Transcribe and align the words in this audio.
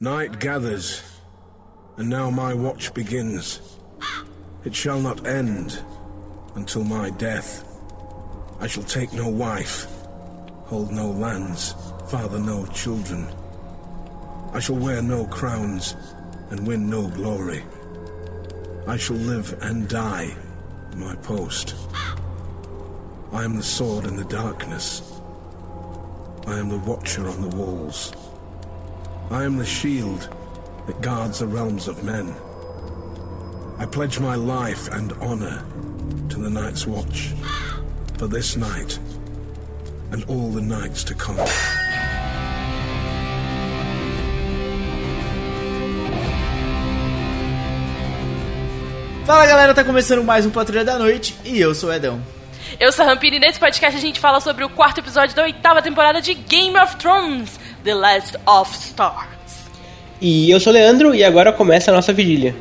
Night 0.00 0.38
gathers, 0.38 1.02
and 1.96 2.08
now 2.08 2.30
my 2.30 2.54
watch 2.54 2.94
begins. 2.94 3.60
It 4.64 4.72
shall 4.72 5.00
not 5.00 5.26
end 5.26 5.82
until 6.54 6.84
my 6.84 7.10
death. 7.10 7.64
I 8.60 8.68
shall 8.68 8.84
take 8.84 9.12
no 9.12 9.28
wife, 9.28 9.88
hold 10.66 10.92
no 10.92 11.10
lands, 11.10 11.74
father 12.08 12.38
no 12.38 12.64
children. 12.66 13.26
I 14.52 14.60
shall 14.60 14.76
wear 14.76 15.02
no 15.02 15.26
crowns 15.26 15.96
and 16.50 16.64
win 16.64 16.88
no 16.88 17.08
glory. 17.08 17.64
I 18.86 18.96
shall 18.96 19.16
live 19.16 19.60
and 19.62 19.88
die 19.88 20.32
in 20.92 21.00
my 21.00 21.16
post. 21.16 21.74
I 23.32 23.42
am 23.42 23.56
the 23.56 23.64
sword 23.64 24.04
in 24.04 24.14
the 24.14 24.26
darkness. 24.26 25.02
I 26.46 26.56
am 26.56 26.68
the 26.68 26.78
watcher 26.78 27.28
on 27.28 27.42
the 27.42 27.56
walls. 27.56 28.12
I 29.30 29.44
am 29.44 29.58
the 29.58 29.66
shield 29.66 30.26
that 30.86 31.02
guards 31.02 31.40
the 31.40 31.46
realms 31.46 31.86
of 31.86 32.02
men. 32.02 32.34
I 33.78 33.84
pledge 33.84 34.18
my 34.18 34.34
life 34.36 34.88
and 34.90 35.12
honor 35.20 35.62
to 36.30 36.38
the 36.38 36.48
Night's 36.48 36.86
Watch 36.86 37.34
for 38.16 38.26
this 38.26 38.56
night 38.56 38.98
and 40.12 40.24
all 40.28 40.50
the 40.50 40.62
nights 40.62 41.04
to 41.04 41.14
come. 41.14 41.36
Fala 49.26 49.46
galera, 49.46 49.74
tá 49.74 49.84
começando 49.84 50.24
mais 50.24 50.46
um 50.46 50.50
Patrulha 50.50 50.86
da 50.86 50.98
Noite 50.98 51.36
e 51.44 51.60
eu 51.60 51.74
sou 51.74 51.90
o 51.90 51.92
Edão. 51.92 52.18
Eu 52.80 52.92
sou 52.92 53.04
a 53.04 53.08
Rampini 53.08 53.36
e 53.36 53.40
nesse 53.40 53.58
podcast 53.58 53.98
a 53.98 54.00
gente 54.00 54.20
fala 54.20 54.40
sobre 54.40 54.64
o 54.64 54.68
quarto 54.68 55.00
episódio 55.00 55.34
da 55.34 55.42
oitava 55.42 55.82
temporada 55.82 56.20
de 56.22 56.32
Game 56.32 56.78
of 56.78 56.96
Thrones, 56.96 57.58
The 57.88 57.94
Last 57.94 58.36
of 58.46 58.68
Stars. 58.76 59.64
E 60.20 60.50
eu 60.50 60.60
sou 60.60 60.70
o 60.72 60.74
Leandro 60.74 61.14
e 61.14 61.24
agora 61.24 61.54
começa 61.54 61.90
a 61.90 61.94
nossa 61.94 62.12
vigília. 62.12 62.54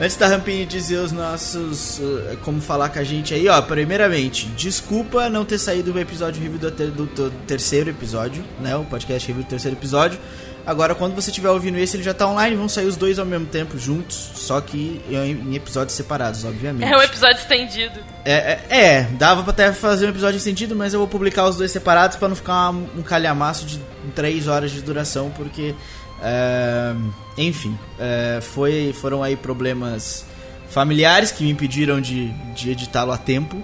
Antes 0.00 0.16
da 0.16 0.26
Rampini 0.26 0.66
dizer 0.66 0.96
os 0.96 1.12
nossos. 1.12 1.98
uh, 2.00 2.36
como 2.42 2.60
falar 2.60 2.88
com 2.88 2.98
a 2.98 3.04
gente 3.04 3.32
aí, 3.34 3.46
ó. 3.48 3.60
Primeiramente, 3.62 4.46
desculpa 4.56 5.30
não 5.30 5.44
ter 5.44 5.58
saído 5.58 5.92
o 5.92 5.98
episódio 5.98 6.42
review 6.42 6.58
do, 6.58 6.70
ter- 6.72 6.90
do- 6.90 7.06
do 7.06 7.30
terceiro 7.46 7.90
episódio, 7.90 8.42
né? 8.60 8.74
O 8.74 8.84
podcast 8.84 9.28
review 9.28 9.44
do 9.44 9.48
terceiro 9.48 9.76
episódio. 9.76 10.18
Agora, 10.66 10.94
quando 10.94 11.14
você 11.14 11.30
estiver 11.30 11.50
ouvindo 11.50 11.78
esse, 11.78 11.96
ele 11.96 12.04
já 12.04 12.14
tá 12.14 12.26
online, 12.26 12.54
vão 12.56 12.68
sair 12.68 12.86
os 12.86 12.96
dois 12.96 13.18
ao 13.18 13.26
mesmo 13.26 13.46
tempo 13.46 13.78
juntos, 13.78 14.30
só 14.34 14.60
que 14.60 15.00
em, 15.10 15.54
episódios 15.54 15.96
separados, 15.96 16.44
obviamente. 16.44 16.88
É 16.90 16.96
um 16.96 17.02
episódio 17.02 17.38
estendido. 17.38 17.98
É, 18.24 18.32
é, 18.32 18.66
é, 18.70 19.02
dava 19.18 19.42
pra 19.42 19.52
até 19.52 19.72
fazer 19.72 20.06
um 20.06 20.10
episódio 20.10 20.38
sentido, 20.38 20.76
mas 20.76 20.94
eu 20.94 21.00
vou 21.00 21.08
publicar 21.08 21.48
os 21.48 21.56
dois 21.56 21.70
separados 21.70 22.16
pra 22.16 22.28
não 22.28 22.36
ficar 22.36 22.70
um, 22.70 23.02
calhamaço 23.02 23.66
de 23.66 23.80
3 24.14 24.48
horas 24.48 24.70
de 24.70 24.80
duração, 24.80 25.30
porque. 25.30 25.74
é, 26.22 26.94
enfim, 27.36 27.76
é, 27.98 28.40
foi, 28.40 28.94
foram 29.00 29.22
aí 29.22 29.36
problemas 29.36 30.24
familiares 30.68 31.30
que 31.30 31.44
me 31.44 31.50
impediram 31.50 32.00
de, 32.00 32.28
de 32.54 32.70
editá-lo 32.70 33.12
a 33.12 33.18
tempo. 33.18 33.62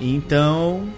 Então, 0.00 0.88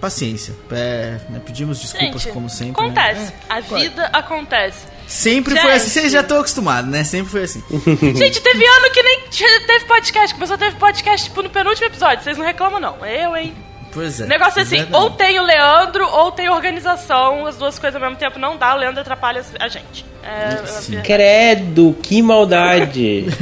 paciência. 0.00 0.54
É, 0.70 1.18
né, 1.28 1.40
pedimos 1.44 1.80
desculpas 1.80 2.22
Gente, 2.22 2.32
como 2.32 2.48
sempre. 2.48 2.82
né? 2.82 2.88
acontece. 2.88 3.32
É, 3.32 3.52
A 3.52 3.60
vida 3.60 4.10
acontece. 4.12 4.86
sempre 5.06 5.54
Gente. 5.54 5.62
foi 5.62 5.72
assim. 5.74 5.88
Vocês 5.90 6.12
já 6.12 6.20
estão 6.20 6.38
acostumados, 6.38 6.90
né? 6.90 7.04
Sempre 7.04 7.30
foi 7.30 7.42
assim. 7.44 7.62
Gente, 8.16 8.40
teve 8.40 8.64
ano 8.64 8.90
que 8.90 9.02
nem 9.02 9.20
teve 9.66 9.84
podcast. 9.86 10.34
Começou 10.34 10.54
a 10.54 10.58
ter 10.58 10.74
podcast 10.76 11.28
tipo, 11.28 11.42
no 11.42 11.50
penúltimo 11.50 11.86
episódio. 11.86 12.22
Vocês 12.24 12.38
não 12.38 12.44
reclamam, 12.44 12.78
não. 12.80 13.04
Eu, 13.04 13.36
hein? 13.36 13.54
Pois 13.92 14.20
é. 14.20 14.24
O 14.24 14.28
negócio 14.28 14.60
é 14.60 14.62
assim, 14.62 14.86
ou 14.92 15.10
tem 15.10 15.40
o 15.40 15.42
Leandro, 15.42 16.06
ou 16.06 16.30
tem 16.30 16.48
organização. 16.50 17.46
As 17.46 17.56
duas 17.56 17.78
coisas 17.78 17.94
ao 18.00 18.06
mesmo 18.08 18.18
tempo 18.18 18.38
não 18.38 18.56
dá. 18.56 18.74
O 18.74 18.78
Leandro 18.78 19.00
atrapalha 19.00 19.42
a 19.58 19.66
gente. 19.68 20.04
É, 20.22 20.66
Sim. 20.66 20.98
é- 20.98 21.00
Credo, 21.00 21.96
que 22.02 22.20
maldade! 22.20 23.24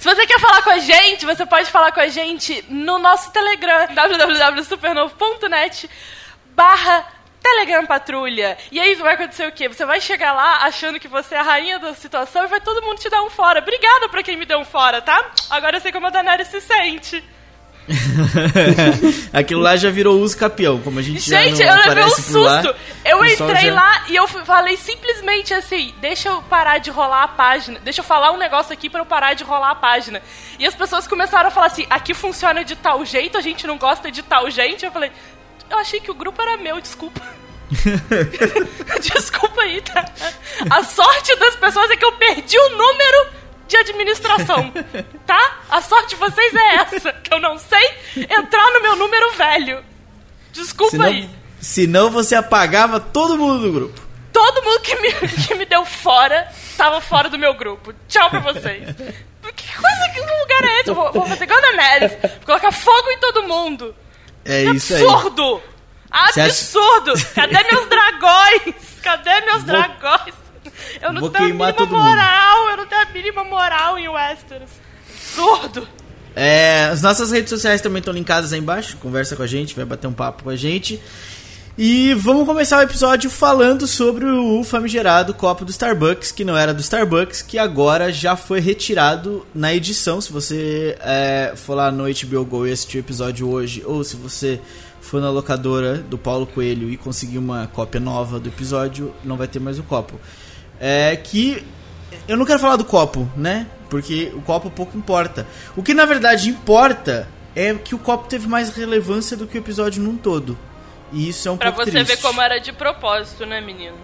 Se 0.00 0.08
você 0.08 0.26
quer 0.26 0.40
falar 0.40 0.62
com 0.62 0.70
a 0.70 0.78
gente, 0.78 1.26
você 1.26 1.44
pode 1.44 1.70
falar 1.70 1.92
com 1.92 2.00
a 2.00 2.08
gente 2.08 2.64
no 2.70 2.98
nosso 2.98 3.30
Telegram, 3.32 3.86
www.supernovo.net 3.92 5.90
barra 6.54 7.06
Telegram 7.42 7.84
Patrulha. 7.84 8.56
E 8.72 8.80
aí 8.80 8.94
vai 8.94 9.12
acontecer 9.12 9.46
o 9.46 9.52
quê? 9.52 9.68
Você 9.68 9.84
vai 9.84 10.00
chegar 10.00 10.32
lá 10.32 10.64
achando 10.64 10.98
que 10.98 11.06
você 11.06 11.34
é 11.34 11.38
a 11.38 11.42
rainha 11.42 11.78
da 11.78 11.92
situação 11.92 12.44
e 12.44 12.46
vai 12.46 12.62
todo 12.62 12.80
mundo 12.80 12.98
te 12.98 13.10
dar 13.10 13.22
um 13.22 13.28
fora. 13.28 13.60
Obrigada 13.60 14.08
pra 14.08 14.22
quem 14.22 14.38
me 14.38 14.46
deu 14.46 14.60
um 14.60 14.64
fora, 14.64 15.02
tá? 15.02 15.32
Agora 15.50 15.76
eu 15.76 15.82
sei 15.82 15.92
como 15.92 16.06
a 16.06 16.10
Daenerys 16.10 16.48
se 16.48 16.62
sente. 16.62 17.22
Aquilo 19.32 19.60
lá 19.60 19.76
já 19.76 19.90
virou 19.90 20.20
uso 20.20 20.36
capião, 20.36 20.80
como 20.80 20.98
a 20.98 21.02
gente 21.02 21.28
já 21.28 21.42
Gente, 21.42 21.64
não 21.64 21.76
eu 21.76 21.88
levei 21.88 22.04
um 22.04 22.10
por 22.10 22.40
lá, 22.42 22.62
susto. 22.62 22.76
Eu 23.04 23.24
entrei 23.24 23.66
já- 23.66 23.74
lá 23.74 24.04
e 24.08 24.16
eu 24.16 24.28
falei 24.28 24.76
simplesmente 24.76 25.52
assim: 25.54 25.94
deixa 26.00 26.28
eu 26.28 26.42
parar 26.42 26.78
de 26.78 26.90
rolar 26.90 27.24
a 27.24 27.28
página. 27.28 27.80
Deixa 27.82 28.00
eu 28.00 28.04
falar 28.04 28.32
um 28.32 28.36
negócio 28.36 28.72
aqui 28.72 28.88
pra 28.88 29.00
eu 29.00 29.06
parar 29.06 29.34
de 29.34 29.44
rolar 29.44 29.70
a 29.70 29.74
página. 29.74 30.22
E 30.58 30.66
as 30.66 30.74
pessoas 30.74 31.06
começaram 31.06 31.48
a 31.48 31.50
falar 31.50 31.66
assim: 31.66 31.86
aqui 31.90 32.14
funciona 32.14 32.64
de 32.64 32.76
tal 32.76 33.04
jeito, 33.04 33.36
a 33.36 33.40
gente 33.40 33.66
não 33.66 33.76
gosta 33.78 34.10
de 34.10 34.22
tal 34.22 34.50
gente. 34.50 34.84
Eu 34.84 34.92
falei: 34.92 35.10
eu 35.68 35.78
achei 35.78 36.00
que 36.00 36.10
o 36.10 36.14
grupo 36.14 36.40
era 36.40 36.56
meu, 36.56 36.80
desculpa. 36.80 37.20
desculpa 39.00 39.60
aí, 39.62 39.80
tá? 39.80 40.04
A 40.68 40.82
sorte 40.82 41.36
das 41.36 41.56
pessoas 41.56 41.90
é 41.90 41.96
que 41.96 42.04
eu 42.04 42.12
perdi 42.12 42.58
o 42.58 42.68
número 42.70 43.39
de 43.70 43.76
administração, 43.78 44.72
tá? 45.26 45.58
A 45.70 45.80
sorte 45.80 46.10
de 46.10 46.16
vocês 46.16 46.54
é 46.54 46.74
essa, 46.76 47.12
que 47.12 47.32
eu 47.32 47.40
não 47.40 47.56
sei 47.58 47.94
entrar 48.16 48.70
no 48.72 48.82
meu 48.82 48.96
número 48.96 49.32
velho. 49.32 49.84
Desculpa 50.52 50.90
Senão, 50.92 51.06
aí. 51.06 51.30
senão 51.60 52.10
você 52.10 52.34
apagava 52.34 52.98
todo 53.00 53.38
mundo 53.38 53.62
do 53.62 53.72
grupo. 53.72 54.00
Todo 54.32 54.62
mundo 54.62 54.80
que 54.80 54.94
me, 54.96 55.12
que 55.46 55.54
me 55.54 55.64
deu 55.64 55.84
fora 55.84 56.48
tava 56.76 57.00
fora 57.00 57.28
do 57.28 57.38
meu 57.38 57.54
grupo. 57.54 57.92
Tchau 58.08 58.28
pra 58.30 58.40
vocês. 58.40 58.88
Que 59.56 59.72
coisa, 59.74 60.08
que 60.14 60.20
lugar 60.20 60.64
é 60.64 60.80
esse? 60.80 60.90
Eu 60.90 60.94
vou, 60.94 61.12
vou 61.12 61.26
fazer 61.26 61.46
Daenerys. 61.46 62.12
Colocar 62.44 62.70
fogo 62.72 63.10
em 63.10 63.18
todo 63.18 63.42
mundo. 63.44 63.94
É 64.44 64.64
isso 64.64 64.94
aí. 64.94 65.02
Absurdo! 65.04 65.62
Você 66.32 66.40
acha- 66.40 66.44
Absurdo! 66.44 67.12
Cadê 67.34 67.62
meus 67.72 67.88
dragões? 67.88 68.74
Cadê 69.02 69.40
meus 69.42 69.62
Vou- 69.62 69.66
dragões? 69.66 70.34
Eu 71.00 71.12
não 71.12 71.20
vou 71.20 71.30
tenho 71.30 71.44
a 71.44 71.48
mínima 71.48 71.72
todo 71.72 71.90
mundo. 71.90 72.04
moral, 72.04 72.68
eu 72.70 72.76
não 72.76 72.86
tenho 72.86 73.02
a 73.02 73.06
mínima 73.06 73.44
moral 73.44 73.98
em 73.98 74.08
Westeros. 74.08 74.70
Absurdo! 75.08 75.86
É, 76.34 76.84
as 76.84 77.02
nossas 77.02 77.30
redes 77.30 77.50
sociais 77.50 77.80
também 77.80 77.98
estão 77.98 78.14
linkadas 78.14 78.52
aí 78.52 78.60
embaixo. 78.60 78.96
Conversa 78.98 79.36
com 79.36 79.42
a 79.42 79.46
gente, 79.46 79.74
vai 79.74 79.84
bater 79.84 80.06
um 80.06 80.12
papo 80.12 80.44
com 80.44 80.50
a 80.50 80.56
gente. 80.56 81.00
E 81.78 82.12
vamos 82.14 82.46
começar 82.46 82.78
o 82.78 82.82
episódio 82.82 83.30
falando 83.30 83.86
sobre 83.86 84.26
o 84.26 84.62
famigerado 84.62 85.32
copo 85.32 85.64
do 85.64 85.70
Starbucks, 85.70 86.30
que 86.30 86.44
não 86.44 86.56
era 86.56 86.74
do 86.74 86.80
Starbucks, 86.80 87.42
que 87.42 87.58
agora 87.58 88.12
já 88.12 88.36
foi 88.36 88.60
retirado 88.60 89.46
na 89.54 89.72
edição. 89.72 90.20
Se 90.20 90.32
você 90.32 90.96
é, 91.00 91.54
for 91.56 91.74
lá 91.74 91.90
no 91.90 92.04
HBO 92.04 92.44
Go 92.44 92.66
e 92.66 92.72
assistir 92.72 92.98
o 92.98 93.00
episódio 93.00 93.48
hoje, 93.48 93.82
ou 93.86 94.04
se 94.04 94.16
você 94.16 94.60
for 95.00 95.20
na 95.20 95.30
locadora 95.30 95.96
do 95.96 96.18
Paulo 96.18 96.46
Coelho 96.46 96.90
e 96.90 96.96
conseguir 96.96 97.38
uma 97.38 97.66
cópia 97.68 98.00
nova 98.00 98.38
do 98.38 98.48
episódio, 98.48 99.14
não 99.24 99.36
vai 99.36 99.48
ter 99.48 99.58
mais 99.58 99.78
o 99.78 99.82
copo. 99.82 100.20
É 100.80 101.14
que 101.16 101.64
eu 102.26 102.36
não 102.36 102.46
quero 102.46 102.58
falar 102.58 102.76
do 102.76 102.84
copo, 102.84 103.30
né? 103.36 103.66
Porque 103.88 104.32
o 104.34 104.40
copo 104.42 104.70
pouco 104.70 104.96
importa. 104.96 105.46
O 105.76 105.82
que 105.82 105.92
na 105.92 106.04
verdade 106.06 106.48
importa 106.48 107.28
é 107.54 107.74
que 107.74 107.94
o 107.94 107.98
copo 107.98 108.28
teve 108.28 108.46
mais 108.48 108.70
relevância 108.74 109.36
do 109.36 109.46
que 109.46 109.58
o 109.58 109.60
episódio 109.60 110.02
num 110.02 110.16
todo. 110.16 110.56
E 111.12 111.28
isso 111.28 111.48
é 111.48 111.50
um 111.50 111.56
Pra 111.56 111.72
pouco 111.72 111.84
você 111.84 111.90
triste. 111.90 112.16
ver 112.16 112.22
como 112.22 112.40
era 112.40 112.58
de 112.58 112.72
propósito, 112.72 113.44
né, 113.44 113.60
menino? 113.60 113.96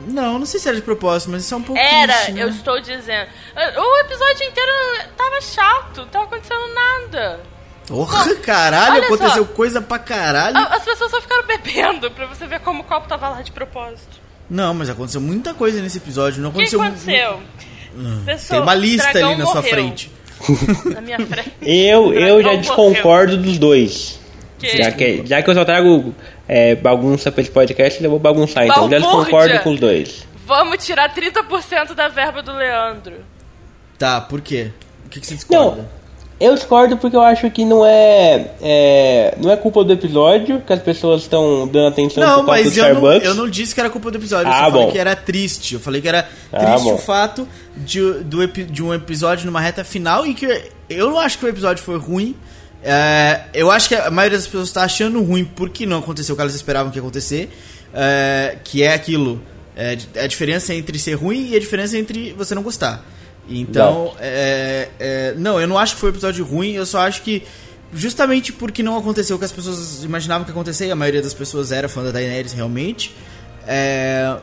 Não, 0.00 0.38
não 0.38 0.46
sei 0.46 0.60
se 0.60 0.68
era 0.68 0.76
de 0.76 0.82
propósito, 0.82 1.32
mas 1.32 1.42
isso 1.42 1.52
é 1.52 1.56
um 1.56 1.62
pouco 1.62 1.80
Era, 1.80 2.12
triste, 2.12 2.32
né? 2.32 2.42
eu 2.44 2.48
estou 2.50 2.80
dizendo. 2.80 3.28
O 3.76 3.96
episódio 3.98 4.46
inteiro 4.46 4.72
tava 5.16 5.40
chato, 5.40 6.02
não 6.02 6.08
tava 6.08 6.24
acontecendo 6.26 6.72
nada. 6.72 7.40
Porra, 7.88 8.34
caralho, 8.36 9.02
aconteceu 9.04 9.44
só. 9.44 9.52
coisa 9.52 9.80
pra 9.80 9.98
caralho. 9.98 10.56
As 10.56 10.84
pessoas 10.84 11.10
só 11.10 11.20
ficaram 11.20 11.44
bebendo 11.44 12.08
pra 12.12 12.26
você 12.26 12.46
ver 12.46 12.60
como 12.60 12.82
o 12.82 12.84
copo 12.84 13.08
tava 13.08 13.28
lá 13.30 13.42
de 13.42 13.50
propósito. 13.50 14.20
Não, 14.50 14.72
mas 14.74 14.88
aconteceu 14.88 15.20
muita 15.20 15.52
coisa 15.54 15.80
nesse 15.80 15.98
episódio. 15.98 16.42
Não 16.42 16.50
O 16.50 16.52
que 16.52 16.74
aconteceu. 16.74 16.82
aconteceu? 16.82 17.40
Pessoa, 18.24 18.48
Tem 18.50 18.60
uma 18.60 18.74
lista 18.74 19.10
ali 19.18 19.36
na 19.36 19.44
sua 19.44 19.54
morreu. 19.56 19.70
frente. 19.70 20.10
Na 20.94 21.00
minha 21.00 21.18
frente. 21.26 21.52
Eu, 21.60 22.12
eu 22.14 22.42
já 22.42 22.54
desconcordo 22.54 23.36
dos 23.36 23.58
dois. 23.58 24.18
Que? 24.58 24.76
Já 24.76 24.90
que, 24.92 25.26
já 25.26 25.42
que 25.42 25.50
eu 25.50 25.54
só 25.54 25.64
trago 25.64 26.14
é, 26.46 26.74
bagunça 26.76 27.30
pra 27.32 27.42
esse 27.42 27.50
podcast, 27.50 28.02
eu 28.02 28.10
vou 28.10 28.18
bagunçar. 28.18 28.64
Então, 28.64 28.84
eu 28.84 28.90
já 28.90 29.00
Balbúrdia. 29.00 29.26
desconcordo 29.26 29.60
com 29.64 29.70
os 29.70 29.80
dois. 29.80 30.26
Vamos 30.46 30.84
tirar 30.84 31.12
30% 31.14 31.94
da 31.94 32.08
verba 32.08 32.40
do 32.42 32.52
Leandro. 32.52 33.16
Tá, 33.98 34.20
por 34.20 34.40
quê? 34.40 34.70
O 35.04 35.08
que, 35.08 35.20
que 35.20 35.26
você 35.26 35.34
discorda? 35.34 35.90
Eu 36.40 36.54
discordo 36.54 36.96
porque 36.96 37.16
eu 37.16 37.20
acho 37.20 37.50
que 37.50 37.64
não 37.64 37.84
é, 37.84 38.46
é 38.62 39.34
não 39.42 39.50
é 39.50 39.56
culpa 39.56 39.82
do 39.82 39.92
episódio 39.92 40.60
que 40.64 40.72
as 40.72 40.80
pessoas 40.80 41.22
estão 41.22 41.66
dando 41.66 41.88
atenção 41.88 42.22
Não, 42.22 42.44
por 42.44 42.46
causa 42.46 42.62
mas 42.64 42.72
do 42.74 42.78
eu 42.78 42.84
não, 42.84 42.90
Starbucks. 42.92 43.28
eu 43.28 43.34
não 43.34 43.48
disse 43.50 43.74
que 43.74 43.80
era 43.80 43.90
culpa 43.90 44.10
do 44.10 44.18
episódio, 44.18 44.46
eu 44.48 44.52
Ah, 44.54 44.64
só 44.66 44.70
falei 44.70 44.90
que 44.92 44.98
era 44.98 45.16
triste. 45.16 45.74
Eu 45.74 45.80
falei 45.80 46.00
que 46.00 46.08
era 46.08 46.28
Ah, 46.52 46.58
triste 46.64 46.84
bom. 46.84 46.94
o 46.94 46.98
fato 46.98 47.48
de, 47.76 48.00
do, 48.22 48.46
de 48.46 48.82
um 48.82 48.94
episódio 48.94 49.46
numa 49.46 49.60
reta 49.60 49.82
final 49.82 50.24
e 50.26 50.32
que 50.32 50.46
eu 50.88 51.10
não 51.10 51.18
acho 51.18 51.38
que 51.38 51.44
o 51.44 51.48
episódio 51.48 51.82
foi 51.82 51.98
ruim. 51.98 52.36
É, 52.84 53.40
eu 53.52 53.68
acho 53.72 53.88
que 53.88 53.96
a 53.96 54.08
maioria 54.08 54.38
das 54.38 54.46
pessoas 54.46 54.68
está 54.68 54.84
achando 54.84 55.20
ruim 55.20 55.44
porque 55.44 55.84
não 55.86 55.98
aconteceu 55.98 56.34
o 56.34 56.36
que 56.36 56.42
elas 56.42 56.54
esperavam 56.54 56.92
que 56.92 56.98
ia 56.98 57.02
acontecer. 57.02 57.50
é, 57.92 58.56
que 58.62 58.82
é 58.84 58.92
aquilo. 58.94 59.40
É, 59.76 59.96
a 60.22 60.26
diferença 60.28 60.72
entre 60.74 60.98
ser 60.98 61.14
ruim 61.14 61.48
e 61.50 61.56
a 61.56 61.60
diferença 61.60 61.96
entre 61.98 62.32
você 62.34 62.54
não 62.54 62.62
gostar. 62.62 63.04
Então, 63.48 64.14
é, 64.20 64.88
é, 64.98 65.34
não, 65.36 65.60
eu 65.60 65.66
não 65.66 65.78
acho 65.78 65.94
que 65.94 66.00
foi 66.00 66.10
um 66.10 66.12
episódio 66.12 66.44
ruim, 66.44 66.72
eu 66.72 66.84
só 66.84 67.00
acho 67.00 67.22
que 67.22 67.44
justamente 67.92 68.52
porque 68.52 68.82
não 68.82 68.98
aconteceu 68.98 69.36
o 69.36 69.38
que 69.38 69.44
as 69.44 69.52
pessoas 69.52 70.04
imaginavam 70.04 70.44
que 70.44 70.50
ia 70.50 70.54
acontecer, 70.54 70.86
e 70.86 70.90
a 70.90 70.96
maioria 70.96 71.22
das 71.22 71.32
pessoas 71.32 71.72
era 71.72 71.88
fã 71.88 72.04
da 72.04 72.10
Daenerys 72.10 72.52
realmente, 72.52 73.14
é, 73.66 74.36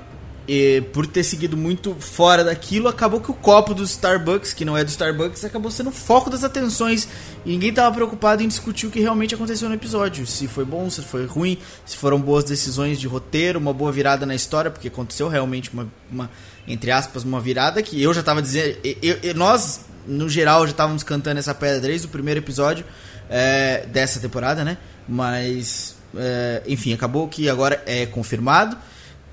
e 0.48 0.81
por 0.94 1.07
ter 1.07 1.24
seguido 1.24 1.57
muito 1.57 1.96
fora 2.00 2.44
daquilo, 2.44 2.88
acabou 2.88 3.19
que 3.19 3.31
o 3.31 3.34
copo 3.34 3.74
do 3.74 3.84
Starbucks, 3.84 4.54
que 4.54 4.63
não 4.63 4.78
é 4.78 4.84
do 4.84 4.90
Starbucks, 4.90 5.44
acabou 5.44 5.72
sendo 5.72 5.90
o 5.90 5.92
foco 5.92 6.30
das 6.30 6.44
atenções. 6.44 7.07
E 7.44 7.50
ninguém 7.50 7.74
tava 7.74 7.94
preocupado 7.96 8.44
em 8.44 8.48
discutir 8.48 8.86
o 8.86 8.92
que 8.92 9.00
realmente 9.00 9.34
aconteceu 9.34 9.68
no 9.68 9.74
episódio. 9.74 10.25
Se 10.28 10.48
foi 10.48 10.63
bom, 10.63 10.88
se 10.90 11.02
foi 11.02 11.25
ruim, 11.25 11.57
se 11.84 11.98
foram 11.98 12.22
boas 12.22 12.44
decisões 12.44 13.00
de 13.00 13.07
roteiro, 13.07 13.57
uma 13.57 13.74
boa 13.74 13.92
virada 13.92 14.24
na 14.25 14.36
história, 14.36 14.69
porque 14.69 14.88
aconteceu 14.88 15.28
realmente 15.28 15.72
uma, 15.74 15.88
uma 16.12 16.30
entre 16.67 16.91
aspas, 16.91 17.23
uma 17.23 17.39
virada 17.39 17.81
que 17.81 18.01
eu 18.01 18.13
já 18.13 18.23
tava 18.23 18.41
dizendo. 18.41 18.77
eu- 19.01 19.17
eu- 19.23 19.35
nós, 19.35 19.85
no 20.07 20.27
geral, 20.29 20.65
já 20.65 20.71
estávamos 20.71 21.03
cantando 21.03 21.39
essa 21.39 21.53
pedra 21.53 21.79
desde 21.81 22.07
o 22.07 22.09
primeiro 22.09 22.39
episódio 22.39 22.85
é, 23.29 23.85
dessa 23.88 24.19
temporada, 24.19 24.63
né? 24.63 24.77
Mas, 25.07 25.95
é, 26.17 26.62
enfim, 26.67 26.94
acabou 26.94 27.27
que 27.27 27.50
agora 27.50 27.81
é 27.85 28.06
confirmado. 28.06 28.77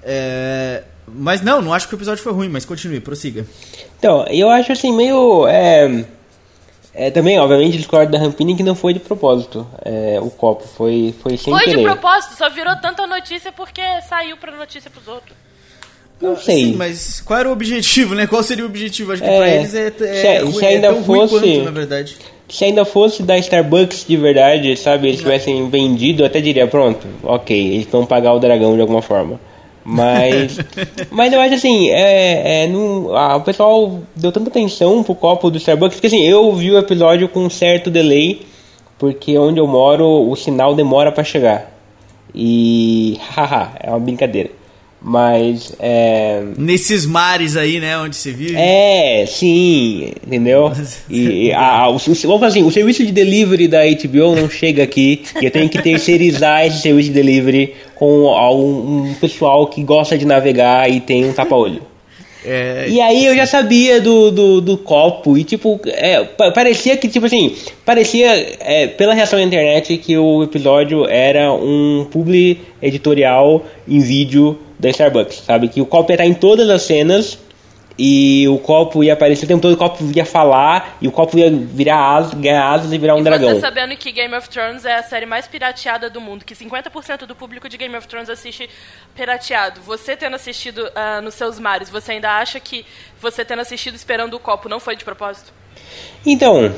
É, 0.02 0.82
mas 1.06 1.40
não, 1.42 1.60
não 1.62 1.72
acho 1.74 1.88
que 1.88 1.94
o 1.94 1.96
episódio 1.96 2.22
foi 2.22 2.32
ruim, 2.32 2.48
mas 2.48 2.64
continue, 2.64 3.00
prossiga. 3.00 3.46
Então, 3.98 4.24
eu 4.28 4.48
acho 4.50 4.72
assim, 4.72 4.94
meio. 4.94 5.46
É, 5.46 6.04
é, 6.94 7.10
também, 7.10 7.38
obviamente, 7.38 7.76
discordo 7.78 8.12
da 8.12 8.18
Rampini 8.18 8.54
que 8.56 8.62
não 8.62 8.74
foi 8.74 8.92
de 8.92 9.00
propósito 9.00 9.66
é, 9.84 10.18
o 10.20 10.28
copo, 10.30 10.66
foi, 10.68 11.14
foi 11.22 11.36
sem 11.36 11.52
Foi 11.52 11.64
de 11.64 11.70
querer. 11.70 11.82
propósito, 11.84 12.34
só 12.36 12.50
virou 12.50 12.74
tanta 12.76 13.06
notícia 13.06 13.50
porque 13.52 13.80
saiu 14.08 14.36
pra 14.36 14.52
notícia 14.56 14.90
pros 14.90 15.06
outros. 15.08 15.34
Não 16.22 16.36
sei. 16.36 16.66
Sim, 16.66 16.74
mas 16.76 17.20
qual 17.20 17.40
era 17.40 17.48
o 17.48 17.52
objetivo, 17.52 18.14
né? 18.14 18.26
Qual 18.26 18.42
seria 18.42 18.64
o 18.64 18.68
objetivo? 18.68 19.12
Acho 19.12 19.22
que 19.22 19.28
É, 19.28 19.36
pra 19.36 19.48
eles 19.50 19.74
é, 19.74 19.90
se- 19.90 20.04
é, 20.06 20.38
se 20.38 20.44
ruim- 20.44 20.64
é 20.64 20.68
ainda 20.68 20.90
ruim 20.92 21.02
fosse- 21.04 21.34
quanto, 21.40 21.62
na 21.64 21.70
verdade. 21.72 22.16
Se 22.48 22.64
ainda 22.64 22.84
fosse 22.84 23.22
da 23.22 23.36
Starbucks 23.38 24.04
de 24.06 24.16
verdade, 24.16 24.76
sabe, 24.76 25.08
eles 25.08 25.18
tivessem 25.20 25.68
vendido, 25.70 26.22
eu 26.22 26.26
até 26.26 26.40
diria, 26.40 26.66
pronto, 26.66 27.06
ok, 27.24 27.56
eles 27.74 27.86
vão 27.86 28.04
pagar 28.06 28.34
o 28.34 28.38
dragão 28.38 28.74
de 28.76 28.80
alguma 28.82 29.02
forma. 29.02 29.40
Mas, 29.84 30.58
mas 31.10 31.32
eu 31.32 31.40
acho 31.40 31.54
assim, 31.54 31.90
é, 31.90 32.64
é, 32.64 32.68
não, 32.68 33.16
ah, 33.16 33.36
o 33.36 33.40
pessoal 33.40 33.98
deu 34.14 34.30
tanta 34.30 34.48
atenção 34.48 35.02
pro 35.02 35.14
copo 35.14 35.50
do 35.50 35.56
Starbucks, 35.58 35.98
que 35.98 36.06
assim, 36.06 36.22
eu 36.22 36.52
vi 36.54 36.70
o 36.70 36.78
episódio 36.78 37.28
com 37.28 37.40
um 37.40 37.50
certo 37.50 37.90
delay, 37.90 38.42
porque 38.98 39.36
onde 39.36 39.58
eu 39.58 39.66
moro 39.66 40.06
o 40.30 40.36
sinal 40.36 40.74
demora 40.74 41.10
pra 41.10 41.24
chegar. 41.24 41.72
E, 42.34 43.18
haha, 43.34 43.72
é 43.80 43.90
uma 43.90 43.98
brincadeira. 43.98 44.50
Mas, 45.04 45.74
é, 45.80 46.42
Nesses 46.56 47.04
mares 47.06 47.56
aí, 47.56 47.80
né, 47.80 47.98
onde 47.98 48.14
se 48.14 48.30
vive. 48.30 48.54
é, 48.56 49.24
sim, 49.26 50.12
entendeu? 50.24 50.70
E, 51.10 51.46
e 51.48 51.52
a, 51.52 51.88
o, 51.88 51.98
vamos 51.98 52.22
falar 52.22 52.46
assim, 52.46 52.62
o 52.62 52.70
serviço 52.70 53.04
de 53.04 53.10
delivery 53.10 53.66
da 53.66 53.80
HBO 53.84 54.36
não 54.36 54.48
chega 54.48 54.84
aqui 54.84 55.22
e 55.40 55.44
eu 55.44 55.50
tenho 55.50 55.68
que 55.68 55.82
terceirizar 55.82 56.64
esse 56.66 56.80
serviço 56.82 57.08
de 57.08 57.14
delivery 57.14 57.74
com 57.96 58.26
um, 58.26 59.08
um 59.10 59.14
pessoal 59.14 59.66
que 59.66 59.82
gosta 59.82 60.16
de 60.16 60.24
navegar 60.24 60.88
e 60.88 61.00
tem 61.00 61.24
um 61.24 61.32
tapa-olho. 61.32 61.82
É, 62.44 62.86
E 62.88 63.00
aí 63.00 63.24
eu 63.24 63.36
já 63.36 63.46
sabia 63.46 64.00
do, 64.00 64.30
do, 64.32 64.60
do 64.60 64.76
copo 64.76 65.38
e 65.38 65.44
tipo, 65.44 65.80
é, 65.86 66.24
pa- 66.24 66.50
parecia 66.50 66.96
que, 66.96 67.08
tipo 67.08 67.26
assim, 67.26 67.54
parecia, 67.84 68.56
é, 68.60 68.88
pela 68.88 69.14
reação 69.14 69.38
da 69.38 69.44
internet, 69.44 69.96
que 69.98 70.16
o 70.18 70.42
episódio 70.42 71.08
era 71.08 71.52
um 71.52 72.04
publi 72.10 72.58
editorial 72.82 73.64
em 73.88 74.00
vídeo 74.00 74.58
da 74.82 74.90
Starbucks, 74.90 75.44
sabe? 75.46 75.68
Que 75.68 75.80
o 75.80 75.86
copo 75.86 76.10
ia 76.10 76.14
estar 76.14 76.26
em 76.26 76.34
todas 76.34 76.68
as 76.68 76.82
cenas 76.82 77.38
e 77.96 78.48
o 78.48 78.58
copo 78.58 79.04
ia 79.04 79.12
aparecer 79.12 79.44
o 79.44 79.48
tempo 79.48 79.62
todo, 79.62 79.74
o 79.74 79.76
copo 79.76 80.02
ia 80.14 80.24
falar 80.24 80.96
e 81.00 81.06
o 81.06 81.12
copo 81.12 81.38
ia 81.38 81.50
virar 81.50 82.16
asas, 82.16 82.34
ganhar 82.34 82.68
asas 82.68 82.92
e 82.92 82.98
virar 82.98 83.14
um 83.14 83.20
e 83.20 83.22
dragão. 83.22 83.50
você 83.50 83.60
sabendo 83.60 83.96
que 83.96 84.10
Game 84.10 84.34
of 84.34 84.48
Thrones 84.48 84.84
é 84.84 84.94
a 84.94 85.02
série 85.04 85.24
mais 85.24 85.46
pirateada 85.46 86.10
do 86.10 86.20
mundo, 86.20 86.44
que 86.44 86.54
50% 86.54 87.26
do 87.26 87.36
público 87.36 87.68
de 87.68 87.76
Game 87.76 87.94
of 87.94 88.08
Thrones 88.08 88.28
assiste 88.28 88.68
pirateado. 89.14 89.80
Você 89.82 90.16
tendo 90.16 90.34
assistido 90.34 90.90
ah, 90.96 91.20
nos 91.20 91.34
seus 91.34 91.60
mares, 91.60 91.88
você 91.88 92.12
ainda 92.12 92.30
acha 92.30 92.58
que 92.58 92.84
você 93.20 93.44
tendo 93.44 93.60
assistido 93.60 93.94
esperando 93.94 94.34
o 94.34 94.40
copo 94.40 94.68
não 94.68 94.80
foi 94.80 94.96
de 94.96 95.04
propósito? 95.04 95.52
Então, 96.26 96.74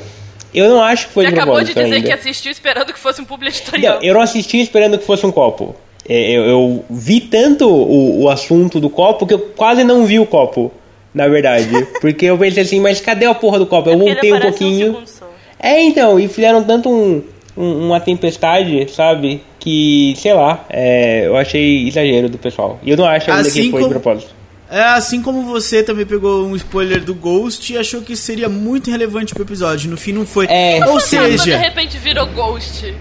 eu 0.53 0.69
não 0.69 0.83
acho 0.83 1.07
que 1.07 1.13
foi 1.13 1.25
Você 1.25 1.31
de 1.31 1.39
acabou 1.39 1.55
de 1.55 1.73
propósito 1.73 1.83
dizer 1.83 1.95
ainda. 1.95 2.07
que 2.07 2.13
assistiu 2.13 2.51
esperando 2.51 2.93
que 2.93 2.99
fosse 2.99 3.19
um 3.19 3.25
publi 3.25 3.47
editorial. 3.49 3.95
Não, 3.95 4.03
eu 4.03 4.13
não 4.13 4.21
assisti 4.21 4.61
esperando 4.61 4.99
que 4.99 5.05
fosse 5.05 5.25
um 5.25 5.31
copo. 5.31 5.75
É, 6.07 6.31
Eu, 6.37 6.43
eu 6.45 6.85
vi 6.89 7.19
tanto 7.21 7.67
o, 7.67 8.23
o 8.23 8.29
assunto 8.29 8.79
do 8.79 8.89
copo 8.89 9.25
que 9.25 9.33
eu 9.33 9.39
quase 9.39 9.83
não 9.83 10.05
vi 10.05 10.19
o 10.19 10.25
copo, 10.25 10.71
na 11.13 11.27
verdade. 11.27 11.67
Porque 12.01 12.25
eu 12.25 12.37
pensei 12.37 12.63
assim, 12.63 12.79
mas 12.79 13.01
cadê 13.01 13.25
a 13.25 13.33
porra 13.33 13.59
do 13.59 13.65
copo? 13.65 13.89
Eu 13.89 13.93
É 13.93 13.97
voltei 13.97 14.33
um 14.33 14.39
pouquinho. 14.39 14.97
só. 15.05 15.25
É, 15.59 15.81
então, 15.83 16.19
e 16.19 16.27
fizeram 16.27 16.63
tanto 16.63 16.89
um, 16.89 17.23
um- 17.57 17.87
uma 17.87 17.99
tempestade, 17.99 18.91
sabe? 18.91 19.41
Que, 19.59 20.13
sei 20.17 20.33
lá, 20.33 20.63
é, 20.69 21.25
eu 21.25 21.35
achei 21.35 21.87
exagero 21.87 22.29
do 22.29 22.37
pessoal. 22.37 22.79
E 22.83 22.91
eu 22.91 22.97
não 22.97 23.05
acho 23.05 23.31
ainda 23.31 23.41
Assim 23.47 23.63
que 23.63 23.71
foi 23.71 23.81
como- 23.81 23.93
de 23.93 23.99
propósito. 23.99 24.35
É 24.69 24.81
assim 24.81 25.21
como 25.21 25.43
você 25.43 25.83
também 25.83 26.05
pegou 26.07 26.43
um 26.45 26.55
spoiler 26.55 27.03
do 27.03 27.13
Ghost 27.15 27.71
e 27.71 27.77
achou 27.77 28.01
que 28.01 28.15
seria 28.15 28.49
muito 28.49 28.89
relevante 28.91 29.33
pro 29.33 29.43
episódio. 29.43 29.89
No 29.89 29.95
fim 29.97 30.11
não 30.11 30.25
foi. 30.25 30.47
É. 30.49 30.77
Ou 30.79 30.85
quando 30.93 30.97
de 30.97 31.03
seja, 31.03 31.57
repente 31.57 31.97
virou 31.99 32.25
Ghost. 32.27 32.93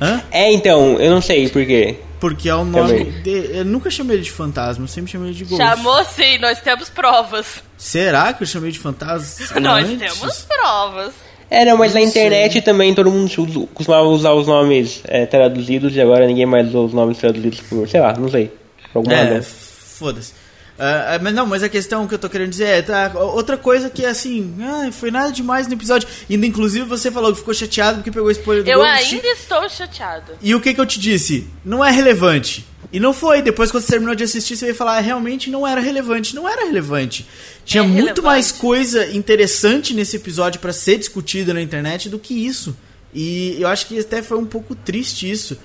hã? 0.00 0.20
É, 0.30 0.52
então, 0.52 0.98
eu 1.00 1.10
não 1.12 1.20
sei 1.20 1.48
por 1.48 1.64
quê. 1.64 1.96
Porque 2.24 2.48
é 2.48 2.54
o 2.54 2.64
nome. 2.64 3.04
De- 3.22 3.58
eu 3.58 3.66
nunca 3.66 3.90
chamei 3.90 4.16
ele 4.16 4.24
de 4.24 4.30
fantasma, 4.30 4.84
eu 4.84 4.88
sempre 4.88 5.12
chamei 5.12 5.28
ele 5.28 5.36
de 5.36 5.44
Ghost. 5.44 5.62
Chamou 5.62 6.02
sim, 6.06 6.38
nós 6.38 6.58
temos 6.58 6.88
provas. 6.88 7.62
Será 7.76 8.32
que 8.32 8.42
eu 8.42 8.46
chamei 8.46 8.72
de 8.72 8.78
fantasma? 8.78 9.60
Nós 9.60 9.86
antes? 9.86 9.98
temos 10.18 10.40
provas. 10.48 11.12
É, 11.50 11.66
não, 11.66 11.76
mas 11.76 11.92
na 11.92 12.00
internet 12.00 12.62
também 12.62 12.94
todo 12.94 13.10
mundo 13.10 13.68
costumava 13.74 14.06
usar 14.06 14.32
os 14.32 14.46
nomes 14.46 15.02
é, 15.04 15.26
traduzidos 15.26 15.94
e 15.94 16.00
agora 16.00 16.26
ninguém 16.26 16.46
mais 16.46 16.68
usa 16.68 16.78
os 16.78 16.92
nomes 16.94 17.18
traduzidos 17.18 17.60
por, 17.60 17.86
sei 17.86 18.00
lá, 18.00 18.14
não 18.14 18.30
sei. 18.30 18.50
Por 18.90 19.00
alguma 19.00 19.14
É, 19.14 19.42
foda-se. 19.42 20.32
Ah, 20.78 21.18
mas 21.22 21.32
não, 21.32 21.46
mas 21.46 21.62
a 21.62 21.68
questão 21.68 22.06
que 22.08 22.14
eu 22.14 22.18
tô 22.18 22.28
querendo 22.28 22.50
dizer 22.50 22.64
é, 22.66 22.82
tá, 22.82 23.12
outra 23.14 23.56
coisa 23.56 23.88
que 23.88 24.04
é 24.04 24.08
assim, 24.08 24.54
ah, 24.60 24.90
foi 24.90 25.10
nada 25.10 25.30
demais 25.30 25.68
no 25.68 25.74
episódio. 25.74 26.08
Ainda 26.28 26.46
inclusive 26.46 26.84
você 26.84 27.10
falou 27.10 27.32
que 27.32 27.38
ficou 27.38 27.54
chateado 27.54 27.98
porque 27.98 28.10
pegou 28.10 28.30
spoiler 28.30 28.64
do 28.64 28.70
Eu 28.70 28.82
ainda 28.82 29.26
estou 29.28 29.68
chateada. 29.68 30.36
E 30.42 30.54
o 30.54 30.60
que 30.60 30.74
que 30.74 30.80
eu 30.80 30.86
te 30.86 30.98
disse? 30.98 31.46
Não 31.64 31.84
é 31.84 31.90
relevante. 31.92 32.66
E 32.92 32.98
não 33.00 33.12
foi. 33.12 33.40
Depois, 33.42 33.70
quando 33.70 33.82
você 33.84 33.92
terminou 33.92 34.14
de 34.14 34.24
assistir, 34.24 34.56
você 34.56 34.66
veio 34.66 34.76
falar, 34.76 34.98
"Ah, 34.98 35.00
realmente 35.00 35.50
não 35.50 35.66
era 35.66 35.80
relevante. 35.80 36.34
Não 36.34 36.48
era 36.48 36.64
relevante. 36.64 37.26
Tinha 37.64 37.82
É 37.82 37.86
muito 37.86 37.98
relevante. 37.98 38.20
mais 38.22 38.52
coisa 38.52 39.06
interessante 39.12 39.94
nesse 39.94 40.16
episódio 40.16 40.60
pra 40.60 40.72
ser 40.72 40.98
discutida 40.98 41.52
na 41.54 41.60
internet 41.62 42.08
do 42.08 42.18
que 42.18 42.34
isso. 42.46 42.76
E 43.12 43.56
eu 43.60 43.68
acho 43.68 43.86
que 43.86 43.98
até 43.98 44.22
foi 44.22 44.38
um 44.38 44.46
pouco 44.46 44.74
triste 44.74 45.28
isso. 45.30 45.56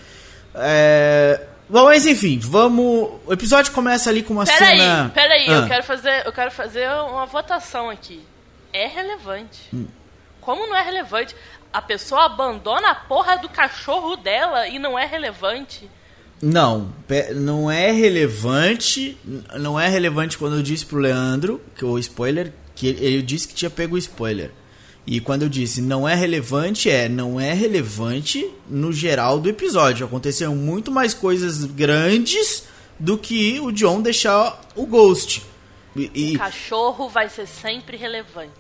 É... 0.56 1.42
Bom, 1.70 1.86
mas 1.86 2.06
enfim, 2.06 2.40
vamos. 2.40 3.20
O 3.28 3.32
episódio 3.34 3.72
começa 3.72 4.10
ali 4.10 4.24
com 4.24 4.34
uma 4.34 4.46
Peraí, 4.46 4.80
cena. 4.80 5.12
peraí, 5.14 5.48
Ah. 5.50 5.52
eu 5.54 5.68
quero 5.68 5.84
fazer, 5.84 6.26
eu 6.26 6.32
quero 6.34 6.52
fazer 6.52 6.90
uma 7.10 7.26
votação 7.28 7.90
aqui. 7.90 8.22
É 8.74 8.88
relevante. 8.88 9.60
Hum. 9.74 9.86
Como 10.42 10.66
não 10.68 10.76
é 10.76 10.82
relevante? 10.82 11.36
A 11.72 11.82
pessoa 11.82 12.26
abandona 12.26 12.90
a 12.90 12.96
porra 12.96 13.38
do 13.38 13.48
cachorro 13.48 14.16
dela 14.16 14.68
e 14.68 14.80
não 14.80 14.98
é 14.98 15.06
relevante. 15.06 15.90
Não, 16.42 16.92
não 17.36 17.70
é 17.70 17.92
relevante. 17.92 19.18
Não 19.60 19.80
é 19.80 19.88
relevante 19.88 20.38
quando 20.38 20.56
eu 20.56 20.64
disse 20.64 20.86
pro 20.86 20.98
Leandro, 20.98 21.62
que 21.76 21.86
o 21.86 22.00
spoiler, 22.00 22.52
que 22.74 22.88
ele, 22.88 23.06
ele 23.06 23.22
disse 23.22 23.48
que 23.48 23.54
tinha 23.54 23.70
pego 23.70 23.96
o 23.96 23.98
spoiler. 24.00 24.52
E 25.12 25.20
quando 25.20 25.42
eu 25.42 25.50
disse 25.50 25.82
não 25.82 26.08
é 26.08 26.14
relevante, 26.14 26.88
é 26.90 27.10
não 27.10 27.40
é 27.40 27.52
relevante 27.52 28.48
no 28.70 28.94
geral 28.94 29.40
do 29.40 29.50
episódio. 29.50 30.06
Aconteceram 30.06 30.56
muito 30.56 30.92
mais 30.92 31.16
coisas 31.16 31.66
grandes 31.66 32.66
do 33.00 33.18
que 33.18 33.60
o 33.60 33.72
John 33.72 34.02
deixar 34.02 34.62
o 34.76 34.86
Ghost. 34.86 35.42
E, 35.96 36.12
e 36.34 36.38
Cachorro 36.38 37.10
vai 37.10 37.28
ser 37.28 37.48
sempre 37.48 37.98
relevante. 37.98 38.52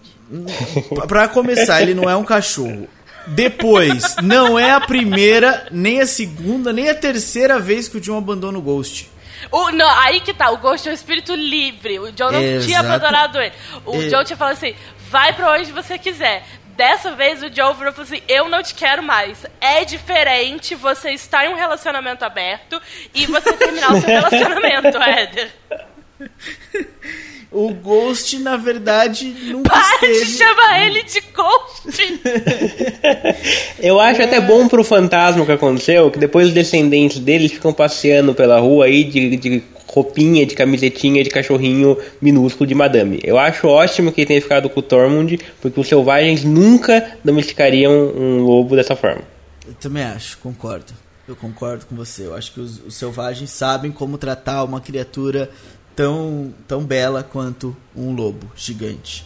pa- 0.95 1.05
pra 1.05 1.27
começar, 1.27 1.83
ele 1.83 1.93
não 1.93 2.09
é 2.09 2.15
um 2.15 2.23
cachorro. 2.23 2.87
Depois, 3.27 4.15
não 4.23 4.57
é 4.57 4.71
a 4.71 4.81
primeira, 4.81 5.67
nem 5.71 6.01
a 6.01 6.07
segunda, 6.07 6.73
nem 6.73 6.89
a 6.89 6.95
terceira 6.95 7.59
vez 7.59 7.87
que 7.87 7.97
o 7.97 8.01
John 8.01 8.17
abandona 8.17 8.57
o 8.57 8.61
Ghost. 8.61 9.07
O, 9.51 9.71
não, 9.71 9.89
aí 10.01 10.19
que 10.21 10.33
tá, 10.33 10.49
o 10.49 10.57
Ghost 10.57 10.87
é 10.87 10.91
um 10.91 10.95
espírito 10.95 11.33
livre. 11.35 11.99
O 11.99 12.11
John 12.11 12.31
não 12.31 12.39
tinha 12.41 12.79
Exato. 12.79 12.87
abandonado 12.87 13.37
ele. 13.39 13.53
O 13.85 14.01
É. 14.01 14.07
John 14.07 14.23
tinha 14.23 14.35
falado 14.35 14.53
assim: 14.53 14.73
vai 15.09 15.33
pra 15.33 15.53
onde 15.53 15.71
você 15.71 15.97
quiser. 15.97 16.43
Dessa 16.77 17.11
vez 17.11 17.43
o 17.43 17.53
Joe 17.53 17.73
virou 17.73 17.91
e 17.91 17.95
falou 17.95 18.03
assim: 18.03 18.21
Eu 18.27 18.47
não 18.47 18.63
te 18.63 18.73
quero 18.73 19.03
mais. 19.03 19.45
É 19.59 19.83
diferente 19.83 20.75
você 20.75 21.11
estar 21.11 21.45
em 21.45 21.53
um 21.53 21.57
relacionamento 21.57 22.23
aberto 22.23 22.81
e 23.13 23.25
você 23.25 23.51
terminar 23.53 23.93
o 23.93 23.99
seu 23.99 24.07
relacionamento, 24.07 24.97
Éder. 24.97 25.51
O 27.51 27.73
Ghost, 27.73 28.37
na 28.39 28.55
verdade, 28.57 29.25
nunca 29.25 29.71
Para 29.71 29.97
de 29.97 30.05
esteve... 30.13 30.37
chamar 30.37 30.85
ele 30.85 31.03
de 31.03 31.19
Ghost! 31.33 32.21
Eu 33.79 33.99
acho 33.99 34.21
até 34.21 34.39
bom 34.39 34.67
pro 34.67 34.83
fantasma 34.83 35.45
que 35.45 35.51
aconteceu, 35.51 36.11
que 36.11 36.19
depois 36.19 36.47
os 36.47 36.53
descendentes 36.53 37.17
deles 37.19 37.51
ficam 37.51 37.73
passeando 37.73 38.35
pela 38.35 38.59
rua 38.59 38.85
aí 38.85 39.03
de, 39.03 39.35
de 39.35 39.63
roupinha, 39.89 40.45
de 40.45 40.55
camisetinha, 40.55 41.23
de 41.23 41.29
cachorrinho 41.29 41.97
minúsculo 42.21 42.67
de 42.67 42.75
madame. 42.75 43.19
Eu 43.23 43.37
acho 43.37 43.67
ótimo 43.67 44.11
que 44.11 44.21
ele 44.21 44.27
tenha 44.27 44.41
ficado 44.41 44.69
com 44.69 44.79
o 44.79 44.83
Tormund, 44.83 45.39
porque 45.59 45.79
os 45.79 45.87
selvagens 45.87 46.43
nunca 46.43 47.17
domesticariam 47.23 47.91
um 47.91 48.43
lobo 48.43 48.75
dessa 48.75 48.95
forma. 48.95 49.23
Eu 49.67 49.73
também 49.73 50.03
acho, 50.03 50.37
concordo. 50.37 50.93
Eu 51.27 51.35
concordo 51.35 51.85
com 51.85 51.95
você. 51.95 52.25
Eu 52.25 52.35
acho 52.35 52.53
que 52.53 52.59
os, 52.59 52.83
os 52.85 52.95
selvagens 52.95 53.49
sabem 53.49 53.91
como 53.91 54.17
tratar 54.17 54.63
uma 54.63 54.79
criatura 54.79 55.49
tão, 55.95 56.53
tão 56.67 56.83
bela 56.83 57.23
quanto 57.23 57.75
um 57.95 58.13
lobo 58.13 58.51
gigante. 58.55 59.25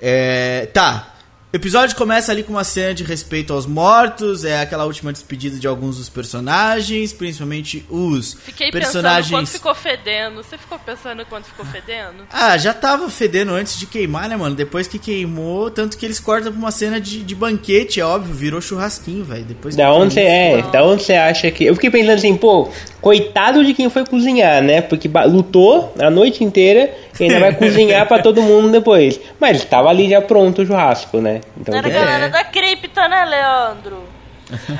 É, 0.00 0.66
tá. 0.72 1.14
O 1.52 1.56
episódio 1.56 1.96
começa 1.96 2.30
ali 2.30 2.44
com 2.44 2.52
uma 2.52 2.62
cena 2.62 2.94
de 2.94 3.02
respeito 3.02 3.52
aos 3.52 3.66
mortos, 3.66 4.44
é 4.44 4.60
aquela 4.60 4.84
última 4.84 5.12
despedida 5.12 5.58
de 5.58 5.66
alguns 5.66 5.96
dos 5.96 6.08
personagens, 6.08 7.12
principalmente 7.12 7.84
os 7.90 8.34
Fiquei 8.34 8.70
personagens. 8.70 9.26
pensando 9.26 9.40
quanto 9.40 9.50
ficou 9.50 9.74
fedendo. 9.74 10.36
Você 10.36 10.56
ficou 10.56 10.78
pensando 10.78 11.26
quanto 11.26 11.46
ficou 11.46 11.66
fedendo? 11.66 12.22
Ah, 12.32 12.56
já 12.56 12.72
tava 12.72 13.10
fedendo 13.10 13.50
antes 13.52 13.76
de 13.80 13.86
queimar, 13.86 14.28
né, 14.28 14.36
mano? 14.36 14.54
Depois 14.54 14.86
que 14.86 14.96
queimou, 14.96 15.72
tanto 15.72 15.98
que 15.98 16.06
eles 16.06 16.20
cortam 16.20 16.52
pra 16.52 16.60
uma 16.60 16.70
cena 16.70 17.00
de, 17.00 17.24
de 17.24 17.34
banquete, 17.34 17.98
é 17.98 18.04
óbvio, 18.04 18.32
virou 18.32 18.60
churrasquinho, 18.60 19.24
velho. 19.24 19.44
Depois 19.44 19.74
Da 19.74 19.92
onde 19.92 20.14
você 20.14 20.20
é? 20.20 20.62
Da 20.70 20.84
onde 20.84 21.02
você 21.02 21.14
acha 21.14 21.50
que. 21.50 21.64
Eu 21.64 21.74
fiquei 21.74 21.90
pensando 21.90 22.14
assim, 22.14 22.36
pô, 22.36 22.68
coitado 23.00 23.64
de 23.64 23.74
quem 23.74 23.90
foi 23.90 24.06
cozinhar, 24.06 24.62
né? 24.62 24.82
Porque 24.82 25.10
lutou 25.26 25.92
a 25.98 26.10
noite 26.10 26.44
inteira 26.44 26.94
e 27.20 27.24
ainda 27.24 27.40
vai 27.40 27.54
cozinhar 27.54 28.06
pra 28.06 28.20
todo 28.20 28.42
mundo 28.42 28.70
depois. 28.70 29.20
Mas 29.38 29.64
tava 29.64 29.88
ali 29.88 30.08
já 30.08 30.20
pronto 30.20 30.62
o 30.62 30.66
churrasco, 30.66 31.20
né? 31.20 31.40
Então, 31.58 31.74
era 31.74 31.86
a 31.86 31.90
galera 31.90 32.28
da 32.28 32.44
cripta, 32.44 33.08
né, 33.08 33.24
Leandro? 33.24 34.04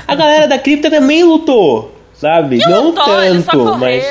a 0.07 0.15
galera 0.15 0.47
da 0.47 0.59
cripta 0.59 0.89
também 0.89 1.23
lutou, 1.23 1.95
sabe? 2.13 2.59
Que 2.59 2.69
Não 2.69 2.85
lutou, 2.85 3.23
eles 3.23 3.45
só 3.45 3.51
tanto, 3.51 3.77
mas. 3.77 4.03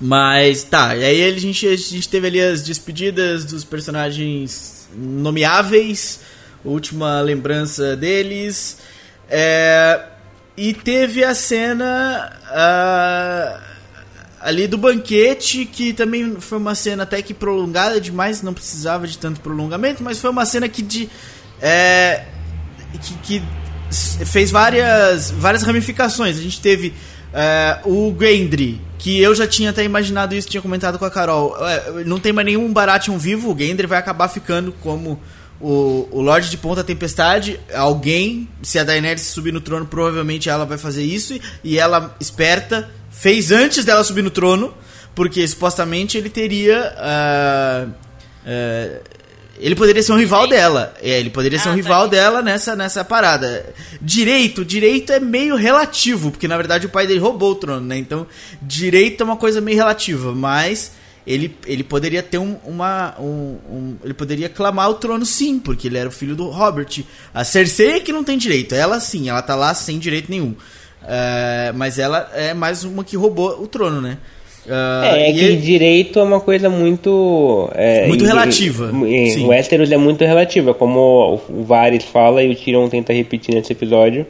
Mas 0.00 0.62
tá, 0.62 0.94
e 0.94 1.04
aí 1.04 1.24
a 1.24 1.38
gente, 1.38 1.66
a 1.66 1.76
gente 1.76 2.08
teve 2.08 2.28
ali 2.28 2.40
as 2.40 2.62
despedidas 2.62 3.44
dos 3.44 3.64
personagens 3.64 4.88
nomeáveis, 4.94 6.20
última 6.64 7.20
lembrança 7.20 7.96
deles. 7.96 8.78
É, 9.28 10.00
e 10.56 10.72
teve 10.72 11.24
a 11.24 11.34
cena 11.34 12.32
ah, 12.46 13.60
ali 14.40 14.66
do 14.66 14.78
banquete, 14.78 15.64
que 15.64 15.92
também 15.92 16.36
foi 16.40 16.58
uma 16.58 16.74
cena 16.74 17.02
até 17.02 17.20
que 17.22 17.34
prolongada 17.34 18.00
demais, 18.00 18.42
não 18.42 18.54
precisava 18.54 19.06
de 19.06 19.18
tanto 19.18 19.40
prolongamento, 19.40 20.02
mas 20.02 20.20
foi 20.20 20.30
uma 20.30 20.46
cena 20.46 20.68
que 20.68 20.82
de. 20.82 21.08
é, 21.60 22.24
que, 23.02 23.14
que 23.18 23.42
fez 24.24 24.50
várias, 24.50 25.30
várias 25.30 25.62
ramificações. 25.62 26.38
A 26.38 26.42
gente 26.42 26.60
teve 26.60 26.92
é, 27.32 27.78
o 27.84 28.14
Gendry, 28.18 28.80
que 28.98 29.20
eu 29.20 29.34
já 29.34 29.46
tinha 29.46 29.70
até 29.70 29.84
imaginado 29.84 30.34
isso, 30.34 30.48
tinha 30.48 30.62
comentado 30.62 30.98
com 30.98 31.04
a 31.04 31.10
Carol. 31.10 31.56
É, 31.66 32.04
não 32.04 32.18
tem 32.18 32.32
mais 32.32 32.46
nenhum 32.46 32.72
Baratheon 32.72 33.18
vivo, 33.18 33.52
o 33.52 33.58
Gendry 33.58 33.86
vai 33.86 33.98
acabar 33.98 34.28
ficando 34.28 34.72
como 34.72 35.20
o, 35.60 36.08
o 36.10 36.20
Lorde 36.20 36.50
de 36.50 36.56
Ponta 36.56 36.84
Tempestade. 36.84 37.58
Alguém, 37.74 38.48
se 38.62 38.78
a 38.78 38.84
Daenerys 38.84 39.22
subir 39.22 39.52
no 39.52 39.60
trono, 39.60 39.86
provavelmente 39.86 40.48
ela 40.48 40.64
vai 40.64 40.78
fazer 40.78 41.02
isso. 41.02 41.38
E 41.62 41.78
ela, 41.78 42.14
esperta, 42.20 42.88
fez 43.20 43.50
antes 43.52 43.84
dela 43.84 44.02
subir 44.04 44.22
no 44.22 44.30
trono, 44.30 44.74
porque 45.14 45.46
supostamente 45.46 46.16
ele 46.16 46.30
teria. 46.30 46.94
ah, 46.98 47.86
ah, 48.46 49.00
ele 49.60 49.74
poderia 49.74 50.00
ser 50.04 50.12
um 50.12 50.16
rival 50.18 50.46
dela. 50.46 50.94
É, 51.02 51.18
ele 51.18 51.30
poderia 51.30 51.58
ser 51.58 51.68
Ah, 51.68 51.72
um 51.72 51.74
tá 51.74 51.82
rival 51.82 52.02
aqui. 52.02 52.10
dela 52.12 52.40
nessa, 52.42 52.76
nessa 52.76 53.04
parada. 53.04 53.74
Direito, 54.00 54.64
direito 54.64 55.12
é 55.12 55.18
meio 55.18 55.56
relativo, 55.56 56.30
porque 56.30 56.46
na 56.46 56.56
verdade 56.56 56.86
o 56.86 56.88
pai 56.88 57.08
dele 57.08 57.18
roubou 57.18 57.50
o 57.52 57.54
trono, 57.56 57.84
né? 57.84 57.98
Então, 57.98 58.24
direito 58.62 59.20
é 59.20 59.24
uma 59.24 59.36
coisa 59.36 59.60
meio 59.60 59.76
relativa, 59.76 60.32
mas 60.32 60.92
ele, 61.26 61.56
ele 61.66 61.82
poderia 61.82 62.22
ter 62.22 62.38
um, 62.38 62.56
uma. 62.64 63.16
Um, 63.18 63.58
um- 63.68 63.96
ele 64.04 64.14
poderia 64.14 64.48
clamar 64.48 64.90
o 64.90 64.94
trono 64.94 65.26
sim, 65.26 65.58
porque 65.58 65.88
ele 65.88 65.98
era 65.98 66.08
o 66.08 66.12
filho 66.12 66.36
do 66.36 66.48
Robert. 66.50 67.02
A 67.34 67.42
Cersei 67.42 67.94
é 67.96 68.00
que 68.00 68.12
não 68.12 68.22
tem 68.22 68.38
direito, 68.38 68.76
ela 68.76 69.00
sim, 69.00 69.28
ela 69.28 69.42
tá 69.42 69.56
lá 69.56 69.74
sem 69.74 69.98
direito 69.98 70.30
nenhum. 70.30 70.54
É, 71.08 71.72
mas 71.74 71.98
ela 71.98 72.30
é 72.34 72.52
mais 72.52 72.84
uma 72.84 73.02
que 73.02 73.16
roubou 73.16 73.60
o 73.62 73.66
trono, 73.66 74.00
né? 74.00 74.18
Ah, 74.70 75.16
É, 75.16 75.30
é 75.30 75.32
que 75.32 75.38
ele- 75.40 75.56
direito 75.56 76.18
é 76.18 76.22
uma 76.22 76.40
coisa 76.40 76.68
muito. 76.68 77.70
é, 77.74 78.06
Muito 78.06 78.24
relativa, 78.26 78.92
e- 79.06 79.30
sim. 79.30 79.44
o 79.44 79.48
Westeros 79.48 79.90
é 79.90 79.96
muito 79.96 80.22
relativa, 80.24 80.74
como 80.74 81.40
o 81.48 81.62
Varys 81.64 82.04
fala 82.04 82.42
e 82.42 82.50
o 82.50 82.54
Tyrion 82.54 82.86
tenta 82.88 83.12
repetir 83.12 83.54
nesse 83.54 83.72
episódio. 83.72 84.26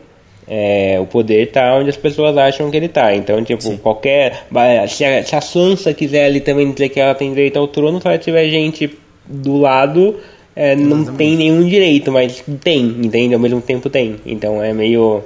é, 0.51 0.99
o 0.99 1.05
poder 1.05 1.51
tá 1.51 1.75
onde 1.77 1.91
as 1.91 1.97
pessoas 1.99 2.35
acham 2.39 2.71
que 2.71 2.77
ele 2.79 2.89
tá. 2.89 3.15
Então, 3.15 3.45
tipo, 3.45 3.77
qualquer. 3.79 4.47
vai- 4.51 4.89
Se 4.89 5.05
a, 5.05 5.23
se 5.23 5.37
a 5.37 5.43
Sansa 5.43 5.93
quiser 5.93 6.25
ali 6.25 6.41
também 6.41 6.73
dizer 6.73 6.89
que 6.89 6.99
ela 6.99 7.15
tem 7.15 7.29
direito 7.35 7.59
ao 7.59 7.69
trono, 7.69 8.01
se 8.01 8.09
ela 8.09 8.17
tiver 8.17 8.49
gente 8.49 8.91
do 9.27 9.59
lado, 9.59 10.17
é, 10.57 10.75
não 10.75 11.05
tem 11.05 11.37
nenhum 11.37 11.69
direito, 11.69 12.11
mas 12.11 12.43
tem, 12.65 12.81
entende? 12.83 13.35
Ao 13.35 13.39
mesmo 13.41 13.61
tempo 13.61 13.91
tem. 13.91 14.17
Então 14.25 14.63
é 14.63 14.73
meio. 14.73 15.23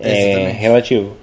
É, 0.00 0.50
relativo. 0.50 1.16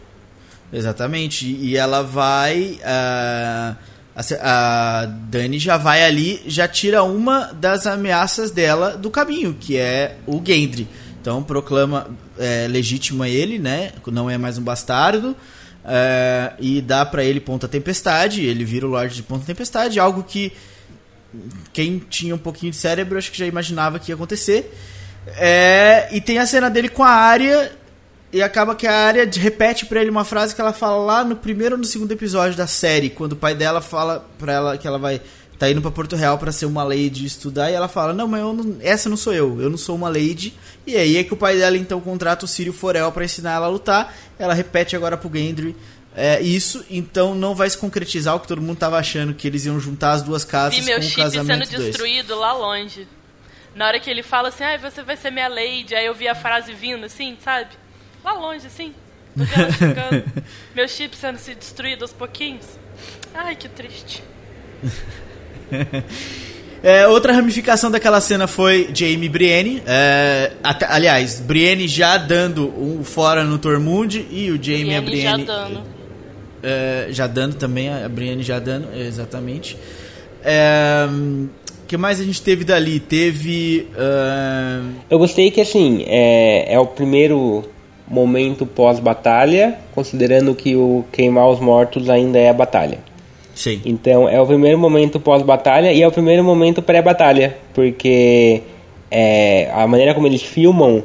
Exatamente. 0.71 1.45
E 1.45 1.77
ela 1.77 2.01
vai. 2.01 2.79
ah, 2.83 3.75
a, 4.15 5.01
a 5.01 5.05
Dani 5.05 5.57
já 5.57 5.77
vai 5.77 6.03
ali, 6.03 6.41
já 6.45 6.67
tira 6.67 7.03
uma 7.03 7.51
das 7.53 7.87
ameaças 7.87 8.51
dela 8.51 8.95
do 8.95 9.09
caminho, 9.09 9.55
que 9.59 9.77
é 9.77 10.17
o 10.27 10.41
Gendry. 10.45 10.87
Então 11.19 11.41
proclama 11.41 12.07
é, 12.37 12.67
legítima 12.67 13.27
ele, 13.27 13.57
né? 13.57 13.91
Não 14.07 14.29
é 14.29 14.37
mais 14.37 14.57
um 14.57 14.61
bastardo. 14.61 15.35
é, 15.85 16.53
e 16.59 16.81
dá 16.81 17.05
pra 17.05 17.23
ele 17.23 17.39
Ponta 17.39 17.67
Tempestade. 17.67 18.45
Ele 18.45 18.63
vira 18.63 18.85
o 18.85 18.89
Lorde 18.89 19.15
de 19.15 19.23
Ponta 19.23 19.45
Tempestade, 19.45 19.99
algo 19.99 20.23
que 20.23 20.51
quem 21.71 21.97
tinha 21.97 22.35
um 22.35 22.37
pouquinho 22.39 22.71
de 22.71 22.77
cérebro 22.77 23.17
acho 23.17 23.31
que 23.31 23.37
já 23.39 23.45
imaginava 23.47 23.99
que 23.99 24.11
ia 24.11 24.15
acontecer. 24.15 24.71
É, 25.37 26.09
e 26.11 26.19
tem 26.21 26.37
a 26.37 26.45
cena 26.45 26.69
dele 26.69 26.89
com 26.89 27.03
a 27.03 27.09
área 27.09 27.71
e 28.33 28.41
acaba 28.41 28.75
que 28.75 28.87
a 28.87 28.93
área 28.93 29.29
repete 29.31 29.85
pra 29.85 30.01
ele 30.01 30.09
uma 30.09 30.25
frase 30.25 30.53
que 30.55 30.59
ela 30.59 30.73
fala 30.73 30.97
lá 30.97 31.23
no 31.23 31.35
primeiro 31.35 31.75
ou 31.75 31.79
no 31.79 31.85
segundo 31.85 32.11
episódio 32.11 32.57
da 32.57 32.67
série, 32.67 33.09
quando 33.09 33.33
o 33.33 33.37
pai 33.37 33.53
dela 33.55 33.79
fala 33.79 34.27
pra 34.37 34.51
ela 34.53 34.77
que 34.77 34.87
ela 34.87 34.97
vai 34.99 35.21
tá 35.59 35.69
indo 35.69 35.81
pra 35.81 35.91
Porto 35.91 36.15
Real 36.15 36.37
pra 36.37 36.51
ser 36.51 36.65
uma 36.65 36.83
lady 36.83 37.23
e 37.23 37.25
estudar 37.27 37.69
e 37.69 37.73
ela 37.73 37.87
fala: 37.87 38.11
"Não, 38.11 38.27
mas 38.27 38.41
eu 38.41 38.53
não- 38.53 38.75
essa 38.81 39.07
não 39.07 39.15
sou 39.15 39.33
eu, 39.33 39.61
eu 39.61 39.69
não 39.69 39.77
sou 39.77 39.95
uma 39.95 40.09
lady". 40.09 40.53
E 40.85 40.97
aí 40.97 41.15
é 41.15 41.23
que 41.23 41.31
o 41.33 41.37
pai 41.37 41.55
dela 41.57 41.77
então 41.77 42.01
contrata 42.01 42.43
o 42.43 42.47
Círio 42.47 42.73
Forel 42.73 43.11
pra 43.11 43.23
ensinar 43.23 43.53
ela 43.53 43.67
a 43.67 43.69
lutar. 43.69 44.13
Ela 44.37 44.53
repete 44.53 44.95
agora 44.95 45.15
pro 45.15 45.31
Gendry 45.31 45.75
é, 46.15 46.41
isso, 46.41 46.83
então 46.91 47.33
não 47.33 47.55
vai 47.55 47.69
se 47.69 47.77
concretizar 47.77 48.35
o 48.35 48.39
que 48.39 48.47
todo 48.47 48.61
mundo 48.61 48.77
tava 48.77 48.97
achando 48.97 49.33
que 49.33 49.47
eles 49.47 49.65
iam 49.65 49.79
juntar 49.79 50.11
as 50.11 50.21
duas 50.21 50.43
casas 50.43 50.77
Vi 50.77 50.85
meu 50.85 50.95
com 50.99 51.01
o 51.01 51.03
chip 51.03 51.15
sendo 51.15 51.31
casamento 51.33 51.69
dois. 51.71 51.83
destruído 51.85 52.35
lá 52.35 52.53
longe. 52.53 53.07
Na 53.75 53.87
hora 53.87 53.99
que 53.99 54.09
ele 54.09 54.21
fala 54.21 54.49
assim, 54.49 54.63
ah, 54.63 54.77
você 54.77 55.01
vai 55.01 55.17
ser 55.17 55.31
minha 55.31 55.47
lady, 55.47 55.95
aí 55.95 56.05
eu 56.05 56.13
vi 56.13 56.27
a 56.27 56.35
frase 56.35 56.71
vindo 56.73 57.05
assim, 57.05 57.35
sabe? 57.43 57.69
Lá 58.23 58.33
longe, 58.33 58.67
assim. 58.67 58.93
Ela 59.37 59.71
chegando. 59.71 60.23
meu 60.75 60.87
chip 60.87 61.15
sendo 61.15 61.37
se 61.39 61.55
destruído 61.55 62.03
aos 62.03 62.13
pouquinhos. 62.13 62.65
Ai, 63.33 63.55
que 63.55 63.67
triste. 63.69 64.23
É, 66.83 67.07
outra 67.07 67.31
ramificação 67.31 67.89
daquela 67.89 68.19
cena 68.19 68.45
foi 68.45 68.89
Jamie 68.93 69.27
e 69.27 69.29
Brienne. 69.29 69.81
É, 69.87 70.51
até- 70.61 70.85
aliás, 70.89 71.39
Brienne 71.39 71.87
já 71.87 72.17
dando 72.17 72.67
um 72.77 73.05
fora 73.05 73.45
no 73.45 73.57
Tormund 73.57 74.27
e 74.29 74.51
o 74.51 74.61
Jamie 74.61 74.89
e 74.91 74.95
a 74.97 75.01
Brienne 75.01 75.45
já 75.45 75.53
dando. 75.53 75.81
é, 76.61 77.07
já 77.09 77.25
dando 77.25 77.55
também, 77.55 77.87
a 77.89 78.09
Brienne 78.09 78.43
já 78.43 78.59
dando, 78.59 78.89
exatamente. 78.93 79.77
É, 80.43 81.07
hum, 81.09 81.47
que 81.87 81.95
mais 81.95 82.19
a 82.19 82.23
gente 82.25 82.41
teve 82.41 82.65
dali? 82.65 82.99
Teve. 82.99 83.87
ah, 83.97 84.81
Eu 85.09 85.17
gostei 85.19 85.51
que 85.51 85.61
assim, 85.61 86.03
é, 86.05 86.73
é 86.73 86.77
o 86.79 86.85
primeiro 86.87 87.63
momento 88.07 88.65
pós-batalha, 88.65 89.77
considerando 89.93 90.53
que 90.53 90.75
o 90.75 91.05
queimar 91.12 91.50
os 91.50 91.60
mortos 91.60 92.10
ainda 92.10 92.38
é 92.38 92.50
a 92.50 92.53
batalha. 92.53 93.00
sim. 93.55 93.81
Então 93.86 94.27
é 94.27 94.39
o 94.39 94.45
primeiro 94.45 94.77
momento 94.77 95.19
pós-batalha 95.19 95.91
e 95.91 96.01
é 96.01 96.07
o 96.07 96.12
primeiro 96.12 96.43
momento 96.43 96.81
pré-batalha, 96.81 97.57
porque 97.74 98.62
é, 99.10 99.69
a 99.74 99.86
maneira 99.88 100.13
como 100.13 100.27
eles 100.27 100.41
filmam 100.41 101.03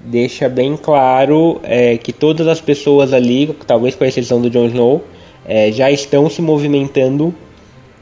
deixa 0.00 0.48
bem 0.48 0.76
claro 0.76 1.60
é, 1.62 1.96
que 1.96 2.12
todas 2.12 2.46
as 2.46 2.60
pessoas 2.60 3.12
ali, 3.12 3.54
talvez 3.66 3.94
com 3.94 4.04
exceção 4.04 4.40
do 4.40 4.48
Jon 4.48 4.66
Snow, 4.66 5.04
é, 5.46 5.72
já 5.72 5.90
estão 5.90 6.30
se 6.30 6.40
movimentando 6.40 7.34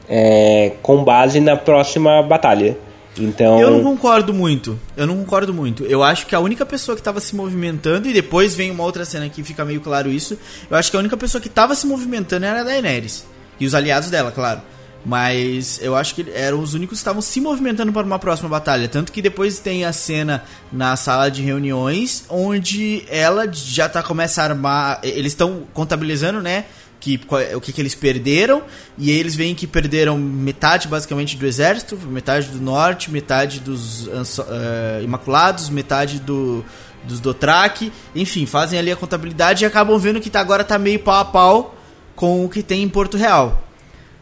é, 0.07 0.73
com 0.81 1.03
base 1.03 1.39
na 1.39 1.55
próxima 1.55 2.21
batalha. 2.21 2.77
Então. 3.19 3.59
Eu 3.59 3.71
não 3.71 3.83
concordo 3.83 4.33
muito. 4.33 4.79
Eu 4.95 5.07
não 5.07 5.17
concordo 5.17 5.53
muito. 5.53 5.83
Eu 5.85 6.03
acho 6.03 6.25
que 6.25 6.35
a 6.35 6.39
única 6.39 6.65
pessoa 6.65 6.95
que 6.95 7.01
estava 7.01 7.19
se 7.19 7.35
movimentando, 7.35 8.07
e 8.07 8.13
depois 8.13 8.55
vem 8.55 8.71
uma 8.71 8.83
outra 8.83 9.05
cena 9.05 9.29
que 9.29 9.43
fica 9.43 9.65
meio 9.65 9.81
claro 9.81 10.11
isso. 10.11 10.37
Eu 10.69 10.77
acho 10.77 10.91
que 10.91 10.97
a 10.97 10.99
única 10.99 11.17
pessoa 11.17 11.41
que 11.41 11.47
estava 11.47 11.75
se 11.75 11.87
movimentando 11.87 12.45
era 12.45 12.61
a 12.61 12.63
Daenerys. 12.63 13.25
E 13.59 13.65
os 13.65 13.73
aliados 13.73 14.09
dela, 14.09 14.31
claro. 14.31 14.61
Mas 15.05 15.79
eu 15.81 15.95
acho 15.95 16.13
que 16.15 16.25
eram 16.33 16.59
os 16.59 16.73
únicos 16.73 16.97
que 16.97 17.01
estavam 17.01 17.21
se 17.21 17.39
movimentando 17.39 17.93
para 17.93 18.05
uma 18.05 18.19
próxima 18.19 18.49
batalha. 18.49 18.89
Tanto 18.89 19.11
que 19.11 19.21
depois 19.21 19.57
tem 19.57 19.85
a 19.85 19.93
cena 19.93 20.43
na 20.71 20.95
sala 20.97 21.29
de 21.31 21.41
reuniões, 21.41 22.25
onde 22.29 23.05
ela 23.07 23.49
já 23.51 23.87
tá 23.87 24.03
começa 24.03 24.41
a 24.41 24.45
armar. 24.45 24.99
Eles 25.03 25.31
estão 25.31 25.63
contabilizando, 25.73 26.41
né? 26.41 26.65
Que, 26.99 27.19
o 27.55 27.61
que, 27.61 27.71
que 27.71 27.79
eles 27.79 27.93
perderam, 27.93 28.63
e 28.97 29.11
eles 29.11 29.35
veem 29.35 29.53
que 29.53 29.67
perderam 29.67 30.17
metade 30.17 30.87
basicamente 30.87 31.37
do 31.37 31.45
exército, 31.45 31.95
metade 31.95 32.47
do 32.47 32.59
norte, 32.59 33.11
metade 33.11 33.59
dos 33.59 34.07
uh, 34.07 35.03
Imaculados, 35.03 35.69
metade 35.69 36.19
do, 36.19 36.65
dos 37.03 37.19
Dothraki, 37.19 37.93
enfim, 38.15 38.47
fazem 38.47 38.79
ali 38.79 38.91
a 38.91 38.95
contabilidade 38.95 39.63
e 39.63 39.67
acabam 39.67 39.97
vendo 39.99 40.19
que 40.19 40.29
tá, 40.29 40.39
agora 40.39 40.63
tá 40.63 40.79
meio 40.79 40.99
pau 40.99 41.15
a 41.15 41.25
pau 41.25 41.75
com 42.15 42.43
o 42.43 42.49
que 42.49 42.63
tem 42.63 42.81
em 42.81 42.89
Porto 42.89 43.15
Real. 43.15 43.66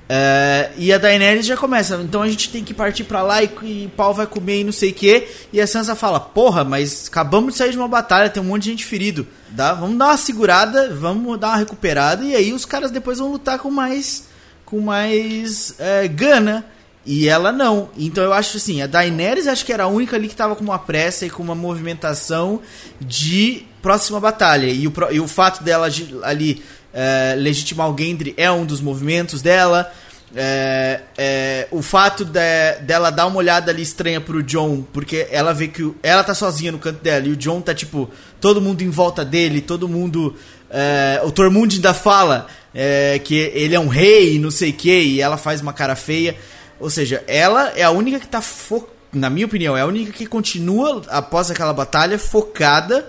Uh, 0.05 0.69
e 0.77 0.93
a 0.93 0.99
Daenerys 0.99 1.47
já 1.47 1.57
começa, 1.57 1.95
então 1.95 2.21
a 2.21 2.29
gente 2.29 2.51
tem 2.51 2.63
que 2.63 2.75
partir 2.75 3.03
para 3.05 3.23
lá 3.23 3.41
e, 3.41 3.49
e 3.63 3.91
pau 3.97 4.13
vai 4.13 4.27
comer 4.27 4.59
e 4.59 4.63
não 4.63 4.71
sei 4.71 4.91
o 4.91 4.93
que. 4.93 5.27
E 5.51 5.59
a 5.59 5.65
Sansa 5.65 5.95
fala: 5.95 6.19
Porra, 6.19 6.63
mas 6.63 7.07
acabamos 7.07 7.53
de 7.53 7.57
sair 7.57 7.71
de 7.71 7.77
uma 7.77 7.87
batalha, 7.87 8.29
tem 8.29 8.41
um 8.41 8.45
monte 8.45 8.63
de 8.63 8.69
gente 8.69 8.85
ferido. 8.85 9.25
Dá, 9.49 9.73
vamos 9.73 9.97
dar 9.97 10.05
uma 10.07 10.17
segurada, 10.17 10.93
vamos 10.93 11.39
dar 11.39 11.49
uma 11.49 11.57
recuperada. 11.57 12.23
E 12.23 12.35
aí 12.35 12.53
os 12.53 12.65
caras 12.65 12.91
depois 12.91 13.17
vão 13.17 13.31
lutar 13.31 13.57
com 13.57 13.71
mais, 13.71 14.27
com 14.63 14.79
mais 14.79 15.71
uh, 15.71 16.07
gana. 16.13 16.65
E 17.03 17.27
ela 17.27 17.51
não. 17.51 17.89
Então 17.97 18.23
eu 18.23 18.33
acho 18.33 18.57
assim: 18.57 18.83
a 18.83 18.87
Daenerys 18.87 19.47
acho 19.47 19.65
que 19.65 19.73
era 19.73 19.85
a 19.85 19.87
única 19.87 20.15
ali 20.15 20.27
que 20.27 20.35
tava 20.35 20.55
com 20.55 20.63
uma 20.63 20.77
pressa 20.77 21.25
e 21.25 21.31
com 21.31 21.41
uma 21.41 21.55
movimentação 21.55 22.61
de 23.01 23.65
próxima 23.81 24.19
batalha. 24.19 24.67
E 24.67 24.87
o, 24.87 24.93
e 25.11 25.19
o 25.19 25.27
fato 25.27 25.63
dela 25.63 25.87
ali 26.21 26.63
é, 26.95 27.35
legitimar 27.37 27.91
o 27.91 27.97
Gendry 27.97 28.33
é 28.37 28.49
um 28.49 28.65
dos 28.65 28.79
movimentos 28.79 29.41
dela. 29.41 29.91
É, 30.33 31.01
é, 31.17 31.67
o 31.71 31.81
fato 31.81 32.23
de, 32.23 32.39
dela 32.81 33.09
dar 33.09 33.27
uma 33.27 33.37
olhada 33.37 33.71
ali 33.71 33.81
estranha 33.81 34.19
pro 34.19 34.41
John, 34.41 34.81
porque 34.93 35.27
ela 35.29 35.53
vê 35.53 35.67
que 35.67 35.83
o, 35.83 35.95
ela 36.01 36.23
tá 36.23 36.33
sozinha 36.33 36.71
no 36.71 36.79
canto 36.79 37.03
dela 37.03 37.27
e 37.27 37.31
o 37.31 37.35
John 37.35 37.59
tá 37.59 37.75
tipo, 37.75 38.09
todo 38.39 38.61
mundo 38.61 38.81
em 38.81 38.89
volta 38.89 39.25
dele, 39.25 39.59
todo 39.59 39.89
mundo. 39.89 40.35
É, 40.69 41.21
o 41.23 41.31
Tormund 41.31 41.75
ainda 41.75 41.93
fala 41.93 42.47
é, 42.73 43.19
que 43.19 43.35
ele 43.35 43.75
é 43.75 43.79
um 43.79 43.87
rei, 43.87 44.39
não 44.39 44.49
sei 44.49 44.71
o 44.71 44.73
que, 44.73 44.97
e 44.97 45.21
ela 45.21 45.37
faz 45.37 45.61
uma 45.61 45.73
cara 45.73 45.95
feia. 45.95 46.37
Ou 46.79 46.89
seja, 46.89 47.23
ela 47.27 47.73
é 47.75 47.83
a 47.83 47.91
única 47.91 48.19
que 48.19 48.27
tá 48.27 48.41
fo 48.41 48.87
na 49.13 49.29
minha 49.29 49.45
opinião, 49.45 49.77
é 49.77 49.81
a 49.81 49.85
única 49.85 50.11
que 50.11 50.25
continua 50.25 51.01
após 51.07 51.49
aquela 51.49 51.73
batalha 51.73 52.19
focada 52.19 53.07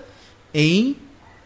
em 0.54 0.96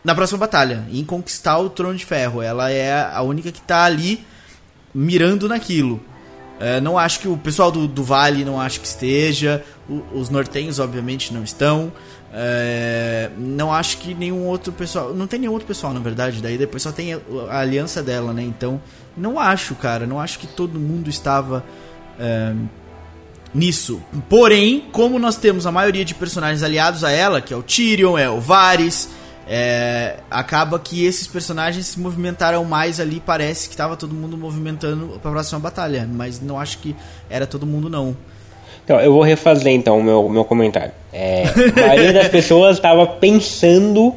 na 0.03 0.15
próxima 0.15 0.39
batalha, 0.39 0.87
em 0.91 1.05
conquistar 1.05 1.59
o 1.59 1.69
Trono 1.69 1.97
de 1.97 2.05
Ferro. 2.05 2.41
Ela 2.43 2.71
é 2.71 3.11
a 3.13 3.23
única 3.23 3.53
que 3.53 3.59
está 3.59 3.85
ali 3.85 4.25
mirando 4.95 5.49
naquilo. 5.49 6.01
É, 6.59 6.79
não 6.79 6.99
acho 6.99 7.21
que 7.21 7.29
o 7.29 7.39
pessoal 7.39 7.73
do, 7.73 7.89
do 7.89 8.05
Vale 8.05 8.45
não 8.45 8.61
acho 8.61 8.81
que 8.81 8.87
esteja. 8.87 9.65
O, 9.89 10.03
os 10.19 10.29
nortenhos, 10.29 10.79
obviamente, 10.79 11.33
não 11.33 11.43
estão. 11.43 11.91
É, 12.33 13.31
não 13.39 13.73
acho 13.73 13.97
que 13.99 14.15
nenhum 14.15 14.45
outro 14.47 14.73
pessoal. 14.73 15.15
Não 15.15 15.27
tem 15.27 15.41
nenhum 15.41 15.53
outro 15.53 15.67
pessoal, 15.67 15.95
na 15.95 16.01
verdade. 16.01 16.43
Daí 16.43 16.59
depois 16.59 16.83
só 16.83 16.93
tem 16.93 17.15
a, 17.15 17.21
a 17.49 17.61
aliança 17.61 18.03
dela, 18.03 18.35
né? 18.35 18.43
Então, 18.43 18.81
não 19.17 19.41
acho, 19.41 19.75
cara. 19.75 20.07
Não 20.07 20.21
acho 20.21 20.39
que 20.39 20.47
todo 20.47 20.79
mundo 20.79 21.09
estava 21.09 21.65
é, 22.19 22.53
nisso. 23.55 24.03
Porém, 24.29 24.85
como 24.93 25.19
nós 25.19 25.37
temos 25.37 25.67
a 25.67 25.73
maioria 25.73 26.05
de 26.05 26.15
personagens 26.15 26.63
aliados 26.63 27.05
a 27.05 27.11
ela, 27.11 27.41
que 27.41 27.55
é 27.55 27.57
o 27.57 27.63
Tyrion, 27.63 28.19
é 28.19 28.29
o 28.29 28.39
Varys 28.39 29.09
é, 29.53 30.19
acaba 30.31 30.79
que 30.79 31.05
esses 31.05 31.27
personagens 31.27 31.85
se 31.87 31.99
movimentaram 31.99 32.65
mais 32.65 33.01
ali, 33.01 33.19
parece 33.19 33.69
que 33.69 33.75
estava 33.75 33.97
todo 33.97 34.15
mundo 34.15 34.39
movimentando 34.39 35.19
para 35.21 35.29
a 35.29 35.35
próxima 35.35 35.59
batalha, 35.59 36.09
mas 36.09 36.41
não 36.41 36.57
acho 36.57 36.79
que 36.79 36.95
era 37.29 37.49
todo 37.49 37.67
mundo 37.67 37.91
não. 37.91 38.17
Então, 38.85 39.01
eu 39.01 39.13
vou 39.13 39.23
refazer 39.23 39.73
então 39.73 39.99
o 39.99 40.05
meu, 40.05 40.29
meu 40.29 40.45
comentário. 40.45 40.93
É, 41.13 41.43
a 41.77 41.89
maioria 41.89 42.13
das 42.13 42.29
pessoas 42.31 42.77
estava 42.77 43.05
pensando 43.05 44.15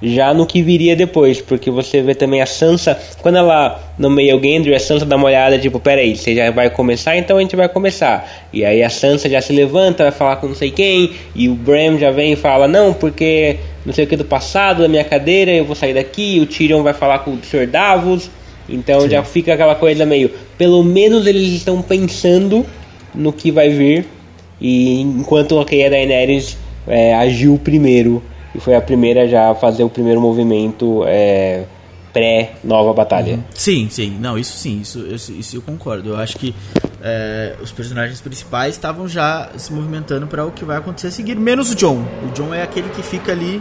já 0.00 0.34
no 0.34 0.46
que 0.46 0.62
viria 0.62 0.94
depois, 0.94 1.40
porque 1.40 1.70
você 1.70 2.02
vê 2.02 2.14
também 2.14 2.42
a 2.42 2.46
Sansa, 2.46 2.98
quando 3.22 3.36
ela 3.36 3.80
nomeia 3.98 4.36
o 4.36 4.40
Gendry, 4.40 4.74
a 4.74 4.80
Sansa 4.80 5.06
dá 5.06 5.16
uma 5.16 5.26
olhada, 5.26 5.58
tipo, 5.58 5.80
peraí, 5.80 6.14
você 6.16 6.34
já 6.34 6.50
vai 6.50 6.68
começar, 6.68 7.16
então 7.16 7.38
a 7.38 7.40
gente 7.40 7.56
vai 7.56 7.68
começar. 7.68 8.46
E 8.52 8.64
aí 8.64 8.82
a 8.82 8.90
Sansa 8.90 9.28
já 9.28 9.40
se 9.40 9.52
levanta, 9.52 10.04
vai 10.04 10.12
falar 10.12 10.36
com 10.36 10.48
não 10.48 10.54
sei 10.54 10.70
quem, 10.70 11.12
e 11.34 11.48
o 11.48 11.54
Bram 11.54 11.98
já 11.98 12.10
vem 12.10 12.32
e 12.32 12.36
fala, 12.36 12.68
não, 12.68 12.92
porque 12.92 13.56
não 13.84 13.92
sei 13.92 14.04
o 14.04 14.08
que 14.08 14.16
do 14.16 14.24
passado, 14.24 14.82
da 14.82 14.88
minha 14.88 15.04
cadeira, 15.04 15.50
eu 15.50 15.64
vou 15.64 15.74
sair 15.74 15.94
daqui, 15.94 16.40
o 16.40 16.46
Tyrion 16.46 16.82
vai 16.82 16.92
falar 16.92 17.20
com 17.20 17.30
o 17.30 17.38
Sr. 17.42 17.66
Davos, 17.66 18.30
então 18.68 19.00
Sim. 19.02 19.10
já 19.10 19.22
fica 19.22 19.54
aquela 19.54 19.74
coisa 19.74 20.04
meio, 20.04 20.30
pelo 20.58 20.82
menos 20.82 21.26
eles 21.26 21.52
estão 21.52 21.80
pensando 21.80 22.66
no 23.14 23.32
que 23.32 23.50
vai 23.50 23.70
vir, 23.70 24.06
e 24.60 25.00
enquanto 25.00 25.58
okay, 25.58 25.86
a 25.86 25.88
Daenerys 25.88 26.56
é, 26.86 27.14
agiu 27.14 27.58
primeiro 27.62 28.22
e 28.56 28.60
foi 28.60 28.74
a 28.74 28.80
primeira 28.80 29.28
já 29.28 29.50
a 29.50 29.54
fazer 29.54 29.84
o 29.84 29.90
primeiro 29.90 30.18
movimento 30.20 31.04
é, 31.06 31.64
pré-nova 32.12 32.94
batalha. 32.94 33.34
Uhum. 33.34 33.44
Sim, 33.54 33.88
sim, 33.90 34.16
não, 34.18 34.38
isso 34.38 34.56
sim, 34.56 34.80
isso, 34.80 35.06
isso, 35.06 35.32
isso 35.32 35.56
eu 35.56 35.62
concordo. 35.62 36.10
Eu 36.10 36.16
acho 36.16 36.38
que 36.38 36.54
é, 37.02 37.54
os 37.60 37.70
personagens 37.70 38.18
principais 38.22 38.74
estavam 38.74 39.06
já 39.06 39.50
se 39.58 39.70
movimentando 39.72 40.26
para 40.26 40.46
o 40.46 40.50
que 40.50 40.64
vai 40.64 40.78
acontecer 40.78 41.08
a 41.08 41.10
seguir, 41.10 41.36
menos 41.36 41.70
o 41.70 41.74
John. 41.74 42.02
O 42.26 42.32
John 42.32 42.54
é 42.54 42.62
aquele 42.62 42.88
que 42.88 43.02
fica 43.02 43.32
ali. 43.32 43.60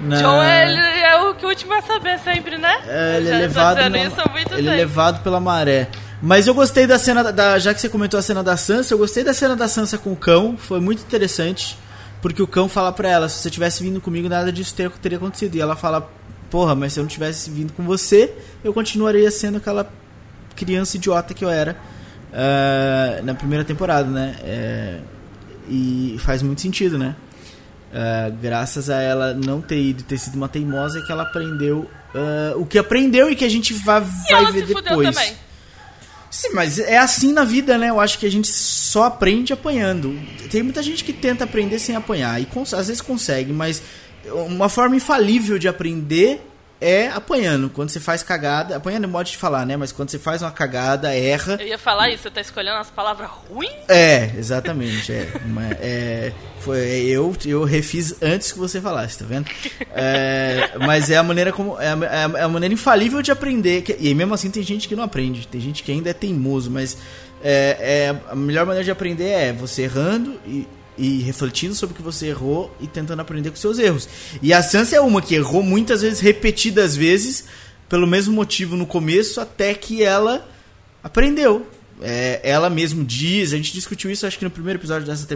Na... 0.00 0.16
John 0.16 0.42
é, 0.42 1.12
é 1.12 1.16
o 1.22 1.34
que 1.34 1.46
o 1.46 1.48
último 1.48 1.70
vai 1.70 1.82
saber 1.82 2.18
sempre, 2.18 2.58
né? 2.58 2.76
É, 2.88 3.16
ele 3.18 3.28
é 3.30 3.38
levado, 3.38 3.76
na, 3.76 3.98
ele 4.58 4.68
é 4.68 4.74
levado 4.74 5.22
pela 5.22 5.38
maré. 5.38 5.88
Mas 6.20 6.48
eu 6.48 6.54
gostei 6.54 6.86
da 6.86 6.98
cena 6.98 7.32
da, 7.32 7.58
já 7.58 7.72
que 7.72 7.80
você 7.80 7.88
comentou 7.88 8.18
a 8.18 8.22
cena 8.22 8.42
da 8.42 8.56
Sansa, 8.56 8.92
eu 8.92 8.98
gostei 8.98 9.22
da 9.22 9.32
cena 9.32 9.54
da 9.54 9.68
Sansa 9.68 9.96
com 9.96 10.12
o 10.12 10.16
cão, 10.16 10.56
foi 10.56 10.80
muito 10.80 11.02
interessante. 11.02 11.78
Porque 12.20 12.42
o 12.42 12.46
cão 12.46 12.68
fala 12.68 12.92
pra 12.92 13.08
ela: 13.08 13.28
se 13.28 13.38
você 13.38 13.50
tivesse 13.50 13.82
vindo 13.82 14.00
comigo, 14.00 14.28
nada 14.28 14.52
disso 14.52 14.74
teria, 14.74 15.18
acontecido. 15.18 15.54
E 15.54 15.60
ela 15.60 15.76
fala: 15.76 16.10
porra, 16.50 16.74
mas 16.74 16.92
se 16.92 17.00
eu 17.00 17.04
não 17.04 17.08
tivesse 17.08 17.50
vindo 17.50 17.72
com 17.72 17.84
você, 17.84 18.32
eu 18.64 18.72
continuaria 18.72 19.30
sendo 19.30 19.58
aquela 19.58 19.90
criança 20.54 20.96
idiota 20.96 21.34
que 21.34 21.44
eu 21.44 21.50
era 21.50 21.76
uh, 22.32 23.24
na 23.24 23.34
primeira 23.34 23.64
temporada, 23.64 24.08
né? 24.08 24.36
É, 24.42 24.98
e 25.68 26.16
faz 26.20 26.42
muito 26.42 26.60
sentido, 26.60 26.98
né? 26.98 27.14
Uh, 27.92 28.36
graças 28.42 28.90
a 28.90 29.00
ela 29.00 29.32
não 29.32 29.60
ter 29.60 29.80
ido 29.80 30.02
ter 30.02 30.18
sido 30.18 30.34
uma 30.34 30.48
teimosa 30.48 31.00
que 31.02 31.12
ela 31.12 31.22
aprendeu 31.22 31.88
uh, 32.14 32.60
o 32.60 32.66
que 32.66 32.78
aprendeu 32.78 33.30
e 33.30 33.36
que 33.36 33.44
a 33.44 33.48
gente 33.48 33.72
vai, 33.74 34.00
vai 34.00 34.52
ver 34.52 34.66
depois. 34.66 35.36
Sim, 36.30 36.50
mas 36.52 36.78
é 36.78 36.98
assim 36.98 37.32
na 37.32 37.44
vida, 37.44 37.78
né? 37.78 37.90
Eu 37.90 38.00
acho 38.00 38.18
que 38.18 38.26
a 38.26 38.30
gente 38.30 38.48
só 38.48 39.04
aprende 39.04 39.52
apanhando. 39.52 40.18
Tem 40.50 40.62
muita 40.62 40.82
gente 40.82 41.04
que 41.04 41.12
tenta 41.12 41.44
aprender 41.44 41.78
sem 41.78 41.96
apanhar 41.96 42.40
e 42.40 42.46
às 42.74 42.88
vezes 42.88 43.00
consegue, 43.00 43.52
mas 43.52 43.82
uma 44.30 44.68
forma 44.68 44.96
infalível 44.96 45.58
de 45.58 45.68
aprender 45.68 46.40
é 46.80 47.08
apanhando. 47.08 47.70
Quando 47.70 47.90
você 47.90 48.00
faz 48.00 48.22
cagada, 48.22 48.76
apanhando 48.76 49.04
é 49.04 49.06
modo 49.06 49.26
de 49.26 49.36
falar, 49.36 49.64
né? 49.64 49.76
Mas 49.76 49.92
quando 49.92 50.10
você 50.10 50.18
faz 50.18 50.42
uma 50.42 50.50
cagada, 50.50 51.14
erra. 51.14 51.56
Eu 51.60 51.66
ia 51.66 51.78
falar 51.78 52.10
isso, 52.10 52.24
você 52.24 52.30
tá 52.30 52.40
escolhendo 52.40 52.76
as 52.76 52.90
palavras 52.90 53.28
ruins? 53.28 53.72
É, 53.88 54.32
exatamente. 54.36 55.12
É, 55.12 55.28
é, 55.80 56.32
foi, 56.60 56.80
eu, 57.04 57.34
eu 57.44 57.64
refiz 57.64 58.22
antes 58.22 58.52
que 58.52 58.58
você 58.58 58.80
falasse, 58.80 59.18
tá 59.18 59.24
vendo? 59.26 59.46
É, 59.94 60.72
mas 60.84 61.10
é 61.10 61.16
a 61.16 61.22
maneira 61.22 61.52
como. 61.52 61.80
É 61.80 61.88
a, 61.88 62.38
é 62.38 62.42
a, 62.42 62.48
maneira 62.48 62.74
infalível 62.74 63.22
de 63.22 63.30
aprender. 63.30 63.82
Que, 63.82 63.96
e 63.98 64.14
mesmo 64.14 64.34
assim 64.34 64.50
tem 64.50 64.62
gente 64.62 64.88
que 64.88 64.96
não 64.96 65.04
aprende. 65.04 65.46
Tem 65.46 65.60
gente 65.60 65.82
que 65.82 65.92
ainda 65.92 66.10
é 66.10 66.14
teimoso, 66.14 66.70
mas. 66.70 66.98
É, 67.44 67.76
é, 67.78 68.32
a 68.32 68.34
melhor 68.34 68.64
maneira 68.64 68.82
de 68.82 68.90
aprender 68.90 69.28
é 69.28 69.52
você 69.52 69.82
errando 69.82 70.40
e, 70.46 70.66
e 70.98 71.20
refletindo 71.22 71.74
sobre 71.74 71.94
o 71.94 71.96
que 71.96 72.02
você 72.02 72.26
errou 72.28 72.74
e 72.80 72.86
tentando 72.86 73.20
aprender 73.20 73.50
com 73.50 73.56
seus 73.56 73.78
erros. 73.78 74.08
E 74.42 74.52
a 74.52 74.62
Sansa 74.62 74.96
é 74.96 75.00
uma 75.00 75.20
que 75.20 75.34
errou 75.34 75.62
muitas 75.62 76.02
vezes, 76.02 76.20
repetidas 76.20 76.96
vezes, 76.96 77.44
pelo 77.88 78.06
mesmo 78.06 78.34
motivo 78.34 78.76
no 78.76 78.86
começo, 78.86 79.40
até 79.40 79.74
que 79.74 80.02
ela 80.02 80.48
aprendeu. 81.02 81.66
É, 82.02 82.40
ela 82.42 82.68
mesmo 82.68 83.04
diz, 83.04 83.52
a 83.52 83.56
gente 83.56 83.72
discutiu 83.72 84.10
isso 84.10 84.26
acho 84.26 84.38
que 84.38 84.44
no 84.44 84.50
primeiro 84.50 84.78
episódio 84.78 85.06
dessa, 85.06 85.26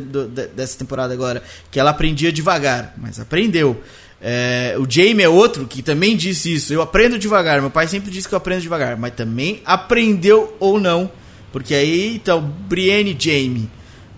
dessa 0.54 0.78
temporada 0.78 1.14
agora, 1.14 1.42
que 1.70 1.80
ela 1.80 1.90
aprendia 1.90 2.30
devagar, 2.30 2.94
mas 2.98 3.18
aprendeu. 3.18 3.80
É, 4.22 4.76
o 4.78 4.84
Jamie 4.88 5.24
é 5.24 5.28
outro 5.28 5.66
que 5.66 5.82
também 5.82 6.16
disse 6.16 6.52
isso. 6.52 6.72
Eu 6.72 6.82
aprendo 6.82 7.18
devagar. 7.18 7.60
Meu 7.60 7.70
pai 7.70 7.88
sempre 7.88 8.10
disse 8.10 8.28
que 8.28 8.34
eu 8.34 8.36
aprendo 8.36 8.60
devagar, 8.60 8.96
mas 8.96 9.14
também 9.14 9.62
aprendeu 9.64 10.54
ou 10.60 10.78
não. 10.78 11.10
Porque 11.52 11.74
aí, 11.74 12.14
então, 12.16 12.40
Brienne 12.40 13.16
e 13.18 13.22
Jamie 13.22 13.70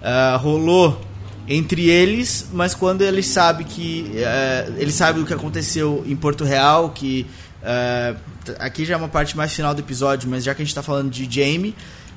uh, 0.03 0.39
rolou 0.39 1.01
entre 1.49 1.91
eles, 1.91 2.49
mas 2.53 2.75
quando 2.75 3.03
ele 3.03 3.23
sabe 3.23 3.65
que 3.65 4.13
uh, 4.15 4.75
ele 4.79 4.93
sabe 4.93 5.21
o 5.21 5.27
que 5.27 5.35
aconteceu 5.35 6.05
em 6.07 6.15
Porto 6.15 6.45
Real, 6.45 6.91
que 6.91 7.27
uh, 7.63 8.17
aqui 8.59 8.85
já 8.85 8.95
é 8.95 8.97
uma 8.97 9.09
parte 9.09 9.37
mais 9.37 9.53
final 9.53 9.75
do 9.75 9.81
episódio, 9.81 10.29
mas 10.29 10.45
já 10.45 10.55
que 10.55 10.63
a 10.63 10.65
gente 10.65 10.71
está 10.71 10.83
falando 10.83 11.11
de 11.11 11.25
Jamie, 11.25 11.75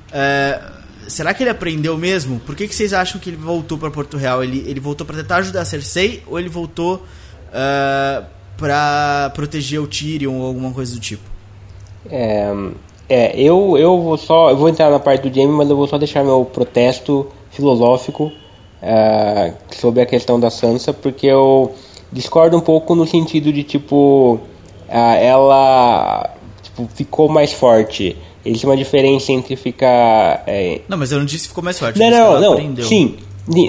uh, 0.08 0.82
será 1.08 1.34
que 1.34 1.42
ele 1.42 1.50
aprendeu 1.50 1.98
mesmo? 1.98 2.38
Por 2.40 2.54
que, 2.54 2.68
que 2.68 2.74
vocês 2.74 2.92
acham 2.92 3.20
que 3.20 3.30
ele 3.30 3.36
voltou 3.36 3.76
para 3.76 3.90
Porto 3.90 4.16
Real? 4.16 4.44
Ele, 4.44 4.64
ele 4.66 4.80
voltou 4.80 5.06
para 5.06 5.16
tentar 5.16 5.36
ajudar 5.36 5.62
a 5.62 5.64
Cersei 5.64 6.22
ou 6.26 6.38
ele 6.38 6.48
voltou 6.48 7.04
para 8.58 9.30
proteger 9.34 9.80
o 9.80 9.86
Tyrion 9.86 10.34
ou 10.34 10.46
alguma 10.46 10.72
coisa 10.72 10.92
do 10.92 11.00
tipo? 11.00 11.22
É, 12.10 12.52
é, 13.08 13.40
eu, 13.40 13.78
eu 13.78 14.00
vou 14.02 14.18
só. 14.18 14.50
Eu 14.50 14.56
vou 14.56 14.68
entrar 14.68 14.90
na 14.90 14.98
parte 14.98 15.28
do 15.28 15.34
Jamie, 15.34 15.56
mas 15.56 15.70
eu 15.70 15.76
vou 15.76 15.86
só 15.86 15.96
deixar 15.96 16.22
meu 16.22 16.44
protesto 16.44 17.28
filosófico 17.50 18.30
uh, 18.82 19.54
sobre 19.74 20.00
a 20.00 20.06
questão 20.06 20.38
da 20.38 20.50
Sansa, 20.50 20.92
porque 20.92 21.26
eu 21.26 21.74
discordo 22.12 22.56
um 22.56 22.60
pouco 22.60 22.94
no 22.94 23.06
sentido 23.06 23.52
de 23.52 23.62
tipo. 23.62 24.40
Uh, 24.88 25.16
ela 25.20 26.30
tipo, 26.62 26.88
ficou 26.94 27.28
mais 27.28 27.52
forte. 27.52 28.16
Existe 28.44 28.64
uma 28.64 28.76
diferença 28.76 29.32
entre 29.32 29.56
ficar. 29.56 30.44
É... 30.46 30.80
Não, 30.88 30.96
mas 30.96 31.10
eu 31.10 31.18
não 31.18 31.26
disse 31.26 31.44
que 31.44 31.48
ficou 31.48 31.64
mais 31.64 31.78
forte. 31.78 31.98
Não, 31.98 32.10
não, 32.10 32.40
não. 32.40 32.52
Aprendeu. 32.52 32.84
Sim. 32.84 33.16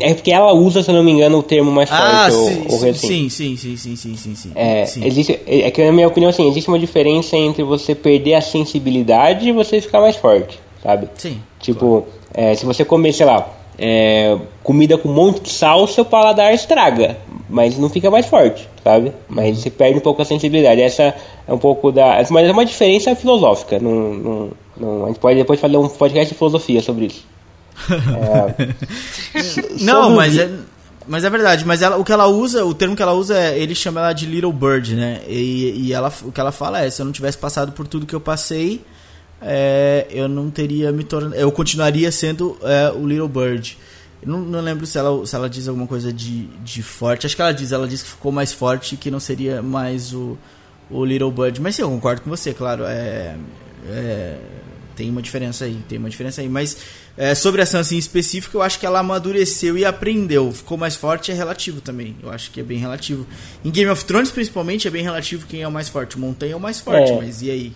É 0.02 0.14
porque 0.16 0.32
ela 0.32 0.54
usa, 0.54 0.82
se 0.82 0.90
eu 0.90 0.96
não 0.96 1.04
me 1.04 1.12
engano, 1.12 1.38
o 1.38 1.44
termo 1.44 1.72
mais 1.72 1.90
ah, 1.92 2.30
forte. 2.32 2.52
Sim, 2.52 2.66
ou, 2.68 2.88
ou 2.88 2.94
sim, 2.96 3.30
sim, 3.30 3.56
sim, 3.56 3.78
sim, 3.78 3.96
sim, 3.96 4.18
sim, 4.18 4.36
sim. 4.36 4.52
É, 4.56 4.86
sim. 4.86 5.06
Existe, 5.06 5.40
é 5.46 5.70
que 5.70 5.86
na 5.86 5.92
minha 5.92 6.08
opinião, 6.08 6.30
assim, 6.30 6.48
existe 6.48 6.68
uma 6.68 6.80
diferença 6.80 7.38
entre 7.38 7.64
você 7.64 7.94
perder 7.94 8.34
a 8.34 8.42
sensibilidade 8.42 9.48
e 9.48 9.52
você 9.52 9.80
ficar 9.80 10.02
mais 10.02 10.16
forte, 10.16 10.60
sabe? 10.82 11.08
Sim. 11.16 11.40
Tipo, 11.60 12.08
claro. 12.34 12.52
é, 12.52 12.56
se 12.56 12.66
você 12.66 12.84
comer, 12.84 13.14
sei 13.14 13.28
lá, 13.28 13.48
é, 13.78 14.38
comida 14.64 14.98
com 14.98 15.10
um 15.10 15.14
monte 15.14 15.42
de 15.42 15.50
sal, 15.50 15.88
seu 15.88 16.04
paladar 16.04 16.54
estraga, 16.54 17.18
mas 17.50 17.78
não 17.78 17.90
fica 17.90 18.10
mais 18.10 18.26
forte, 18.26 18.68
sabe? 18.84 19.14
Mas 19.30 19.60
você 19.60 19.70
perde 19.70 19.98
um 19.98 20.02
pouco 20.02 20.22
a 20.22 20.26
sensibilidade. 20.26 20.82
Essa 20.82 21.16
é 21.48 21.54
um 21.54 21.58
pouco 21.58 21.92
da. 21.92 22.24
Mas 22.30 22.48
é 22.48 22.52
uma 22.52 22.66
diferença 22.66 23.16
filosófica. 23.16 23.80
Não, 23.80 23.92
não, 23.92 24.52
não, 24.76 25.04
a 25.06 25.08
gente 25.08 25.20
pode 25.20 25.38
depois 25.38 25.60
fazer 25.60 25.78
um 25.78 25.88
podcast 25.88 26.34
de 26.34 26.38
filosofia 26.38 26.82
sobre 26.82 27.06
isso. 27.06 27.24
É... 27.90 29.84
não, 29.86 30.16
mas 30.16 30.38
é, 30.38 30.50
mas 31.08 31.24
é 31.24 31.30
verdade. 31.30 31.64
Mas 31.66 31.82
ela, 31.82 31.98
o 31.98 32.04
que 32.04 32.12
ela 32.12 32.28
usa, 32.28 32.66
o 32.66 32.74
termo 32.74 32.96
que 32.96 33.02
ela 33.02 33.14
usa, 33.14 33.38
é, 33.38 33.60
ele 33.60 33.76
chama 33.76 34.02
ela 34.02 34.14
de 34.14 34.26
Little 34.26 34.52
Bird, 34.52 34.96
né? 34.96 35.22
E, 35.28 35.88
e 35.88 35.94
ela, 35.94 36.12
o 36.24 36.32
que 36.32 36.40
ela 36.40 36.52
fala 36.52 36.84
é: 36.84 36.90
se 36.90 37.02
eu 37.02 37.06
não 37.06 37.14
tivesse 37.14 37.38
passado 37.38 37.72
por 37.72 37.88
tudo 37.88 38.08
que 38.08 38.16
eu 38.16 38.20
passei, 38.20 38.82
é, 39.42 40.08
eu 40.10 40.28
não 40.28 40.50
teria 40.50 40.92
me 40.92 41.04
tornado. 41.04 41.36
Eu 41.36 41.52
continuaria 41.52 42.12
sendo 42.12 42.58
é, 42.62 42.92
o 42.92 43.08
Little 43.08 43.28
Bird. 43.28 43.78
Eu 44.22 44.30
não, 44.30 44.40
não 44.40 44.62
lembro 44.62 44.86
se 44.86 44.98
ela, 44.98 45.26
se 45.26 45.36
ela 45.36 45.50
diz 45.50 45.68
alguma 45.68 45.88
coisa 45.88 46.12
de, 46.12 46.48
de 46.64 46.82
forte. 46.82 47.26
Acho 47.26 47.36
que 47.36 47.42
ela 47.42 47.54
diz, 47.54 47.72
ela 47.72 47.88
diz 47.88 48.02
que 48.02 48.10
ficou 48.10 48.32
mais 48.32 48.52
forte 48.52 48.98
que 48.98 49.12
não 49.12 49.20
seria 49.20 49.62
mais 49.62 50.14
o, 50.14 50.38
o 50.90 51.06
Little 51.06 51.32
Bird. 51.32 51.62
Mas 51.62 51.76
sim, 51.76 51.84
eu 51.84 51.90
concordo 51.90 52.22
com 52.22 52.30
você, 52.30 52.54
claro. 52.54 52.84
É, 52.86 53.36
é, 53.90 54.38
tem 54.96 55.12
uma 55.12 55.22
diferença 55.22 55.66
aí, 55.66 55.78
tem 55.88 56.00
uma 56.00 56.10
diferença 56.10 56.42
aí. 56.42 56.50
Mas 56.50 56.78
é, 57.16 57.36
sobre 57.36 57.62
a 57.62 57.66
Sansa 57.66 57.94
em 57.94 58.00
específico, 58.00 58.58
eu 58.58 58.62
acho 58.64 58.80
que 58.80 58.86
ela 58.86 59.00
amadureceu 59.00 59.78
e 59.78 59.86
aprendeu. 59.86 60.52
Ficou 60.52 60.78
mais 60.78 60.96
forte 60.96 61.32
é 61.32 61.36
relativo 61.36 61.80
também. 61.80 62.16
Eu 62.22 62.32
acho 62.32 62.50
que 62.50 62.60
é 62.60 62.64
bem 62.64 62.80
relativo. 62.80 63.26
Em 63.64 63.70
Game 63.70 63.90
of 63.92 64.04
Thrones, 64.04 64.32
principalmente, 64.32 64.88
é 64.88 64.92
bem 64.92 65.04
relativo 65.04 65.46
quem 65.46 65.62
é 65.62 65.68
o 65.68 65.72
mais 65.72 65.88
forte. 65.88 66.16
O 66.16 66.20
Montanha 66.20 66.54
é 66.54 66.56
o 66.56 66.60
mais 66.60 66.80
forte, 66.80 67.12
é. 67.12 67.16
mas 67.18 67.44
e 67.44 67.52
aí? 67.52 67.74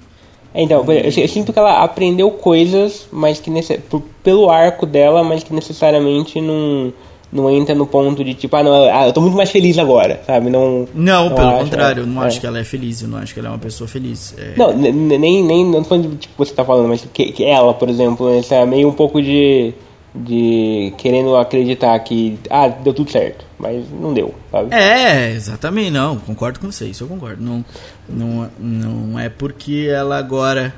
Então, 0.54 0.84
eu, 0.86 1.28
sinto 1.28 1.54
que 1.54 1.60
ela 1.60 1.84
aprendeu 1.84 2.30
coisas, 2.32 3.08
mas 3.12 3.40
que 3.40 3.50
nesse, 3.50 3.78
por, 3.78 4.02
pelo 4.22 4.50
arco 4.50 4.86
dela, 4.86 5.24
mas 5.24 5.44
que 5.44 5.54
necessariamente 5.54 6.42
não 6.42 6.94
não 7.32 7.50
entra 7.50 7.74
no 7.74 7.88
ponto 7.88 8.24
de 8.26 8.34
tipo, 8.34 8.54
ah, 8.58 8.64
não, 8.64 8.74
ah, 8.94 9.08
eu 9.08 9.14
tô 9.14 9.22
muito 9.22 9.38
mais 9.38 9.50
feliz 9.50 9.78
agora, 9.78 10.22
sabe? 10.28 10.50
Não, 10.50 10.86
não, 10.94 11.30
não 11.30 11.36
pelo 11.36 11.48
acho, 11.48 11.64
contrário, 11.64 12.04
eu 12.04 12.08
não 12.08 12.24
é. 12.24 12.28
acho 12.28 12.42
que 12.42 12.46
ela 12.46 12.60
é 12.60 12.64
feliz, 12.64 13.02
eu 13.02 13.08
não 13.08 13.20
acho 13.20 13.34
que 13.34 13.40
ela 13.40 13.48
é 13.48 13.52
uma 13.52 13.58
pessoa 13.58 13.88
feliz. 13.88 14.36
É... 14.38 14.54
Não, 14.58 14.74
nem, 14.76 15.42
nem, 15.42 15.66
não 15.66 15.82
tô 15.82 15.90
falando 15.90 16.10
de 16.10 16.16
tipo, 16.18 16.34
você 16.44 16.54
tá 16.54 16.66
falando, 16.66 16.90
mas 16.90 17.08
que, 17.14 17.32
que 17.32 17.46
ela, 17.46 17.74
por 17.74 17.88
exemplo, 17.90 18.30
é 18.30 18.66
meio 18.66 18.90
um 18.90 18.94
pouco 18.94 19.22
de, 19.22 19.74
de 20.14 20.94
querendo 20.98 21.36
acreditar 21.38 21.98
que, 22.00 22.38
ah, 22.50 22.68
deu 22.68 22.94
tudo 22.94 23.10
certo, 23.12 23.46
mas 23.58 23.90
não 23.90 24.14
deu, 24.14 24.34
sabe? 24.52 24.74
É, 24.76 25.32
exatamente, 25.32 25.92
não, 25.92 26.18
concordo 26.18 26.60
com 26.60 26.72
você, 26.72 26.88
isso 26.88 27.04
eu 27.04 27.08
concordo. 27.08 27.42
Não, 27.42 27.64
não, 28.10 28.50
não 28.60 29.20
é 29.20 29.30
porque 29.30 29.88
ela 29.90 30.18
agora 30.18 30.74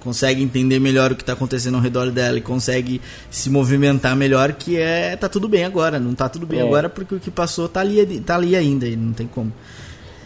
consegue 0.00 0.42
entender 0.42 0.78
melhor 0.78 1.12
o 1.12 1.16
que 1.16 1.22
está 1.22 1.32
acontecendo 1.32 1.74
ao 1.74 1.80
redor 1.80 2.10
dela 2.10 2.38
e 2.38 2.40
consegue 2.40 3.00
se 3.30 3.50
movimentar 3.50 4.16
melhor, 4.16 4.52
que 4.52 4.76
é 4.76 5.16
tá 5.16 5.28
tudo 5.28 5.48
bem 5.48 5.64
agora. 5.64 5.98
Não 5.98 6.14
tá 6.14 6.28
tudo 6.28 6.46
bem 6.46 6.60
é. 6.60 6.62
agora 6.62 6.88
porque 6.88 7.14
o 7.14 7.20
que 7.20 7.30
passou 7.30 7.68
tá 7.68 7.80
ali, 7.80 8.20
tá 8.20 8.36
ali 8.36 8.56
ainda 8.56 8.86
e 8.86 8.96
não 8.96 9.12
tem 9.12 9.26
como. 9.26 9.52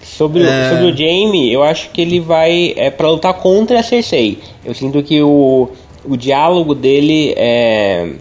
Sobre, 0.02 0.42
é... 0.42 0.70
sobre 0.70 0.86
o 0.86 0.96
Jamie, 0.96 1.52
eu 1.52 1.62
acho 1.62 1.90
que 1.90 2.00
ele 2.00 2.20
vai 2.20 2.74
é 2.76 2.90
para 2.90 3.08
lutar 3.08 3.34
contra 3.34 3.80
a 3.80 3.82
Cersei. 3.82 4.38
Eu 4.64 4.74
sinto 4.74 5.02
que 5.02 5.22
o, 5.22 5.70
o 6.04 6.16
diálogo 6.16 6.74
dele 6.74 7.34
é, 7.36 8.14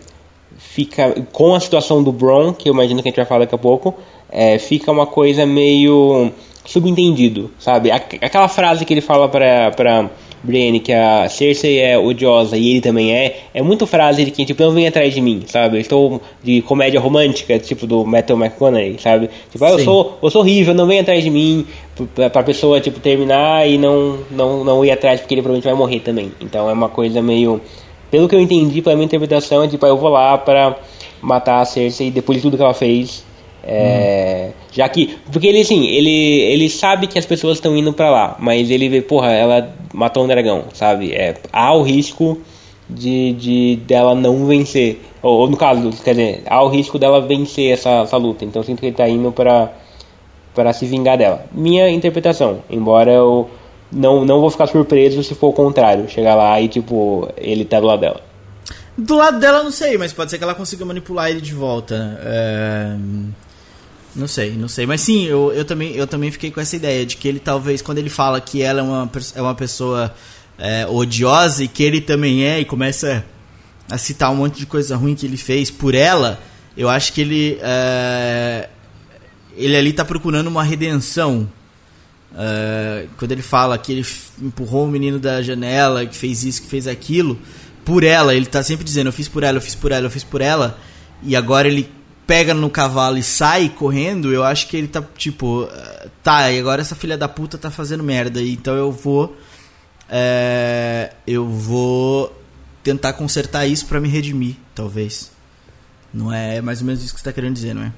fica 0.58 1.14
com 1.32 1.56
a 1.56 1.60
situação 1.60 2.04
do 2.04 2.12
Bron, 2.12 2.54
que 2.54 2.70
eu 2.70 2.74
imagino 2.74 3.02
que 3.02 3.10
a 3.10 3.12
gente 3.12 3.18
vai 3.18 3.26
falar 3.26 3.42
daqui 3.42 3.56
a 3.56 3.58
pouco, 3.58 3.94
é, 4.30 4.58
fica 4.58 4.92
uma 4.92 5.06
coisa 5.06 5.46
meio 5.46 6.32
subentendido, 6.66 7.52
sabe? 7.60 7.92
Aquela 7.92 8.48
frase 8.48 8.86
que 8.86 8.94
ele 8.94 9.02
fala 9.02 9.28
para 9.28 10.10
Brienne, 10.44 10.80
que 10.80 10.92
a 10.92 11.30
Cersei 11.30 11.80
é 11.80 11.98
odiosa 11.98 12.58
e 12.58 12.72
ele 12.72 12.82
também 12.82 13.14
é, 13.14 13.42
é 13.54 13.62
muito 13.62 13.86
frase 13.86 14.26
de 14.26 14.32
quem, 14.32 14.46
tipo, 14.46 14.62
não 14.64 14.72
vem 14.72 14.88
atrás 14.88 15.14
de 15.14 15.22
mim, 15.22 15.44
sabe? 15.46 15.78
Eu 15.78 15.82
estou 15.82 16.22
de 16.44 16.62
comédia 16.64 17.00
romântica, 17.00 17.60
tipo 17.60 17.86
do 17.86 18.04
Matthew 18.06 18.38
McConaughey, 18.38 18.98
sabe? 19.00 19.30
Tipo, 19.52 19.66
ah, 19.66 19.72
eu 19.72 19.80
sou, 19.80 20.18
eu 20.22 20.30
sou 20.32 20.42
horrível, 20.42 20.74
não 20.74 20.88
vem 20.88 21.00
atrás 21.00 21.24
de 21.24 21.30
mim, 21.30 21.66
pra, 22.16 22.30
pra 22.30 22.44
pessoa, 22.44 22.80
tipo, 22.80 23.00
terminar 23.00 23.70
e 23.70 23.78
não, 23.78 24.20
não, 24.32 24.64
não 24.64 24.84
ir 24.84 24.92
atrás 24.92 25.20
porque 25.20 25.36
ele 25.36 25.42
provavelmente 25.42 25.66
vai 25.66 25.76
morrer 25.76 26.00
também. 26.00 26.32
Então 26.42 26.70
é 26.70 26.74
uma 26.74 26.90
coisa 26.90 27.22
meio. 27.22 27.62
Pelo 28.10 28.28
que 28.28 28.36
eu 28.36 28.42
entendi, 28.42 28.82
pela 28.82 28.96
minha 28.96 29.06
interpretação, 29.06 29.64
é 29.64 29.68
tipo, 29.68 29.86
ah, 29.86 29.90
eu 29.90 29.98
vou 29.98 30.10
lá 30.10 30.38
pra 30.38 30.76
matar 31.22 31.62
a 31.62 31.66
Cersei 31.66 32.10
depois 32.10 32.38
de 32.38 32.42
tudo 32.42 32.58
que 32.58 32.64
ela 32.64 32.74
fez. 32.74 33.24
É, 33.64 34.50
hum. 34.50 34.61
Já 34.72 34.88
que. 34.88 35.18
Porque 35.32 35.48
ele, 35.48 35.62
assim, 35.62 35.88
ele, 35.88 36.42
ele 36.42 36.70
sabe 36.70 37.08
que 37.08 37.20
as 37.20 37.26
pessoas 37.26 37.58
estão 37.58 37.76
indo 37.76 37.92
para 37.92 38.10
lá, 38.10 38.36
mas 38.40 38.72
ele 38.72 38.88
vê, 38.90 39.02
porra, 39.02 39.32
ela 39.32 39.74
matou 39.94 40.24
um 40.24 40.28
dragão, 40.28 40.66
sabe? 40.74 41.14
É, 41.14 41.36
há 41.52 41.74
o 41.74 41.84
risco 41.84 42.40
de, 42.90 43.34
de 43.34 43.76
dela 43.86 44.16
não 44.16 44.46
vencer. 44.46 45.02
Ou, 45.22 45.42
ou, 45.42 45.50
no 45.50 45.58
caso, 45.58 45.92
quer 46.04 46.12
dizer, 46.12 46.44
há 46.46 46.64
o 46.64 46.70
risco 46.70 46.98
dela 46.98 47.22
vencer 47.22 47.72
essa, 47.72 48.02
essa 48.02 48.18
luta. 48.18 48.46
Então 48.46 48.62
eu 48.62 48.66
sinto 48.66 48.80
que 48.80 48.88
ele 48.88 48.96
tá 48.96 49.08
indo 49.08 49.32
para 49.32 49.72
para 50.54 50.74
se 50.74 50.86
vingar 50.86 51.18
dela. 51.18 51.46
Minha 51.52 51.90
interpretação, 51.90 52.62
embora 52.70 53.12
eu 53.12 53.50
não, 53.92 54.26
não 54.26 54.40
vou 54.40 54.50
ficar 54.50 54.68
surpreso 54.68 55.24
se 55.24 55.36
for 55.36 55.48
o 55.48 55.54
contrário, 55.54 56.10
chegar 56.10 56.36
lá 56.36 56.60
e 56.60 56.68
tipo, 56.68 57.30
ele 57.38 57.66
tá 57.66 57.80
do 57.80 57.88
lado 57.88 58.00
dela. 58.00 58.22
Do 58.98 59.16
lado 59.16 59.40
dela 59.40 59.64
não 59.64 59.72
sei, 59.72 59.98
mas 59.98 60.14
pode 60.14 60.30
ser 60.30 60.38
que 60.38 60.44
ela 60.44 60.54
consiga 60.54 60.86
manipular 60.86 61.30
ele 61.30 61.42
de 61.42 61.54
volta. 61.54 61.98
Né? 61.98 62.18
É... 62.24 62.96
Não 64.16 64.28
sei, 64.28 64.52
não 64.52 64.68
sei. 64.68 64.86
Mas 64.86 65.02
sim, 65.02 65.26
eu, 65.26 65.52
eu, 65.54 65.64
também, 65.64 65.96
eu 65.96 66.06
também 66.06 66.32
fiquei 66.32 66.52
com 66.52 66.60
essa 66.60 66.76
ideia 66.76 67.06
de 67.06 67.16
que 67.16 67.28
ele 67.28 67.40
talvez, 67.40 67.82
quando 67.82 67.98
ele 67.98 68.10
fala 68.10 68.42
que 68.42 68.62
ela 68.62 68.82
é 68.82 68.84
uma, 68.84 69.12
é 69.36 69.42
uma 69.42 69.56
pessoa 69.56 70.14
é, 70.58 70.86
odiosa 70.88 71.64
e 71.64 71.68
que 71.68 71.82
ele 71.82 72.02
também 72.02 72.44
é, 72.44 72.60
e 72.60 72.66
começa 72.66 73.26
a 73.90 73.98
citar 73.98 74.32
um 74.32 74.36
monte 74.36 74.60
de 74.60 74.66
coisa 74.66 74.96
ruim 74.96 75.16
que 75.16 75.26
ele 75.26 75.38
fez 75.38 75.72
por 75.72 75.96
ela, 75.96 76.40
eu 76.76 76.90
acho 76.90 77.14
que 77.14 77.22
ele. 77.22 77.58
É, 77.62 78.70
ele 79.56 79.76
ali 79.76 79.94
tá 79.94 80.06
procurando 80.06 80.48
uma 80.48 80.64
redenção. 80.64 81.50
É, 82.38 83.08
quando 83.18 83.32
ele 83.32 83.42
fala 83.42 83.78
que 83.78 83.92
ele 83.92 84.06
empurrou 84.42 84.86
o 84.86 84.88
menino 84.88 85.20
da 85.20 85.42
janela, 85.42 86.06
que 86.06 86.16
fez 86.16 86.44
isso, 86.44 86.62
que 86.62 86.68
fez 86.68 86.88
aquilo, 86.88 87.38
por 87.84 88.04
ela, 88.04 88.34
ele 88.34 88.46
tá 88.46 88.62
sempre 88.64 88.84
dizendo: 88.84 89.08
Eu 89.08 89.14
fiz 89.14 89.28
por 89.28 89.44
ela, 89.44 89.58
eu 89.58 89.62
fiz 89.62 89.76
por 89.76 89.92
ela, 89.92 90.06
eu 90.06 90.12
fiz 90.12 90.24
por 90.24 90.42
ela, 90.42 90.80
e 91.24 91.36
agora 91.36 91.68
ele 91.68 91.90
pega 92.32 92.54
no 92.54 92.70
cavalo 92.70 93.18
e 93.18 93.24
sai 93.24 93.68
correndo, 93.68 94.32
eu 94.32 94.42
acho 94.42 94.70
que 94.70 94.78
ele 94.78 94.88
tá 94.88 95.04
tipo, 95.18 95.68
tá, 96.24 96.50
e 96.50 96.58
agora 96.58 96.80
essa 96.80 96.96
filha 96.96 97.18
da 97.18 97.28
puta 97.28 97.58
tá 97.58 97.70
fazendo 97.70 98.06
merda, 98.06 98.42
então 98.42 98.74
eu 98.74 98.90
vou 98.90 99.36
é, 100.10 101.10
eu 101.28 101.46
vou 101.46 102.32
tentar 102.82 103.12
consertar 103.12 103.66
isso 103.66 103.86
para 103.86 104.00
me 104.00 104.08
redimir, 104.08 104.56
talvez. 104.74 105.30
Não 106.14 106.34
é, 106.34 106.56
é 106.56 106.62
mais 106.62 106.80
ou 106.80 106.88
menos 106.88 107.04
isso 107.04 107.14
que 107.14 107.20
você 107.20 107.26
tá 107.26 107.34
querendo 107.34 107.54
dizer, 107.54 107.76
não 107.76 107.84
é? 107.84 107.92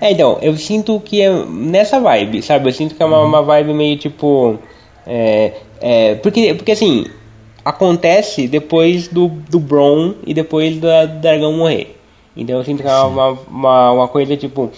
É, 0.00 0.12
então, 0.12 0.38
eu 0.40 0.56
sinto 0.56 0.98
que 1.00 1.20
é 1.20 1.44
nessa 1.44 2.00
vibe, 2.00 2.40
sabe? 2.40 2.70
Eu 2.70 2.72
sinto 2.72 2.94
que 2.94 3.02
é 3.02 3.06
uma, 3.06 3.20
uhum. 3.20 3.28
uma 3.28 3.42
vibe 3.42 3.74
meio 3.74 3.98
tipo. 3.98 4.58
É, 5.06 5.60
é, 5.82 6.14
porque, 6.14 6.54
porque 6.54 6.72
assim, 6.72 7.04
acontece 7.62 8.48
depois 8.48 9.08
do, 9.08 9.28
do 9.28 9.60
Bron 9.60 10.14
e 10.26 10.32
depois 10.32 10.74
do 10.76 10.88
dragão 11.20 11.52
morrer. 11.52 11.94
Então 12.36 12.56
eu 12.56 12.64
sinto 12.64 12.82
que 12.82 12.88
é 12.88 12.92
uma, 12.92 13.38
uma, 13.48 13.92
uma 13.92 14.08
coisa 14.08 14.36
tipo. 14.36 14.70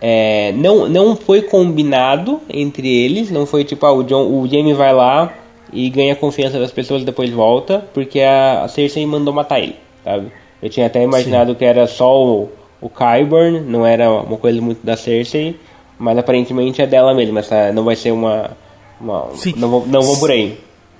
É, 0.00 0.52
não, 0.52 0.88
não 0.88 1.16
foi 1.16 1.42
combinado 1.42 2.40
entre 2.48 2.88
eles, 2.88 3.30
não 3.32 3.44
foi 3.44 3.64
tipo, 3.64 3.84
ah, 3.84 3.92
o, 3.92 4.04
John, 4.04 4.26
o 4.28 4.46
Jamie 4.48 4.72
vai 4.72 4.92
lá 4.92 5.32
e 5.72 5.90
ganha 5.90 6.12
a 6.12 6.16
confiança 6.16 6.58
das 6.58 6.70
pessoas 6.70 7.02
e 7.02 7.04
depois 7.04 7.30
volta, 7.30 7.84
porque 7.92 8.20
a, 8.20 8.62
a 8.62 8.68
Cersei 8.68 9.04
mandou 9.04 9.34
matar 9.34 9.58
ele, 9.58 9.74
sabe? 10.04 10.30
Eu 10.62 10.70
tinha 10.70 10.86
até 10.86 11.02
imaginado 11.02 11.50
Sim. 11.50 11.58
que 11.58 11.64
era 11.64 11.86
só 11.88 12.16
o, 12.16 12.48
o 12.80 12.88
Kyburn, 12.88 13.60
não 13.60 13.84
era 13.84 14.08
uma 14.08 14.36
coisa 14.36 14.60
muito 14.60 14.84
da 14.86 14.96
Cersei, 14.96 15.56
mas 15.98 16.16
aparentemente 16.16 16.80
é 16.80 16.86
dela 16.86 17.12
mesmo, 17.12 17.38
essa 17.38 17.72
não 17.72 17.82
vai 17.82 17.96
ser 17.96 18.12
uma. 18.12 18.52
uma. 19.00 19.28
Não, 19.56 19.84
não 19.84 20.02
vão 20.02 20.16
por 20.16 20.30
aí. 20.30 20.58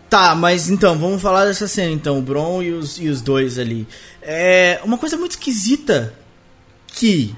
Tá, 0.08 0.34
mas 0.34 0.70
então, 0.70 0.98
vamos 0.98 1.20
falar 1.20 1.44
dessa 1.44 1.68
cena 1.68 1.90
então, 1.90 2.18
o 2.18 2.22
Bron 2.22 2.62
e 2.62 2.72
os, 2.72 2.98
e 2.98 3.08
os 3.08 3.20
dois 3.20 3.58
ali. 3.58 3.86
É 4.22 4.80
uma 4.82 4.96
coisa 4.96 5.16
muito 5.16 5.32
esquisita 5.32 6.14
que. 6.86 7.34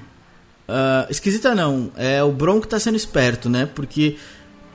Uh, 0.69 1.11
esquisita 1.11 1.53
não, 1.53 1.91
é 1.97 2.23
o 2.23 2.31
Bron 2.31 2.61
que 2.61 2.67
tá 2.67 2.79
sendo 2.79 2.95
esperto, 2.95 3.49
né? 3.49 3.67
Porque 3.75 4.15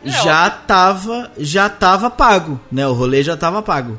é, 0.04 0.10
já 0.10 0.50
tava. 0.50 1.30
Já 1.38 1.70
tava 1.70 2.10
pago, 2.10 2.60
né? 2.70 2.86
O 2.86 2.92
rolê 2.92 3.22
já 3.22 3.36
tava 3.36 3.62
pago. 3.62 3.98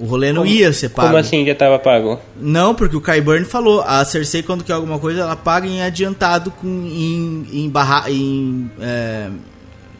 O 0.00 0.06
rolê 0.06 0.32
não 0.32 0.42
como, 0.42 0.54
ia 0.54 0.72
ser 0.72 0.88
pago. 0.88 1.08
Como 1.08 1.18
assim 1.18 1.44
já 1.44 1.54
tava 1.54 1.78
pago? 1.78 2.18
Não, 2.40 2.74
porque 2.74 2.96
o 2.96 3.02
Kyburn 3.02 3.44
falou, 3.44 3.82
a 3.82 4.02
Cersei 4.02 4.42
quando 4.42 4.64
quer 4.64 4.72
alguma 4.72 4.98
coisa, 4.98 5.20
ela 5.20 5.36
paga 5.36 5.66
em 5.66 5.82
adiantado 5.82 6.50
com, 6.52 6.66
em, 6.66 7.46
em, 7.52 7.68
barra, 7.68 8.10
em 8.10 8.70
é, 8.80 9.28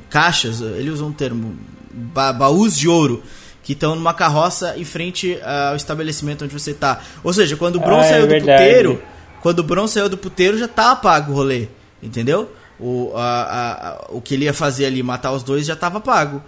caixas, 0.08 0.62
ele 0.62 0.88
usa 0.88 1.04
um 1.04 1.12
termo, 1.12 1.54
ba, 1.90 2.32
baús 2.32 2.76
de 2.76 2.88
ouro, 2.88 3.22
que 3.62 3.72
estão 3.72 3.94
numa 3.94 4.14
carroça 4.14 4.76
em 4.76 4.84
frente 4.84 5.38
ao 5.68 5.76
estabelecimento 5.76 6.44
onde 6.44 6.52
você 6.52 6.72
tá. 6.72 7.00
Ou 7.22 7.32
seja, 7.32 7.56
quando 7.56 7.76
o 7.76 7.80
Bron 7.80 8.00
ah, 8.00 8.04
é 8.04 8.08
saiu 8.08 8.24
é 8.24 8.26
do 8.26 8.40
puteiro, 8.40 9.02
quando 9.42 9.58
o 9.60 9.64
Bron 9.64 9.86
saiu 9.86 10.08
do 10.08 10.18
puteiro 10.18 10.58
já 10.58 10.68
tava 10.68 10.96
pago 10.96 11.32
o 11.32 11.34
rolê, 11.34 11.68
entendeu? 12.02 12.50
O, 12.78 13.12
a, 13.14 13.20
a, 13.22 14.06
o 14.08 14.20
que 14.20 14.34
ele 14.34 14.44
ia 14.46 14.54
fazer 14.54 14.86
ali, 14.86 15.02
matar 15.02 15.32
os 15.32 15.42
dois, 15.42 15.66
já 15.66 15.76
tava 15.76 16.00
pago. 16.00 16.42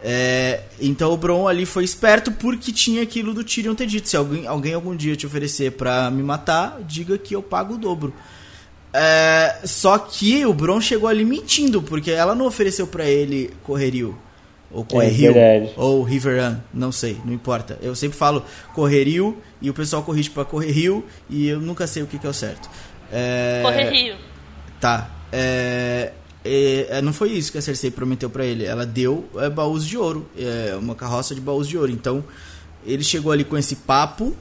É, 0.00 0.62
então 0.80 1.12
o 1.12 1.16
Bron 1.16 1.48
ali 1.48 1.66
foi 1.66 1.82
esperto 1.82 2.30
porque 2.30 2.70
tinha 2.70 3.02
aquilo 3.02 3.34
do 3.34 3.42
Tyrion 3.42 3.74
ter 3.74 3.86
dito: 3.86 4.08
se 4.08 4.16
alguém, 4.16 4.46
alguém 4.46 4.74
algum 4.74 4.94
dia 4.94 5.16
te 5.16 5.26
oferecer 5.26 5.72
para 5.72 6.10
me 6.10 6.22
matar, 6.22 6.78
diga 6.82 7.18
que 7.18 7.34
eu 7.34 7.42
pago 7.42 7.74
o 7.74 7.78
dobro. 7.78 8.14
É, 8.92 9.60
só 9.64 9.98
que 9.98 10.46
o 10.46 10.54
Bron 10.54 10.80
chegou 10.80 11.08
ali 11.08 11.24
mentindo, 11.24 11.82
porque 11.82 12.10
ela 12.10 12.34
não 12.34 12.46
ofereceu 12.46 12.86
para 12.86 13.06
ele 13.06 13.50
Correrio. 13.62 14.16
Ou 14.70 14.84
Correrio, 14.84 15.32
é 15.36 15.72
ou 15.76 16.02
Riveran, 16.02 16.60
não 16.74 16.92
sei, 16.92 17.16
não 17.24 17.32
importa. 17.32 17.78
Eu 17.80 17.94
sempre 17.94 18.18
falo 18.18 18.44
Correrio 18.74 19.38
e 19.62 19.70
o 19.70 19.74
pessoal 19.74 20.02
corrige 20.02 20.28
para 20.28 20.44
Correrio 20.44 21.04
e 21.28 21.48
eu 21.48 21.58
nunca 21.58 21.86
sei 21.86 22.02
o 22.02 22.06
que, 22.06 22.18
que 22.18 22.26
é 22.26 22.30
o 22.30 22.34
certo. 22.34 22.68
É, 23.10 23.60
Correrio. 23.62 24.16
Tá. 24.78 25.10
É, 25.32 26.12
é, 26.44 27.00
não 27.02 27.12
foi 27.12 27.32
isso 27.32 27.50
que 27.50 27.58
a 27.58 27.62
Cersei 27.62 27.90
prometeu 27.90 28.28
para 28.28 28.44
ele. 28.44 28.64
Ela 28.64 28.84
deu 28.84 29.28
é, 29.36 29.48
baús 29.48 29.86
de 29.86 29.96
ouro, 29.96 30.28
é, 30.36 30.76
uma 30.76 30.94
carroça 30.94 31.34
de 31.34 31.40
baús 31.40 31.66
de 31.66 31.78
ouro. 31.78 31.90
Então 31.90 32.22
ele 32.86 33.02
chegou 33.02 33.32
ali 33.32 33.44
com 33.44 33.56
esse 33.56 33.76
papo 33.76 34.36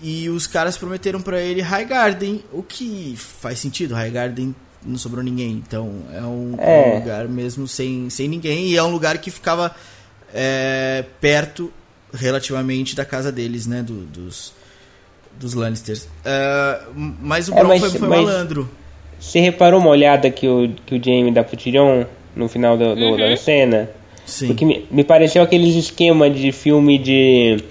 e 0.00 0.28
os 0.28 0.46
caras 0.46 0.76
prometeram 0.76 1.20
para 1.20 1.40
ele 1.40 1.60
Highgarden, 1.60 2.44
o 2.52 2.62
que 2.62 3.14
faz 3.16 3.58
sentido. 3.58 3.94
Highgarden 3.94 4.54
não 4.86 4.98
sobrou 4.98 5.22
ninguém, 5.22 5.62
então 5.66 5.90
é 6.12 6.22
um, 6.22 6.54
é. 6.58 6.92
um 6.92 6.98
lugar 7.00 7.28
mesmo 7.28 7.66
sem, 7.66 8.08
sem 8.10 8.28
ninguém 8.28 8.68
e 8.68 8.76
é 8.76 8.82
um 8.82 8.90
lugar 8.90 9.18
que 9.18 9.30
ficava 9.30 9.74
é, 10.32 11.04
perto 11.20 11.72
relativamente 12.14 12.94
da 12.94 13.04
casa 13.04 13.32
deles, 13.32 13.66
né, 13.66 13.82
do, 13.82 14.04
dos 14.06 14.54
dos 15.38 15.54
Lannisters. 15.54 16.04
Uh, 16.04 17.14
mas 17.20 17.48
o 17.48 17.54
Bron 17.54 17.72
é, 17.72 17.78
foi, 17.78 17.90
foi 17.90 18.08
mas... 18.08 18.20
malandro. 18.20 18.68
Você 19.18 19.40
reparou 19.40 19.80
uma 19.80 19.90
olhada 19.90 20.30
que 20.30 20.46
o, 20.46 20.70
que 20.84 20.94
o 20.94 21.02
Jamie 21.02 21.32
dá 21.32 21.42
pro 21.42 21.56
Tyrion 21.56 22.04
no 22.34 22.48
final 22.48 22.76
do, 22.76 22.94
do 22.94 23.02
uhum. 23.02 23.16
da 23.16 23.36
cena? 23.36 23.90
Sim. 24.26 24.48
Porque 24.48 24.64
me, 24.64 24.86
me 24.90 25.04
pareceu 25.04 25.42
aqueles 25.42 25.74
esquema 25.74 26.28
de 26.28 26.52
filme 26.52 26.98
de, 26.98 27.62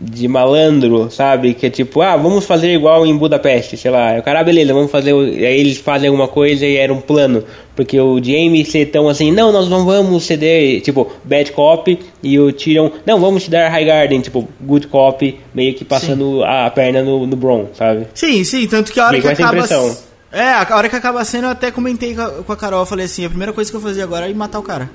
de 0.00 0.26
malandro, 0.26 1.10
sabe? 1.10 1.54
Que 1.54 1.66
é 1.66 1.70
tipo, 1.70 2.00
ah, 2.00 2.16
vamos 2.16 2.46
fazer 2.46 2.72
igual 2.72 3.06
em 3.06 3.16
Budapeste, 3.16 3.76
sei 3.76 3.90
lá. 3.90 4.18
O 4.18 4.22
cara, 4.22 4.40
ah, 4.40 4.44
beleza, 4.44 4.72
vamos 4.72 4.90
fazer. 4.90 5.12
Aí 5.12 5.60
eles 5.60 5.76
fazem 5.76 6.08
alguma 6.08 6.28
coisa 6.28 6.64
e 6.64 6.76
era 6.76 6.92
um 6.92 7.00
plano. 7.00 7.44
Porque 7.76 8.00
o 8.00 8.16
Jamie 8.16 8.64
ser 8.64 8.86
tão 8.86 9.08
assim, 9.08 9.30
não, 9.30 9.52
nós 9.52 9.68
não 9.68 9.84
vamos 9.84 10.24
ceder, 10.24 10.80
tipo, 10.80 11.10
bad 11.24 11.52
cop, 11.52 11.98
e 12.22 12.38
o 12.38 12.52
Tyrion, 12.52 12.90
não, 13.06 13.20
vamos 13.20 13.44
te 13.44 13.50
dar 13.50 13.70
High 13.70 13.84
Garden, 13.84 14.20
tipo, 14.20 14.48
good 14.60 14.86
cop, 14.88 15.38
meio 15.54 15.74
que 15.74 15.84
passando 15.84 16.42
a, 16.44 16.66
a 16.66 16.70
perna 16.70 17.02
no, 17.02 17.26
no 17.26 17.36
Bron, 17.36 17.68
sabe? 17.74 18.06
Sim, 18.14 18.44
sim, 18.44 18.66
tanto 18.66 18.92
que 18.92 19.00
a 19.00 19.06
hora 19.06 19.20
que 19.20 19.28
acaba. 19.28 19.56
Impressão 19.56 20.10
é, 20.32 20.52
a 20.52 20.76
hora 20.76 20.88
que 20.88 20.94
acaba 20.94 21.20
a 21.20 21.24
cena 21.24 21.48
eu 21.48 21.50
até 21.50 21.72
comentei 21.72 22.14
com 22.14 22.52
a 22.52 22.56
Carol, 22.56 22.80
eu 22.80 22.86
falei 22.86 23.06
assim, 23.06 23.24
a 23.24 23.28
primeira 23.28 23.52
coisa 23.52 23.68
que 23.68 23.76
eu 23.76 23.80
fazia 23.80 24.04
agora 24.04 24.26
era 24.26 24.30
ir 24.30 24.36
matar 24.36 24.60
o 24.60 24.62
cara. 24.62 24.88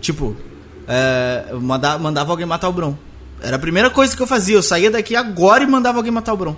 Tipo, 0.00 0.36
é, 0.88 1.54
mandava, 1.54 1.98
mandava 1.98 2.32
alguém 2.32 2.46
matar 2.46 2.68
o 2.68 2.72
Bron. 2.72 2.94
Era 3.42 3.56
a 3.56 3.58
primeira 3.58 3.90
coisa 3.90 4.16
que 4.16 4.22
eu 4.22 4.26
fazia, 4.26 4.56
eu 4.56 4.62
saía 4.62 4.90
daqui 4.90 5.16
agora 5.16 5.64
e 5.64 5.66
mandava 5.66 5.98
alguém 5.98 6.12
matar 6.12 6.34
o 6.34 6.36
Bron. 6.36 6.56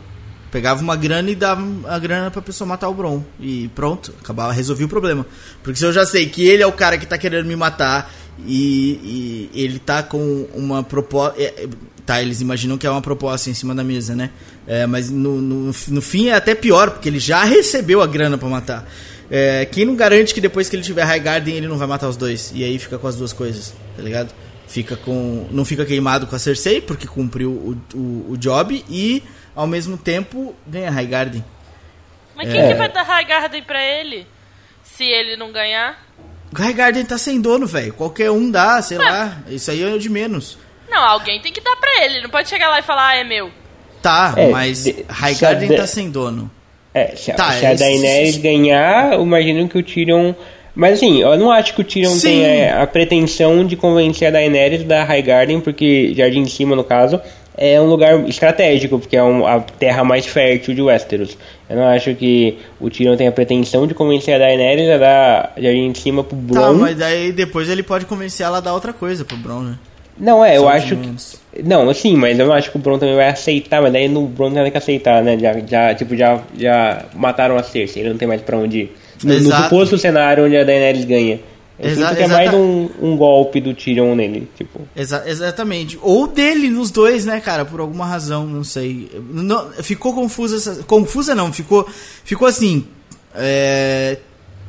Pegava 0.50 0.82
uma 0.82 0.96
grana 0.96 1.30
e 1.30 1.34
dava 1.34 1.62
a 1.88 1.98
grana 1.98 2.30
pra 2.30 2.42
pessoa 2.42 2.68
matar 2.68 2.88
o 2.88 2.94
Bron. 2.94 3.24
E 3.40 3.68
pronto, 3.74 4.12
acabava, 4.20 4.52
resolvi 4.52 4.84
o 4.84 4.88
problema. 4.88 5.26
Porque 5.62 5.78
se 5.78 5.84
eu 5.84 5.92
já 5.92 6.04
sei 6.04 6.26
que 6.26 6.46
ele 6.46 6.62
é 6.62 6.66
o 6.66 6.72
cara 6.72 6.98
que 6.98 7.06
tá 7.06 7.16
querendo 7.16 7.46
me 7.46 7.56
matar 7.56 8.12
e, 8.46 9.50
e 9.54 9.62
ele 9.62 9.78
tá 9.78 10.02
com 10.02 10.46
uma 10.54 10.82
proposta. 10.82 11.40
É, 11.40 11.68
Tá, 12.04 12.20
eles 12.20 12.40
imaginam 12.40 12.76
que 12.76 12.84
é 12.84 12.90
uma 12.90 13.00
proposta 13.00 13.48
em 13.48 13.54
cima 13.54 13.74
da 13.74 13.84
mesa, 13.84 14.16
né? 14.16 14.30
É, 14.66 14.86
mas 14.86 15.08
no, 15.08 15.40
no, 15.40 15.72
no, 15.88 16.02
fim 16.02 16.28
é 16.30 16.34
até 16.34 16.52
pior, 16.54 16.90
porque 16.90 17.08
ele 17.08 17.20
já 17.20 17.44
recebeu 17.44 18.02
a 18.02 18.06
grana 18.08 18.36
para 18.36 18.48
matar. 18.48 18.90
É, 19.30 19.64
quem 19.66 19.84
não 19.84 19.94
garante 19.94 20.34
que 20.34 20.40
depois 20.40 20.68
que 20.68 20.74
ele 20.74 20.82
tiver 20.82 21.04
High 21.04 21.20
Garden 21.20 21.56
ele 21.56 21.68
não 21.68 21.78
vai 21.78 21.86
matar 21.86 22.08
os 22.08 22.16
dois? 22.16 22.50
E 22.54 22.64
aí 22.64 22.76
fica 22.78 22.98
com 22.98 23.06
as 23.06 23.14
duas 23.14 23.32
coisas, 23.32 23.72
tá 23.96 24.02
ligado? 24.02 24.34
Fica 24.72 24.96
com. 24.96 25.46
Não 25.50 25.66
fica 25.66 25.84
queimado 25.84 26.26
com 26.26 26.34
a 26.34 26.38
Cersei, 26.38 26.80
porque 26.80 27.06
cumpriu 27.06 27.50
o, 27.50 27.76
o, 27.94 28.30
o 28.30 28.36
job, 28.38 28.82
e 28.88 29.22
ao 29.54 29.66
mesmo 29.66 29.98
tempo 29.98 30.56
ganha 30.66 30.90
High 30.90 31.06
Garden. 31.06 31.44
Mas 32.34 32.50
quem 32.50 32.58
é. 32.58 32.68
que 32.68 32.74
vai 32.74 32.88
dar 32.90 33.02
High 33.02 33.26
Garden 33.26 33.62
pra 33.64 33.84
ele? 33.84 34.26
Se 34.82 35.04
ele 35.04 35.36
não 35.36 35.52
ganhar? 35.52 36.02
High 36.56 36.72
Garden 36.72 37.04
tá 37.04 37.18
sem 37.18 37.38
dono, 37.38 37.66
velho. 37.66 37.92
Qualquer 37.92 38.30
um 38.30 38.50
dá, 38.50 38.80
sei 38.80 38.96
lá. 38.96 39.42
Isso 39.46 39.70
aí 39.70 39.82
é 39.82 39.88
o 39.88 39.98
de 39.98 40.08
menos. 40.08 40.56
Não, 40.88 41.04
alguém 41.04 41.38
tem 41.42 41.52
que 41.52 41.60
dar 41.60 41.76
pra 41.76 42.04
ele. 42.06 42.22
Não 42.22 42.30
pode 42.30 42.48
chegar 42.48 42.70
lá 42.70 42.78
e 42.78 42.82
falar, 42.82 43.08
ah, 43.08 43.16
é 43.16 43.24
meu. 43.24 43.50
Tá, 44.00 44.32
é, 44.38 44.48
mas 44.48 44.86
Highgarden 45.06 45.68
de... 45.68 45.76
tá 45.76 45.86
sem 45.86 46.10
dono. 46.10 46.50
É, 46.94 47.14
se, 47.14 47.30
tá, 47.34 47.52
se 47.52 47.66
a 47.66 47.74
Daenerys 47.74 48.38
ganhar, 48.38 49.12
eu 49.12 49.22
imagino 49.22 49.68
que 49.68 49.76
o 49.76 49.82
Tyrion... 49.82 50.32
Mas 50.74 50.94
assim, 50.94 51.20
eu 51.20 51.36
não 51.36 51.50
acho 51.50 51.74
que 51.74 51.82
o 51.82 51.84
Tyrion 51.84 52.10
Sim. 52.10 52.28
tenha 52.28 52.82
a 52.82 52.86
pretensão 52.86 53.64
de 53.64 53.76
convencer 53.76 54.28
a 54.28 54.30
Daenerys 54.30 54.84
da 54.84 55.04
Highgarden, 55.04 55.60
porque 55.60 56.14
Jardim 56.14 56.44
de 56.44 56.50
Cima, 56.50 56.74
no 56.74 56.82
caso, 56.82 57.20
é 57.56 57.78
um 57.78 57.86
lugar 57.86 58.26
estratégico, 58.26 58.98
porque 58.98 59.16
é 59.16 59.22
um, 59.22 59.46
a 59.46 59.60
terra 59.60 60.02
mais 60.02 60.24
fértil 60.24 60.74
de 60.74 60.80
Westeros. 60.80 61.36
Eu 61.68 61.76
não 61.76 61.84
acho 61.84 62.14
que 62.14 62.58
o 62.80 62.88
Tyrion 62.88 63.16
tenha 63.16 63.28
a 63.28 63.32
pretensão 63.32 63.86
de 63.86 63.92
convencer 63.92 64.34
a 64.34 64.38
Daenerys 64.38 64.88
a 64.88 64.96
dar 64.96 65.52
Jardim 65.58 65.92
de 65.92 65.98
Cima 65.98 66.24
pro 66.24 66.36
tá, 66.36 66.42
Bron. 66.42 66.62
Tá, 66.62 66.72
mas 66.72 66.96
daí 66.96 67.32
depois 67.32 67.68
ele 67.68 67.82
pode 67.82 68.06
convencer 68.06 68.46
ela 68.46 68.58
a 68.58 68.60
dar 68.60 68.72
outra 68.72 68.94
coisa 68.94 69.24
pro 69.24 69.36
Bron, 69.36 69.60
né? 69.60 69.78
Não, 70.18 70.44
é, 70.44 70.56
eu 70.56 70.68
acho 70.68 70.94
que. 70.96 71.62
Não, 71.64 71.88
assim, 71.88 72.14
mas 72.16 72.38
eu 72.38 72.46
não 72.46 72.54
acho 72.54 72.70
que 72.70 72.76
o 72.76 72.80
Bron 72.80 72.98
também 72.98 73.16
vai 73.16 73.28
aceitar, 73.28 73.80
mas 73.80 73.92
daí 73.92 74.08
no 74.08 74.26
Bron 74.26 74.52
tem 74.52 74.70
que 74.70 74.78
aceitar, 74.78 75.22
né? 75.22 75.38
Já, 75.38 75.58
já, 75.58 75.94
tipo, 75.94 76.14
já, 76.14 76.40
já 76.56 77.06
mataram 77.14 77.56
a 77.56 77.62
Cersei, 77.62 78.02
ele 78.02 78.10
não 78.10 78.18
tem 78.18 78.28
mais 78.28 78.42
pra 78.42 78.56
onde 78.56 78.78
ir. 78.78 78.96
No, 79.22 79.40
no 79.40 79.56
suposto 79.56 79.98
cenário 79.98 80.44
onde 80.44 80.56
a 80.56 80.64
Daenerys 80.64 81.04
ganha. 81.04 81.40
Eu 81.78 81.90
Exa 81.90 82.08
sinto 82.08 82.16
que 82.16 82.22
é 82.22 82.28
mais 82.28 82.54
um, 82.54 82.88
um, 83.00 83.16
golpe 83.16 83.60
do 83.60 83.74
Tyrion 83.74 84.14
nele, 84.14 84.48
tipo. 84.56 84.80
Exa 84.94 85.24
exatamente. 85.26 85.98
Ou 86.00 86.28
dele 86.28 86.68
nos 86.70 86.90
dois, 86.90 87.24
né, 87.24 87.40
cara? 87.40 87.64
Por 87.64 87.80
alguma 87.80 88.06
razão, 88.06 88.46
não 88.46 88.62
sei. 88.62 89.10
Não, 89.30 89.70
ficou 89.82 90.14
confusa 90.14 90.56
essa. 90.56 90.82
Confusa 90.84 91.34
não, 91.34 91.52
ficou. 91.52 91.88
Ficou 92.24 92.46
assim. 92.46 92.86
É, 93.34 94.18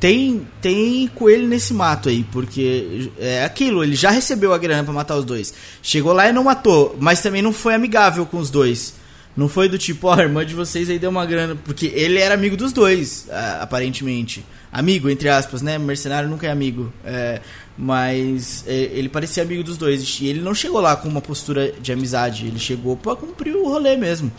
tem, 0.00 0.46
tem 0.60 1.08
coelho 1.14 1.46
nesse 1.46 1.72
mato 1.72 2.08
aí, 2.08 2.24
porque 2.30 3.10
é 3.18 3.44
aquilo, 3.44 3.82
ele 3.82 3.94
já 3.94 4.10
recebeu 4.10 4.52
a 4.52 4.58
grana 4.58 4.84
para 4.84 4.92
matar 4.92 5.16
os 5.16 5.24
dois. 5.24 5.54
Chegou 5.82 6.12
lá 6.12 6.28
e 6.28 6.32
não 6.32 6.44
matou, 6.44 6.96
mas 7.00 7.22
também 7.22 7.40
não 7.40 7.52
foi 7.52 7.74
amigável 7.74 8.26
com 8.26 8.38
os 8.38 8.50
dois. 8.50 8.94
Não 9.36 9.48
foi 9.48 9.68
do 9.68 9.76
tipo, 9.76 10.06
ó, 10.06 10.14
oh, 10.14 10.20
a 10.20 10.22
irmã 10.22 10.46
de 10.46 10.54
vocês 10.54 10.88
aí 10.88 10.98
deu 10.98 11.10
uma 11.10 11.26
grana, 11.26 11.56
porque 11.64 11.86
ele 11.86 12.18
era 12.18 12.34
amigo 12.34 12.56
dos 12.56 12.72
dois, 12.72 13.26
aparentemente. 13.60 14.44
Amigo, 14.72 15.08
entre 15.08 15.28
aspas, 15.28 15.62
né? 15.62 15.78
Mercenário 15.78 16.28
nunca 16.28 16.46
é 16.46 16.50
amigo. 16.50 16.92
É, 17.04 17.40
mas 17.76 18.64
é, 18.66 18.74
ele 18.92 19.08
parecia 19.08 19.42
amigo 19.42 19.62
dos 19.62 19.76
dois. 19.76 20.18
E 20.20 20.26
ele 20.26 20.40
não 20.40 20.54
chegou 20.54 20.80
lá 20.80 20.96
com 20.96 21.08
uma 21.08 21.20
postura 21.20 21.72
de 21.72 21.92
amizade, 21.92 22.46
ele 22.46 22.58
chegou 22.58 22.96
pra 22.96 23.14
cumprir 23.14 23.54
o 23.54 23.68
rolê 23.68 23.96
mesmo. 23.96 24.32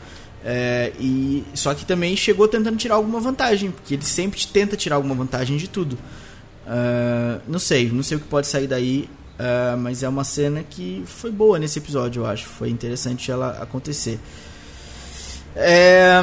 É, 0.43 0.91
e 0.99 1.43
só 1.53 1.73
que 1.73 1.85
também 1.85 2.15
chegou 2.15 2.47
tentando 2.47 2.77
tirar 2.77 2.95
alguma 2.95 3.19
vantagem, 3.19 3.71
porque 3.71 3.95
ele 3.95 4.03
sempre 4.03 4.45
tenta 4.45 4.77
tirar 4.77 4.97
alguma 4.97 5.15
vantagem 5.15 5.57
de 5.57 5.67
tudo. 5.67 5.97
Uh, 6.65 7.41
não 7.47 7.59
sei, 7.59 7.89
não 7.89 8.03
sei 8.03 8.17
o 8.17 8.19
que 8.19 8.27
pode 8.27 8.47
sair 8.47 8.67
daí, 8.67 9.09
uh, 9.39 9.77
mas 9.77 10.03
é 10.03 10.09
uma 10.09 10.23
cena 10.23 10.63
que 10.63 11.03
foi 11.05 11.31
boa 11.31 11.57
nesse 11.57 11.79
episódio, 11.79 12.21
eu 12.21 12.25
acho. 12.25 12.45
Foi 12.45 12.69
interessante 12.69 13.31
ela 13.31 13.57
acontecer. 13.61 14.19
É, 15.55 16.21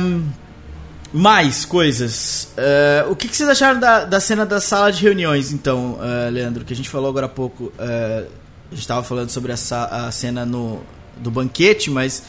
mais 1.12 1.64
coisas. 1.64 2.52
Uh, 2.56 3.10
o 3.10 3.16
que, 3.16 3.28
que, 3.28 3.36
vocês 3.36 3.48
acharam 3.48 3.80
da, 3.80 4.04
da 4.04 4.20
cena 4.20 4.44
da 4.46 4.60
sala 4.60 4.90
de 4.90 5.02
reuniões, 5.02 5.52
então, 5.52 5.98
Leandro? 6.30 6.64
Que 6.64 6.72
a 6.72 6.76
gente 6.76 6.88
falou 6.88 7.08
agora 7.08 7.26
há 7.26 7.28
pouco. 7.28 7.72
a 7.78 8.24
gente 8.70 8.80
estava 8.80 9.02
falando 9.02 9.30
sobre 9.30 9.52
a, 9.52 10.10
cena 10.10 10.46
no, 10.46 10.80
do 11.16 11.30
banquete, 11.30 11.90
mas 11.90 12.22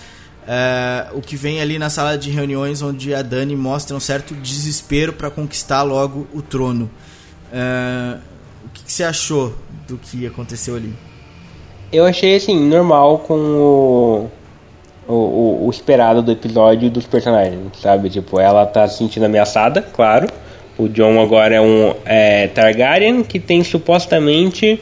o 1.13 1.21
que 1.21 1.35
vem 1.35 1.61
ali 1.61 1.79
na 1.79 1.89
sala 1.89 2.17
de 2.17 2.29
reuniões 2.29 2.81
onde 2.81 3.13
a 3.13 3.21
Dani 3.21 3.55
mostra 3.55 3.95
um 3.95 3.99
certo 3.99 4.33
desespero 4.35 5.13
para 5.13 5.29
conquistar 5.29 5.83
logo 5.83 6.27
o 6.33 6.41
trono. 6.41 6.89
O 8.65 8.69
que, 8.69 8.83
que, 8.83 8.91
você 8.91 9.03
achou 9.03 9.55
do 9.87 9.97
que 9.97 10.25
aconteceu 10.25 10.75
ali? 10.75 10.93
Eu 11.91 12.05
achei 12.05 12.35
assim, 12.35 12.67
normal 12.67 13.19
com 13.19 13.35
o, 13.35 14.31
o, 15.07 15.13
o, 15.13 15.67
o 15.67 15.69
esperado 15.69 16.21
do 16.21 16.31
episódio 16.31 16.89
dos 16.89 17.05
personagens, 17.05 17.59
sabe? 17.81 18.09
Tipo, 18.09 18.39
ela 18.39 18.65
tá 18.65 18.87
se 18.87 18.97
sentindo 18.97 19.25
ameaçada, 19.25 19.81
claro. 19.81 20.27
O 20.77 20.87
John 20.89 21.21
agora 21.21 21.55
é 21.55 21.61
um 21.61 21.93
é, 22.05 22.47
Targaryen 22.47 23.23
que 23.23 23.39
tem 23.39 23.63
supostamente 23.63 24.79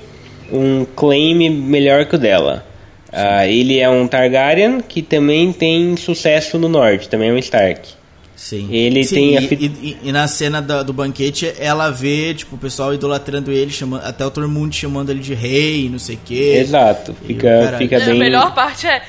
um 0.51 0.85
claim 0.95 1.49
melhor 1.49 2.05
que 2.05 2.15
o 2.15 2.19
dela. 2.19 2.65
Uh, 3.11 3.43
ele 3.45 3.77
é 3.77 3.89
um 3.89 4.07
Targaryen 4.07 4.79
que 4.79 5.01
também 5.01 5.51
tem 5.51 5.97
sucesso 5.97 6.57
no 6.57 6.69
norte, 6.69 7.09
também 7.09 7.29
é 7.29 7.33
um 7.33 7.37
Stark. 7.37 7.89
Sim. 8.37 8.69
Ele 8.71 9.03
Sim, 9.03 9.15
tem 9.15 9.33
e, 9.33 9.37
a 9.37 9.41
e- 9.41 9.97
e 10.05 10.11
na 10.13 10.27
cena 10.29 10.61
da- 10.61 10.81
do 10.81 10.93
banquete, 10.93 11.53
ela 11.59 11.89
vê, 11.91 12.33
tipo, 12.33 12.55
o 12.55 12.57
pessoal 12.57 12.93
idolatrando 12.93 13.51
ele, 13.51 13.69
chamando, 13.69 14.03
até 14.05 14.25
o 14.25 14.31
Tormund 14.31 14.73
chamando 14.75 15.09
ele 15.11 15.19
de 15.19 15.33
rei, 15.33 15.89
não 15.91 15.99
sei 15.99 16.15
o 16.15 16.19
quê. 16.23 16.55
Exato, 16.59 17.13
E 17.23 17.27
fica, 17.27 17.49
caralho. 17.49 17.77
fica 17.77 17.97
A 17.97 18.05
bem. 18.05 18.17
melhor 18.17 18.55
parte 18.55 18.87
é. 18.87 19.01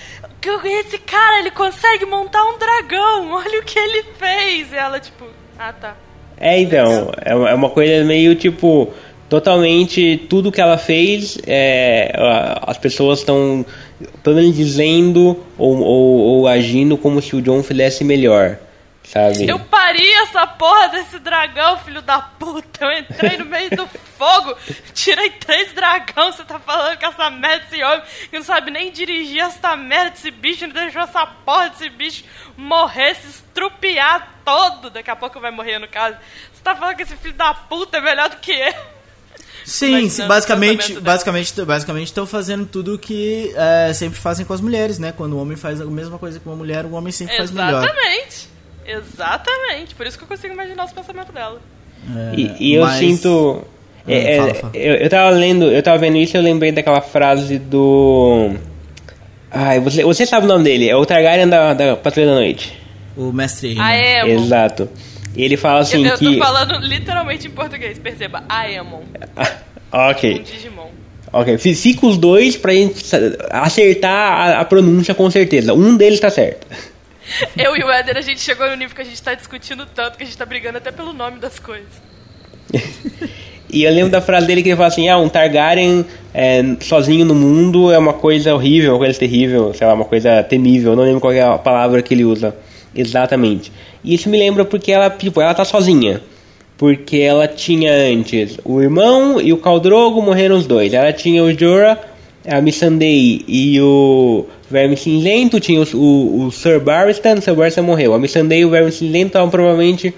Esse 0.65 0.99
cara, 0.99 1.41
ele 1.41 1.51
consegue 1.51 2.05
montar 2.05 2.45
um 2.45 2.59
dragão. 2.59 3.33
Olha 3.35 3.61
o 3.61 3.65
que 3.65 3.79
ele 3.79 4.05
fez. 4.19 4.73
E 4.73 4.77
ela, 4.77 4.99
tipo, 4.99 5.27
ah 5.59 5.73
tá. 5.73 5.97
É, 6.37 6.61
então, 6.61 7.13
é 7.21 7.55
uma 7.55 7.69
é 7.69 7.71
coisa 7.71 8.05
meio 8.05 8.35
tipo. 8.35 8.93
Totalmente 9.29 10.27
tudo 10.29 10.53
que 10.53 10.61
ela 10.61 10.77
fez, 10.77 11.39
é, 11.47 12.13
as 12.67 12.77
pessoas 12.77 13.21
estão 13.21 13.65
pelo 14.23 14.37
menos 14.37 14.55
dizendo 14.55 15.39
ou, 15.57 15.79
ou, 15.79 16.19
ou 16.19 16.49
agindo 16.49 16.99
como 16.99 17.23
se 17.23 17.35
o 17.35 17.41
John 17.41 17.63
fizesse 17.63 18.05
melhor, 18.05 18.59
sabe? 19.05 19.49
Eu 19.49 19.59
pari 19.59 20.11
essa 20.12 20.47
porra 20.47 20.88
desse 20.88 21.19
dragão, 21.19 21.79
filho 21.79 22.03
da 22.03 22.21
puta. 22.21 22.85
Eu 22.85 22.99
entrei 22.99 23.37
no 23.38 23.45
meio 23.45 23.71
do 23.71 23.87
fogo, 24.17 24.57
tirei 24.95 25.31
três 25.31 25.73
dragão. 25.73 26.33
Você 26.33 26.45
tá 26.45 26.59
falando 26.59 26.97
que 26.97 27.05
essa 27.05 27.31
merda 27.31 27.65
desse 27.65 27.83
homem 27.83 28.03
que 28.31 28.37
não 28.37 28.45
sabe 28.45 28.71
nem 28.71 28.91
dirigir 28.91 29.41
essa 29.41 29.77
merda 29.77 30.11
desse 30.11 30.31
bicho, 30.31 30.67
não 30.67 30.75
deixou 30.75 31.03
essa 31.03 31.27
porra 31.27 31.71
desse 31.71 31.88
bicho 31.91 32.25
morrer, 32.57 33.15
se 33.17 33.29
estrupiar 33.29 34.38
todo. 34.45 34.91
Daqui 34.91 35.11
a 35.11 35.17
pouco 35.17 35.41
vai 35.41 35.51
morrer, 35.51 35.79
no 35.79 35.88
caso. 35.88 36.17
Você 36.53 36.62
tá 36.62 36.75
falando 36.75 36.97
que 36.97 37.03
esse 37.03 37.17
filho 37.17 37.35
da 37.35 37.53
puta 37.55 37.99
é 37.99 38.01
melhor 38.01 38.29
do 38.29 38.37
que 38.37 38.53
eu. 38.53 38.75
Sim, 39.65 40.09
sim, 40.09 40.25
o 40.25 40.27
basicamente, 40.27 40.99
basicamente, 40.99 41.65
basicamente 41.65 42.07
estão 42.07 42.27
fazendo 42.27 42.67
tudo 42.67 42.95
o 42.95 42.99
que 42.99 43.53
é, 43.57 43.93
sempre 43.93 44.19
fazem 44.19 44.45
com 44.45 44.53
as 44.53 44.61
mulheres, 44.61 44.99
né? 44.99 45.12
Quando 45.12 45.35
o 45.35 45.38
homem 45.41 45.57
faz 45.57 45.81
a 45.81 45.85
mesma 45.85 46.19
coisa 46.19 46.41
que 46.41 46.47
uma 46.47 46.57
mulher, 46.57 46.85
o 46.85 46.93
homem 46.93 47.12
sempre 47.12 47.37
faz 47.37 47.51
melhor. 47.51 47.85
Exatamente. 47.85 48.52
Exatamente. 48.87 49.95
Por 49.95 50.07
isso 50.07 50.18
que 50.18 50.25
eu 50.25 50.29
consigo 50.29 50.53
imaginar 50.55 50.85
os 50.85 50.92
pensamentos 50.92 51.33
dela. 51.33 51.61
É, 52.14 52.35
E, 52.40 52.57
e 52.59 52.75
eu 52.75 52.83
mas- 52.83 52.99
sinto. 52.99 53.64
Ah, 54.07 54.12
é, 54.12 54.37
fala, 54.37 54.51
é, 54.51 54.55
fala. 54.55 54.73
Eu, 54.77 54.95
eu 54.97 55.09
tava 55.09 55.31
lendo, 55.31 55.64
eu 55.66 55.83
tava 55.83 55.99
vendo 55.99 56.16
isso 56.16 56.37
e 56.37 56.38
eu 56.38 56.42
lembrei 56.42 56.73
daquela 56.73 57.01
frase 57.01 57.59
do. 57.59 58.51
Ai, 59.51 59.79
você, 59.81 60.03
você 60.03 60.27
sabe 60.27 60.47
o 60.47 60.49
nome 60.49 60.64
dele, 60.64 60.88
é 60.88 60.97
o 60.97 61.05
Targaryen 61.07 61.47
da, 61.49 61.73
da 61.75 61.97
Patrulha 61.97 62.27
da 62.29 62.35
Noite. 62.35 62.77
O 63.16 63.31
mestre 63.33 63.79
Aemon. 63.79 63.83
A 63.83 63.97
Emon. 64.31 64.42
Exato. 64.45 64.88
Ele 65.37 65.57
fala 65.57 65.81
assim 65.81 66.05
eu, 66.05 66.12
eu 66.12 66.18
que. 66.18 66.25
tô 66.33 66.38
falando 66.38 66.79
literalmente 66.81 67.47
em 67.47 67.51
português, 67.51 67.99
perceba. 67.99 68.42
A 68.49 68.68
Emon. 68.71 69.03
ok. 69.92 70.40
Um 70.40 70.42
Digimon. 70.42 70.87
Ok, 71.35 71.57
fi- 71.59 71.75
fica 71.75 72.07
os 72.07 72.18
dois 72.18 72.57
pra 72.57 72.73
gente 72.73 73.03
acertar 73.51 74.12
a, 74.57 74.61
a 74.61 74.64
pronúncia 74.64 75.14
com 75.14 75.31
certeza. 75.31 75.73
Um 75.73 75.97
deles 75.97 76.18
tá 76.21 76.29
certo. 76.31 76.66
Eu 77.57 77.77
e 77.77 77.83
o 77.83 77.91
Éder, 77.91 78.17
a 78.17 78.21
gente 78.21 78.41
chegou 78.41 78.69
no 78.69 78.77
nível 78.77 78.95
que 78.95 79.03
a 79.03 79.05
gente 79.05 79.23
tá 79.23 79.35
discutindo 79.35 79.87
tanto 79.87 80.17
que 80.17 80.23
a 80.23 80.27
gente 80.27 80.37
tá 80.37 80.47
brigando 80.47 80.79
até 80.79 80.91
pelo 80.91 81.13
nome 81.13 81.39
das 81.39 81.59
coisas. 81.59 82.03
E 83.73 83.85
eu 83.85 83.93
lembro 83.93 84.11
da 84.11 84.21
frase 84.21 84.47
dele 84.47 84.63
que 84.63 84.69
ele 84.69 84.77
fala 84.77 84.89
assim: 84.89 85.09
ah, 85.09 85.17
um 85.17 85.31
Targaryen 85.31 86.05
é, 86.35 86.63
sozinho 86.81 87.25
no 87.25 87.35
mundo 87.35 87.91
é 87.91 87.97
uma 87.97 88.13
coisa 88.13 88.55
horrível, 88.55 88.93
uma 88.93 88.99
coisa 88.99 89.19
terrível, 89.19 89.73
sei 89.73 89.87
lá, 89.87 89.95
uma 89.95 90.05
coisa 90.05 90.43
temível. 90.43 90.95
Não 90.95 91.05
lembro 91.05 91.21
qual 91.21 91.33
é 91.33 91.41
a 91.41 91.57
palavra 91.57 92.03
que 92.03 92.13
ele 92.13 92.23
usa 92.23 92.55
exatamente. 92.95 93.73
E 94.05 94.13
isso 94.13 94.29
me 94.29 94.39
lembra 94.39 94.67
porque 94.67 94.93
ela, 94.93 95.09
tipo, 95.09 95.41
ela 95.41 95.55
tá 95.55 95.65
sozinha. 95.65 96.21
Porque 96.77 97.19
ela 97.19 97.49
tinha 97.49 97.93
antes 97.93 98.59
o 98.65 98.83
irmão 98.83 99.41
e 99.41 99.53
o 99.53 99.57
Caldrogo 99.57 100.21
morreram 100.21 100.57
os 100.57 100.67
dois. 100.67 100.93
Ela 100.93 101.13
tinha 101.13 101.43
o 101.43 101.59
Jorah, 101.59 101.99
a 102.47 102.61
Missandei 102.61 103.45
e 103.47 103.81
o 103.81 104.47
Verme 104.71 104.97
Cinzento. 104.97 105.61
Tinha 105.61 105.81
o, 105.81 105.97
o, 105.97 106.47
o 106.47 106.53
Sir 106.53 106.81
Barristan, 106.81 107.41
Sir 107.41 107.55
Barristan 107.55 107.83
morreu. 107.83 108.15
A 108.15 108.19
Missandei 108.19 108.61
e 108.61 108.65
o 108.65 108.71
Verme 108.71 108.93
Cinzento 108.93 109.29
estavam 109.29 109.51
provavelmente 109.51 110.15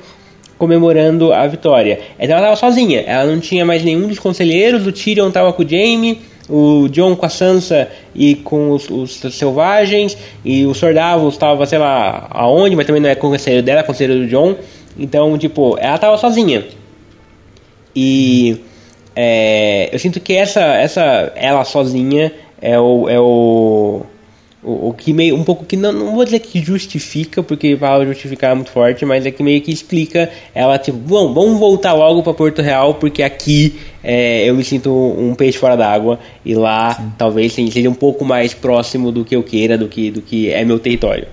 comemorando 0.59 1.33
a 1.33 1.47
vitória. 1.47 2.01
Então 2.19 2.37
ela 2.37 2.53
estava 2.53 2.57
sozinha, 2.57 3.01
ela 3.01 3.31
não 3.31 3.41
tinha 3.41 3.65
mais 3.65 3.83
nenhum 3.83 4.07
dos 4.07 4.19
conselheiros, 4.19 4.87
o 4.87 4.93
Tyrion 4.93 5.29
estava 5.29 5.53
com 5.53 5.63
o 5.63 5.69
Jaime, 5.69 6.21
o 6.49 6.89
John 6.89 7.17
com 7.17 7.27
a 7.27 7.29
Sansa 7.29 7.89
e 8.15 8.37
com 8.37 8.71
os, 8.71 8.89
os 8.89 9.21
selvagens, 9.35 10.17
e 10.45 10.65
o 10.65 10.75
Sor 10.75 10.95
Davos 10.95 11.35
estava, 11.35 11.67
sei 11.67 11.79
lá, 11.79 12.29
aonde, 12.31 12.77
mas 12.77 12.87
também 12.87 13.03
não 13.03 13.09
é 13.09 13.15
conselheiro 13.15 13.65
dela, 13.65 13.81
é 13.81 13.83
conselheiro 13.83 14.23
do 14.23 14.29
John. 14.29 14.55
Então, 14.99 15.37
tipo, 15.37 15.77
ela 15.79 15.97
estava 15.97 16.17
sozinha. 16.17 16.65
E 17.97 18.61
é, 19.17 19.91
eu 19.93 19.99
sinto 19.99 20.21
que 20.21 20.35
essa, 20.35 20.61
essa 20.61 21.33
ela 21.37 21.65
sozinha 21.65 22.33
é 22.61 22.79
o, 22.79 23.09
é 23.09 23.21
o, 23.21 24.03
o, 24.63 24.89
o 24.89 24.95
que 24.95 25.13
meio 25.13 25.37
um 25.37 25.45
pouco 25.45 25.65
que 25.65 25.77
não, 25.77 25.93
não 25.93 26.15
vou 26.15 26.25
dizer 26.25 26.41
que 26.41 26.61
justifica, 26.61 27.43
porque 27.43 27.77
para 27.77 28.05
justificar 28.07 28.53
é 28.53 28.55
muito 28.55 28.71
forte, 28.71 29.05
mas 29.05 29.25
é 29.25 29.31
que 29.31 29.43
meio 29.43 29.61
que 29.61 29.71
explica 29.71 30.31
ela 30.55 30.79
tipo, 30.79 30.99
bom, 30.99 31.33
vamos 31.33 31.61
voltar 31.61 31.93
logo 31.93 32.23
para 32.23 32.35
Porto 32.35 32.63
Real, 32.63 32.95
porque 32.95 33.23
aqui 33.23 33.79
é, 34.03 34.49
eu 34.49 34.55
me 34.55 34.65
sinto 34.65 34.91
um 34.91 35.35
peixe 35.35 35.59
fora 35.59 35.77
d'água 35.77 36.19
e 36.45 36.55
lá 36.55 37.13
talvez 37.17 37.53
seja 37.53 37.89
um 37.89 37.95
pouco 37.95 38.25
mais 38.25 38.53
próximo 38.53 39.13
do 39.13 39.25
que 39.25 39.37
eu 39.37 39.43
queira, 39.43 39.79
do 39.79 39.87
que, 39.87 40.11
do 40.11 40.23
que 40.23 40.51
é 40.51 40.65
meu 40.65 40.79
território. 40.79 41.29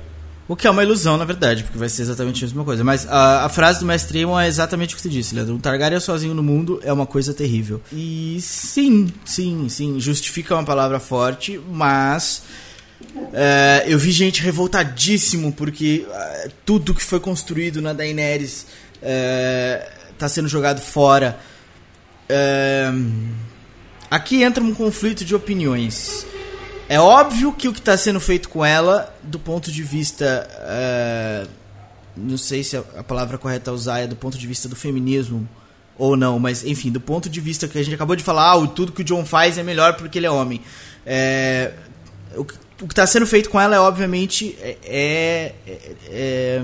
O 0.51 0.55
que 0.57 0.67
é 0.67 0.69
uma 0.69 0.83
ilusão, 0.83 1.15
na 1.15 1.23
verdade, 1.23 1.63
porque 1.63 1.77
vai 1.77 1.87
ser 1.87 2.01
exatamente 2.01 2.43
a 2.43 2.45
mesma 2.45 2.65
coisa. 2.65 2.83
Mas 2.83 3.07
a, 3.07 3.45
a 3.45 3.47
frase 3.47 3.79
do 3.79 3.85
Mestre 3.85 4.19
Aemon 4.19 4.37
é 4.37 4.49
exatamente 4.49 4.93
o 4.93 4.97
que 4.97 5.01
você 5.01 5.07
disse, 5.07 5.33
Leandro. 5.33 5.55
Um 5.55 5.57
Targaryen 5.57 6.01
sozinho 6.01 6.33
no 6.33 6.43
mundo 6.43 6.81
é 6.83 6.91
uma 6.91 7.05
coisa 7.05 7.33
terrível. 7.33 7.81
E 7.89 8.37
sim, 8.41 9.13
sim, 9.23 9.69
sim, 9.69 9.97
justifica 9.97 10.53
uma 10.53 10.65
palavra 10.65 10.99
forte, 10.99 11.57
mas 11.71 12.43
é, 13.31 13.85
eu 13.87 13.97
vi 13.97 14.11
gente 14.11 14.41
revoltadíssimo 14.41 15.53
porque 15.53 16.05
é, 16.11 16.49
tudo 16.65 16.93
que 16.93 17.01
foi 17.01 17.21
construído 17.21 17.81
na 17.81 17.93
Daenerys 17.93 18.67
está 20.11 20.27
sendo 20.27 20.49
jogado 20.49 20.81
fora. 20.81 21.39
É, 22.27 22.91
aqui 24.09 24.43
entra 24.43 24.61
um 24.61 24.75
conflito 24.75 25.23
de 25.23 25.33
opiniões. 25.33 26.25
É 26.91 26.99
óbvio 26.99 27.53
que 27.53 27.69
o 27.69 27.73
que 27.73 27.79
está 27.79 27.95
sendo 27.95 28.19
feito 28.19 28.49
com 28.49 28.65
ela, 28.65 29.15
do 29.23 29.39
ponto 29.39 29.71
de 29.71 29.81
vista. 29.81 30.45
é, 30.59 31.47
não 32.17 32.37
sei 32.37 32.65
se 32.65 32.75
a, 32.75 33.01
palavra 33.01 33.37
correta 33.37 33.71
a 33.71 33.73
usar 33.73 33.99
é 33.99 34.07
do 34.07 34.15
ponto 34.17 34.37
de 34.37 34.45
vista 34.45 34.67
do 34.67 34.75
feminismo 34.75 35.47
ou 35.97 36.17
não, 36.17 36.37
mas 36.37 36.65
enfim, 36.65 36.91
do 36.91 36.99
ponto 36.99 37.29
de 37.29 37.39
vista 37.39 37.65
que 37.65 37.79
a 37.79 37.81
gente 37.81 37.95
acabou 37.95 38.13
de 38.13 38.21
falar, 38.21 38.51
ah, 38.51 38.67
tudo 38.67 38.91
que 38.91 39.03
o 39.03 39.05
John 39.05 39.23
faz 39.23 39.57
é 39.57 39.63
melhor 39.63 39.93
porque 39.95 40.19
ele 40.19 40.25
é 40.25 40.29
homem. 40.29 40.59
É, 41.05 41.71
o, 42.35 42.43
que- 42.43 42.55
está 42.89 43.07
sendo 43.07 43.25
feito 43.25 43.49
com 43.49 43.57
ela 43.57 43.77
é, 43.77 43.79
obviamente, 43.79 44.57
é, 44.59 44.77
é, 44.83 45.55
é, 46.09 46.61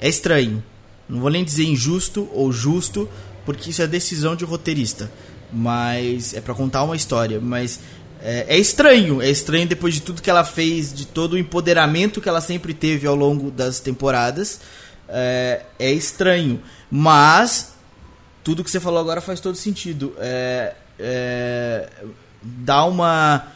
é 0.00 0.08
estranho. 0.08 0.64
Não 1.06 1.20
vou 1.20 1.28
nem 1.28 1.44
dizer 1.44 1.64
injusto 1.64 2.30
ou 2.32 2.50
justo, 2.50 3.06
porque 3.44 3.68
isso 3.68 3.82
é 3.82 3.86
decisão 3.86 4.34
de 4.34 4.46
roteirista. 4.46 5.12
Mas 5.52 6.32
é 6.32 6.40
pra 6.40 6.54
contar 6.54 6.82
uma 6.82 6.96
história. 6.96 7.38
Mas 7.38 7.78
é, 8.22 8.46
é 8.48 8.58
estranho. 8.58 9.20
É 9.20 9.28
estranho 9.28 9.66
depois 9.66 9.94
de 9.94 10.02
tudo 10.02 10.22
que 10.22 10.30
ela 10.30 10.44
fez, 10.44 10.94
de 10.94 11.06
todo 11.06 11.34
o 11.34 11.38
empoderamento 11.38 12.20
que 12.20 12.28
ela 12.28 12.40
sempre 12.40 12.72
teve 12.72 13.06
ao 13.06 13.16
longo 13.16 13.50
das 13.50 13.80
temporadas. 13.80 14.60
É, 15.08 15.62
é 15.78 15.90
estranho. 15.92 16.62
Mas 16.90 17.74
tudo 18.44 18.62
que 18.62 18.70
você 18.70 18.80
falou 18.80 19.00
agora 19.00 19.20
faz 19.20 19.40
todo 19.40 19.56
sentido. 19.56 20.14
É, 20.18 20.74
é, 20.98 21.90
dá 22.40 22.84
uma. 22.84 23.48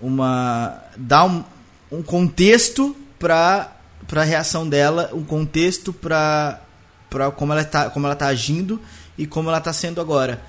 uma 0.00 0.82
dá 0.96 1.24
um, 1.24 1.42
um 1.90 2.02
contexto 2.02 2.94
pra, 3.18 3.76
pra 4.06 4.22
reação 4.22 4.68
dela, 4.68 5.10
um 5.12 5.24
contexto 5.24 5.92
pra, 5.92 6.60
pra 7.08 7.30
como, 7.30 7.52
ela 7.52 7.64
tá, 7.64 7.90
como 7.90 8.06
ela 8.06 8.16
tá 8.16 8.26
agindo 8.26 8.80
e 9.16 9.26
como 9.26 9.48
ela 9.48 9.60
tá 9.60 9.72
sendo 9.72 10.00
agora. 10.00 10.40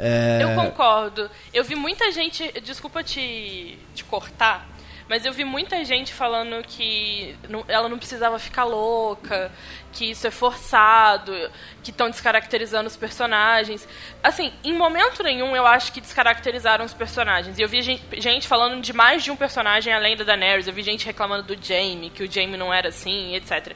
É, 0.00 0.38
Eu 0.42 0.54
concordo. 0.54 1.30
Eu 1.52 1.62
vi 1.62 1.74
muita 1.74 2.10
gente. 2.10 2.50
Desculpa 2.62 3.04
te, 3.04 3.78
te 3.94 4.02
cortar, 4.04 4.66
mas 5.10 5.26
eu 5.26 5.32
vi 5.32 5.44
muita 5.44 5.84
gente 5.84 6.14
falando 6.14 6.62
que 6.64 7.36
ela 7.68 7.88
não 7.88 7.98
precisava 7.98 8.38
ficar 8.38 8.62
louca, 8.62 9.52
que 9.92 10.12
isso 10.12 10.24
é 10.24 10.30
forçado, 10.30 11.32
que 11.82 11.90
estão 11.90 12.08
descaracterizando 12.08 12.86
os 12.86 12.96
personagens. 12.96 13.86
Assim, 14.22 14.52
em 14.64 14.72
momento 14.72 15.22
nenhum 15.22 15.54
eu 15.54 15.66
acho 15.66 15.92
que 15.92 16.00
descaracterizaram 16.00 16.84
os 16.84 16.94
personagens. 16.94 17.58
E 17.58 17.62
eu 17.62 17.68
vi 17.68 17.82
gente, 17.82 18.02
gente 18.20 18.48
falando 18.48 18.80
de 18.80 18.92
mais 18.92 19.22
de 19.22 19.30
um 19.30 19.36
personagem 19.36 19.92
além 19.92 20.16
da 20.16 20.24
Daenerys. 20.24 20.66
Eu 20.66 20.72
vi 20.72 20.82
gente 20.82 21.04
reclamando 21.04 21.54
do 21.54 21.66
Jaime, 21.66 22.08
que 22.08 22.22
o 22.22 22.32
Jaime 22.32 22.56
não 22.56 22.72
era 22.72 22.88
assim, 22.88 23.34
etc. 23.34 23.74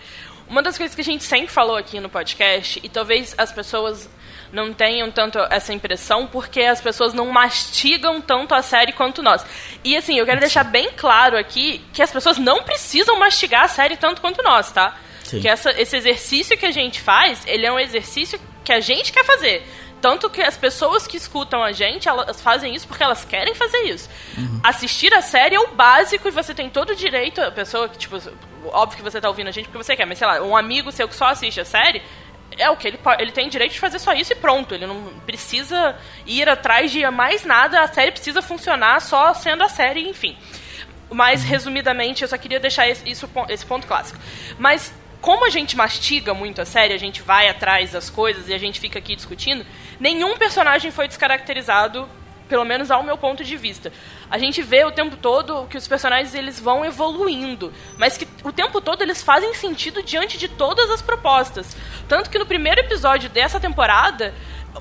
Uma 0.48 0.62
das 0.62 0.78
coisas 0.78 0.94
que 0.94 1.00
a 1.00 1.04
gente 1.04 1.24
sempre 1.24 1.48
falou 1.48 1.76
aqui 1.76 1.98
no 2.00 2.08
podcast, 2.08 2.78
e 2.82 2.88
talvez 2.88 3.34
as 3.36 3.50
pessoas 3.50 4.08
não 4.54 4.72
tenham 4.72 5.10
tanto 5.10 5.38
essa 5.50 5.74
impressão, 5.74 6.26
porque 6.26 6.62
as 6.62 6.80
pessoas 6.80 7.12
não 7.12 7.26
mastigam 7.26 8.20
tanto 8.20 8.54
a 8.54 8.62
série 8.62 8.92
quanto 8.92 9.22
nós. 9.22 9.44
E 9.82 9.96
assim, 9.96 10.18
eu 10.18 10.24
quero 10.24 10.40
deixar 10.40 10.64
bem 10.64 10.90
claro 10.96 11.36
aqui 11.36 11.84
que 11.92 12.00
as 12.00 12.12
pessoas 12.12 12.38
não 12.38 12.62
precisam 12.62 13.18
mastigar 13.18 13.64
a 13.64 13.68
série 13.68 13.96
tanto 13.96 14.20
quanto 14.20 14.42
nós, 14.42 14.70
tá? 14.70 14.96
Sim. 15.24 15.40
Que 15.40 15.48
essa, 15.48 15.70
esse 15.72 15.96
exercício 15.96 16.56
que 16.56 16.64
a 16.64 16.70
gente 16.70 17.00
faz, 17.00 17.42
ele 17.46 17.66
é 17.66 17.72
um 17.72 17.80
exercício 17.80 18.40
que 18.62 18.72
a 18.72 18.80
gente 18.80 19.12
quer 19.12 19.24
fazer. 19.24 19.66
Tanto 20.00 20.28
que 20.28 20.42
as 20.42 20.56
pessoas 20.56 21.06
que 21.06 21.16
escutam 21.16 21.62
a 21.62 21.72
gente, 21.72 22.08
elas 22.08 22.40
fazem 22.40 22.74
isso 22.74 22.86
porque 22.86 23.02
elas 23.02 23.24
querem 23.24 23.54
fazer 23.54 23.84
isso. 23.84 24.08
Assistir 24.62 25.12
a 25.14 25.22
série 25.22 25.54
é 25.54 25.60
o 25.60 25.68
básico 25.68 26.28
e 26.28 26.30
você 26.30 26.54
tem 26.54 26.68
todo 26.68 26.90
o 26.90 26.94
direito, 26.94 27.40
a 27.40 27.50
pessoa 27.50 27.88
que, 27.88 27.96
tipo, 27.96 28.16
óbvio 28.66 28.98
que 28.98 29.02
você 29.02 29.18
tá 29.18 29.28
ouvindo 29.28 29.48
a 29.48 29.50
gente 29.50 29.64
porque 29.64 29.82
você 29.82 29.96
quer, 29.96 30.06
mas 30.06 30.18
sei 30.18 30.26
lá, 30.26 30.42
um 30.42 30.54
amigo 30.54 30.92
seu 30.92 31.08
que 31.08 31.14
só 31.14 31.28
assiste 31.28 31.58
a 31.58 31.64
série, 31.64 32.02
é 32.58 32.70
o 32.70 32.76
que 32.76 32.88
ele, 32.88 32.98
ele 33.18 33.32
tem 33.32 33.48
direito 33.48 33.72
de 33.72 33.80
fazer 33.80 33.98
só 33.98 34.12
isso 34.12 34.32
e 34.32 34.36
pronto. 34.36 34.74
Ele 34.74 34.86
não 34.86 35.04
precisa 35.26 35.96
ir 36.26 36.48
atrás 36.48 36.90
de 36.90 37.08
mais 37.10 37.44
nada, 37.44 37.80
a 37.80 37.88
série 37.88 38.12
precisa 38.12 38.42
funcionar 38.42 39.00
só 39.00 39.34
sendo 39.34 39.62
a 39.62 39.68
série, 39.68 40.08
enfim. 40.08 40.36
Mas, 41.10 41.44
resumidamente, 41.44 42.22
eu 42.22 42.28
só 42.28 42.36
queria 42.36 42.58
deixar 42.58 42.88
esse, 42.88 43.08
isso, 43.08 43.28
esse 43.48 43.64
ponto 43.64 43.86
clássico. 43.86 44.18
Mas, 44.58 44.92
como 45.20 45.46
a 45.46 45.50
gente 45.50 45.76
mastiga 45.76 46.34
muito 46.34 46.60
a 46.60 46.64
série, 46.64 46.92
a 46.92 46.98
gente 46.98 47.22
vai 47.22 47.48
atrás 47.48 47.92
das 47.92 48.10
coisas 48.10 48.48
e 48.48 48.54
a 48.54 48.58
gente 48.58 48.80
fica 48.80 48.98
aqui 48.98 49.14
discutindo, 49.14 49.64
nenhum 50.00 50.36
personagem 50.36 50.90
foi 50.90 51.06
descaracterizado, 51.08 52.08
pelo 52.48 52.64
menos 52.64 52.90
ao 52.90 53.02
meu 53.02 53.16
ponto 53.16 53.42
de 53.44 53.56
vista. 53.56 53.92
A 54.30 54.38
gente 54.38 54.60
vê 54.62 54.84
o 54.84 54.92
tempo 54.92 55.16
todo 55.16 55.66
que 55.68 55.76
os 55.76 55.86
personagens 55.88 56.34
eles 56.34 56.58
vão 56.60 56.84
evoluindo, 56.84 57.72
mas 57.98 58.16
que 58.16 58.26
o 58.42 58.52
tempo 58.52 58.80
todo 58.80 59.02
eles 59.02 59.22
fazem 59.22 59.54
sentido 59.54 60.02
diante 60.02 60.36
de 60.38 60.48
todas 60.48 60.90
as 60.90 61.00
propostas. 61.02 61.76
Tanto 62.08 62.28
que 62.30 62.38
no 62.38 62.46
primeiro 62.46 62.80
episódio 62.80 63.28
dessa 63.30 63.58
temporada, 63.58 64.34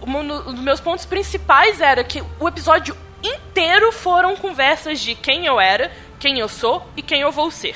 um 0.06 0.28
dos 0.54 0.60
meus 0.60 0.80
pontos 0.80 1.06
principais 1.06 1.80
era 1.80 2.04
que 2.04 2.24
o 2.40 2.48
episódio 2.48 2.96
inteiro 3.24 3.92
foram 3.92 4.36
conversas 4.36 5.00
de 5.00 5.16
quem 5.16 5.46
eu 5.46 5.60
era, 5.60 5.92
quem 6.20 6.40
eu 6.40 6.50
sou 6.50 6.86
e 6.98 7.02
quem 7.02 7.22
eu 7.22 7.32
vou 7.32 7.50
ser. 7.50 7.76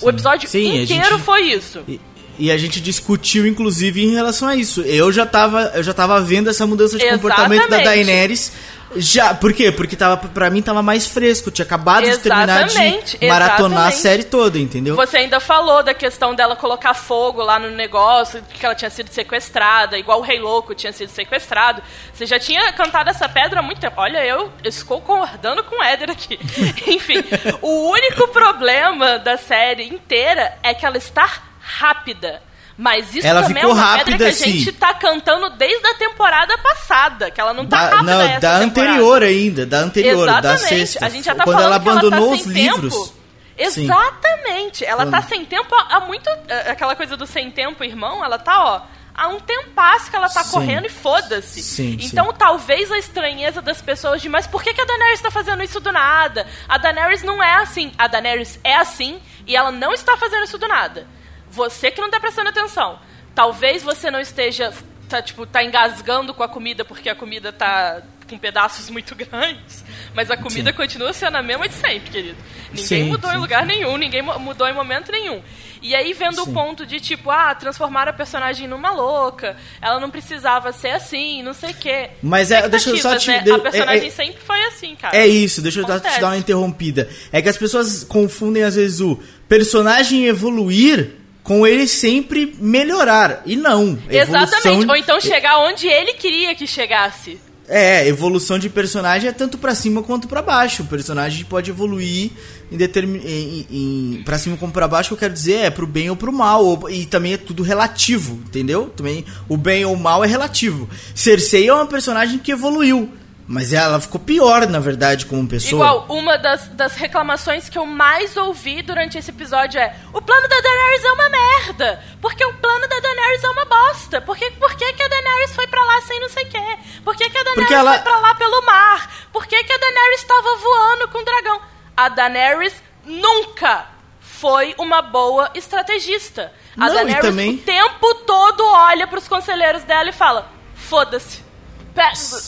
O 0.00 0.08
episódio 0.10 0.48
Sim, 0.48 0.82
inteiro 0.82 1.10
gente- 1.16 1.22
foi 1.22 1.42
isso. 1.42 1.84
E, 1.86 2.00
e 2.38 2.50
a 2.50 2.56
gente 2.56 2.80
discutiu, 2.80 3.46
inclusive, 3.46 4.02
em 4.02 4.12
relação 4.12 4.48
a 4.48 4.56
isso. 4.56 4.80
Eu 4.80 5.12
já 5.12 5.26
tava, 5.26 5.70
eu 5.74 5.82
já 5.82 5.92
tava 5.92 6.20
vendo 6.20 6.48
essa 6.50 6.66
mudança 6.66 6.98
de 6.98 7.08
comportamento 7.08 7.68
da 7.68 7.76
Exatamente. 7.80 7.84
Daenerys. 8.06 8.52
Já, 8.96 9.34
por 9.34 9.52
quê? 9.52 9.70
Porque 9.72 9.96
tava, 9.96 10.16
pra 10.16 10.50
mim 10.50 10.62
tava 10.62 10.82
mais 10.82 11.06
fresco. 11.06 11.50
Tinha 11.50 11.64
acabado 11.64 12.04
de 12.04 12.18
terminar 12.18 12.66
Exatamente, 12.66 13.18
de 13.18 13.26
maratonar 13.26 13.62
a 13.62 13.88
exatamente. 13.88 13.96
série 13.96 14.24
toda, 14.24 14.58
entendeu? 14.58 14.96
Você 14.96 15.16
ainda 15.18 15.40
falou 15.40 15.82
da 15.82 15.94
questão 15.94 16.34
dela 16.34 16.56
colocar 16.56 16.94
fogo 16.94 17.42
lá 17.42 17.58
no 17.58 17.70
negócio, 17.70 18.42
que 18.42 18.64
ela 18.64 18.74
tinha 18.74 18.90
sido 18.90 19.08
sequestrada, 19.08 19.98
igual 19.98 20.18
o 20.20 20.22
Rei 20.22 20.38
Louco 20.38 20.74
tinha 20.74 20.92
sido 20.92 21.10
sequestrado. 21.10 21.82
Você 22.12 22.26
já 22.26 22.38
tinha 22.38 22.72
cantado 22.72 23.10
essa 23.10 23.28
pedra 23.28 23.60
há 23.60 23.62
muito 23.62 23.80
tempo. 23.80 24.00
Olha, 24.00 24.24
eu 24.24 24.50
estou 24.64 25.00
concordando 25.00 25.62
com 25.64 25.80
o 25.80 25.82
Éder 25.82 26.10
aqui. 26.10 26.38
Enfim, 26.86 27.22
o 27.60 27.90
único 27.90 28.28
problema 28.28 29.18
da 29.18 29.36
série 29.36 29.88
inteira 29.88 30.56
é 30.62 30.74
que 30.74 30.84
ela 30.84 30.96
está 30.96 31.28
rápida. 31.60 32.42
Mas 32.76 33.14
isso 33.14 33.26
Ela 33.26 33.42
também 33.42 33.62
ficou 33.62 33.70
é 33.70 33.74
uma 33.74 33.82
pedra 33.82 33.98
rápida, 33.98 34.24
que 34.24 34.30
a 34.30 34.32
sim. 34.32 34.52
gente 34.58 34.72
tá 34.72 34.94
cantando 34.94 35.50
desde 35.50 35.86
a 35.86 35.94
temporada 35.94 36.56
passada, 36.58 37.30
que 37.30 37.40
ela 37.40 37.52
não 37.52 37.66
tá 37.66 37.76
da, 37.76 37.96
rápida 37.96 38.02
não, 38.12 38.18
da 38.18 38.28
temporada. 38.40 38.64
anterior 38.64 39.22
ainda, 39.22 39.66
da 39.66 39.78
anterior, 39.78 40.26
da 40.26 40.32
Exatamente. 40.54 40.68
sexta. 40.68 41.06
A 41.06 41.08
gente 41.10 41.24
já 41.24 41.34
tá 41.34 41.44
quando 41.44 41.56
falando 41.56 41.72
ela 41.74 41.80
que 41.80 41.88
ela 41.88 41.98
abandonou 42.00 42.28
tá 42.30 42.34
os 42.34 42.46
livros. 42.46 42.94
Tempo. 42.94 43.22
Sim. 43.70 43.84
Exatamente. 43.84 44.84
Ela 44.84 45.04
tá 45.06 45.18
Quando- 45.20 45.28
sem 45.28 45.44
tempo 45.44 45.74
há 45.74 46.00
muito. 46.00 46.28
é, 46.48 46.70
Aquela 46.70 46.96
coisa 46.96 47.16
do 47.16 47.26
sem 47.26 47.50
tempo, 47.50 47.84
irmão, 47.84 48.24
ela 48.24 48.38
tá, 48.38 48.64
ó. 48.64 48.80
Há 49.14 49.28
um 49.28 49.38
tempasso 49.38 50.10
que 50.10 50.16
ela 50.16 50.28
tá 50.28 50.42
Sim. 50.42 50.52
correndo 50.52 50.86
e 50.86 50.88
foda-se. 50.88 51.62
Sim, 51.62 51.98
então, 52.00 52.32
talvez 52.32 52.90
a 52.90 52.96
estranheza 52.96 53.60
das 53.60 53.82
pessoas 53.82 54.22
de, 54.22 54.28
mas 54.30 54.46
por 54.46 54.62
que, 54.62 54.72
que 54.72 54.80
a 54.80 54.86
Daenerys 54.86 55.20
tá 55.20 55.30
fazendo 55.30 55.62
isso 55.62 55.78
do 55.80 55.92
nada? 55.92 56.46
A 56.66 56.78
Daenerys 56.78 57.22
não 57.22 57.42
é 57.42 57.56
assim. 57.56 57.92
A 57.98 58.06
Daenerys 58.06 58.58
é 58.64 58.74
assim 58.76 59.20
e 59.46 59.54
ela 59.54 59.70
não 59.70 59.92
está 59.92 60.16
fazendo 60.16 60.44
isso 60.44 60.56
do 60.56 60.66
nada. 60.66 61.06
Você 61.52 61.90
que 61.90 62.00
não 62.00 62.10
tá 62.10 62.18
prestando 62.18 62.48
atenção. 62.48 62.98
Talvez 63.34 63.82
você 63.82 64.10
não 64.10 64.20
esteja. 64.20 64.72
Tá, 65.08 65.20
tipo, 65.20 65.44
tá 65.44 65.62
engasgando 65.62 66.32
com 66.32 66.42
a 66.42 66.48
comida 66.48 66.84
porque 66.86 67.08
a 67.10 67.14
comida 67.14 67.52
tá 67.52 68.00
com 68.28 68.38
pedaços 68.38 68.88
muito 68.88 69.12
grandes. 69.16 69.84
Mas 70.14 70.30
a 70.30 70.36
comida 70.38 70.70
Sim. 70.70 70.76
continua 70.76 71.12
sendo 71.12 71.36
a 71.36 71.42
mesma 71.42 71.68
de 71.68 71.74
sempre, 71.74 72.10
querido. 72.10 72.38
Ninguém 72.70 72.84
Sim, 72.86 73.04
mudou 73.04 73.30
sim. 73.30 73.36
em 73.36 73.40
lugar 73.40 73.66
nenhum, 73.66 73.98
ninguém 73.98 74.22
mu- 74.22 74.38
mudou 74.38 74.66
em 74.66 74.72
momento 74.72 75.12
nenhum. 75.12 75.42
E 75.82 75.94
aí, 75.94 76.14
vendo 76.14 76.42
o 76.42 76.52
ponto 76.52 76.86
de, 76.86 76.98
tipo, 77.00 77.28
ah, 77.30 77.54
transformar 77.54 78.08
a 78.08 78.12
personagem 78.12 78.66
numa 78.68 78.90
louca, 78.92 79.56
ela 79.82 79.98
não 80.00 80.08
precisava 80.08 80.72
ser 80.72 80.90
assim, 80.92 81.42
não 81.42 81.52
sei 81.52 81.72
o 81.72 81.74
quê. 81.74 82.10
Mas 82.22 82.50
é, 82.50 82.66
deixa 82.68 82.88
eu 82.90 82.96
só 82.98 83.16
te- 83.16 83.28
né? 83.28 83.40
de- 83.40 83.50
A 83.50 83.58
personagem 83.58 84.04
é- 84.04 84.06
é- 84.06 84.10
sempre 84.10 84.40
foi 84.40 84.62
assim, 84.66 84.94
cara. 84.96 85.14
É 85.14 85.26
isso, 85.26 85.60
deixa 85.60 85.80
eu 85.80 85.84
dar- 85.84 85.94
te 85.94 86.06
Acontece. 86.06 86.20
dar 86.20 86.28
uma 86.28 86.36
interrompida. 86.38 87.10
É 87.32 87.42
que 87.42 87.48
as 87.50 87.58
pessoas 87.58 88.04
confundem 88.04 88.62
às 88.62 88.76
vezes 88.76 89.00
o 89.00 89.20
personagem 89.48 90.24
evoluir 90.26 91.16
com 91.42 91.66
ele 91.66 91.86
sempre 91.88 92.54
melhorar. 92.60 93.42
E 93.46 93.56
não. 93.56 93.98
Exatamente. 94.08 94.66
Evolução- 94.68 94.88
Ou 94.88 94.96
então 94.96 95.20
chegar 95.20 95.58
onde 95.60 95.86
ele 95.86 96.14
queria 96.14 96.54
que 96.54 96.66
chegasse. 96.66 97.38
É, 97.68 98.06
evolução 98.06 98.58
de 98.58 98.68
personagem 98.68 99.28
é 99.28 99.32
tanto 99.32 99.56
pra 99.56 99.74
cima 99.74 100.02
quanto 100.02 100.28
pra 100.28 100.42
baixo. 100.42 100.82
O 100.82 100.86
personagem 100.86 101.44
pode 101.44 101.70
evoluir 101.70 102.30
em 102.70 102.76
determin... 102.76 103.18
em, 103.24 103.66
em, 103.70 104.22
pra 104.24 104.36
cima 104.38 104.56
como 104.56 104.72
pra 104.72 104.86
baixo, 104.88 105.06
o 105.06 105.08
que 105.10 105.14
eu 105.14 105.28
quero 105.28 105.32
dizer 105.32 105.58
é 105.60 105.70
pro 105.70 105.86
bem 105.86 106.10
ou 106.10 106.16
pro 106.16 106.32
mal. 106.32 106.64
ou- 106.64 106.90
E 106.90 107.06
também 107.06 107.32
é 107.34 107.36
tudo 107.38 107.62
relativo, 107.62 108.34
entendeu? 108.46 108.92
Também 108.94 109.24
o 109.48 109.56
bem 109.56 109.84
ou 109.84 109.94
o 109.94 109.98
mal 109.98 110.22
é 110.22 110.26
relativo. 110.26 110.88
Cersei 111.14 111.68
é 111.68 111.72
uma 111.72 111.86
personagem 111.86 112.38
que 112.38 112.52
evoluiu. 112.52 113.08
Mas 113.46 113.72
ela 113.72 114.00
ficou 114.00 114.20
pior, 114.20 114.66
na 114.68 114.78
verdade, 114.78 115.26
como 115.26 115.46
pessoa. 115.48 115.84
Igual, 115.84 116.06
uma 116.08 116.38
das, 116.38 116.68
das 116.68 116.94
reclamações 116.94 117.68
que 117.68 117.76
eu 117.76 117.84
mais 117.84 118.36
ouvi 118.36 118.82
durante 118.82 119.18
esse 119.18 119.30
episódio 119.30 119.80
é 119.80 119.94
o 120.12 120.22
plano 120.22 120.46
da 120.48 120.60
Daenerys 120.60 121.04
é 121.04 121.12
uma 121.12 121.28
merda, 121.28 122.04
porque 122.20 122.44
o 122.44 122.54
plano 122.54 122.86
da 122.88 123.00
Daenerys 123.00 123.42
é 123.44 123.50
uma 123.50 123.64
bosta. 123.64 124.20
Por 124.20 124.36
que, 124.36 124.50
por 124.52 124.74
que, 124.76 124.92
que 124.92 125.02
a 125.02 125.08
Daenerys 125.08 125.54
foi 125.54 125.66
pra 125.66 125.82
lá 125.84 126.00
sem 126.02 126.20
não 126.20 126.28
sei 126.28 126.44
o 126.44 126.48
quê? 126.48 126.78
Por 127.04 127.16
que, 127.16 127.28
que 127.28 127.36
a 127.36 127.42
Daenerys 127.42 127.54
Porque 127.56 127.74
ela- 127.74 127.92
foi 127.94 128.02
pra 128.02 128.18
lá 128.20 128.34
pelo 128.36 128.62
mar? 128.64 129.12
Por 129.32 129.44
que, 129.46 129.64
que 129.64 129.72
a 129.72 129.78
Daenerys 129.78 130.20
estava 130.20 130.56
voando 130.56 131.08
com 131.08 131.18
o 131.18 131.24
dragão? 131.24 131.60
A 131.96 132.08
Daenerys 132.08 132.74
nunca 133.04 133.86
foi 134.20 134.74
uma 134.78 135.02
boa 135.02 135.50
estrategista. 135.54 136.52
A 136.76 136.86
Não, 136.86 136.94
Daenerys 136.94 137.20
também- 137.20 137.54
o 137.56 137.58
tempo 137.58 138.14
todo 138.24 138.64
olha 138.64 139.06
pros 139.06 139.26
conselheiros 139.28 139.82
dela 139.82 140.08
e 140.08 140.12
fala, 140.12 140.48
foda-se. 140.74 141.41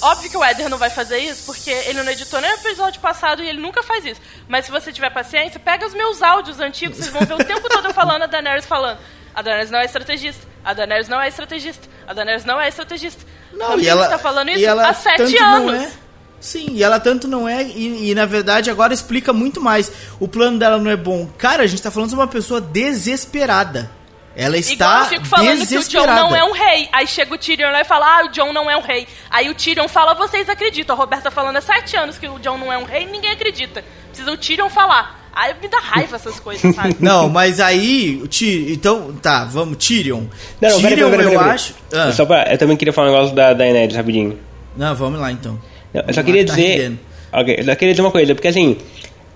Óbvio 0.01 0.31
que 0.31 0.37
o 0.37 0.45
Éder 0.45 0.69
não 0.69 0.79
vai 0.79 0.91
fazer 0.91 1.19
isso, 1.19 1.45
porque 1.45 1.71
ele 1.71 2.03
não 2.03 2.11
editou 2.11 2.41
nem 2.41 2.51
o 2.51 2.55
episódio 2.55 3.01
passado 3.01 3.43
e 3.43 3.49
ele 3.49 3.61
nunca 3.61 3.83
faz 3.83 4.05
isso. 4.05 4.21
Mas 4.49 4.65
se 4.65 4.71
você 4.71 4.93
tiver 4.93 5.11
paciência, 5.11 5.61
pega 5.61 5.87
os 5.87 5.95
meus 5.95 6.23
áudios 6.23 6.61
antigos, 6.61 6.97
vocês 6.97 7.11
vão 7.11 7.27
ver 7.27 7.35
o 7.35 7.45
tempo 7.45 7.69
todo 7.69 7.87
eu 7.87 7.95
falando 7.95 8.23
a 8.23 8.27
Daenerys 8.27 8.65
falando. 8.65 8.99
A 9.35 9.43
Daenerys 9.43 9.71
não 9.71 9.81
é 9.81 9.85
estrategista. 9.85 10.47
A 10.65 10.73
Daenerys 10.73 11.09
não 11.09 11.21
é 11.21 11.29
estrategista. 11.29 11.89
A 12.07 12.15
Daenerys 12.15 12.45
não 12.45 12.61
é 12.61 12.69
estrategista. 12.69 13.25
Não, 13.53 13.69
Ramiro 13.71 13.83
e 13.83 13.89
ela 13.89 14.05
está 14.05 14.19
falando 14.19 14.51
isso 14.51 14.65
ela 14.65 14.89
há 14.89 14.95
sete 14.95 15.19
tanto 15.19 15.41
não 15.41 15.69
anos. 15.69 15.83
é. 15.83 15.93
Sim, 16.41 16.67
e 16.73 16.83
ela 16.83 17.01
tanto 17.01 17.27
não 17.27 17.49
é, 17.49 17.63
e, 17.63 18.11
e, 18.11 18.15
na 18.15 18.27
verdade 18.27 18.69
agora 18.71 18.93
explica 18.93 19.33
muito 19.33 19.63
mais. 19.63 19.91
O 20.21 20.29
plano 20.29 20.59
dela 20.59 20.79
não 20.79 20.91
é 20.91 20.97
bom. 20.97 21.27
Cara, 21.39 21.63
a 21.63 21.67
gente 21.67 21.83
tá 21.83 21.91
falando 21.91 22.11
de 22.11 22.15
uma 22.15 22.29
pessoa 22.29 22.61
desesperada. 22.61 23.91
Ela 24.37 24.57
Igual 24.59 24.73
está 24.73 25.01
eu 25.03 25.09
fico 25.11 25.27
falando 25.27 25.67
que 25.67 25.79
o 25.79 25.83
John 25.89 26.07
não 26.07 26.35
é 26.35 26.45
um 26.45 26.53
rei. 26.53 26.89
Aí 26.93 27.07
chega 27.07 27.33
o 27.33 27.39
Tyrion 27.39 27.71
lá 27.71 27.81
e 27.81 27.85
fala, 27.85 28.19
ah, 28.19 28.25
o 28.25 28.29
John 28.31 28.53
não 28.53 28.69
é 28.69 28.77
um 28.77 28.81
rei. 28.81 29.07
Aí 29.31 29.49
o 29.49 29.55
Tyrion 29.55 29.87
fala, 29.89 30.15
vocês 30.15 30.49
acreditam. 30.49 30.97
A 30.97 30.99
Roberta 30.99 31.31
falando 31.31 31.57
há 31.57 31.61
sete 31.61 31.97
anos 31.97 32.19
que 32.19 32.29
o 32.29 32.39
John 32.41 32.59
não 32.59 32.73
é 32.73 32.77
um 32.77 32.85
rei, 32.85 33.07
ninguém 33.07 33.31
acredita. 33.31 33.85
Precisa 34.09 34.33
o 34.33 34.37
Tyrion 34.37 34.69
falar. 34.69 35.23
Aí 35.33 35.55
me 35.61 35.69
dá 35.69 35.79
raiva 35.79 36.17
essas 36.17 36.39
coisas, 36.39 36.75
sabe? 36.75 36.97
Não, 37.01 37.29
mas 37.29 37.59
aí, 37.59 38.21
o 38.23 38.29
Tyrion, 38.29 38.73
então, 38.73 39.13
tá, 39.21 39.45
vamos, 39.45 39.85
Tyrion. 39.85 40.23
Não, 40.61 40.81
Tyrion, 40.81 41.11
peraí, 41.11 41.11
peraí, 41.11 41.35
eu 41.35 41.41
acho... 41.41 41.75
Ah, 41.93 42.13
Só 42.13 42.25
pra, 42.25 42.53
eu 42.53 42.59
também 42.59 42.77
queria 42.77 42.93
falar 42.93 43.09
um 43.09 43.13
negócio 43.13 43.35
da 43.35 43.53
Daenerys 43.53 43.97
rapidinho. 43.97 44.39
Não, 44.77 44.95
vamos 44.95 45.19
lá 45.21 45.33
então. 45.33 45.59
Não, 45.93 46.03
eu 46.03 46.15
só 46.15 46.23
Vamos 46.23 46.27
queria 46.27 46.43
lá, 46.43 46.49
tá 46.49 46.55
dizer. 46.55 46.99
ok, 47.33 47.57
eu 47.59 47.65
só 47.65 47.75
queria 47.75 47.95
dizer 47.95 48.03
uma 48.03 48.11
coisa, 48.13 48.35
porque 48.35 48.47
assim, 48.47 48.77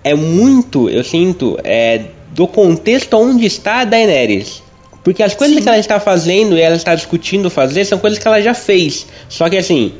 é 0.04 0.14
muito, 0.14 0.88
eu 0.88 1.02
sinto, 1.02 1.58
é, 1.64 2.02
do 2.30 2.46
contexto 2.46 3.14
onde 3.14 3.46
está 3.46 3.80
a 3.80 3.84
Daenerys. 3.84 4.62
Porque 5.08 5.22
as 5.22 5.32
coisas 5.32 5.62
que 5.62 5.66
ela 5.66 5.78
está 5.78 5.98
fazendo 5.98 6.54
e 6.58 6.60
ela 6.60 6.76
está 6.76 6.94
discutindo 6.94 7.48
fazer 7.48 7.82
são 7.86 7.98
coisas 7.98 8.18
que 8.18 8.28
ela 8.28 8.42
já 8.42 8.52
fez. 8.52 9.06
Só 9.26 9.48
que 9.48 9.56
assim, 9.56 9.94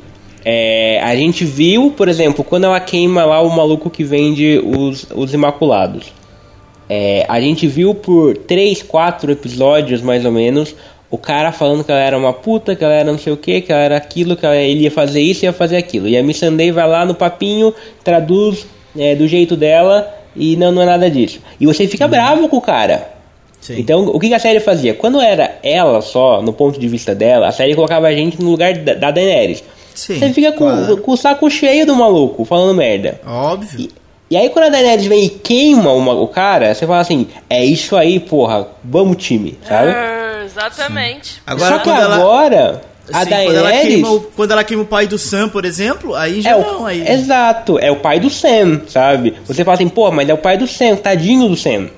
é, 0.45 0.99
a 1.01 1.15
gente 1.15 1.43
viu, 1.43 1.89
por 1.97 2.07
exemplo, 2.07 2.43
quando 2.43 2.65
ela 2.65 2.79
queima 2.79 3.25
lá 3.25 3.41
o 3.41 3.49
maluco 3.49 3.89
que 3.89 4.03
vende 4.03 4.61
os, 4.63 5.07
os 5.15 5.33
Imaculados. 5.33 6.13
É, 6.87 7.25
a 7.27 7.41
gente 7.41 7.65
viu 7.65 7.95
por 7.95 8.37
3, 8.37 8.83
4 8.83 9.31
episódios 9.31 9.99
mais 9.99 10.23
ou 10.25 10.31
menos 10.31 10.75
o 11.09 11.17
cara 11.17 11.51
falando 11.51 11.83
que 11.83 11.91
ela 11.91 12.01
era 12.01 12.15
uma 12.15 12.31
puta, 12.31 12.75
que 12.75 12.83
ela 12.83 12.93
era 12.93 13.11
não 13.11 13.17
sei 13.17 13.33
o 13.33 13.37
que, 13.37 13.61
que 13.61 13.71
ela 13.71 13.81
era 13.81 13.97
aquilo, 13.97 14.35
que 14.35 14.45
ela, 14.45 14.57
ele 14.57 14.83
ia 14.83 14.91
fazer 14.91 15.21
isso 15.21 15.43
e 15.43 15.47
ia 15.47 15.53
fazer 15.53 15.77
aquilo. 15.77 16.07
E 16.07 16.15
a 16.15 16.21
Missandei 16.21 16.71
vai 16.71 16.87
lá 16.87 17.03
no 17.03 17.15
papinho, 17.15 17.73
traduz 18.03 18.67
é, 18.95 19.15
do 19.15 19.27
jeito 19.27 19.57
dela 19.57 20.07
e 20.35 20.55
não, 20.55 20.71
não 20.71 20.83
é 20.83 20.85
nada 20.85 21.09
disso. 21.09 21.39
E 21.59 21.65
você 21.65 21.87
fica 21.87 22.07
bravo 22.07 22.47
com 22.47 22.57
o 22.57 22.61
cara. 22.61 23.17
Sim. 23.61 23.75
Então, 23.79 24.05
o 24.07 24.19
que 24.19 24.33
a 24.33 24.39
série 24.39 24.59
fazia? 24.59 24.93
Quando 24.93 25.19
era 25.21 25.57
ela 25.61 26.01
só, 26.01 26.41
no 26.41 26.53
ponto 26.53 26.79
de 26.79 26.87
vista 26.87 27.13
dela, 27.13 27.47
a 27.47 27.51
série 27.51 27.75
colocava 27.75 28.07
a 28.07 28.13
gente 28.13 28.41
no 28.41 28.49
lugar 28.51 28.73
da, 28.73 28.93
da 28.93 29.11
Daenerys. 29.11 29.63
Sim, 29.93 30.17
Você 30.17 30.31
fica 30.33 30.51
com, 30.53 30.59
claro. 30.65 30.97
com 30.97 31.11
o 31.11 31.17
saco 31.17 31.49
cheio 31.49 31.85
do 31.85 31.93
maluco, 31.95 32.45
falando 32.45 32.73
merda. 32.75 33.19
Óbvio. 33.27 33.81
E, 33.81 33.89
e 34.31 34.37
aí 34.37 34.49
quando 34.49 34.65
a 34.65 34.69
Daenerys 34.69 35.05
vem 35.07 35.25
e 35.25 35.29
queima 35.29 35.91
uma- 35.91 36.13
o 36.13 36.27
cara, 36.27 36.73
você 36.73 36.87
fala 36.87 37.01
assim, 37.01 37.27
é 37.49 37.63
isso 37.65 37.97
aí, 37.97 38.19
porra, 38.19 38.67
vamos 38.83 39.17
time, 39.17 39.57
sabe? 39.67 39.91
É, 39.91 40.43
exatamente. 40.45 41.41
Agora, 41.45 41.69
Só 41.69 41.77
que 41.79 41.83
quando 41.83 42.01
ela- 42.01 42.15
agora, 42.15 42.81
a 43.11 43.23
Sim, 43.25 43.29
quando, 43.29 43.55
ela 43.55 43.63
Daenerys... 43.69 43.81
queima 43.93 44.11
o, 44.11 44.19
quando 44.21 44.51
ela 44.51 44.63
queima 44.63 44.83
o 44.83 44.85
pai 44.85 45.05
do 45.05 45.17
Sam, 45.17 45.49
por 45.49 45.65
exemplo, 45.65 46.15
aí 46.15 46.39
já 46.41 46.51
É 46.51 46.55
o, 46.55 46.61
não. 46.61 46.85
Aí... 46.85 47.05
Exato, 47.05 47.77
é 47.79 47.91
o 47.91 47.97
pai 47.97 48.19
do 48.21 48.29
Sam, 48.29 48.83
sabe? 48.87 49.33
Você 49.45 49.65
fala 49.65 49.75
assim, 49.75 49.89
pô, 49.89 50.09
mas 50.11 50.29
é 50.29 50.33
o 50.33 50.37
pai 50.37 50.57
do 50.57 50.65
Sam, 50.67 50.95
tadinho 50.95 51.49
do 51.49 51.57
Sam. 51.57 51.89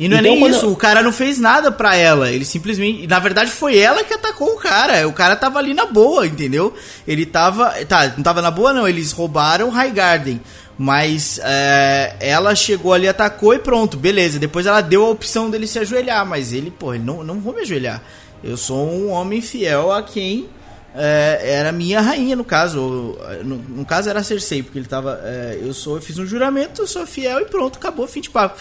E 0.00 0.08
não 0.08 0.16
é 0.16 0.20
Então, 0.20 0.32
nem 0.32 0.40
quando- 0.40 0.54
isso, 0.56 0.72
o 0.72 0.76
cara 0.76 1.02
não 1.02 1.12
fez 1.12 1.38
nada 1.38 1.70
pra 1.70 1.94
ela. 1.94 2.30
Ele 2.32 2.44
simplesmente. 2.46 3.06
Na 3.06 3.18
verdade, 3.18 3.50
foi 3.50 3.76
ela 3.78 4.02
que 4.02 4.14
atacou 4.14 4.54
o 4.54 4.56
cara. 4.56 5.06
O 5.06 5.12
cara 5.12 5.36
tava 5.36 5.58
ali 5.58 5.74
na 5.74 5.84
boa, 5.84 6.26
entendeu? 6.26 6.72
Ele 7.06 7.26
tava. 7.26 7.68
Tá, 7.84 8.14
não 8.16 8.22
tava 8.24 8.40
na 8.40 8.50
boa, 8.50 8.72
não. 8.72 8.88
Eles 8.88 9.12
roubaram 9.12 9.68
o 9.68 9.70
High 9.70 9.90
Garden. 9.90 10.40
Mas 10.78 11.38
é, 11.44 12.16
ela 12.18 12.54
chegou 12.54 12.94
ali, 12.94 13.06
atacou 13.06 13.52
e 13.52 13.58
pronto, 13.58 13.98
beleza. 13.98 14.38
Depois 14.38 14.64
ela 14.64 14.80
deu 14.80 15.04
a 15.04 15.10
opção 15.10 15.50
dele 15.50 15.66
se 15.66 15.78
ajoelhar. 15.78 16.24
Mas 16.24 16.54
ele, 16.54 16.70
pô, 16.70 16.94
ele 16.94 17.04
não, 17.04 17.22
não 17.22 17.38
vou 17.38 17.52
me 17.54 17.60
ajoelhar. 17.60 18.02
Eu 18.42 18.56
sou 18.56 18.90
um 18.90 19.10
homem 19.10 19.42
fiel 19.42 19.92
a 19.92 20.02
quem 20.02 20.48
é, 20.96 21.40
era 21.42 21.72
minha 21.72 22.00
rainha, 22.00 22.34
no 22.34 22.44
caso. 22.44 23.18
No, 23.44 23.56
no 23.58 23.84
caso 23.84 24.08
era 24.08 24.20
a 24.20 24.24
Cersei, 24.24 24.62
porque 24.62 24.78
ele 24.78 24.88
tava. 24.88 25.20
é, 25.22 25.58
eu 25.60 25.74
sou, 25.74 25.96
eu 25.96 26.00
fiz 26.02 26.16
um 26.18 26.24
juramento, 26.24 26.80
eu 26.80 26.86
sou 26.86 27.06
fiel 27.06 27.40
e 27.40 27.44
pronto, 27.44 27.76
acabou, 27.76 28.08
fim 28.08 28.22
de 28.22 28.30
papo. 28.30 28.58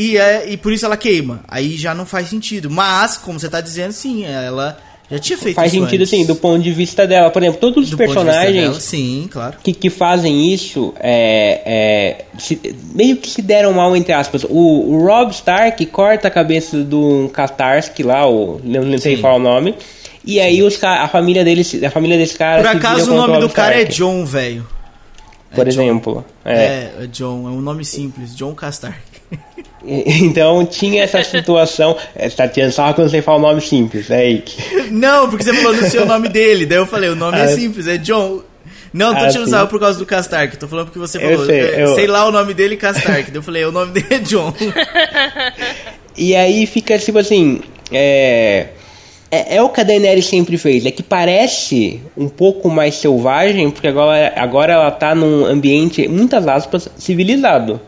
E, 0.00 0.16
é, 0.16 0.48
e 0.48 0.56
por 0.56 0.72
isso 0.72 0.86
ela 0.86 0.96
queima. 0.96 1.40
Aí 1.48 1.76
já 1.76 1.92
não 1.92 2.06
faz 2.06 2.28
sentido. 2.28 2.70
Mas, 2.70 3.16
como 3.16 3.38
você 3.40 3.48
tá 3.48 3.60
dizendo, 3.60 3.90
sim, 3.92 4.24
ela 4.24 4.78
já 5.10 5.18
tinha 5.18 5.36
feito 5.38 5.56
Faz 5.56 5.72
sentido, 5.72 6.02
antes. 6.02 6.12
assim, 6.14 6.24
do 6.26 6.36
ponto 6.36 6.62
de 6.62 6.70
vista 6.70 7.04
dela. 7.06 7.30
Por 7.30 7.42
exemplo, 7.42 7.58
todos 7.60 7.84
os 7.86 7.90
Do 7.90 7.96
personagens 7.96 8.54
dela, 8.68 8.78
sim, 8.80 9.26
claro. 9.28 9.56
que, 9.62 9.72
que 9.72 9.90
fazem 9.90 10.52
isso 10.52 10.94
é, 11.00 11.62
é, 11.66 12.24
se- 12.38 12.76
meio 12.94 13.16
que 13.16 13.28
se 13.28 13.42
deram 13.42 13.72
mal, 13.72 13.96
entre 13.96 14.12
aspas. 14.12 14.44
O, 14.44 14.50
o 14.92 15.04
Rob 15.04 15.32
Stark 15.32 15.84
corta 15.86 16.28
a 16.28 16.30
cabeça 16.30 16.78
do 16.84 17.28
Katarski 17.32 18.02
lá, 18.04 18.24
o, 18.28 18.60
não, 18.62 18.82
não 18.84 18.98
sei 18.98 19.16
Sim. 19.16 19.22
qual 19.22 19.32
é 19.32 19.36
o 19.36 19.42
nome. 19.42 19.74
E 20.24 20.38
aí 20.40 20.62
os, 20.62 20.80
a 20.84 21.08
família 21.08 21.42
dele, 21.42 21.62
a 21.84 21.90
família 21.90 22.16
desse 22.18 22.36
cara. 22.36 22.60
Por 22.62 22.68
acaso 22.76 23.12
o 23.12 23.16
nome 23.16 23.40
do 23.40 23.48
cara 23.48 23.80
é 23.80 23.84
John, 23.84 24.24
velho. 24.24 24.64
Por 25.54 25.66
É 25.66 25.70
John. 25.70 25.82
exemplo. 25.82 26.24
É. 26.44 26.52
É, 26.54 26.92
é 27.00 27.06
John, 27.06 27.48
é 27.48 27.50
um 27.50 27.60
nome 27.62 27.84
simples, 27.84 28.36
John 28.36 28.54
Castark. 28.54 29.00
Então 30.22 30.66
tinha 30.66 31.02
essa 31.04 31.22
situação. 31.24 31.96
É, 32.14 32.28
Você 32.28 32.36
tá 32.36 32.46
tirando 32.48 32.72
sarro 32.72 32.94
quando 32.94 33.10
você 33.10 33.22
fala 33.22 33.38
o 33.38 33.42
nome 33.42 33.60
simples, 33.60 34.10
é 34.10 34.16
aí. 34.18 34.42
que- 34.42 34.90
Não, 34.90 35.28
porque 35.28 35.44
você 35.44 35.54
falou 35.54 35.74
no 35.74 35.82
seu 35.88 36.04
nome 36.06 36.28
dele, 36.28 36.66
daí 36.66 36.78
eu 36.78 36.86
falei, 36.86 37.08
o 37.10 37.16
nome 37.16 37.38
é 37.38 37.42
Ah, 37.44 37.48
simples, 37.48 37.86
é 37.86 37.96
John. 37.96 38.42
Não, 38.92 39.08
não 39.12 39.18
tô 39.18 39.24
Ah, 39.26 39.28
tirando 39.28 39.50
sarro 39.50 39.68
por 39.68 39.78
causa 39.78 39.98
do 39.98 40.06
Castark, 40.06 40.56
tô 40.56 40.66
falando 40.66 40.86
porque 40.86 40.98
você 40.98 41.18
Eu 41.18 41.30
falou, 41.32 41.46
sei, 41.46 41.60
é, 41.60 41.82
eu- 41.84 41.94
sei 41.94 42.06
lá 42.06 42.26
o 42.26 42.30
nome 42.32 42.54
dele, 42.54 42.76
Castark. 42.76 43.30
daí 43.30 43.34
eu 43.36 43.42
falei, 43.42 43.64
o 43.64 43.72
nome 43.72 43.92
dele 43.92 44.06
é 44.10 44.18
John. 44.18 44.52
E 46.16 46.34
aí 46.34 46.66
fica 46.66 46.98
tipo 46.98 47.18
assim. 47.18 47.60
É, 47.92 48.66
é, 49.30 49.56
é 49.56 49.62
o 49.62 49.68
que 49.68 49.80
a 49.80 49.84
Daenerys 49.84 50.26
sempre 50.26 50.58
fez, 50.58 50.84
é 50.84 50.90
que 50.90 51.02
parece 51.02 52.00
um 52.16 52.28
pouco 52.28 52.68
mais 52.68 52.96
selvagem, 52.96 53.70
porque 53.70 53.86
agora, 53.88 54.32
agora 54.36 54.72
ela 54.72 54.90
tá 54.90 55.14
num 55.14 55.44
ambiente, 55.46 56.08
muitas 56.08 56.46
aspas, 56.48 56.88
civilizado. 56.98 57.80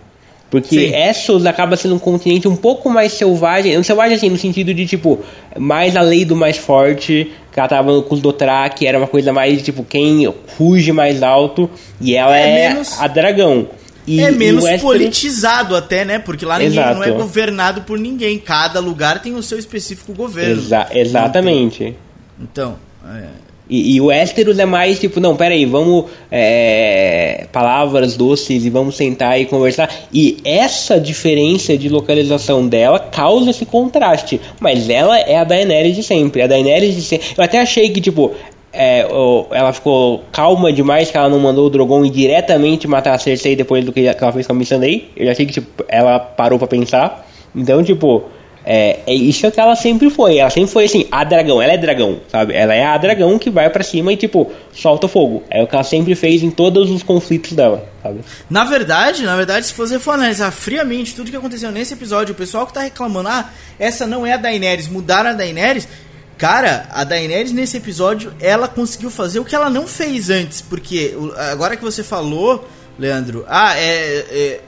Porque 0.50 0.88
Sim. 0.88 0.94
Essos 0.96 1.46
acaba 1.46 1.76
sendo 1.76 1.94
um 1.94 1.98
continente 1.98 2.48
um 2.48 2.56
pouco 2.56 2.90
mais 2.90 3.12
selvagem, 3.12 3.78
um 3.78 3.84
selvagem 3.84 4.16
assim, 4.16 4.28
no 4.28 4.36
sentido 4.36 4.74
de 4.74 4.84
tipo, 4.84 5.20
mais 5.56 5.94
a 5.96 6.00
lei 6.00 6.24
do 6.24 6.34
mais 6.34 6.56
forte, 6.56 7.30
que 7.52 7.60
ela 7.60 7.68
tava 7.68 8.02
com 8.02 8.14
os 8.16 8.20
Dothraki, 8.20 8.84
era 8.86 8.98
uma 8.98 9.06
coisa 9.06 9.32
mais 9.32 9.62
tipo, 9.62 9.84
quem 9.84 10.32
ruge 10.58 10.90
mais 10.90 11.22
alto, 11.22 11.70
e 12.00 12.16
ela 12.16 12.36
É 12.36 12.64
é, 12.64 12.68
menos- 12.70 12.98
a 13.00 13.06
dragão. 13.06 13.68
E, 14.06 14.20
é 14.22 14.30
menos 14.32 14.64
politizado 14.80 15.76
até, 15.76 16.04
né? 16.04 16.18
Porque 16.18 16.44
lá 16.44 16.58
ninguém 16.58 16.72
Exato. 16.80 16.94
não 16.96 17.04
é 17.04 17.10
governado 17.12 17.82
por 17.82 17.96
ninguém. 17.96 18.36
Cada 18.38 18.80
lugar 18.80 19.22
tem 19.22 19.34
o 19.36 19.42
seu 19.42 19.56
específico 19.58 20.12
governo. 20.12 20.54
Exa- 20.60 20.88
exatamente. 20.92 21.94
Então, 22.40 22.76
é, 23.06 23.26
E, 23.70 23.94
e 23.94 24.00
o 24.00 24.06
Westeros 24.06 24.58
é 24.58 24.66
mais 24.66 24.98
tipo, 24.98 25.20
não, 25.20 25.36
peraí, 25.36 25.64
vamos. 25.64 26.06
é, 26.30 27.46
palavras 27.52 28.16
doces 28.16 28.64
e 28.64 28.70
vamos 28.70 28.96
sentar 28.96 29.40
e 29.40 29.46
conversar. 29.46 29.88
E 30.12 30.38
essa 30.44 30.98
diferença 30.98 31.78
de 31.78 31.88
localização 31.88 32.66
dela 32.66 32.98
causa 32.98 33.50
esse 33.50 33.64
contraste. 33.64 34.40
Mas 34.58 34.90
ela 34.90 35.18
é 35.18 35.36
a 35.36 35.44
Daenerys 35.44 35.94
de 35.94 36.02
sempre. 36.02 36.42
A 36.42 36.48
Daenerys 36.48 36.96
de 36.96 37.02
sempre. 37.02 37.28
Eu 37.38 37.44
até 37.44 37.60
achei 37.60 37.88
que, 37.90 38.00
tipo. 38.00 38.32
é, 38.72 39.06
ela 39.50 39.72
ficou 39.72 40.22
calma 40.32 40.72
demais 40.72 41.10
que 41.10 41.16
ela 41.16 41.28
não 41.28 41.38
mandou 41.38 41.66
o 41.66 41.70
Drogon 41.70 42.04
ir 42.04 42.10
diretamente 42.10 42.86
matar 42.86 43.14
a 43.14 43.18
Cersei 43.18 43.56
depois 43.56 43.84
do 43.84 43.92
que 43.92 44.06
ela 44.06 44.32
fez 44.32 44.46
com 44.46 44.52
a 44.52 44.56
Missandei. 44.56 45.10
Eu 45.16 45.26
já 45.26 45.32
achei 45.32 45.46
que 45.46 45.52
tipo, 45.52 45.84
ela 45.88 46.18
parou 46.18 46.58
pra 46.58 46.68
pensar. 46.68 47.26
Então, 47.54 47.82
tipo, 47.82 48.24
é, 48.64 49.00
é 49.06 49.14
isso 49.14 49.50
que 49.50 49.60
ela 49.60 49.74
sempre 49.74 50.10
foi. 50.10 50.38
Ela 50.38 50.50
sempre 50.50 50.70
foi 50.70 50.84
assim, 50.84 51.06
a 51.10 51.24
dragão. 51.24 51.60
Ela 51.60 51.72
é 51.72 51.78
dragão, 51.78 52.20
sabe? 52.28 52.54
Ela 52.54 52.74
é 52.74 52.84
a 52.84 52.96
dragão 52.98 53.38
que 53.38 53.50
vai 53.50 53.70
pra 53.70 53.82
cima 53.82 54.12
e, 54.12 54.16
tipo, 54.16 54.50
solta 54.72 55.08
fogo. 55.08 55.42
É 55.50 55.62
o 55.62 55.66
que 55.66 55.74
ela 55.74 55.84
sempre 55.84 56.14
fez 56.14 56.42
em 56.42 56.50
todos 56.50 56.90
os 56.90 57.02
conflitos 57.02 57.52
dela, 57.52 57.88
sabe? 58.02 58.20
Na 58.48 58.64
verdade, 58.64 59.22
na 59.22 59.36
verdade, 59.36 59.66
se 59.66 59.74
você 59.74 59.98
for 59.98 60.12
analisar 60.12 60.50
friamente 60.50 61.14
tudo 61.14 61.30
que 61.30 61.36
aconteceu 61.36 61.70
nesse 61.70 61.94
episódio, 61.94 62.32
o 62.32 62.36
pessoal 62.36 62.66
que 62.66 62.74
tá 62.74 62.82
reclamando, 62.82 63.28
ah, 63.28 63.50
essa 63.78 64.06
não 64.06 64.26
é 64.26 64.34
a 64.34 64.36
Daenerys, 64.36 64.88
mudaram 64.88 65.30
a 65.30 65.34
Daenerys. 65.34 65.88
Cara, 66.36 66.86
a 66.90 67.04
Daenerys 67.04 67.52
nesse 67.52 67.76
episódio, 67.76 68.32
ela 68.40 68.66
conseguiu 68.66 69.10
fazer 69.10 69.40
o 69.40 69.44
que 69.44 69.54
ela 69.54 69.68
não 69.68 69.86
fez 69.86 70.30
antes. 70.30 70.62
Porque 70.62 71.14
agora 71.50 71.76
que 71.76 71.82
você 71.82 72.02
falou, 72.02 72.66
Leandro, 72.98 73.44
ah, 73.48 73.78
é. 73.78 74.24
é 74.30 74.60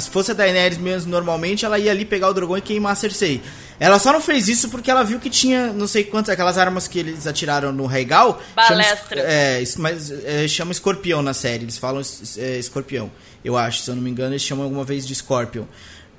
se 0.00 0.10
fosse 0.10 0.30
a 0.30 0.34
Daenerys 0.34 0.78
mesmo 0.78 1.10
normalmente, 1.10 1.64
ela 1.64 1.78
ia 1.78 1.90
ali 1.90 2.04
pegar 2.04 2.28
o 2.28 2.34
Drogon 2.34 2.56
e 2.56 2.60
queimar 2.60 2.92
a 2.92 2.94
Cersei. 2.94 3.40
Ela 3.80 3.98
só 3.98 4.12
não 4.12 4.20
fez 4.20 4.48
isso 4.48 4.68
porque 4.68 4.90
ela 4.90 5.02
viu 5.02 5.18
que 5.18 5.28
tinha 5.28 5.72
não 5.72 5.86
sei 5.88 6.04
quantas, 6.04 6.30
aquelas 6.32 6.56
armas 6.56 6.86
que 6.86 6.98
eles 7.00 7.26
atiraram 7.26 7.72
no 7.72 7.84
chama 7.86 8.38
es- 8.38 8.68
Balestra. 8.68 9.20
é, 9.20 9.60
es- 9.62 9.76
mas 9.76 10.10
é, 10.24 10.46
chama 10.46 10.70
escorpião 10.72 11.20
na 11.22 11.34
série. 11.34 11.64
Eles 11.64 11.78
falam 11.78 12.00
é, 12.38 12.58
escorpião. 12.58 13.10
Eu 13.44 13.56
acho, 13.56 13.82
se 13.82 13.90
eu 13.90 13.96
não 13.96 14.02
me 14.02 14.10
engano, 14.10 14.32
eles 14.32 14.42
chamam 14.42 14.64
alguma 14.64 14.84
vez 14.84 15.04
de 15.06 15.14
Scorpion. 15.14 15.64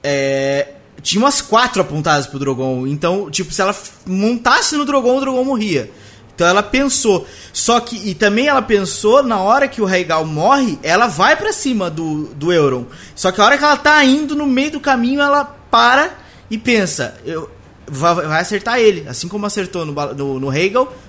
É, 0.01 0.67
tinha 1.01 1.21
umas 1.24 1.41
quatro 1.41 1.82
apontadas 1.82 2.28
pro 2.28 2.38
Drogon. 2.39 2.86
Então, 2.88 3.30
tipo, 3.32 3.53
se 3.53 3.61
ela 3.61 3.76
montasse 4.05 4.76
no 4.76 4.86
Drogon, 4.86 5.17
o 5.17 5.19
Drogon 5.21 5.43
morria. 5.45 5.89
Então 6.36 6.47
ela 6.47 6.63
pensou. 6.63 7.27
Só 7.51 7.79
que. 7.79 7.95
E 8.09 8.15
também 8.15 8.47
ela 8.47 8.61
pensou, 8.61 9.23
na 9.23 9.39
hora 9.39 9.67
que 9.67 9.81
o 9.81 9.86
Reigal 9.86 10.25
morre, 10.25 10.79
ela 10.81 11.07
vai 11.07 11.36
pra 11.36 11.53
cima 11.53 11.89
do, 11.89 12.25
do 12.36 12.51
Euron. 12.51 12.86
Só 13.15 13.31
que 13.31 13.39
a 13.39 13.45
hora 13.45 13.57
que 13.57 13.63
ela 13.63 13.77
tá 13.77 14.03
indo 14.03 14.36
no 14.36 14.45
meio 14.45 14.71
do 14.71 14.79
caminho, 14.79 15.21
ela 15.21 15.45
para 15.45 16.17
e 16.49 16.57
pensa. 16.57 17.15
Eu, 17.25 17.49
vai, 17.88 18.15
vai 18.15 18.41
acertar 18.41 18.79
ele. 18.79 19.07
Assim 19.07 19.27
como 19.27 19.45
acertou 19.45 19.86
no, 19.86 19.93
no, 20.13 20.39
no 20.39 20.51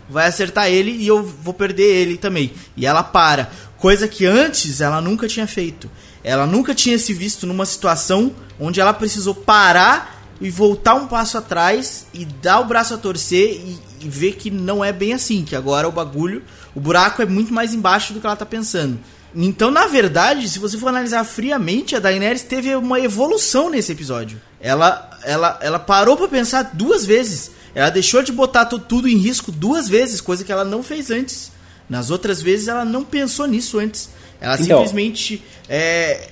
vai 0.08 0.26
acertar 0.26 0.68
ele 0.68 0.90
e 0.90 1.06
eu 1.06 1.22
vou 1.22 1.54
perder 1.54 1.84
ele 1.84 2.16
também. 2.16 2.52
E 2.76 2.86
ela 2.86 3.02
para. 3.02 3.50
Coisa 3.78 4.08
que 4.08 4.24
antes 4.26 4.80
ela 4.80 5.00
nunca 5.00 5.26
tinha 5.26 5.46
feito. 5.46 5.90
Ela 6.22 6.46
nunca 6.46 6.74
tinha 6.74 6.98
se 6.98 7.12
visto 7.12 7.46
numa 7.46 7.66
situação 7.66 8.32
onde 8.58 8.80
ela 8.80 8.94
precisou 8.94 9.34
parar 9.34 10.24
e 10.40 10.50
voltar 10.50 10.94
um 10.94 11.06
passo 11.06 11.38
atrás 11.38 12.06
e 12.12 12.24
dar 12.24 12.60
o 12.60 12.64
braço 12.64 12.94
a 12.94 12.98
torcer 12.98 13.60
e, 13.60 13.78
e 14.04 14.08
ver 14.08 14.32
que 14.34 14.50
não 14.50 14.84
é 14.84 14.92
bem 14.92 15.12
assim, 15.14 15.44
que 15.44 15.56
agora 15.56 15.88
o 15.88 15.92
bagulho, 15.92 16.42
o 16.74 16.80
buraco 16.80 17.22
é 17.22 17.26
muito 17.26 17.52
mais 17.52 17.72
embaixo 17.74 18.12
do 18.12 18.20
que 18.20 18.26
ela 18.26 18.36
tá 18.36 18.46
pensando. 18.46 18.98
Então, 19.34 19.70
na 19.70 19.86
verdade, 19.86 20.48
se 20.48 20.58
você 20.60 20.78
for 20.78 20.88
analisar 20.88 21.24
friamente, 21.24 21.96
a 21.96 21.98
Daenerys 21.98 22.42
teve 22.42 22.74
uma 22.76 23.00
evolução 23.00 23.68
nesse 23.68 23.90
episódio. 23.90 24.40
Ela, 24.60 25.10
ela, 25.24 25.58
ela 25.60 25.78
parou 25.78 26.16
pra 26.16 26.28
pensar 26.28 26.70
duas 26.72 27.04
vezes. 27.04 27.50
Ela 27.74 27.90
deixou 27.90 28.22
de 28.22 28.30
botar 28.30 28.66
tu- 28.66 28.78
tudo 28.78 29.08
em 29.08 29.16
risco 29.16 29.50
duas 29.50 29.88
vezes, 29.88 30.20
coisa 30.20 30.44
que 30.44 30.52
ela 30.52 30.64
não 30.64 30.82
fez 30.84 31.10
antes. 31.10 31.50
Nas 31.90 32.10
outras 32.10 32.40
vezes, 32.40 32.68
ela 32.68 32.84
não 32.84 33.04
pensou 33.04 33.46
nisso 33.46 33.78
antes. 33.80 34.08
Ela 34.40 34.54
Então. 34.54 34.78
simplesmente 34.78 35.42
é, 35.68 36.28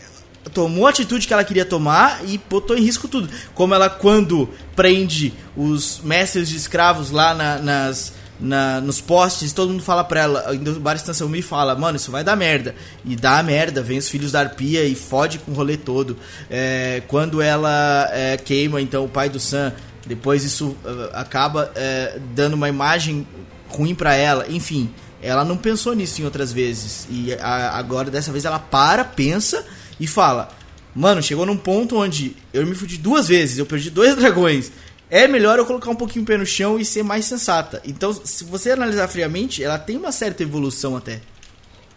tomou 0.53 0.87
a 0.87 0.91
atitude 0.91 1.27
que 1.27 1.33
ela 1.33 1.45
queria 1.45 1.65
tomar 1.65 2.21
e 2.27 2.39
botou 2.51 2.77
em 2.77 2.83
risco 2.83 3.07
tudo. 3.09 3.29
Como 3.55 3.75
ela, 3.75 3.89
quando 3.89 4.49
prende 4.75 5.33
os 5.57 6.01
mestres 6.03 6.49
de 6.49 6.57
escravos 6.57 7.11
lá 7.11 7.35
na- 7.35 7.59
nas, 7.59 8.13
na- 8.41 8.81
nos 8.81 9.01
postes, 9.01 9.53
todo 9.53 9.71
mundo 9.71 9.83
fala 9.83 10.03
pra 10.03 10.21
ela, 10.23 10.53
o 10.53 10.81
Bar 10.81 10.97
Estação 10.97 11.29
Me 11.29 11.43
fala, 11.43 11.75
mano, 11.77 11.97
isso 11.97 12.11
vai 12.11 12.25
dar 12.25 12.35
merda. 12.37 12.75
E 13.05 13.15
dá 13.15 13.43
merda, 13.43 13.83
vem 13.83 13.99
os 13.99 14.09
filhos 14.09 14.33
da 14.33 14.41
arpia 14.41 14.85
e 14.85 14.95
fode 14.95 15.39
com 15.39 15.53
o 15.53 15.55
rolê 15.55 15.77
todo. 15.77 16.17
É, 16.51 17.03
quando 17.07 17.41
ela 17.41 18.09
é, 18.13 18.37
queima, 18.37 18.81
então, 18.81 19.05
o 19.05 19.09
pai 19.09 19.29
do 19.29 19.39
Sam, 19.39 19.73
depois 20.05 20.43
isso 20.43 20.77
uh, 20.85 21.11
acaba 21.13 21.71
é, 21.77 22.19
dando 22.35 22.55
uma 22.55 22.69
imagem 22.69 23.25
ruim 23.69 23.95
pra 23.95 24.15
ela, 24.15 24.47
enfim. 24.49 24.91
Ela 25.23 25.45
não 25.45 25.57
pensou 25.57 25.95
nisso 25.95 26.21
em 26.21 26.25
outras 26.25 26.53
vezes. 26.53 27.07
E 27.09 27.33
a- 27.35 27.79
agora, 27.79 28.11
dessa 28.11 28.33
vez, 28.33 28.45
ela 28.45 28.59
para, 28.59 29.05
pensa 29.05 29.65
e 30.03 30.07
fala: 30.09 30.49
Mano, 30.95 31.23
chegou 31.23 31.47
num 31.47 31.57
ponto 31.57 31.97
onde 31.97 32.37
eu 32.53 32.67
me 32.67 32.75
fudi 32.75 32.99
duas 32.99 33.29
vezes, 33.29 33.59
eu 33.59 33.65
perdi 33.65 33.89
dois 33.89 34.17
dragões. 34.19 34.73
É 35.09 35.29
melhor 35.29 35.59
eu 35.59 35.67
colocar 35.67 35.91
um 35.91 35.95
pouquinho 35.95 36.25
o 36.25 36.27
pé 36.27 36.37
no 36.37 36.47
chão 36.47 36.79
e 36.79 36.85
ser 36.85 37.03
mais 37.03 37.27
sensata. 37.27 37.81
Então, 37.87 38.13
se 38.13 38.45
você 38.45 38.73
analisar 38.73 39.07
friamente, 39.09 39.63
ela 39.63 39.79
tem 39.79 39.97
uma 39.97 40.11
certa 40.11 40.43
evolução 40.43 40.97
até. 40.97 41.21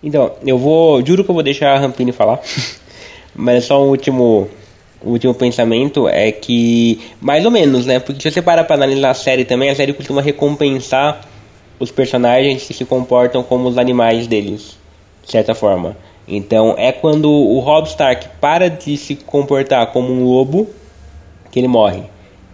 Então, 0.04 0.34
eu 0.46 0.58
vou. 0.58 1.04
Juro 1.04 1.24
que 1.24 1.32
eu 1.32 1.34
vou 1.34 1.44
deixar 1.44 1.74
a 1.74 1.80
Rampini 1.80 2.12
falar. 2.12 2.40
Mas 3.34 3.66
só 3.66 3.84
um 3.84 3.90
último. 3.90 4.50
O 5.02 5.12
último 5.12 5.34
pensamento 5.34 6.08
é 6.08 6.32
que. 6.32 7.00
Mais 7.20 7.46
ou 7.46 7.52
menos, 7.52 7.86
né? 7.86 8.00
Porque 8.00 8.22
se 8.22 8.32
você 8.32 8.42
parar 8.42 8.66
pra 8.66 8.76
analisar 8.76 9.12
a 9.12 9.16
série 9.16 9.46
também, 9.46 9.70
a 9.70 9.76
série 9.76 9.94
costuma 9.94 10.22
recompensar 10.22 11.22
os 11.80 11.92
personagens 11.92 12.64
que 12.64 12.74
se 12.74 12.86
comportam 12.86 13.42
como 13.44 13.68
os 13.70 13.78
animais 13.78 14.28
deles. 14.28 14.78
De 15.24 15.32
certa 15.32 15.56
forma. 15.56 15.96
Então 16.28 16.76
é 16.78 16.92
quando 16.92 17.30
o 17.30 17.60
Robb 17.60 17.88
Stark 17.88 18.28
para 18.42 18.70
de 18.70 18.98
se 18.98 19.16
comportar 19.16 19.88
como 19.88 20.12
um 20.12 20.24
lobo 20.24 20.68
que 21.52 21.60
ele 21.60 21.68
morre. 21.68 22.04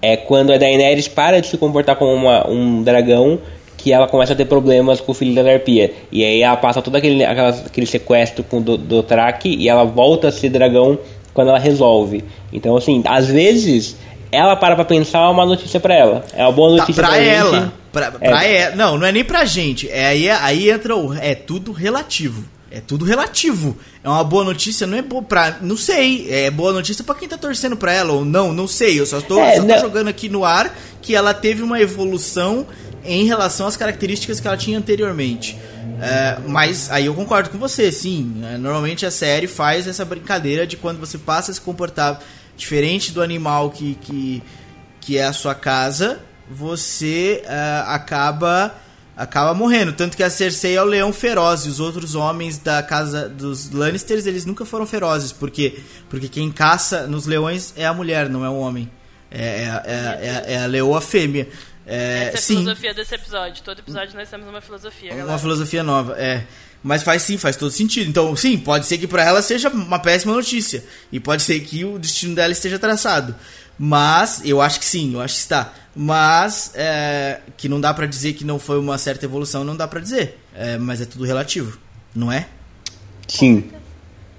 É 0.01 0.17
quando 0.17 0.51
a 0.51 0.57
Daenerys 0.57 1.07
para 1.07 1.39
de 1.39 1.47
se 1.47 1.57
comportar 1.57 1.95
como 1.95 2.13
uma, 2.13 2.47
um 2.49 2.83
dragão 2.83 3.39
que 3.77 3.91
ela 3.91 4.07
começa 4.07 4.33
a 4.33 4.35
ter 4.35 4.45
problemas 4.45 4.99
com 4.99 5.11
o 5.11 5.15
filho 5.15 5.33
da 5.33 5.49
Arpia. 5.49 5.93
E 6.11 6.23
aí 6.23 6.41
ela 6.41 6.57
passa 6.57 6.81
todo 6.81 6.95
aquele, 6.95 7.23
aquele 7.23 7.85
sequestro 7.85 8.43
com 8.43 8.57
o 8.57 8.61
Dothraki 8.61 9.55
e 9.55 9.69
ela 9.69 9.83
volta 9.83 10.27
a 10.27 10.31
ser 10.31 10.49
dragão 10.49 10.99
quando 11.33 11.49
ela 11.49 11.59
resolve. 11.59 12.23
Então, 12.51 12.75
assim, 12.75 13.01
às 13.05 13.27
vezes 13.27 13.95
ela 14.31 14.55
para 14.55 14.75
pra 14.75 14.85
pensar 14.85 15.29
uma 15.29 15.45
notícia 15.45 15.79
para 15.79 15.95
ela. 15.95 16.23
É 16.33 16.43
uma 16.43 16.51
boa 16.51 16.77
notícia 16.77 17.03
tá, 17.03 17.09
pra, 17.09 17.17
pra 17.17 17.25
ela. 17.25 17.59
Gente. 17.59 17.71
Pra, 17.91 18.11
pra 18.11 18.45
é. 18.45 18.61
ela. 18.61 18.75
Não, 18.75 18.97
não 18.97 19.07
é 19.07 19.11
nem 19.11 19.23
pra 19.23 19.45
gente. 19.45 19.89
É, 19.89 20.07
aí, 20.07 20.29
aí 20.29 20.69
entra 20.69 20.95
o. 20.95 21.13
É 21.13 21.35
tudo 21.35 21.71
relativo. 21.71 22.43
É 22.71 22.79
tudo 22.79 23.03
relativo. 23.03 23.77
É 24.01 24.07
uma 24.07 24.23
boa 24.23 24.45
notícia, 24.45 24.87
não 24.87 24.97
é 24.97 25.01
boa 25.01 25.21
pra. 25.21 25.57
Não 25.61 25.75
sei. 25.75 26.31
É 26.31 26.49
boa 26.49 26.71
notícia 26.71 27.03
para 27.03 27.15
quem 27.15 27.27
tá 27.27 27.37
torcendo 27.37 27.75
pra 27.75 27.91
ela 27.91 28.13
ou 28.13 28.23
não, 28.23 28.53
não 28.53 28.67
sei. 28.67 28.97
Eu 28.97 29.05
só 29.05 29.19
tô, 29.19 29.39
é, 29.41 29.57
só 29.57 29.65
tô 29.65 29.77
jogando 29.79 30.07
aqui 30.07 30.29
no 30.29 30.45
ar 30.45 30.73
que 31.01 31.13
ela 31.13 31.33
teve 31.33 31.61
uma 31.61 31.81
evolução 31.81 32.65
em 33.03 33.25
relação 33.25 33.67
às 33.67 33.75
características 33.75 34.39
que 34.39 34.47
ela 34.47 34.55
tinha 34.55 34.77
anteriormente. 34.77 35.57
É, 36.01 36.37
mas 36.47 36.89
aí 36.89 37.05
eu 37.05 37.13
concordo 37.13 37.49
com 37.49 37.57
você, 37.57 37.91
sim. 37.91 38.41
É, 38.43 38.57
normalmente 38.57 39.05
a 39.05 39.11
série 39.11 39.47
faz 39.47 39.85
essa 39.85 40.05
brincadeira 40.05 40.65
de 40.65 40.77
quando 40.77 40.99
você 40.99 41.17
passa 41.17 41.51
a 41.51 41.53
se 41.53 41.61
comportar 41.61 42.21
diferente 42.57 43.11
do 43.11 43.21
animal 43.21 43.69
que, 43.69 43.95
que, 44.01 44.43
que 44.99 45.17
é 45.17 45.25
a 45.25 45.33
sua 45.33 45.53
casa, 45.53 46.19
você 46.49 47.43
uh, 47.45 47.89
acaba 47.89 48.75
acaba 49.21 49.53
morrendo. 49.53 49.93
Tanto 49.93 50.17
que 50.17 50.23
a 50.23 50.29
Cersei 50.29 50.75
é 50.75 50.81
o 50.81 50.85
leão 50.85 51.13
feroz 51.13 51.65
e 51.65 51.69
os 51.69 51.79
outros 51.79 52.15
homens 52.15 52.57
da 52.57 52.81
casa 52.81 53.29
dos 53.29 53.69
Lannisters, 53.71 54.25
eles 54.25 54.45
nunca 54.45 54.65
foram 54.65 54.85
ferozes. 54.85 55.31
Por 55.31 55.51
quê? 55.51 55.79
Porque 56.09 56.27
quem 56.27 56.51
caça 56.51 57.05
nos 57.05 57.25
leões 57.27 57.73
é 57.77 57.85
a 57.85 57.93
mulher, 57.93 58.27
não 58.27 58.43
é 58.43 58.49
o 58.49 58.55
homem. 58.55 58.89
É, 59.29 59.43
é, 59.43 59.83
é, 59.85 60.43
é, 60.47 60.53
é 60.53 60.63
a 60.63 60.65
leoa 60.65 60.99
fêmea. 60.99 61.47
É, 61.85 62.25
Essa 62.25 62.35
é 62.35 62.39
a 62.39 62.41
sim. 62.41 62.57
filosofia 62.57 62.93
desse 62.93 63.15
episódio. 63.15 63.63
Todo 63.63 63.79
episódio 63.79 64.15
nós 64.15 64.29
temos 64.29 64.47
uma 64.47 64.61
filosofia, 64.61 65.09
galera. 65.09 65.27
Uma 65.29 65.39
filosofia 65.39 65.83
nova, 65.83 66.15
é. 66.19 66.45
Mas 66.83 67.03
faz 67.03 67.21
sim, 67.21 67.37
faz 67.37 67.55
todo 67.55 67.69
sentido. 67.69 68.09
Então, 68.09 68.35
sim, 68.35 68.57
pode 68.57 68.87
ser 68.87 68.97
que 68.97 69.05
para 69.05 69.23
ela 69.23 69.41
seja 69.43 69.69
uma 69.69 69.99
péssima 69.99 70.33
notícia. 70.33 70.83
E 71.11 71.19
pode 71.19 71.43
ser 71.43 71.59
que 71.59 71.85
o 71.85 71.99
destino 71.99 72.33
dela 72.33 72.51
esteja 72.51 72.79
traçado. 72.79 73.35
Mas, 73.77 74.41
eu 74.45 74.61
acho 74.61 74.79
que 74.79 74.85
sim, 74.85 75.13
eu 75.13 75.21
acho 75.21 75.35
que 75.35 75.39
está. 75.41 75.73
Mas, 75.95 76.71
é, 76.75 77.41
que 77.57 77.67
não 77.67 77.81
dá 77.81 77.93
para 77.93 78.05
dizer 78.05 78.33
que 78.33 78.45
não 78.45 78.59
foi 78.59 78.79
uma 78.79 78.97
certa 78.97 79.25
evolução, 79.25 79.63
não 79.63 79.75
dá 79.75 79.87
para 79.87 79.99
dizer. 79.99 80.39
É, 80.55 80.77
mas 80.77 81.01
é 81.01 81.05
tudo 81.05 81.25
relativo, 81.25 81.77
não 82.15 82.31
é? 82.31 82.47
Sim. 83.27 83.71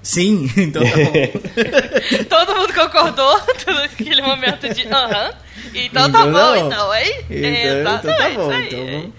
Sim, 0.02 0.50
então 0.58 0.82
tá 0.82 0.96
bom. 0.96 2.24
Todo 2.28 2.56
mundo 2.56 2.74
concordou 2.74 3.40
naquele 3.66 4.20
momento 4.22 4.68
de 4.68 4.86
aham. 4.88 5.28
Uh 5.28 5.32
-huh. 5.32 5.34
Então, 5.74 6.08
então 6.08 6.12
tá 6.12 6.24
bom, 6.24 6.30
não. 6.30 6.56
então, 6.56 6.94
hein? 6.94 7.24
Então, 7.30 7.96
então 7.96 8.16
tá 8.16 8.30
bom. 8.30 8.52
Então, 8.52 8.78
vamos, 8.78 9.12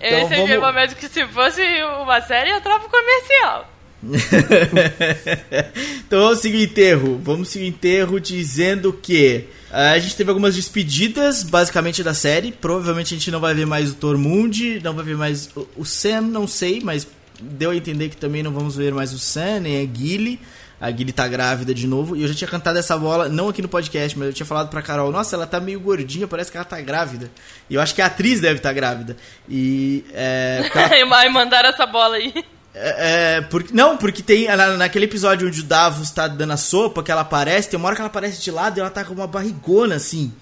Esse 0.00 0.16
então, 0.16 0.28
vamos... 0.28 0.50
é 0.50 0.58
o 0.58 0.62
momento 0.62 0.96
que 0.96 1.08
se 1.08 1.26
fosse 1.26 1.62
uma 2.02 2.20
série, 2.22 2.50
entrava 2.50 2.88
comercial. 2.88 3.71
então 6.06 6.20
vamos 6.20 6.40
seguir 6.40 6.56
o 6.56 6.62
enterro. 6.62 7.20
Vamos 7.22 7.48
seguir 7.48 7.66
o 7.66 7.68
enterro 7.68 8.20
dizendo 8.20 8.92
que 8.92 9.46
a 9.70 9.98
gente 9.98 10.16
teve 10.16 10.30
algumas 10.30 10.54
despedidas, 10.54 11.42
basicamente, 11.42 12.02
da 12.02 12.12
série. 12.12 12.52
Provavelmente 12.52 13.14
a 13.14 13.16
gente 13.16 13.30
não 13.30 13.40
vai 13.40 13.54
ver 13.54 13.66
mais 13.66 13.90
o 13.90 13.94
Tormund, 13.94 14.80
não 14.82 14.94
vai 14.94 15.04
ver 15.04 15.16
mais 15.16 15.50
o 15.76 15.84
Sam, 15.84 16.22
não 16.22 16.46
sei, 16.46 16.80
mas 16.82 17.06
deu 17.40 17.70
a 17.70 17.76
entender 17.76 18.08
que 18.08 18.16
também 18.16 18.42
não 18.42 18.52
vamos 18.52 18.76
ver 18.76 18.92
mais 18.92 19.12
o 19.12 19.18
Sam, 19.18 19.60
nem 19.60 19.80
a 19.80 19.98
Gilly. 19.98 20.40
A 20.80 20.90
Gilly 20.90 21.12
tá 21.12 21.28
grávida 21.28 21.72
de 21.72 21.86
novo. 21.86 22.16
E 22.16 22.22
eu 22.22 22.28
já 22.28 22.34
tinha 22.34 22.48
cantado 22.48 22.76
essa 22.76 22.98
bola, 22.98 23.28
não 23.28 23.48
aqui 23.48 23.62
no 23.62 23.68
podcast, 23.68 24.18
mas 24.18 24.26
eu 24.26 24.34
tinha 24.34 24.44
falado 24.44 24.68
pra 24.68 24.82
Carol: 24.82 25.12
Nossa, 25.12 25.36
ela 25.36 25.46
tá 25.46 25.60
meio 25.60 25.78
gordinha, 25.78 26.26
parece 26.26 26.50
que 26.50 26.56
ela 26.56 26.64
tá 26.64 26.80
grávida. 26.80 27.30
E 27.70 27.76
eu 27.76 27.80
acho 27.80 27.94
que 27.94 28.02
a 28.02 28.06
atriz 28.06 28.40
deve 28.40 28.56
estar 28.56 28.70
tá 28.70 28.74
grávida. 28.74 29.16
E. 29.48 30.04
É, 30.12 30.68
ela... 31.00 31.30
mandaram 31.30 31.68
essa 31.68 31.86
bola 31.86 32.16
aí. 32.16 32.34
É, 32.74 33.36
é, 33.36 33.40
porque, 33.42 33.72
não, 33.74 33.96
porque 33.96 34.22
tem 34.22 34.46
na, 34.46 34.76
naquele 34.76 35.04
episódio 35.04 35.46
onde 35.46 35.60
o 35.60 35.64
Davos 35.64 36.10
tá 36.10 36.26
dando 36.26 36.52
a 36.52 36.56
sopa, 36.56 37.02
que 37.02 37.10
ela 37.12 37.20
aparece, 37.20 37.68
tem 37.68 37.78
uma 37.78 37.86
hora 37.86 37.96
que 37.96 38.00
ela 38.00 38.08
aparece 38.08 38.40
de 38.40 38.50
lado 38.50 38.78
e 38.78 38.80
ela 38.80 38.90
tá 38.90 39.04
com 39.04 39.12
uma 39.12 39.26
barrigona 39.26 39.96
assim. 39.96 40.32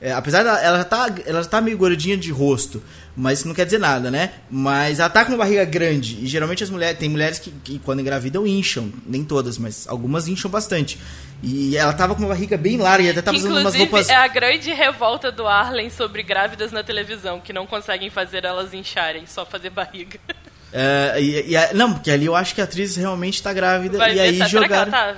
É, 0.00 0.12
apesar 0.12 0.42
dela, 0.42 0.58
ela 0.60 0.78
já, 0.78 0.84
tá, 0.84 1.14
ela 1.26 1.42
já 1.42 1.48
tá 1.48 1.60
meio 1.60 1.76
gordinha 1.76 2.16
de 2.16 2.30
rosto, 2.30 2.82
mas 3.14 3.40
isso 3.40 3.48
não 3.48 3.54
quer 3.54 3.66
dizer 3.66 3.78
nada, 3.78 4.10
né? 4.10 4.32
Mas 4.50 4.98
ela 4.98 5.10
tá 5.10 5.26
com 5.26 5.32
uma 5.32 5.38
barriga 5.38 5.62
grande. 5.66 6.24
E 6.24 6.26
geralmente 6.26 6.64
as 6.64 6.70
mulheres. 6.70 6.98
Tem 6.98 7.08
mulheres 7.08 7.38
que, 7.38 7.50
que 7.50 7.78
quando 7.80 8.00
engravidam 8.00 8.46
incham. 8.46 8.90
Nem 9.04 9.22
todas, 9.22 9.58
mas 9.58 9.86
algumas 9.86 10.26
incham 10.26 10.50
bastante. 10.50 10.98
E 11.42 11.76
ela 11.76 11.92
tava 11.92 12.14
com 12.14 12.22
uma 12.22 12.30
barriga 12.30 12.56
bem 12.56 12.78
larga 12.78 13.04
e 13.04 13.10
até 13.10 13.20
tava 13.20 13.36
usando 13.36 13.58
umas 13.58 13.74
roupas. 13.74 14.08
É 14.08 14.14
a 14.14 14.28
grande 14.28 14.72
revolta 14.72 15.30
do 15.30 15.46
Arlen 15.46 15.90
sobre 15.90 16.22
grávidas 16.22 16.72
na 16.72 16.82
televisão, 16.82 17.38
que 17.38 17.52
não 17.52 17.66
conseguem 17.66 18.08
fazer 18.08 18.46
elas 18.46 18.72
incharem, 18.72 19.26
só 19.26 19.44
fazer 19.44 19.68
barriga. 19.68 20.18
É, 20.72 21.16
e, 21.20 21.54
e, 21.54 21.74
não, 21.74 21.94
porque 21.94 22.10
ali 22.10 22.26
eu 22.26 22.36
acho 22.36 22.54
que 22.54 22.60
a 22.60 22.64
atriz 22.64 22.94
realmente 22.94 23.42
tá 23.42 23.52
grávida 23.52 23.98
Vai 23.98 24.12
e 24.12 24.14
ver, 24.14 24.20
aí 24.20 24.38
tá, 24.38 24.46
jogaram. 24.46 24.90
Tá? 24.90 25.16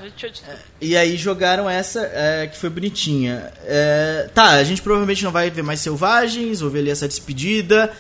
É, 0.49 0.57
e 0.81 0.97
aí 0.97 1.17
jogaram 1.17 1.69
essa 1.69 2.01
é, 2.13 2.47
que 2.47 2.57
foi 2.59 2.71
bonitinha. 2.71 3.53
É, 3.65 4.31
tá, 4.35 4.51
a 4.51 4.65
gente 4.65 4.81
provavelmente 4.81 5.23
não 5.23 5.31
vai 5.31 5.51
ver 5.51 5.63
mais 5.63 5.81
selvagens, 5.81 6.63
ou 6.63 6.71
ver 6.71 6.81
ali 6.81 6.91
essa 6.91 7.07
despedida. 7.07 7.93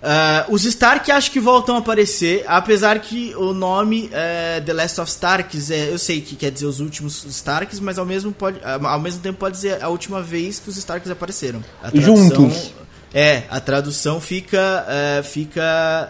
Uh, 0.00 0.54
os 0.54 0.64
Stark 0.64 1.12
acho 1.12 1.30
que 1.30 1.38
voltam 1.38 1.76
a 1.76 1.78
aparecer, 1.78 2.42
apesar 2.46 2.98
que 3.00 3.34
o 3.36 3.52
nome 3.52 4.08
é, 4.14 4.58
The 4.64 4.72
Last 4.72 4.98
of 4.98 5.10
Starks, 5.10 5.70
é, 5.70 5.90
eu 5.90 5.98
sei 5.98 6.22
que 6.22 6.36
quer 6.36 6.50
dizer 6.50 6.64
os 6.64 6.80
últimos 6.80 7.22
Starks, 7.26 7.78
mas 7.80 7.98
ao 7.98 8.06
mesmo, 8.06 8.32
pode, 8.32 8.58
ao 8.64 8.98
mesmo 8.98 9.20
tempo 9.20 9.38
pode 9.38 9.56
dizer 9.56 9.82
a 9.82 9.88
última 9.88 10.22
vez 10.22 10.58
que 10.58 10.70
os 10.70 10.76
Starks 10.78 11.10
apareceram. 11.10 11.62
A 11.82 11.90
tradução, 11.90 12.50
Juntos. 12.50 12.72
É, 13.12 13.42
a 13.50 13.60
tradução 13.60 14.20
fica, 14.22 14.86
fica 15.22 16.08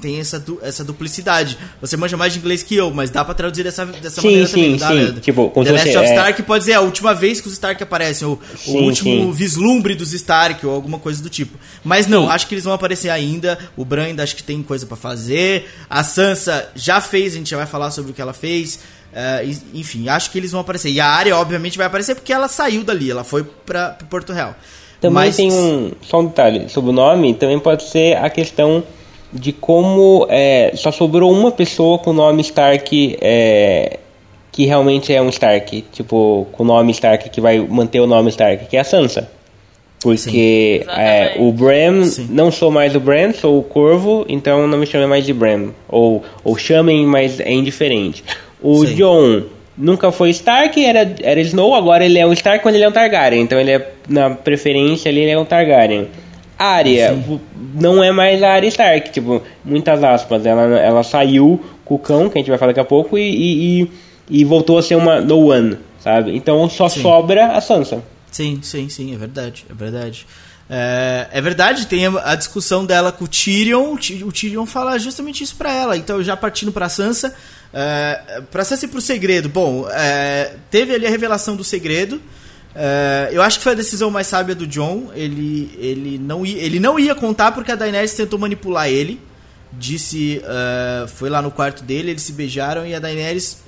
tem 0.00 0.18
essa, 0.18 0.38
du 0.38 0.58
essa 0.62 0.82
duplicidade. 0.82 1.58
Você 1.80 1.96
manja 1.96 2.16
mais 2.16 2.32
de 2.32 2.38
inglês 2.38 2.62
que 2.62 2.74
eu, 2.74 2.90
mas 2.90 3.10
dá 3.10 3.24
pra 3.24 3.34
traduzir 3.34 3.64
dessa, 3.64 3.86
dessa 3.86 4.20
sim, 4.20 4.26
maneira 4.28 4.46
sim, 4.46 4.52
também, 4.52 4.72
sim, 4.72 4.76
dá, 4.78 4.90
Leandro? 4.90 5.20
Tipo, 5.20 5.50
The 5.64 5.72
Last 5.72 5.96
of 5.96 6.06
é... 6.06 6.10
Stark 6.10 6.42
pode 6.42 6.64
ser 6.64 6.72
a 6.72 6.80
última 6.80 7.14
vez 7.14 7.40
que 7.40 7.46
os 7.46 7.52
Stark 7.54 7.82
aparecem, 7.82 8.26
ou 8.26 8.40
sim, 8.56 8.78
o 8.78 8.82
último 8.84 9.10
sim. 9.10 9.32
vislumbre 9.32 9.94
dos 9.94 10.12
Stark, 10.12 10.64
ou 10.66 10.74
alguma 10.74 10.98
coisa 10.98 11.22
do 11.22 11.28
tipo. 11.28 11.58
Mas 11.84 12.06
não, 12.06 12.24
sim. 12.24 12.32
acho 12.32 12.46
que 12.46 12.54
eles 12.54 12.64
vão 12.64 12.72
aparecer 12.72 13.10
ainda. 13.10 13.58
O 13.76 13.84
Bran 13.84 14.04
ainda 14.04 14.22
acho 14.22 14.34
que 14.34 14.42
tem 14.42 14.62
coisa 14.62 14.86
para 14.86 14.96
fazer. 14.96 15.68
A 15.88 16.02
Sansa 16.02 16.68
já 16.74 17.00
fez, 17.00 17.34
a 17.34 17.36
gente 17.36 17.50
já 17.50 17.56
vai 17.56 17.66
falar 17.66 17.90
sobre 17.90 18.12
o 18.12 18.14
que 18.14 18.22
ela 18.22 18.32
fez. 18.32 18.80
Uh, 19.12 19.58
enfim, 19.74 20.08
acho 20.08 20.30
que 20.30 20.38
eles 20.38 20.52
vão 20.52 20.60
aparecer. 20.60 20.90
E 20.90 21.00
a 21.00 21.06
área, 21.06 21.36
obviamente, 21.36 21.76
vai 21.76 21.86
aparecer 21.86 22.14
porque 22.14 22.32
ela 22.32 22.48
saiu 22.48 22.84
dali, 22.84 23.10
ela 23.10 23.24
foi 23.24 23.44
para 23.44 23.98
Porto 24.08 24.32
Real. 24.32 24.54
Também 25.00 25.14
Mas... 25.14 25.36
tem 25.36 25.50
um. 25.50 25.92
Só 26.02 26.20
um 26.20 26.26
detalhe 26.26 26.68
sobre 26.68 26.90
o 26.90 26.92
nome, 26.92 27.34
também 27.34 27.58
pode 27.58 27.84
ser 27.84 28.16
a 28.16 28.28
questão 28.28 28.84
de 29.32 29.52
como 29.52 30.26
é, 30.28 30.72
só 30.74 30.90
sobrou 30.90 31.30
uma 31.30 31.50
pessoa 31.50 31.98
com 31.98 32.10
o 32.10 32.14
nome 32.14 32.40
Stark 32.42 33.16
é, 33.20 33.98
que 34.52 34.66
realmente 34.66 35.12
é 35.12 35.22
um 35.22 35.28
Stark, 35.28 35.84
tipo, 35.92 36.46
com 36.52 36.62
o 36.62 36.66
nome 36.66 36.90
Stark 36.92 37.30
que 37.30 37.40
vai 37.40 37.58
manter 37.58 38.00
o 38.00 38.06
nome 38.06 38.30
Stark, 38.30 38.66
que 38.66 38.76
é 38.76 38.80
a 38.80 38.84
Sansa. 38.84 39.30
Porque 40.02 40.84
é, 40.88 41.34
o 41.38 41.52
Bram, 41.52 42.04
Sim. 42.04 42.28
não 42.30 42.50
sou 42.50 42.70
mais 42.70 42.96
o 42.96 43.00
Bram, 43.00 43.34
sou 43.34 43.58
o 43.58 43.62
Corvo, 43.62 44.24
então 44.28 44.66
não 44.66 44.78
me 44.78 44.86
chamem 44.86 45.06
mais 45.06 45.26
de 45.26 45.32
Bram. 45.32 45.74
Ou, 45.88 46.24
ou 46.42 46.56
chamem, 46.56 47.04
mas 47.04 47.38
é 47.38 47.52
indiferente. 47.52 48.24
O 48.62 48.86
Sim. 48.86 48.94
John 48.94 49.42
nunca 49.76 50.10
foi 50.10 50.30
Stark, 50.30 50.82
era, 50.82 51.14
era 51.22 51.40
Snow, 51.40 51.74
agora 51.74 52.04
ele 52.04 52.18
é 52.18 52.26
um 52.26 52.32
Stark 52.32 52.62
quando 52.62 52.76
ele 52.76 52.84
é 52.84 52.88
um 52.88 52.92
Targaryen. 52.92 53.42
Então 53.42 53.60
ele 53.60 53.72
é, 53.72 53.92
na 54.08 54.30
preferência 54.30 55.10
ali, 55.10 55.20
ele 55.20 55.32
é 55.32 55.38
um 55.38 55.44
Targaryen. 55.44 56.08
Arya 56.64 57.16
não 57.74 58.02
é 58.02 58.12
mais 58.12 58.42
a 58.42 58.50
Arya 58.50 58.68
Stark, 58.68 59.10
tipo, 59.10 59.42
muitas 59.64 60.02
aspas. 60.04 60.44
Ela, 60.44 60.62
ela 60.78 61.02
saiu 61.02 61.64
com 61.84 61.94
o 61.94 61.98
cão, 61.98 62.28
que 62.28 62.38
a 62.38 62.40
gente 62.40 62.50
vai 62.50 62.58
falar 62.58 62.70
daqui 62.70 62.80
a 62.80 62.84
pouco, 62.84 63.16
e, 63.16 63.82
e, 63.82 63.90
e 64.28 64.44
voltou 64.44 64.78
a 64.78 64.82
ser 64.82 64.96
uma 64.96 65.20
No 65.20 65.50
One, 65.50 65.78
sabe? 66.00 66.36
Então 66.36 66.68
só 66.68 66.88
sim. 66.88 67.00
sobra 67.00 67.52
a 67.52 67.60
Sansa. 67.60 68.02
Sim, 68.30 68.60
sim, 68.62 68.88
sim, 68.88 69.14
é 69.14 69.18
verdade, 69.18 69.64
é 69.68 69.74
verdade. 69.74 70.26
É, 70.72 71.26
é, 71.32 71.40
verdade, 71.40 71.88
tem 71.88 72.06
a, 72.06 72.32
a, 72.32 72.36
discussão 72.36 72.86
dela 72.86 73.10
com 73.10 73.24
o 73.24 73.28
Tyrion. 73.28 73.96
O 74.24 74.30
Tyrion 74.30 74.64
fala 74.66 74.96
justamente 75.00 75.42
isso 75.42 75.56
para 75.56 75.72
ela. 75.72 75.96
Então, 75.96 76.22
já 76.22 76.36
partindo 76.36 76.70
pra 76.70 76.88
Sansa. 76.88 77.34
É, 77.74 78.40
pra 78.52 78.64
Sansa 78.64 78.84
e 78.84 78.88
pro 78.88 79.00
segredo. 79.00 79.48
Bom, 79.48 79.88
é, 79.90 80.54
teve 80.70 80.94
ali 80.94 81.06
a 81.06 81.10
revelação 81.10 81.56
do 81.56 81.64
segredo. 81.64 82.22
É, 82.74 83.30
eu 83.32 83.42
acho 83.42 83.58
que 83.58 83.64
foi 83.64 83.72
a 83.72 83.76
decisão 83.76 84.10
mais 84.10 84.26
sábia 84.26 84.54
do 84.54 84.66
John. 84.66 85.10
Ele, 85.14 85.70
ele, 85.78 86.18
não, 86.18 86.44
ia, 86.44 86.62
ele 86.62 86.80
não 86.80 86.98
ia 86.98 87.14
contar 87.14 87.52
porque 87.52 87.72
a 87.72 87.76
Daenerys 87.76 88.14
tentou 88.14 88.38
manipular 88.38 88.88
ele. 88.88 89.20
Disse. 89.72 90.42
Uh, 90.44 91.08
foi 91.08 91.30
lá 91.30 91.40
no 91.40 91.50
quarto 91.50 91.84
dele, 91.84 92.10
eles 92.10 92.22
se 92.22 92.32
beijaram 92.32 92.86
e 92.86 92.94
a 92.94 92.98
Daenerys 92.98 93.58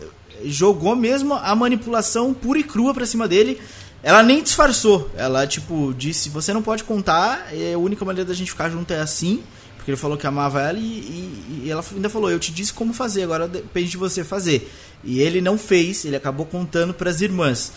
jogou 0.45 0.97
mesmo 0.97 1.35
a 1.35 1.55
manipulação 1.55 2.35
pura 2.35 2.59
e 2.59 2.65
crua 2.65 2.93
pra 2.93 3.07
cima 3.07 3.29
dele. 3.29 3.61
Ela 4.03 4.23
nem 4.23 4.43
disfarçou. 4.43 5.11
Ela, 5.17 5.47
tipo, 5.47 5.95
disse: 5.97 6.29
Você 6.31 6.53
não 6.53 6.63
pode 6.63 6.85
contar, 6.85 7.49
é 7.53 7.75
a 7.75 7.79
única 7.79 8.05
maneira 8.05 8.29
da 8.29 8.35
gente 8.35 8.51
ficar 8.51 8.69
junto 8.69 8.93
é 8.93 9.01
assim. 9.01 9.43
Porque 9.77 9.91
ele 9.91 9.99
falou 9.99 10.17
que 10.17 10.27
amava 10.27 10.61
ela 10.61 10.79
e, 10.79 10.83
e, 10.83 11.63
e, 11.65 11.71
ela 11.71 11.85
ainda 11.93 12.09
falou: 12.09 12.31
Eu 12.31 12.39
te 12.39 12.53
disse 12.53 12.73
como 12.73 12.93
fazer, 12.93 13.23
agora 13.25 13.47
depende 13.49 13.91
de 13.91 13.97
você 13.97 14.25
fazer. 14.25 14.73
E 15.05 15.21
ele 15.21 15.41
não 15.41 15.59
fez, 15.59 16.05
ele 16.05 16.17
acabou 16.17 16.47
contando 16.47 16.95
para 16.95 17.11
as 17.11 17.21
irmãs. 17.21 17.73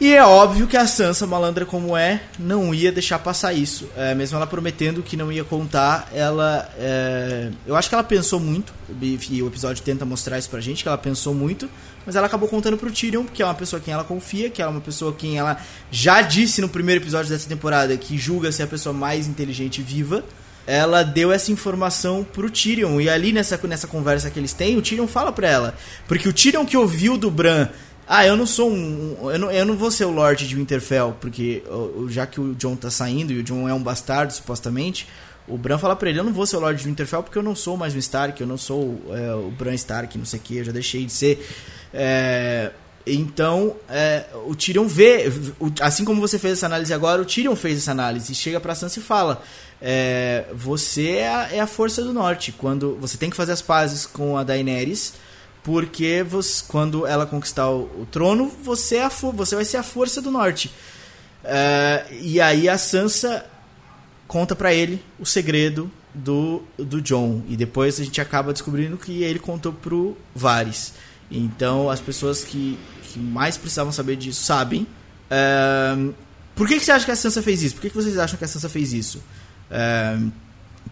E 0.00 0.12
é 0.12 0.24
óbvio 0.24 0.66
que 0.66 0.76
a 0.76 0.88
Sansa, 0.88 1.24
malandra 1.24 1.64
como 1.64 1.96
é, 1.96 2.20
não 2.36 2.74
ia 2.74 2.90
deixar 2.90 3.18
passar 3.20 3.52
isso. 3.52 3.88
É, 3.96 4.12
mesmo 4.12 4.36
ela 4.36 4.46
prometendo 4.46 5.02
que 5.02 5.16
não 5.16 5.30
ia 5.30 5.44
contar, 5.44 6.10
ela. 6.12 6.68
É, 6.76 7.50
eu 7.64 7.76
acho 7.76 7.88
que 7.88 7.94
ela 7.94 8.02
pensou 8.02 8.40
muito, 8.40 8.74
e 9.00 9.42
o 9.42 9.46
episódio 9.46 9.82
tenta 9.84 10.04
mostrar 10.04 10.36
isso 10.36 10.50
pra 10.50 10.60
gente, 10.60 10.82
que 10.82 10.88
ela 10.88 10.98
pensou 10.98 11.32
muito, 11.32 11.70
mas 12.04 12.16
ela 12.16 12.26
acabou 12.26 12.48
contando 12.48 12.76
pro 12.76 12.90
Tyrion, 12.90 13.24
que 13.24 13.40
é 13.40 13.46
uma 13.46 13.54
pessoa 13.54 13.80
quem 13.80 13.94
ela 13.94 14.04
confia, 14.04 14.50
que 14.50 14.60
é 14.60 14.66
uma 14.66 14.80
pessoa 14.80 15.14
quem 15.16 15.38
ela 15.38 15.58
já 15.92 16.22
disse 16.22 16.60
no 16.60 16.68
primeiro 16.68 17.00
episódio 17.00 17.30
dessa 17.30 17.48
temporada 17.48 17.96
que 17.96 18.18
julga 18.18 18.50
ser 18.50 18.64
a 18.64 18.66
pessoa 18.66 18.92
mais 18.92 19.28
inteligente 19.28 19.80
viva. 19.80 20.24
Ela 20.66 21.02
deu 21.02 21.30
essa 21.30 21.52
informação 21.52 22.24
pro 22.24 22.50
Tyrion, 22.50 23.00
e 23.00 23.08
ali 23.08 23.32
nessa, 23.32 23.60
nessa 23.64 23.86
conversa 23.86 24.28
que 24.28 24.40
eles 24.40 24.52
têm, 24.52 24.76
o 24.76 24.82
Tyrion 24.82 25.06
fala 25.06 25.30
pra 25.30 25.48
ela. 25.48 25.74
Porque 26.08 26.28
o 26.28 26.32
Tyrion 26.32 26.64
que 26.64 26.76
ouviu 26.76 27.16
do 27.16 27.30
Bran 27.30 27.68
ah, 28.06 28.26
eu 28.26 28.36
não 28.36 28.46
sou 28.46 28.70
um. 28.70 29.30
Eu 29.30 29.38
não, 29.38 29.50
eu 29.50 29.64
não 29.64 29.76
vou 29.76 29.90
ser 29.90 30.04
o 30.04 30.10
Lorde 30.10 30.46
de 30.46 30.54
Winterfell, 30.54 31.16
porque 31.20 31.62
já 32.08 32.26
que 32.26 32.40
o 32.40 32.54
John 32.54 32.76
tá 32.76 32.90
saindo 32.90 33.32
e 33.32 33.38
o 33.38 33.42
John 33.42 33.68
é 33.68 33.72
um 33.72 33.82
bastardo, 33.82 34.32
supostamente, 34.32 35.08
o 35.48 35.56
Bran 35.56 35.78
fala 35.78 35.96
pra 35.96 36.10
ele: 36.10 36.18
Eu 36.18 36.24
não 36.24 36.32
vou 36.32 36.46
ser 36.46 36.56
o 36.56 36.60
Lorde 36.60 36.82
de 36.82 36.88
Winterfell 36.88 37.22
porque 37.22 37.38
eu 37.38 37.42
não 37.42 37.54
sou 37.54 37.76
mais 37.76 37.94
um 37.94 37.98
Stark, 37.98 38.40
eu 38.40 38.46
não 38.46 38.58
sou 38.58 39.00
é, 39.10 39.34
o 39.34 39.50
Bran 39.50 39.74
Stark, 39.74 40.16
não 40.18 40.24
sei 40.24 40.38
o 40.38 40.42
que, 40.42 40.56
eu 40.56 40.64
já 40.64 40.72
deixei 40.72 41.04
de 41.04 41.12
ser. 41.12 41.46
É, 41.92 42.72
então, 43.06 43.76
é, 43.88 44.24
o 44.46 44.54
Tyrion 44.54 44.86
vê, 44.86 45.30
assim 45.80 46.04
como 46.04 46.20
você 46.20 46.38
fez 46.38 46.54
essa 46.54 46.66
análise 46.66 46.92
agora, 46.92 47.20
o 47.20 47.24
Tyrion 47.24 47.54
fez 47.54 47.78
essa 47.78 47.90
análise 47.90 48.32
e 48.32 48.34
chega 48.34 48.58
pra 48.58 48.74
Sansa 48.74 48.98
e 48.98 49.02
fala: 49.02 49.42
é, 49.80 50.46
Você 50.54 51.16
é 51.16 51.28
a, 51.28 51.48
é 51.52 51.60
a 51.60 51.66
força 51.66 52.02
do 52.02 52.12
norte. 52.12 52.52
Quando 52.52 52.96
você 53.00 53.16
tem 53.16 53.28
que 53.28 53.36
fazer 53.36 53.52
as 53.52 53.62
pazes 53.62 54.06
com 54.06 54.36
a 54.38 54.42
Daenerys 54.42 55.14
porque 55.64 56.22
você, 56.22 56.62
quando 56.68 57.06
ela 57.06 57.24
conquistar 57.24 57.70
o, 57.70 58.02
o 58.02 58.06
trono, 58.10 58.52
você, 58.62 58.98
é 58.98 59.08
você 59.08 59.56
vai 59.56 59.64
ser 59.64 59.78
a 59.78 59.82
força 59.82 60.20
do 60.20 60.30
norte. 60.30 60.70
Uh, 61.42 62.14
e 62.20 62.40
aí 62.40 62.68
a 62.68 62.76
Sansa 62.76 63.46
conta 64.28 64.54
para 64.54 64.72
ele 64.74 65.02
o 65.18 65.24
segredo 65.24 65.90
do, 66.14 66.62
do 66.76 67.00
John. 67.00 67.42
E 67.48 67.56
depois 67.56 67.98
a 67.98 68.04
gente 68.04 68.20
acaba 68.20 68.52
descobrindo 68.52 68.98
que 68.98 69.22
ele 69.22 69.38
contou 69.38 69.72
pro 69.72 70.16
Varys. 70.34 70.92
Então 71.30 71.88
as 71.88 71.98
pessoas 71.98 72.44
que, 72.44 72.78
que 73.02 73.18
mais 73.18 73.56
precisavam 73.56 73.90
saber 73.92 74.16
disso 74.16 74.44
sabem. 74.44 74.86
Uh, 75.30 76.14
por 76.54 76.68
que, 76.68 76.78
que 76.78 76.84
você 76.84 76.92
acha 76.92 77.06
que 77.06 77.10
a 77.10 77.16
Sansa 77.16 77.40
fez 77.42 77.62
isso? 77.62 77.74
Por 77.74 77.80
que, 77.80 77.88
que 77.88 77.96
vocês 77.96 78.18
acham 78.18 78.38
que 78.38 78.44
a 78.44 78.48
Sansa 78.48 78.68
fez 78.68 78.92
isso? 78.92 79.18
Uh, 79.70 80.30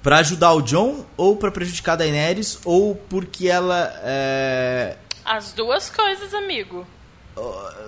para 0.02 0.18
ajudar 0.18 0.52
o 0.52 0.62
John 0.62 1.04
ou 1.16 1.36
para 1.36 1.50
prejudicar 1.50 1.92
a 1.92 1.96
Daenerys 1.96 2.58
ou 2.64 2.94
porque 2.94 3.48
ela 3.48 3.92
é... 4.02 4.96
as 5.24 5.52
duas 5.52 5.90
coisas 5.90 6.32
amigo. 6.34 6.86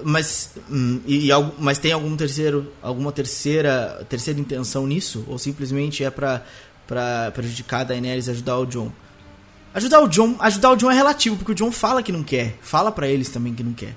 Mas 0.03 0.53
hum, 0.71 1.03
e, 1.07 1.31
e, 1.31 1.33
mas 1.59 1.79
tem 1.79 1.93
algum 1.93 2.17
terceiro 2.17 2.73
alguma 2.83 3.13
terceira 3.13 4.05
terceira 4.09 4.41
intenção 4.41 4.87
nisso? 4.87 5.25
Ou 5.29 5.39
simplesmente 5.39 6.03
é 6.03 6.11
para 6.11 6.43
para 6.87 7.31
prejudicar 7.33 7.81
a 7.81 7.85
Daenerys 7.85 8.27
e 8.27 8.31
ajudar 8.31 8.59
o 8.59 8.67
John? 8.67 8.91
Ajudar 9.75 10.01
o 10.01 10.09
John 10.09 10.37
ajudar 10.41 10.71
o 10.71 10.77
John 10.77 10.91
é 10.91 10.95
relativo 10.95 11.37
porque 11.37 11.53
o 11.53 11.55
John 11.55 11.71
fala 11.71 12.03
que 12.03 12.13
não 12.13 12.23
quer. 12.23 12.57
Fala 12.63 12.91
para 12.91 13.07
eles 13.07 13.29
também 13.29 13.55
que 13.55 13.63
não 13.63 13.75
quer. 13.75 13.95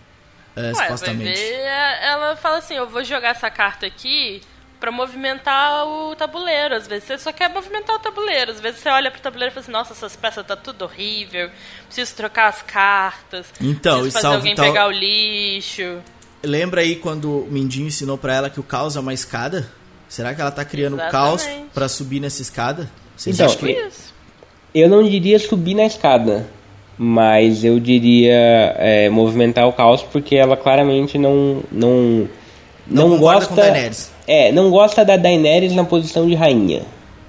É, 0.56 0.70
Ué, 0.70 0.74
supostamente. 0.74 1.40
ela 1.40 2.36
fala 2.36 2.58
assim 2.58 2.74
eu 2.74 2.90
vou 2.90 3.04
jogar 3.04 3.30
essa 3.30 3.50
carta 3.50 3.86
aqui 3.86 4.42
para 4.80 4.92
movimentar 4.92 5.88
o 5.88 6.16
tabuleiro. 6.16 6.76
Às 6.76 6.88
vezes 6.88 7.06
você 7.06 7.18
só 7.18 7.32
quer 7.32 7.50
movimentar 7.50 7.96
o 7.96 8.00
tabuleiro. 8.00 8.52
Às 8.52 8.60
vezes 8.60 8.80
você 8.80 8.90
olha 8.90 9.12
pro 9.12 9.20
tabuleiro 9.22 9.52
e 9.52 9.54
fala 9.54 9.64
assim, 9.64 9.72
nossa, 9.72 9.94
essas 9.94 10.16
peças 10.16 10.46
tá 10.46 10.56
tudo 10.56 10.84
horrível. 10.84 11.50
Preciso 11.86 12.16
trocar 12.16 12.48
as 12.48 12.62
cartas. 12.62 13.48
Então, 13.60 14.02
preciso 14.02 14.22
fazer 14.22 14.36
alguém 14.36 14.56
tal... 14.56 14.66
pegar 14.66 14.88
o 14.88 14.92
lixo. 14.92 16.00
Lembra 16.44 16.82
aí 16.82 16.96
quando 16.96 17.44
o 17.44 17.48
Mindinho 17.50 17.88
ensinou 17.88 18.18
para 18.18 18.36
ela 18.36 18.50
que 18.50 18.60
o 18.60 18.64
caos 18.64 18.96
é 18.96 19.00
uma 19.00 19.14
escada? 19.14 19.70
Será 20.08 20.34
que 20.34 20.40
ela 20.40 20.52
tá 20.52 20.64
criando 20.64 20.96
Exatamente. 20.96 21.12
caos 21.12 21.48
para 21.74 21.90
subir 21.90 22.20
nessa 22.20 22.42
escada? 22.42 22.90
Vocês 23.16 23.36
então, 23.36 23.48
acham 23.48 23.60
que... 23.60 23.72
isso? 23.72 24.14
Eu 24.74 24.88
não 24.88 25.04
diria 25.04 25.40
subir 25.40 25.74
na 25.74 25.86
escada, 25.86 26.48
mas 26.98 27.64
eu 27.64 27.80
diria 27.80 28.76
é, 28.78 29.10
movimentar 29.10 29.68
o 29.68 29.74
caos 29.74 30.04
porque 30.04 30.36
ela 30.36 30.56
claramente 30.56 31.18
não 31.18 31.64
não 31.72 32.30
não, 32.86 33.10
não 33.10 33.18
gosta. 33.18 33.56
É, 34.28 34.52
não 34.52 34.70
gosta 34.70 35.06
da 35.06 35.16
Daenerys 35.16 35.74
na 35.74 35.86
posição 35.86 36.28
de 36.28 36.36
rainha. 36.36 36.82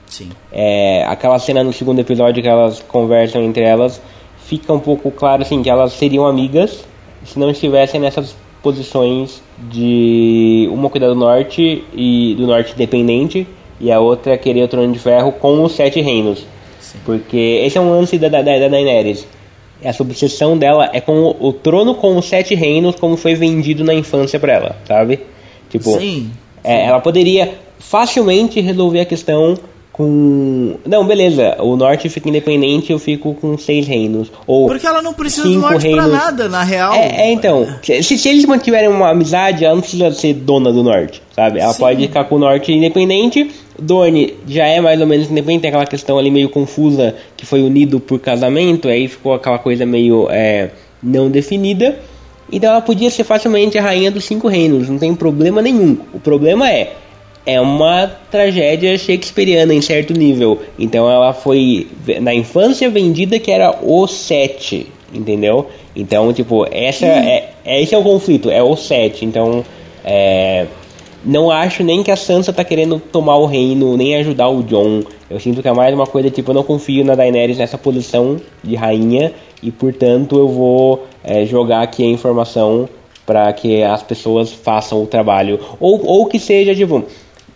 Sim. 0.06 0.30
É, 0.52 1.04
aquela 1.06 1.38
cena 1.38 1.62
no 1.62 1.72
segundo 1.72 2.00
episódio 2.00 2.42
que 2.42 2.48
elas 2.48 2.80
conversam 2.80 3.42
entre 3.42 3.62
elas, 3.62 4.00
fica 4.44 4.72
um 4.72 4.80
pouco 4.80 5.10
claro 5.10 5.42
assim 5.42 5.62
que 5.62 5.70
elas 5.70 5.92
seriam 5.92 6.26
amigas 6.26 6.84
se 7.24 7.38
não 7.38 7.50
estivessem 7.50 8.00
nessas 8.00 8.34
posições 8.62 9.42
de 9.70 10.68
uma 10.72 10.90
cuidar 10.90 11.08
do 11.08 11.14
norte 11.14 11.84
e 11.94 12.34
do 12.36 12.46
norte 12.46 12.72
independente 12.72 13.46
e 13.80 13.92
a 13.92 14.00
outra 14.00 14.36
querer 14.36 14.64
o 14.64 14.68
trono 14.68 14.92
de 14.92 14.98
ferro 14.98 15.32
com 15.32 15.62
os 15.62 15.72
sete 15.72 16.00
reinos. 16.00 16.44
Sim. 16.80 16.98
Porque 17.04 17.62
esse 17.64 17.78
é 17.78 17.80
um 17.80 17.90
lance 17.90 18.18
da, 18.18 18.28
da, 18.28 18.42
da 18.42 18.68
Daenerys. 18.68 19.26
Essa 19.80 20.02
obsessão 20.02 20.58
dela 20.58 20.90
é 20.92 21.00
com 21.00 21.20
o, 21.20 21.48
o 21.48 21.52
trono 21.52 21.94
com 21.94 22.16
os 22.16 22.24
sete 22.24 22.54
reinos 22.54 22.96
como 22.96 23.16
foi 23.16 23.34
vendido 23.34 23.84
na 23.84 23.94
infância 23.94 24.40
para 24.40 24.52
ela, 24.52 24.76
sabe? 24.86 25.20
Tipo, 25.70 25.98
sim, 25.98 26.30
é, 26.64 26.86
ela 26.86 27.00
poderia 27.00 27.54
facilmente 27.78 28.60
resolver 28.60 29.00
a 29.00 29.04
questão 29.04 29.56
com. 29.98 30.76
Não, 30.86 31.04
beleza, 31.04 31.56
o 31.60 31.74
norte 31.74 32.08
fica 32.08 32.28
independente 32.28 32.92
eu 32.92 33.00
fico 33.00 33.34
com 33.34 33.58
seis 33.58 33.86
reinos. 33.86 34.30
Ou 34.46 34.68
Porque 34.68 34.86
ela 34.86 35.02
não 35.02 35.12
precisa 35.12 35.48
do 35.48 35.58
norte 35.58 35.82
reinos. 35.82 36.04
pra 36.04 36.16
nada, 36.16 36.48
na 36.48 36.62
real. 36.62 36.94
É, 36.94 37.22
é 37.22 37.32
então. 37.32 37.66
Se, 37.82 38.16
se, 38.16 38.28
eles 38.28 38.44
mantiverem 38.44 38.88
uma 38.88 39.10
amizade, 39.10 39.64
ela 39.64 39.74
não 39.74 39.82
precisa 39.82 40.12
ser 40.12 40.34
dona 40.34 40.72
do 40.72 40.84
norte, 40.84 41.20
sabe? 41.34 41.58
Ela 41.58 41.72
Sim. 41.72 41.80
pode 41.80 42.06
ficar 42.06 42.24
com 42.24 42.36
o 42.36 42.38
norte 42.38 42.72
independente. 42.72 43.50
Dorne 43.76 44.34
já 44.46 44.66
é 44.66 44.80
mais 44.80 45.00
ou 45.00 45.06
menos 45.06 45.30
independente, 45.30 45.62
tem 45.62 45.68
aquela 45.68 45.86
questão 45.86 46.16
ali 46.16 46.30
meio 46.30 46.48
confusa 46.48 47.14
que 47.36 47.44
foi 47.44 47.62
unido 47.62 47.98
por 47.98 48.18
casamento, 48.20 48.88
aí 48.88 49.08
ficou 49.08 49.34
aquela 49.34 49.58
coisa 49.58 49.84
meio 49.84 50.28
é, 50.30 50.70
não 51.02 51.28
definida. 51.28 51.98
Então 52.50 52.70
ela 52.70 52.80
podia 52.80 53.10
ser 53.10 53.24
facilmente 53.24 53.78
a 53.78 53.82
rainha 53.82 54.10
dos 54.10 54.24
cinco 54.24 54.48
reinos, 54.48 54.88
não 54.88 54.98
tem 54.98 55.14
problema 55.14 55.60
nenhum. 55.60 55.98
O 56.12 56.20
problema 56.20 56.70
é 56.70 56.94
é 57.48 57.58
uma 57.58 58.06
tragédia 58.30 58.98
shakespeariana 58.98 59.72
em 59.72 59.80
certo 59.80 60.12
nível. 60.12 60.60
Então 60.78 61.10
ela 61.10 61.32
foi 61.32 61.86
na 62.20 62.34
infância 62.34 62.90
vendida 62.90 63.38
que 63.38 63.50
era 63.50 63.74
o 63.82 64.06
sete, 64.06 64.86
entendeu? 65.14 65.66
Então 65.96 66.30
tipo 66.32 66.66
essa 66.70 67.06
é, 67.06 67.50
é 67.64 67.82
esse 67.82 67.94
é 67.94 67.98
o 67.98 68.02
conflito, 68.02 68.50
é 68.50 68.62
o 68.62 68.76
sete. 68.76 69.24
Então 69.24 69.64
é, 70.04 70.66
não 71.24 71.50
acho 71.50 71.82
nem 71.82 72.02
que 72.02 72.10
a 72.10 72.16
Sansa 72.16 72.52
tá 72.52 72.62
querendo 72.62 73.00
tomar 73.00 73.36
o 73.36 73.46
reino, 73.46 73.96
nem 73.96 74.16
ajudar 74.16 74.48
o 74.48 74.62
Jon. 74.62 75.02
Eu 75.30 75.40
sinto 75.40 75.62
que 75.62 75.68
é 75.68 75.72
mais 75.72 75.94
uma 75.94 76.06
coisa 76.06 76.30
tipo, 76.30 76.50
eu 76.50 76.54
não 76.54 76.62
confio 76.62 77.02
na 77.04 77.14
Daenerys 77.14 77.58
nessa 77.58 77.78
posição 77.78 78.36
de 78.62 78.76
rainha 78.76 79.32
e 79.62 79.70
portanto 79.70 80.38
eu 80.38 80.48
vou 80.48 81.06
é, 81.28 81.44
jogar 81.44 81.82
aqui 81.82 82.02
a 82.02 82.08
informação 82.08 82.88
para 83.26 83.52
que 83.52 83.82
as 83.82 84.02
pessoas 84.02 84.50
façam 84.50 85.02
o 85.02 85.06
trabalho. 85.06 85.60
Ou, 85.78 86.02
ou 86.04 86.26
que 86.26 86.38
seja, 86.38 86.74
tipo, 86.74 87.04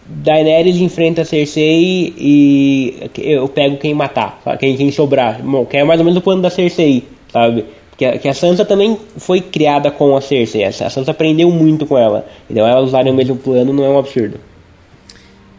Daenerys 0.05 0.77
enfrenta 0.77 1.25
Cersei 1.25 2.13
e 2.19 3.11
eu 3.17 3.49
pego 3.49 3.79
quem 3.79 3.95
matar, 3.95 4.39
quem, 4.61 4.77
quem 4.77 4.93
sobrar. 4.93 5.41
Que 5.71 5.79
é 5.79 5.85
mais 5.85 5.99
ou 5.99 6.05
menos 6.05 6.19
o 6.19 6.23
plano 6.23 6.43
da 6.43 6.51
Cersei, 6.51 7.05
sabe? 7.33 7.65
Que 7.97 8.05
a, 8.05 8.19
que 8.19 8.29
a 8.29 8.35
Sansa 8.35 8.67
também 8.67 8.99
foi 9.17 9.41
criada 9.41 9.91
com 9.91 10.15
a 10.15 10.21
Cersei. 10.21 10.65
A 10.65 10.73
Sansa 10.73 11.11
aprendeu 11.11 11.51
muito 11.51 11.87
com 11.87 11.97
ela. 11.97 12.27
Então 12.51 12.67
ela 12.67 12.83
usar 12.83 13.07
o 13.07 13.15
mesmo 13.15 13.37
plano 13.37 13.73
não 13.73 13.85
é 13.85 13.89
um 13.89 13.99
absurdo. 13.99 14.39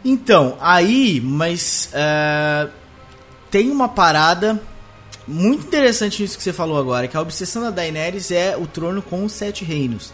Então, 0.06 0.54
aí, 0.62 1.20
mas 1.24 1.92
uh, 1.94 2.70
tem 3.50 3.72
uma 3.72 3.88
parada 3.88 4.60
muito 5.28 5.68
interessante 5.68 6.22
nisso 6.22 6.38
que 6.38 6.44
você 6.44 6.54
falou 6.54 6.78
agora, 6.78 7.08
que 7.08 7.18
a 7.18 7.22
obsessão 7.22 7.62
da 7.62 7.70
Daenerys 7.70 8.32
é 8.32 8.58
o 8.58 8.68
trono 8.68 9.02
com 9.02 9.24
os 9.24 9.32
sete 9.32 9.64
reinos. 9.64 10.14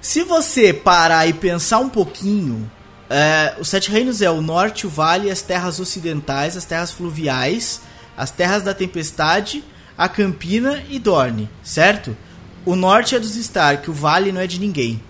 Se 0.00 0.22
você 0.22 0.72
parar 0.72 1.26
e 1.26 1.32
pensar 1.32 1.78
um 1.78 1.88
pouquinho, 1.88 2.70
é, 3.10 3.56
os 3.58 3.68
Sete 3.68 3.90
Reinos 3.90 4.22
é 4.22 4.30
o 4.30 4.40
norte, 4.40 4.86
o 4.86 4.90
vale, 4.90 5.30
as 5.30 5.42
terras 5.42 5.80
ocidentais, 5.80 6.56
as 6.56 6.64
terras 6.64 6.92
fluviais, 6.92 7.82
as 8.16 8.30
terras 8.30 8.62
da 8.62 8.72
tempestade, 8.72 9.64
a 9.98 10.08
Campina 10.08 10.82
e 10.88 10.98
Dorne, 10.98 11.50
certo? 11.62 12.16
O 12.64 12.76
norte 12.76 13.16
é 13.16 13.18
dos 13.18 13.34
Stark, 13.34 13.90
o 13.90 13.92
vale 13.92 14.30
não 14.30 14.40
é 14.40 14.46
de 14.46 14.60
ninguém. 14.60 15.02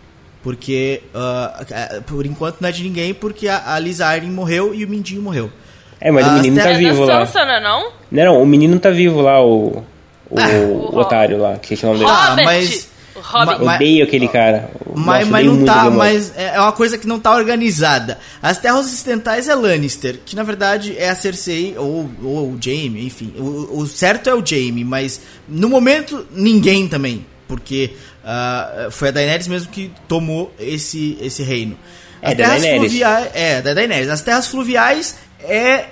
Porque, 0.43 1.03
uh, 1.15 2.03
por 2.05 2.25
enquanto, 2.25 2.63
não 2.63 2.71
é 2.71 2.73
de 2.73 2.83
ninguém, 2.83 3.13
porque 3.13 3.47
a, 3.47 3.75
a 3.75 3.79
Liz 3.79 4.01
Arryn 4.01 4.31
morreu 4.31 4.75
e 4.75 4.83
o 4.83 4.89
Mindinho 4.89 5.21
morreu. 5.21 5.53
É, 6.01 6.11
mas 6.11 6.25
As 6.27 6.33
o 6.33 6.35
menino 6.37 6.57
tá 6.57 6.63
terras- 6.63 6.77
É 6.77 6.81
vivo 6.81 7.05
lá. 7.05 7.27
Sansa, 7.27 7.45
não 7.45 7.53
é 7.55 7.61
não? 7.61 7.93
Não, 8.11 8.25
não, 8.25 8.43
o 8.43 8.47
menino 8.47 8.79
tá 8.79 8.91
vivo 8.91 9.21
lá, 9.21 9.43
o. 9.45 9.85
O, 10.31 10.39
Ah, 10.39 10.49
o 10.95 10.97
otário 10.99 11.39
lá, 11.39 11.57
que 11.59 11.75
é 11.75 11.77
o 11.83 11.87
nome 11.89 11.99
dele. 11.99 12.11
Ah, 12.11 12.29
Robert! 12.31 12.45
mas- 12.47 12.89
O 13.17 13.21
Robin. 13.21 13.65
ma- 13.65 13.75
Odeio 13.75 14.05
aquele 14.05 14.29
cara. 14.29 14.71
Mas, 14.95 15.19
Nossa, 15.29 15.31
mas 15.33 15.47
não 15.47 15.65
tá, 15.65 15.91
mas 15.91 16.33
é 16.37 16.55
é 16.55 16.61
uma 16.61 16.73
coisa 16.73 16.97
que 16.97 17.07
não 17.07 17.19
tá 17.19 17.35
organizada. 17.35 18.17
As 18.41 18.57
terras 18.59 18.87
ocidentais 18.87 19.49
é 19.49 19.55
Lannister, 19.55 20.21
que 20.25 20.35
na 20.37 20.43
verdade 20.45 20.95
é 20.97 21.11
a 21.11 21.15
Cersei 21.17 21.75
ou, 21.77 22.09
ou 22.23 22.53
o 22.53 22.59
Jaime, 22.61 23.05
enfim. 23.05 23.35
O, 23.37 23.81
o 23.81 23.87
certo 23.87 24.31
é 24.31 24.35
o 24.35 24.47
Jaime, 24.47 24.85
mas 24.85 25.21
no 25.49 25.69
momento 25.69 26.25
ninguém 26.33 26.87
também, 26.89 27.27
porque 27.49 27.91
ah, 28.25 28.87
foi 28.93 29.09
a 29.09 29.11
Daenerys 29.11 29.49
mesmo 29.49 29.71
que 29.71 29.91
tomou 30.09 30.55
esse, 30.59 31.19
esse 31.21 31.43
reino. 31.43 31.77
É, 32.23 32.35
da 32.35 32.47
Daenerys. 32.49 32.79
fluviais, 32.79 33.29
é, 33.35 33.61
da 33.61 33.75
Daenerys. 33.75 34.09
As 34.09 34.23
terras 34.23 34.47
fluviais 34.47 35.17
é 35.43 35.89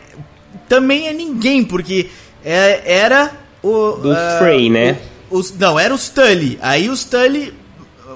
também 0.69 1.09
é 1.09 1.13
ninguém, 1.13 1.65
porque 1.65 2.09
é- 2.45 2.83
era 2.85 3.33
o 3.63 3.93
Do 3.93 4.13
ah, 4.13 4.37
Frey, 4.39 4.69
né? 4.71 4.99
o- 5.31 5.39
os, 5.39 5.53
não, 5.57 5.79
era 5.79 5.93
os 5.95 6.09
Tully. 6.09 6.59
Aí 6.63 6.89
os 6.89 7.05
Tully 7.05 7.55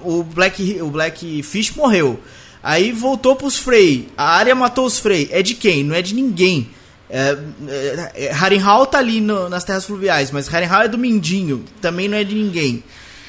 o 0.05 0.23
Black, 0.23 0.81
o 0.81 0.89
Black 0.91 1.43
Fish 1.43 1.71
morreu. 1.73 2.19
Aí 2.63 2.93
voltou 2.93 3.35
pros 3.37 3.57
Frey. 3.57 4.09
A 4.17 4.37
área 4.37 4.55
matou 4.55 4.85
os 4.87 4.99
Frey. 4.99 5.29
É 5.33 5.43
de 5.43 5.55
quem? 5.55 5.83
Não 5.85 5.95
é 5.95 6.03
de 6.03 6.15
ninguém. 6.15 6.69
É, 7.11 7.37
é, 7.69 8.13
é, 8.27 8.33
Harrenhal 8.33 8.87
tá 8.87 8.99
ali 8.99 9.21
no- 9.21 9.49
nas 9.49 9.65
terras 9.65 9.85
fluviais, 9.85 10.31
mas 10.31 10.49
Harrenhal 10.49 10.83
é 10.83 10.89
do 10.89 10.97
Mindinho. 10.97 11.65
Também 11.81 12.09
não 12.09 12.17
é 12.17 12.25
de 12.25 12.35
ninguém. 12.35 12.83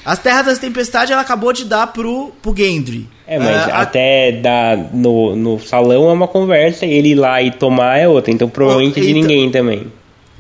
As 0.05 0.19
terras 0.19 0.45
das 0.45 0.59
tempestades 0.59 1.11
ela 1.11 1.21
acabou 1.21 1.51
de 1.51 1.65
dar 1.65 1.87
pro, 1.87 2.31
pro 2.41 2.55
Gendry. 2.55 3.09
É, 3.26 3.39
mas 3.39 3.55
Ah, 3.69 3.78
a- 3.78 3.82
até 3.84 4.32
dar 4.34 4.78
no, 4.93 5.36
no 5.36 5.59
salão 5.59 6.09
é 6.09 6.13
uma 6.13 6.28
conversa, 6.28 6.86
ele 6.86 7.09
ir 7.09 7.15
lá 7.15 7.41
e 7.41 7.51
tomar 7.51 7.97
é 7.97 8.07
outra, 8.07 8.32
então 8.32 8.49
provavelmente 8.49 8.99
é 8.99 9.01
de 9.03 9.07
Eita. 9.07 9.19
ninguém 9.19 9.49
também. 9.51 9.88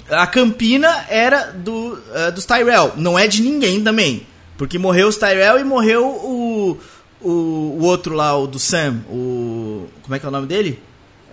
A 0.09 0.27
Campina 0.27 1.05
era 1.09 1.51
do, 1.53 1.97
eh, 2.13 2.31
dos 2.31 2.45
Tyrell. 2.45 2.91
Não 2.97 3.17
é 3.17 3.25
de 3.25 3.41
ninguém 3.41 3.81
também. 3.81 4.23
Porque 4.57 4.77
morreu 4.77 5.07
os 5.07 5.15
Tyrell 5.17 5.59
e 5.59 5.63
morreu 5.63 6.05
o, 6.05 6.77
o, 7.21 7.29
o 7.29 7.83
outro 7.83 8.13
lá, 8.13 8.37
o 8.37 8.45
do 8.45 8.59
Sam. 8.59 8.97
O. 9.09 9.85
Como 10.03 10.13
é 10.13 10.19
que 10.19 10.25
é 10.25 10.29
o 10.29 10.31
nome 10.31 10.45
dele? 10.45 10.77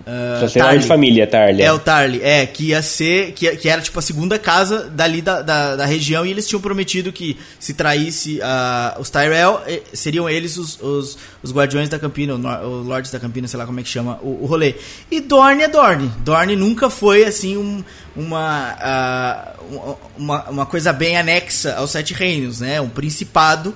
Ah, 0.07 0.39
Só 0.41 0.49
sei 0.49 0.63
lá 0.63 0.69
Tarly. 0.69 0.83
de 0.83 0.89
família, 0.89 1.27
Tarly. 1.27 1.63
É 1.63 1.73
o 1.73 1.79
Tarly, 1.79 2.21
é, 2.23 2.47
que 2.47 2.69
ia 2.69 2.81
ser, 2.83 3.33
que, 3.33 3.55
que 3.57 3.69
era 3.69 3.81
tipo 3.83 3.99
a 3.99 4.03
segunda 4.03 4.39
casa 4.39 4.89
dali 4.91 5.21
da, 5.21 5.43
da, 5.43 5.77
da 5.77 5.85
região 5.87 6.25
e 6.25 6.31
eles 6.31 6.49
tinham 6.49 6.61
prometido 6.61 7.13
que 7.13 7.37
se 7.59 7.75
traísse 7.75 8.41
ah, 8.43 8.97
os 8.99 9.11
Tyrell, 9.11 9.61
seriam 9.93 10.29
eles 10.29 10.57
os, 10.57 10.81
os, 10.81 11.19
os 11.43 11.53
guardiões 11.53 11.89
da 11.89 11.99
Campina, 11.99 12.35
os 12.35 12.87
Lords 12.87 13.11
da 13.11 13.21
Campina, 13.21 13.47
sei 13.47 13.59
lá 13.59 13.67
como 13.67 13.79
é 13.79 13.83
que 13.83 13.89
chama 13.89 14.19
o, 14.23 14.43
o 14.43 14.47
rolê. 14.47 14.75
E 15.11 15.21
Dorne 15.21 15.63
é 15.65 15.69
Dorne. 15.69 16.11
Dorne 16.25 16.57
nunca 16.57 16.89
foi 16.89 17.25
assim 17.25 17.57
um, 17.57 17.85
uma, 18.17 18.77
ah, 18.81 19.53
um- 19.71 19.97
uma, 20.25 20.45
uma 20.51 20.67
coisa 20.67 20.93
bem 20.93 21.17
anexa 21.19 21.75
aos 21.75 21.91
Sete 21.91 22.15
Reinos, 22.15 22.61
né? 22.61 22.81
Um 22.81 22.89
principado 22.89 23.75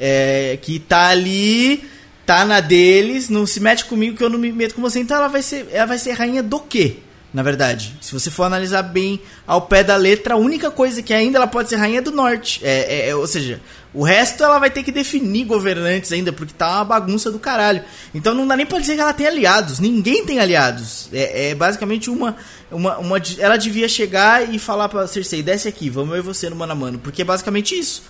é, 0.00 0.58
que 0.62 0.78
tá 0.78 1.08
ali, 1.08 1.84
tá 2.24 2.44
na 2.44 2.60
deles, 2.60 3.28
não 3.28 3.46
se 3.46 3.60
mete 3.60 3.84
comigo 3.84 4.16
que 4.16 4.24
eu 4.24 4.30
não 4.30 4.38
me 4.38 4.52
meto 4.52 4.74
com 4.74 4.82
você, 4.82 5.00
então 5.00 5.16
ela 5.16 5.28
vai 5.28 5.42
ser, 5.42 5.68
ela 5.70 5.86
vai 5.86 5.98
ser 5.98 6.12
rainha 6.12 6.42
do 6.42 6.58
quê? 6.60 6.96
Na 7.32 7.42
verdade, 7.42 7.96
se 8.00 8.12
você 8.12 8.30
for 8.30 8.44
analisar 8.44 8.82
bem 8.82 9.20
ao 9.44 9.62
pé 9.62 9.82
da 9.82 9.96
letra, 9.96 10.34
a 10.34 10.36
única 10.36 10.70
coisa 10.70 11.02
que 11.02 11.12
ainda 11.12 11.36
ela 11.36 11.48
pode 11.48 11.68
ser 11.68 11.74
rainha 11.74 11.98
é 11.98 12.00
do 12.00 12.12
norte. 12.12 12.60
É, 12.62 13.06
é- 13.06 13.08
é- 13.08 13.16
ou 13.16 13.26
seja, 13.26 13.60
o 13.92 14.04
resto 14.04 14.44
ela 14.44 14.60
vai 14.60 14.70
ter 14.70 14.84
que 14.84 14.92
definir 14.92 15.44
governantes 15.44 16.12
ainda, 16.12 16.32
porque 16.32 16.54
tá 16.56 16.76
uma 16.76 16.84
bagunça 16.84 17.32
do 17.32 17.40
caralho. 17.40 17.82
Então 18.14 18.34
não 18.34 18.46
dá 18.46 18.56
nem 18.56 18.64
pra 18.64 18.78
dizer 18.78 18.94
que 18.94 19.00
ela 19.00 19.12
tem 19.12 19.26
aliados. 19.26 19.80
Ninguém 19.80 20.24
tem 20.24 20.38
aliados. 20.38 21.08
É, 21.12 21.48
é 21.50 21.54
basicamente 21.56 22.08
uma, 22.08 22.36
uma, 22.70 22.98
uma. 22.98 23.20
Ela 23.40 23.56
devia 23.56 23.88
chegar 23.88 24.54
e 24.54 24.56
falar 24.60 24.88
pra 24.88 25.04
Cersei: 25.08 25.42
desce 25.42 25.66
aqui, 25.66 25.90
vamos 25.90 26.14
eu 26.14 26.20
e 26.20 26.22
você 26.22 26.48
no 26.48 26.54
mano 26.54 26.70
a 26.70 26.76
mano. 26.76 27.00
Porque 27.00 27.22
é 27.22 27.24
basicamente 27.24 27.76
isso. 27.76 28.04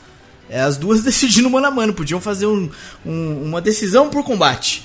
É, 0.49 0.61
as 0.61 0.77
duas 0.77 1.03
decidindo 1.05 1.49
mano 1.51 1.67
a 1.67 1.71
mano. 1.71 1.93
Podiam 1.93 2.21
fazer 2.21 2.47
um- 2.47 2.69
um- 3.05 3.43
uma 3.45 3.61
decisão 3.61 4.09
por 4.11 4.25
combate. 4.25 4.85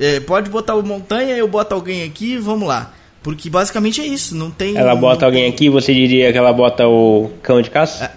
É, 0.00 0.20
pode 0.20 0.48
botar 0.50 0.74
o 0.76 0.82
montanha, 0.82 1.36
eu 1.36 1.48
boto 1.48 1.74
alguém 1.74 2.04
aqui, 2.04 2.36
vamos 2.36 2.68
lá. 2.68 2.92
Porque 3.22 3.50
basicamente 3.50 4.00
é 4.00 4.06
isso. 4.06 4.34
Não 4.36 4.50
tem. 4.50 4.76
Ela 4.76 4.94
bota 4.94 5.26
alguém 5.26 5.48
aqui, 5.50 5.68
você 5.68 5.92
diria 5.92 6.30
que 6.30 6.38
ela 6.38 6.52
bota 6.52 6.86
o 6.86 7.30
cão 7.42 7.60
de 7.60 7.68
caça? 7.68 8.12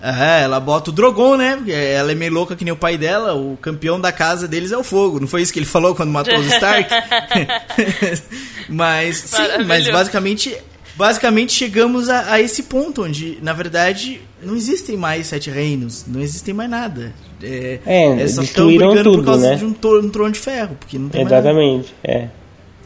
É, 0.00 0.42
ela 0.44 0.60
bota 0.60 0.90
o 0.90 0.92
Drogon, 0.92 1.36
né? 1.36 1.58
Ela 1.66 2.12
é 2.12 2.14
meio 2.14 2.32
louca 2.32 2.54
que 2.54 2.64
nem 2.64 2.72
o 2.72 2.76
pai 2.76 2.96
dela. 2.96 3.34
O 3.34 3.56
campeão 3.56 4.00
da 4.00 4.12
casa 4.12 4.46
deles 4.46 4.70
é 4.70 4.76
o 4.76 4.84
fogo. 4.84 5.18
Não 5.18 5.26
foi 5.26 5.42
isso 5.42 5.52
que 5.52 5.58
ele 5.58 5.66
falou 5.66 5.96
quando 5.96 6.12
matou 6.12 6.36
os 6.38 6.46
Stark? 6.46 6.88
mas, 8.68 9.16
sim, 9.16 9.42
mas 9.66 9.88
basicamente, 9.90 10.56
basicamente 10.96 11.52
chegamos 11.52 12.08
a, 12.08 12.32
a 12.32 12.40
esse 12.40 12.64
ponto 12.64 13.04
onde, 13.04 13.38
na 13.42 13.52
verdade, 13.52 14.20
não 14.42 14.56
existem 14.56 14.96
mais 14.96 15.26
sete 15.26 15.50
reinos. 15.50 16.04
Não 16.06 16.20
existem 16.20 16.54
mais 16.54 16.70
nada. 16.70 17.12
É, 17.42 17.78
É, 17.84 18.28
só 18.28 18.36
tão 18.36 18.44
destruíram 18.44 18.88
brigando 18.88 19.10
por 19.10 19.16
tudo, 19.18 19.26
causa 19.26 19.50
né? 19.50 19.56
de 19.56 19.64
um, 19.64 19.68
um 19.68 20.08
trono 20.08 20.32
de 20.32 20.38
ferro. 20.38 20.76
Porque 20.78 20.98
não 20.98 21.08
tem 21.08 21.24
mais 21.24 21.32
nada. 21.32 21.48
Exatamente, 21.48 21.94
é. 22.02 22.28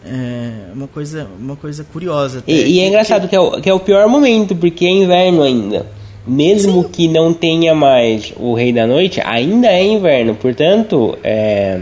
É 0.04 0.72
uma 0.72 0.88
coisa, 0.88 1.28
uma 1.38 1.56
coisa 1.56 1.84
curiosa. 1.84 2.38
até, 2.38 2.50
E, 2.50 2.76
e 2.76 2.80
é 2.80 2.88
engraçado 2.88 3.28
que 3.28 3.36
é, 3.36 3.40
o, 3.40 3.60
que 3.60 3.68
é 3.68 3.74
o 3.74 3.80
pior 3.80 4.08
momento, 4.08 4.56
porque 4.56 4.86
é 4.86 4.90
inverno 4.90 5.42
ainda. 5.42 5.86
Mesmo 6.26 6.84
que 6.84 7.08
não 7.08 7.32
tenha 7.32 7.74
mais 7.74 8.32
o 8.36 8.54
Rei 8.54 8.72
da 8.72 8.86
Noite, 8.86 9.20
ainda 9.24 9.68
é 9.68 9.82
inverno. 9.84 10.34
Portanto, 10.34 11.18
é, 11.24 11.80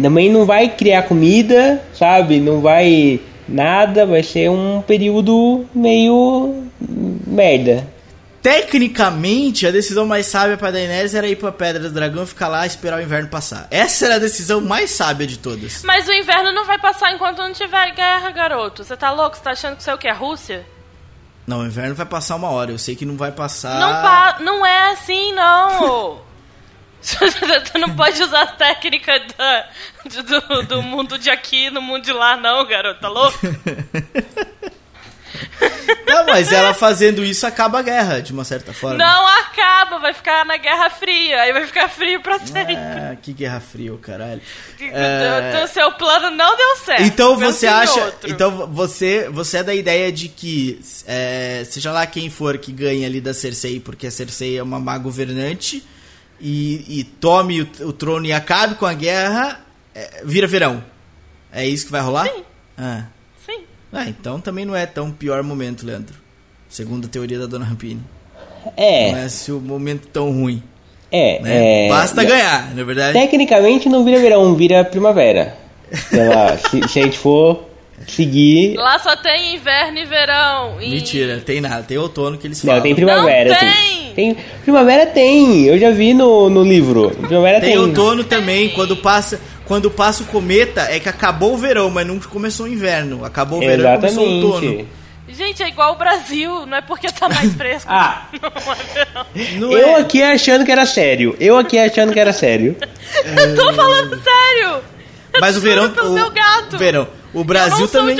também 0.00 0.30
não 0.30 0.44
vai 0.44 0.68
criar 0.68 1.02
comida, 1.02 1.82
sabe? 1.94 2.38
Não 2.38 2.60
vai 2.60 3.20
nada, 3.48 4.06
vai 4.06 4.22
ser 4.22 4.50
um 4.50 4.82
período 4.82 5.66
meio 5.74 6.64
merda. 7.26 7.86
Tecnicamente, 8.40 9.66
a 9.66 9.70
decisão 9.70 10.06
mais 10.06 10.26
sábia 10.26 10.56
pra 10.56 10.70
Daenerys 10.70 11.14
era 11.14 11.26
ir 11.26 11.36
pra 11.36 11.50
Pedra 11.50 11.82
do 11.82 11.90
Dragão 11.90 12.22
e 12.22 12.26
ficar 12.26 12.48
lá 12.48 12.64
e 12.64 12.68
esperar 12.68 12.98
o 12.98 13.02
inverno 13.02 13.28
passar. 13.28 13.66
Essa 13.70 14.06
era 14.06 14.14
a 14.14 14.18
decisão 14.18 14.60
mais 14.60 14.90
sábia 14.90 15.26
de 15.26 15.38
todas. 15.38 15.82
Mas 15.82 16.06
o 16.06 16.12
inverno 16.12 16.52
não 16.52 16.64
vai 16.64 16.78
passar 16.78 17.12
enquanto 17.12 17.38
não 17.38 17.52
tiver 17.52 17.92
guerra, 17.94 18.30
garoto. 18.30 18.84
Você 18.84 18.96
tá 18.96 19.10
louco? 19.10 19.36
Você 19.36 19.42
tá 19.42 19.50
achando 19.50 19.74
que 19.74 19.80
isso 19.82 19.90
é 19.90 19.94
o 19.94 19.98
que? 19.98 20.06
É 20.06 20.12
Rússia? 20.12 20.64
Não, 21.46 21.60
o 21.62 21.66
inverno 21.66 21.94
vai 21.94 22.06
passar 22.06 22.36
uma 22.36 22.50
hora. 22.50 22.70
Eu 22.70 22.78
sei 22.78 22.94
que 22.94 23.04
não 23.04 23.16
vai 23.16 23.32
passar. 23.32 23.80
Não, 23.80 23.90
pa 23.90 24.36
não 24.40 24.64
é 24.64 24.92
assim, 24.92 25.32
não. 25.32 26.20
tu 27.72 27.78
não 27.78 27.94
pode 27.94 28.22
usar 28.22 28.42
as 28.42 28.56
técnicas 28.56 29.22
da- 29.36 29.66
do, 30.04 30.62
do 30.64 30.82
mundo 30.82 31.18
de 31.18 31.30
aqui 31.30 31.70
no 31.70 31.80
mundo 31.80 32.04
de 32.04 32.12
lá, 32.12 32.36
não, 32.36 32.66
garoto. 32.66 33.00
Tá 33.00 33.08
louco? 33.08 33.38
Não, 36.06 36.26
mas 36.26 36.52
ela 36.52 36.72
fazendo 36.74 37.24
isso 37.24 37.46
acaba 37.46 37.78
a 37.78 37.82
guerra, 37.82 38.20
de 38.20 38.32
uma 38.32 38.44
certa 38.44 38.72
forma. 38.72 38.96
Não 38.98 39.26
acaba, 39.40 39.98
vai 39.98 40.12
ficar 40.12 40.44
na 40.44 40.56
Guerra 40.56 40.90
Fria. 40.90 41.42
Aí 41.42 41.52
vai 41.52 41.66
ficar 41.66 41.88
frio 41.88 42.20
pra 42.22 42.38
sempre. 42.38 42.76
Ah, 42.76 43.16
que 43.20 43.32
guerra 43.32 43.60
fria, 43.60 43.92
o 43.92 43.98
caralho. 43.98 44.40
Então, 44.80 45.66
seu 45.68 45.92
plano 45.92 46.30
não 46.30 46.56
deu 46.56 46.76
certo. 46.76 47.02
Então 47.02 47.36
você 47.36 47.66
acha. 47.66 48.04
outro. 48.04 48.30
Então 48.30 48.66
você, 48.68 49.28
você 49.30 49.58
é 49.58 49.62
da 49.62 49.74
ideia 49.74 50.10
de 50.10 50.28
que, 50.28 50.80
é, 51.06 51.62
seja 51.68 51.92
lá 51.92 52.06
quem 52.06 52.30
for 52.30 52.56
que 52.58 52.72
ganhe 52.72 53.04
ali 53.04 53.20
da 53.20 53.32
Cersei, 53.34 53.78
porque 53.80 54.06
a 54.06 54.10
Cersei 54.10 54.58
é 54.58 54.62
uma 54.62 54.80
má 54.80 54.96
governante, 54.98 55.84
e, 56.40 57.00
e 57.00 57.04
tome 57.04 57.62
o, 57.62 57.68
o 57.80 57.92
trono 57.92 58.26
e 58.26 58.32
acabe 58.32 58.74
com 58.76 58.86
a 58.86 58.94
guerra, 58.94 59.60
é, 59.94 60.22
vira 60.24 60.46
verão. 60.46 60.82
É 61.52 61.66
isso 61.66 61.86
que 61.86 61.92
vai 61.92 62.00
rolar? 62.00 62.26
Sim. 62.28 62.42
Ah. 62.76 63.04
Sim. 63.44 63.60
Ah, 63.92 64.04
então 64.08 64.40
também 64.40 64.64
não 64.64 64.76
é 64.76 64.86
tão 64.86 65.10
pior 65.10 65.42
momento, 65.42 65.84
Leandro. 65.86 66.14
Segundo 66.68 67.06
a 67.06 67.08
teoria 67.08 67.38
da 67.38 67.46
Dona 67.46 67.64
Rampini. 67.64 68.02
Não 68.64 68.72
É, 68.76 69.24
é 69.24 69.28
se 69.28 69.50
o 69.50 69.58
momento 69.60 70.06
tão 70.08 70.30
ruim. 70.30 70.62
é, 71.10 71.40
Né? 71.40 71.86
é. 71.86 71.88
Basta 71.88 72.22
ganhar, 72.22 72.74
na 72.74 72.84
verdade. 72.84 73.14
Tecnicamente 73.18 73.88
não 73.88 74.04
vira 74.04 74.18
verão, 74.20 74.54
vira 74.54 74.84
primavera. 74.84 75.56
Sei 75.92 76.28
lá, 76.28 76.56
se, 76.68 76.86
se 76.88 77.00
a 77.00 77.02
gente 77.04 77.18
for 77.18 77.66
seguir. 78.06 78.76
Lá 78.76 78.98
só 78.98 79.16
tem 79.16 79.54
inverno 79.54 79.98
e 79.98 80.04
verão. 80.04 80.80
E... 80.82 80.90
Mentira, 80.90 81.40
tem 81.40 81.60
nada. 81.62 81.82
Tem 81.82 81.96
outono 81.96 82.36
que 82.36 82.46
eles 82.46 82.60
falam. 82.60 82.76
Não, 82.76 82.82
tem 82.82 82.94
primavera. 82.94 83.50
Não 83.50 83.72
sim. 83.72 84.07
Tem! 84.18 84.36
Primavera 84.64 85.06
tem, 85.06 85.66
eu 85.66 85.78
já 85.78 85.90
vi 85.92 86.12
no, 86.12 86.50
no 86.50 86.64
livro. 86.64 87.10
Primavera 87.10 87.60
tem. 87.60 87.70
Tem 87.70 87.78
outono 87.78 88.24
também, 88.24 88.70
quando 88.70 88.96
passa, 88.96 89.40
quando 89.64 89.88
passa 89.90 90.24
o 90.24 90.26
cometa, 90.26 90.82
é 90.90 90.98
que 90.98 91.08
acabou 91.08 91.54
o 91.54 91.56
verão, 91.56 91.88
mas 91.88 92.04
não 92.04 92.18
começou 92.18 92.66
o 92.66 92.68
inverno. 92.68 93.24
Acabou 93.24 93.58
o 93.58 93.60
verão 93.60 93.94
e 93.94 93.96
começou 93.96 94.26
o 94.26 94.34
outono. 94.34 94.64
Exatamente. 94.64 94.98
Gente, 95.30 95.62
é 95.62 95.68
igual 95.68 95.92
o 95.92 95.96
Brasil. 95.96 96.66
Não 96.66 96.78
é 96.78 96.80
porque 96.80 97.06
tá 97.12 97.28
mais 97.28 97.54
fresco. 97.54 97.88
Ah. 97.92 98.28
Não 99.56 99.72
é 99.72 99.76
verão. 99.76 99.88
Eu 99.90 99.96
é- 99.96 100.00
aqui 100.00 100.22
achando 100.22 100.64
que 100.64 100.72
era 100.72 100.86
sério. 100.86 101.36
Eu 101.38 101.56
aqui 101.56 101.78
achando 101.78 102.12
que 102.12 102.18
era 102.18 102.32
sério. 102.32 102.76
Eu 103.24 103.54
tô 103.54 103.72
falando 103.72 104.20
sério. 104.20 104.82
Mas 105.40 105.56
o 105.56 105.60
verão. 105.60 105.92
o, 106.02 106.10
meu 106.10 106.30
gato. 106.30 106.78
Verão. 106.78 107.06
O 107.34 107.44
Brasil 107.44 107.86
também. 107.88 108.16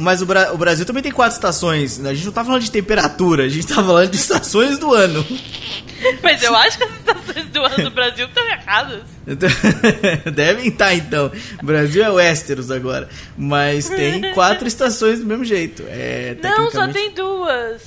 Mas 0.00 0.20
o, 0.20 0.26
Bra- 0.26 0.52
o 0.52 0.58
Brasil 0.58 0.84
também 0.84 1.02
tem 1.02 1.12
quatro 1.12 1.34
estações. 1.34 2.04
A 2.04 2.12
gente 2.12 2.26
não 2.26 2.32
tá 2.32 2.44
falando 2.44 2.62
de 2.62 2.70
temperatura, 2.70 3.44
a 3.44 3.48
gente 3.48 3.66
tá 3.66 3.76
falando 3.76 4.10
de 4.10 4.16
estações 4.16 4.78
do 4.78 4.92
ano. 4.92 5.24
Mas 6.22 6.42
eu 6.42 6.54
acho 6.54 6.76
que 6.76 6.84
as 6.84 6.90
estações 6.96 7.46
do 7.46 7.64
ano 7.64 7.84
do 7.84 7.90
Brasil 7.90 8.26
estão 8.26 8.46
erradas. 8.50 9.02
Devem 10.34 10.68
estar 10.68 10.94
então. 10.94 11.30
O 11.62 11.66
Brasil 11.66 12.04
é 12.04 12.10
Westeros 12.10 12.70
agora. 12.70 13.08
Mas 13.38 13.88
tem 13.88 14.32
quatro 14.34 14.66
estações 14.68 15.20
do 15.20 15.26
mesmo 15.26 15.44
jeito. 15.44 15.82
É, 15.88 16.36
Não, 16.42 16.70
só 16.70 16.88
tem 16.88 17.10
duas. 17.14 17.82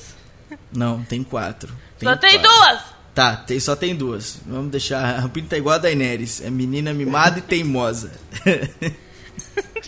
Não, 0.72 1.02
tem 1.04 1.22
quatro. 1.22 1.72
só 2.02 2.16
tem 2.16 2.40
quatro. 2.40 2.50
duas. 2.50 2.80
Tá, 3.14 3.36
tem, 3.36 3.60
só 3.60 3.76
tem 3.76 3.94
duas. 3.94 4.38
Vamos 4.46 4.70
deixar. 4.70 5.00
A 5.04 5.20
Rampini 5.20 5.46
tá 5.48 5.56
igual 5.58 5.74
a 5.74 5.78
Daenerys. 5.78 6.40
É 6.40 6.50
menina 6.50 6.92
mimada 6.94 7.38
e 7.38 7.42
teimosa. 7.42 8.12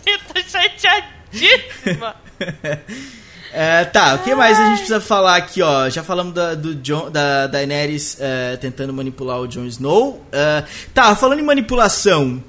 Eu 0.07 0.19
tô 0.33 0.41
chateadíssima. 0.49 2.17
É, 3.53 3.85
tá, 3.85 4.15
o 4.15 4.19
que 4.21 4.33
mais 4.33 4.59
a 4.59 4.67
gente 4.67 4.77
precisa 4.79 5.01
falar 5.01 5.37
aqui, 5.37 5.61
ó? 5.61 5.89
Já 5.89 6.05
falamos 6.05 6.33
da, 6.33 6.55
do 6.55 6.73
John, 6.77 7.11
da 7.11 7.49
Daenerys 7.49 8.17
é, 8.21 8.57
tentando 8.57 8.93
manipular 8.93 9.41
o 9.41 9.49
Jon 9.49 9.67
Snow. 9.67 10.25
É, 10.31 10.63
tá, 10.95 11.17
falando 11.17 11.41
em 11.41 11.45
manipulação, 11.45 12.43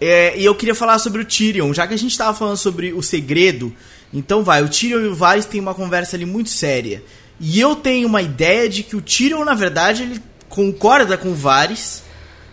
é, 0.00 0.38
e 0.38 0.44
eu 0.44 0.54
queria 0.54 0.74
falar 0.74 0.98
sobre 0.98 1.22
o 1.22 1.24
Tyrion, 1.24 1.72
já 1.74 1.86
que 1.86 1.94
a 1.94 1.98
gente 1.98 2.16
tava 2.16 2.36
falando 2.36 2.56
sobre 2.56 2.92
o 2.92 3.02
segredo, 3.02 3.74
então 4.12 4.42
vai, 4.42 4.62
o 4.62 4.68
Tyrion 4.68 5.00
e 5.00 5.08
o 5.08 5.14
Varys 5.14 5.44
têm 5.44 5.60
uma 5.60 5.74
conversa 5.74 6.16
ali 6.16 6.24
muito 6.24 6.48
séria. 6.48 7.02
E 7.38 7.60
eu 7.60 7.76
tenho 7.76 8.08
uma 8.08 8.22
ideia 8.22 8.66
de 8.68 8.82
que 8.82 8.96
o 8.96 9.02
Tyrion, 9.02 9.44
na 9.44 9.54
verdade, 9.54 10.02
ele 10.04 10.22
concorda 10.48 11.18
com 11.18 11.30
o 11.30 11.34
Varys, 11.34 12.02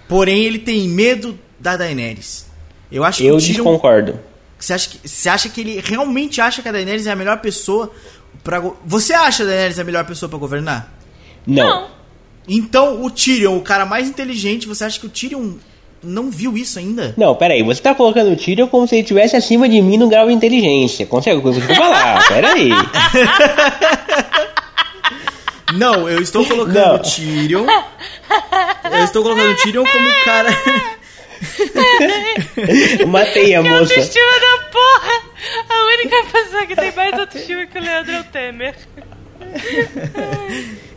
porém 0.09 0.43
ele 0.43 0.59
tem 0.59 0.89
medo 0.89 1.39
da 1.57 1.77
Daenerys. 1.77 2.47
Eu 2.93 3.03
acho 3.03 3.17
que 3.17 3.25
Eu 3.25 3.35
o 3.35 3.39
Tyrion 3.39 3.55
desconcordo. 3.55 4.19
você 4.59 4.73
acha, 4.73 4.89
que, 4.89 4.99
você 5.09 5.27
acha 5.29 5.49
que 5.49 5.59
ele 5.61 5.81
realmente 5.83 6.39
acha 6.39 6.61
que 6.61 6.69
a 6.69 6.71
Daenerys 6.71 7.07
é 7.07 7.11
a 7.11 7.15
melhor 7.15 7.39
pessoa 7.39 7.91
pra... 8.43 8.59
go- 8.59 8.77
Você 8.85 9.13
acha 9.13 9.43
a 9.43 9.45
Daenerys 9.47 9.79
a 9.79 9.83
melhor 9.83 10.05
pessoa 10.05 10.29
pra 10.29 10.37
governar? 10.39 10.93
Não. 11.45 11.65
Não. 11.67 11.87
Então, 12.47 13.03
o 13.03 13.09
Tyrion, 13.09 13.57
o 13.57 13.61
cara 13.61 13.85
mais 13.85 14.07
inteligente, 14.07 14.67
você 14.67 14.83
acha 14.85 14.99
que 14.99 15.05
o 15.05 15.09
Tyrion 15.09 15.53
não 16.03 16.29
viu 16.29 16.55
isso 16.57 16.77
ainda? 16.77 17.13
Não, 17.17 17.33
peraí, 17.33 17.63
você 17.63 17.81
tá 17.81 17.95
colocando 17.95 18.31
o 18.31 18.35
Tyrion 18.35 18.67
como 18.67 18.85
se 18.87 18.95
ele 18.95 19.01
estivesse 19.03 19.35
acima 19.37 19.67
de 19.69 19.81
mim 19.81 19.97
no 19.97 20.09
grau 20.09 20.27
de 20.27 20.33
inteligência. 20.33 21.05
Consegue 21.05 21.41
consegue 21.41 21.73
falar? 21.75 22.21
Peraí. 22.27 22.69
Não, 25.75 26.07
eu 26.07 26.21
estou 26.21 26.45
colocando 26.45 26.73
Não. 26.75 26.95
o 26.95 26.99
Tyrion... 26.99 27.65
Eu 28.91 29.03
estou 29.03 29.23
colocando 29.23 29.51
o 29.51 29.55
Tyrion 29.57 29.83
como 29.85 30.07
o 30.09 30.23
cara... 30.25 30.49
Matei 33.07 33.55
a 33.55 33.61
Que 33.61 33.69
moça. 33.69 33.81
autoestima 33.81 34.25
da 34.39 34.63
porra! 34.71 35.21
A 35.69 35.85
única 35.93 36.23
pessoa 36.31 36.65
que 36.65 36.75
tem 36.75 36.91
mais 36.95 37.13
autoestima 37.19 37.65
que 37.65 37.77
o 37.77 37.81
Leandro 37.81 38.11
é 38.13 38.19
o 38.19 38.23
Temer. 38.25 38.75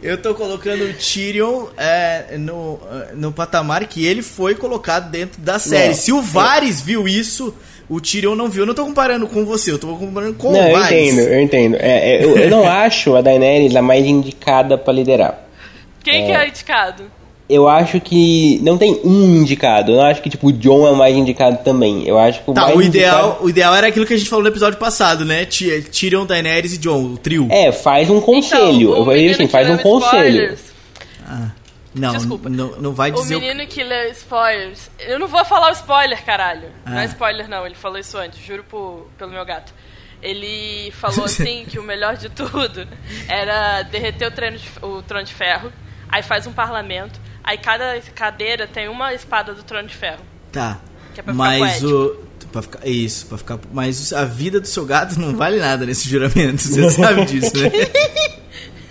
Eu 0.03 0.18
tô 0.18 0.34
colocando 0.34 0.84
o 0.84 0.92
Tyrion 0.94 1.66
é, 1.76 2.36
no, 2.38 2.78
no 3.14 3.32
patamar 3.32 3.84
que 3.86 4.07
ele 4.07 4.22
foi 4.22 4.55
colocado 4.55 5.11
dentro 5.11 5.40
da 5.40 5.59
série. 5.59 5.88
Não, 5.88 5.94
Se 5.94 6.12
o 6.12 6.22
Varys 6.22 6.80
viu 6.80 7.09
isso, 7.09 7.55
o 7.88 8.01
Tyrion 8.01 8.34
não 8.34 8.49
viu. 8.49 8.62
Eu 8.62 8.66
não 8.66 8.74
tô 8.74 8.84
comparando 8.86 9.26
com 9.26 9.44
você, 9.44 9.72
eu 9.72 9.78
tô 9.78 9.88
comparando 9.97 10.34
com 10.34 10.53
Não, 10.53 10.61
o 10.61 10.68
eu 10.68 10.78
Varys. 10.78 11.12
entendo, 11.12 11.20
eu 11.28 11.40
entendo. 11.40 11.76
É, 11.80 12.16
é, 12.18 12.24
eu, 12.24 12.36
eu 12.38 12.51
não 12.51 12.66
acho 12.68 13.16
a 13.16 13.20
Daenerys 13.20 13.74
a 13.74 13.82
mais 13.82 14.05
indicada 14.07 14.78
pra 14.78 14.92
liderar. 14.92 15.42
Quem 16.05 16.26
que 16.26 16.32
é 16.32 16.49
indicado? 16.49 17.11
Eu 17.49 17.68
acho 17.68 18.01
que 18.01 18.59
não 18.62 18.76
tem 18.76 19.01
um 19.05 19.36
indicado. 19.36 19.92
Eu 19.92 19.97
não 19.99 20.05
acho 20.05 20.20
que 20.20 20.28
tipo 20.28 20.49
o 20.49 20.53
John 20.53 20.86
é 20.86 20.90
o 20.90 20.97
mais 20.97 21.14
indicado 21.16 21.59
também. 21.62 22.03
Eu 22.07 22.18
acho 22.18 22.42
que 22.42 22.51
o 22.51 22.55
Tá, 22.55 22.62
mais 22.62 22.76
o 22.76 22.82
ideal, 22.82 23.18
indicado 23.28 23.44
o 23.44 23.49
ideal 23.51 23.74
era 23.76 23.86
aquilo 23.86 24.05
que 24.05 24.14
a 24.14 24.16
gente 24.16 24.28
falou 24.28 24.42
no 24.42 24.49
episódio 24.51 24.78
passado, 24.78 25.24
né? 25.24 25.44
Ty- 25.44 25.82
Tyrion, 25.82 26.26
Daenerys 26.26 26.74
e 26.74 26.78
Jon, 26.78 27.05
o 27.12 27.16
trio. 27.18 27.47
é 27.51 27.70
faz 27.70 28.11
um 28.11 28.20
conselho. 28.20 28.62
Então, 28.88 28.97
eu 28.97 29.03
o 29.03 29.05
falei 29.05 29.30
assim, 29.30 29.47
que 29.47 29.53
faz 29.53 29.70
um 29.70 29.76
conselho. 29.78 30.55
spoilers- 30.55 30.76
não, 31.94 32.12
desculpa. 32.12 32.49
não, 32.51 32.72
não 32.78 32.92
vai 32.92 33.11
O 33.11 33.14
dizer 33.14 33.36
o 33.36 33.40
menino 33.40 33.66
que 33.66 33.82
lê 33.82 34.11
spoilers. 34.11 34.90
Eu 34.99 35.18
não 35.18 35.26
vou 35.28 35.42
falar 35.47 35.70
o 35.70 35.72
spoiler, 35.72 36.22
caralho. 36.24 36.68
Não 36.84 36.99
Ah. 36.99 37.03
é 37.05 37.07
spoiler, 37.07 37.49
não. 37.49 37.64
Ele 37.64 37.74
falou 37.74 37.99
isso 37.99 38.18
antes, 38.18 38.38
juro 38.44 38.62
por, 38.68 39.07
pelo 39.16 39.30
meu 39.30 39.44
gato. 39.47 39.72
Ele 40.22 40.90
falou 41.01 41.24
assim 41.24 41.64
que 41.66 41.78
o 41.78 41.82
melhor 41.82 42.16
de 42.16 42.28
tudo 42.28 42.86
era 43.28 43.82
derreter 43.82 44.26
o, 44.28 44.30
treino 44.30 44.59
de- 44.59 44.68
o 44.82 45.01
trono 45.03 45.24
de 45.24 45.32
ferro. 45.32 45.72
Aí 46.17 46.23
faz 46.23 46.47
um 46.47 46.53
parlamento. 46.53 47.21
Aí 47.45 47.59
cada 47.59 48.01
cadeira 48.14 48.67
tem 48.67 48.89
uma 48.89 49.12
espada 49.12 49.53
do 49.53 49.62
trono 49.62 49.87
de 49.87 49.95
ferro. 49.95 50.25
Tá. 50.51 50.79
Que 51.12 51.21
é 51.21 51.23
pra 51.23 51.35
ficar 51.35 51.45
Mas 51.45 51.59
poético. 51.81 51.89
o. 52.23 52.27
Pra 52.53 52.62
ficar, 52.62 52.87
isso, 52.89 53.27
pra 53.27 53.37
ficar. 53.37 53.59
Mas 53.71 54.12
a 54.14 54.25
vida 54.25 54.59
do 54.59 54.67
seu 54.67 54.87
gato 54.87 55.21
não 55.21 55.37
vale 55.37 55.59
nada 55.59 55.85
nesse 55.85 56.09
juramento. 56.09 56.62
Você 56.62 56.89
sabe 56.91 57.27
disso, 57.27 57.53
né? 57.55 57.71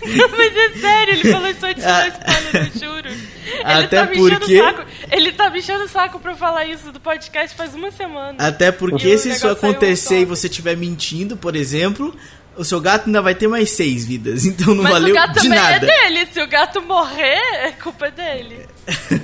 Não, 0.06 0.28
mas 0.38 0.56
é 0.56 0.78
sério, 0.78 1.14
ele 1.14 1.32
falou 1.32 1.48
isso 1.48 1.66
antes 1.66 1.82
de 1.82 1.88
dar 1.90 2.08
spoiler, 2.08 2.72
eu 2.74 2.80
juro. 2.80 3.08
Ele 3.46 3.62
Até 3.84 4.04
tá 4.04 4.06
me 4.10 4.18
enchendo 4.18 4.38
porque- 4.40 4.60
o 4.60 4.64
saco. 4.64 4.84
Ele 5.10 5.32
tá 5.32 5.50
me 5.50 5.58
enchendo 5.58 5.84
o 5.84 5.88
saco 5.88 6.18
pra 6.20 6.32
eu 6.32 6.36
falar 6.36 6.64
isso 6.66 6.92
do 6.92 7.00
podcast 7.00 7.56
faz 7.56 7.74
uma 7.74 7.90
semana. 7.90 8.34
Até 8.38 8.70
porque 8.70 9.08
E 9.08 9.18
se 9.18 9.30
isso 9.30 9.48
acontecer 9.48 10.20
e 10.20 10.24
você 10.24 10.46
estiver 10.48 10.76
mentindo, 10.76 11.36
por 11.36 11.56
exemplo, 11.56 12.14
o 12.56 12.64
seu 12.64 12.80
gato 12.80 13.06
ainda 13.06 13.20
vai 13.22 13.34
ter 13.34 13.48
mais 13.48 13.70
seis 13.70 14.04
vidas. 14.06 14.44
Então 14.56 14.74
não 14.74 14.82
Mas 14.82 14.92
valeu 14.92 15.12
o 15.12 15.14
gato 15.14 15.34
de 15.34 15.42
também 15.42 15.58
nada. 15.58 15.86
é 15.86 16.08
dele. 16.08 16.26
Se 16.32 16.40
o 16.42 16.46
gato 16.48 16.82
morrer, 16.82 17.38
é 17.64 17.72
culpa 17.72 18.10
dele. 18.10 18.60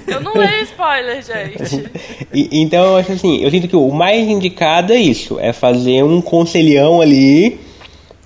Eu 0.06 0.20
não 0.20 0.34
leio 0.34 0.62
spoiler, 0.64 1.22
gente. 1.22 1.90
E- 2.34 2.48
então, 2.62 2.84
eu 2.84 2.96
acho 2.96 3.12
assim, 3.12 3.42
eu 3.42 3.50
sinto 3.50 3.68
que 3.68 3.76
o 3.76 3.90
mais 3.90 4.26
indicado 4.26 4.92
é 4.92 4.96
isso, 4.96 5.38
é 5.38 5.52
fazer 5.52 6.02
um 6.02 6.20
conselhão 6.22 7.00
ali, 7.00 7.60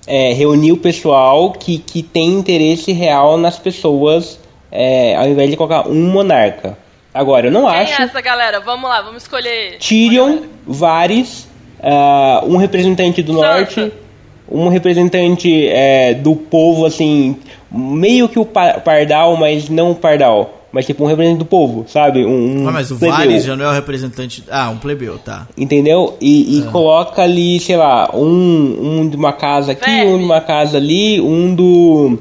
é, 0.07 0.31
reunir 0.33 0.71
o 0.71 0.77
pessoal 0.77 1.51
que, 1.51 1.77
que 1.77 2.01
tem 2.01 2.27
interesse 2.29 2.93
real 2.93 3.37
nas 3.37 3.59
pessoas, 3.59 4.39
é, 4.71 5.15
ao 5.17 5.27
invés 5.27 5.49
de 5.49 5.57
colocar 5.57 5.87
um 5.89 6.09
monarca. 6.09 6.77
Agora, 7.13 7.47
eu 7.47 7.51
não 7.51 7.67
Quem 7.69 7.79
acho 7.79 8.01
é 8.01 8.05
essa 8.05 8.21
galera? 8.21 8.59
Vamos 8.61 8.89
lá, 8.89 9.01
vamos 9.01 9.23
escolher. 9.23 9.77
Tyrion. 9.79 10.39
Varys, 10.65 11.47
ah, 11.81 12.43
um 12.45 12.57
representante 12.57 13.21
do 13.23 13.33
Sansa. 13.33 13.47
norte, 13.81 13.93
um 14.49 14.67
representante 14.69 15.67
é, 15.67 16.13
do 16.13 16.35
povo, 16.35 16.85
assim, 16.85 17.35
meio 17.71 18.27
que 18.29 18.39
o 18.39 18.45
pa- 18.45 18.79
pardal, 18.79 19.35
mas 19.37 19.69
não 19.69 19.91
o 19.91 19.95
pardal. 19.95 20.53
Mas 20.69 20.85
tipo 20.85 21.03
um 21.03 21.07
representante 21.07 21.39
do 21.39 21.45
povo, 21.45 21.85
sabe? 21.87 22.25
Um, 22.25 22.63
um 22.63 22.67
Ah, 22.67 22.71
mas 22.73 22.91
o 22.91 22.97
plebeu. 22.97 23.15
Varys 23.17 23.45
já 23.45 23.55
não 23.55 23.65
é 23.65 23.69
o 23.69 23.73
representante. 23.73 24.43
Ah, 24.51 24.69
um 24.69 24.77
plebeu, 24.77 25.17
tá. 25.17 25.47
Entendeu? 25.57 26.15
E, 26.19 26.59
e 26.59 26.63
Ah. 26.67 26.71
coloca 26.71 27.21
ali, 27.23 27.57
sei 27.59 27.77
lá, 27.77 28.09
um, 28.13 28.99
um 29.01 29.09
de 29.09 29.15
uma 29.15 29.31
casa 29.31 29.71
aqui, 29.71 29.85
Verme. 29.89 30.11
um 30.11 30.17
de 30.19 30.23
uma 30.25 30.41
casa 30.41 30.77
ali, 30.77 31.21
um 31.21 31.55
do. 31.55 32.19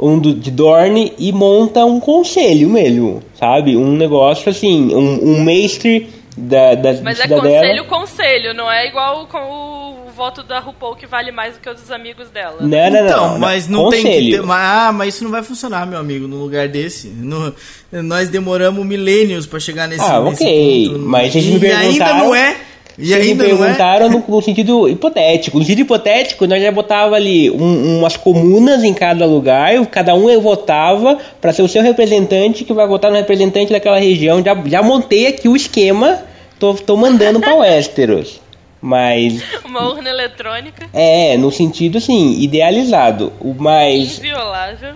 um 0.00 0.16
do, 0.18 0.32
de 0.32 0.50
Dorne 0.52 1.12
e 1.18 1.32
monta 1.32 1.84
um 1.84 1.98
conselho 1.98 2.70
mesmo, 2.70 3.20
sabe? 3.34 3.76
Um 3.76 3.90
negócio 3.96 4.48
assim, 4.48 4.94
um, 4.94 5.32
um 5.32 5.42
mestre 5.42 6.08
da, 6.36 6.76
da 6.76 6.92
Mas 7.02 7.18
é 7.18 7.22
cidadela. 7.24 7.42
conselho, 7.42 7.84
conselho, 7.86 8.54
não 8.54 8.70
é 8.70 8.86
igual 8.86 9.26
com 9.26 9.38
o 9.38 9.87
voto 10.18 10.42
da 10.42 10.58
RuPaul 10.58 10.96
que 10.96 11.06
vale 11.06 11.30
mais 11.30 11.54
do 11.54 11.60
que 11.60 11.70
o 11.70 11.74
dos 11.74 11.90
amigos 11.90 12.28
dela. 12.28 12.56
Não, 12.60 12.68
não, 12.68 13.04
então, 13.06 13.28
não. 13.32 13.38
mas 13.38 13.68
não 13.68 13.88
tem 13.88 14.02
que 14.02 14.30
ter. 14.32 14.42
mas- 14.42 14.58
Ah, 14.60 14.92
mas 14.92 15.14
isso 15.14 15.24
não 15.24 15.30
vai 15.30 15.42
funcionar, 15.42 15.86
meu 15.86 15.98
amigo, 15.98 16.26
num 16.26 16.40
lugar 16.40 16.66
desse. 16.68 17.06
No- 17.08 17.54
nós 17.92 18.28
demoramos 18.28 18.84
milênios 18.84 19.46
pra 19.46 19.60
chegar 19.60 19.86
nesse, 19.88 20.02
Ah, 20.04 20.20
nesse 20.20 20.42
ok. 20.44 20.88
ponto. 20.88 20.98
Mas 20.98 21.32
vocês 21.32 21.44
e 21.46 21.48
me 21.50 21.54
ainda 21.66 21.78
perguntaram- 21.80 22.18
não 22.18 22.34
é. 22.34 22.56
E 23.00 23.06
Vocês 23.06 23.24
me 23.24 23.30
ainda 23.30 23.44
não 23.44 23.50
é. 23.54 23.58
perguntaram 23.58 24.10
no, 24.10 24.24
no 24.26 24.42
sentido 24.42 24.88
hipotético. 24.88 25.56
No 25.58 25.64
sentido 25.64 25.82
hipotético, 25.82 26.46
nós 26.48 26.60
já 26.60 26.72
botava 26.72 27.14
ali 27.14 27.48
um- 27.48 27.98
umas 28.00 28.16
comunas 28.16 28.82
em 28.82 28.92
cada 28.92 29.24
lugar, 29.24 29.72
e 29.76 29.86
cada 29.86 30.16
um 30.16 30.40
votava 30.40 31.16
para 31.40 31.52
ser 31.52 31.62
o 31.62 31.68
seu 31.68 31.80
representante 31.80 32.64
que 32.64 32.72
vai 32.72 32.88
votar 32.88 33.08
no 33.12 33.16
representante 33.16 33.72
daquela 33.72 33.98
região. 34.00 34.42
Já, 34.44 34.60
já 34.66 34.82
montei 34.82 35.28
aqui 35.28 35.48
o 35.48 35.54
esquema, 35.54 36.18
tô, 36.58 36.74
tô 36.74 36.96
mandando 36.96 37.38
para 37.38 37.54
Westeros. 37.62 38.40
Mas 38.80 39.42
Uma 39.64 39.86
urna 39.88 40.08
eletrônica, 40.08 40.88
é, 40.92 41.36
no 41.36 41.50
sentido 41.50 41.98
assim, 41.98 42.40
idealizado. 42.40 43.32
O 43.40 43.52
mais 43.54 44.18
inviolável. 44.18 44.94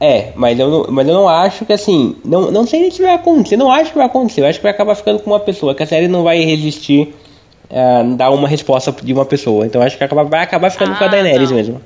é, 0.00 0.32
mas 0.34 0.58
eu, 0.58 0.68
não, 0.68 0.86
mas 0.90 1.06
eu 1.06 1.14
não 1.14 1.28
acho 1.28 1.64
que 1.64 1.72
assim. 1.72 2.16
Não, 2.24 2.50
não 2.50 2.66
sei 2.66 2.90
se 2.90 3.00
vai 3.02 3.14
acontecer, 3.14 3.56
não 3.56 3.70
acho 3.70 3.90
que 3.92 3.96
vai 3.98 4.06
acontecer. 4.06 4.40
Eu 4.40 4.46
acho 4.46 4.58
que 4.58 4.62
vai 4.64 4.72
acabar 4.72 4.94
ficando 4.96 5.20
com 5.20 5.30
uma 5.30 5.38
pessoa, 5.40 5.74
que 5.74 5.82
a 5.82 5.86
série 5.86 6.08
não 6.08 6.24
vai 6.24 6.40
resistir 6.40 7.14
a 7.70 8.02
dar 8.16 8.30
uma 8.30 8.48
resposta 8.48 8.90
de 9.00 9.12
uma 9.12 9.24
pessoa. 9.24 9.64
Então 9.64 9.80
eu 9.80 9.86
acho 9.86 9.96
que 9.96 10.02
acaba, 10.02 10.24
vai 10.24 10.42
acabar 10.42 10.70
ficando 10.70 10.96
com 10.98 11.04
a 11.04 11.06
Ah, 11.06 11.10
Daenerys 11.10 11.50
não. 11.50 11.56
mesmo. 11.56 11.80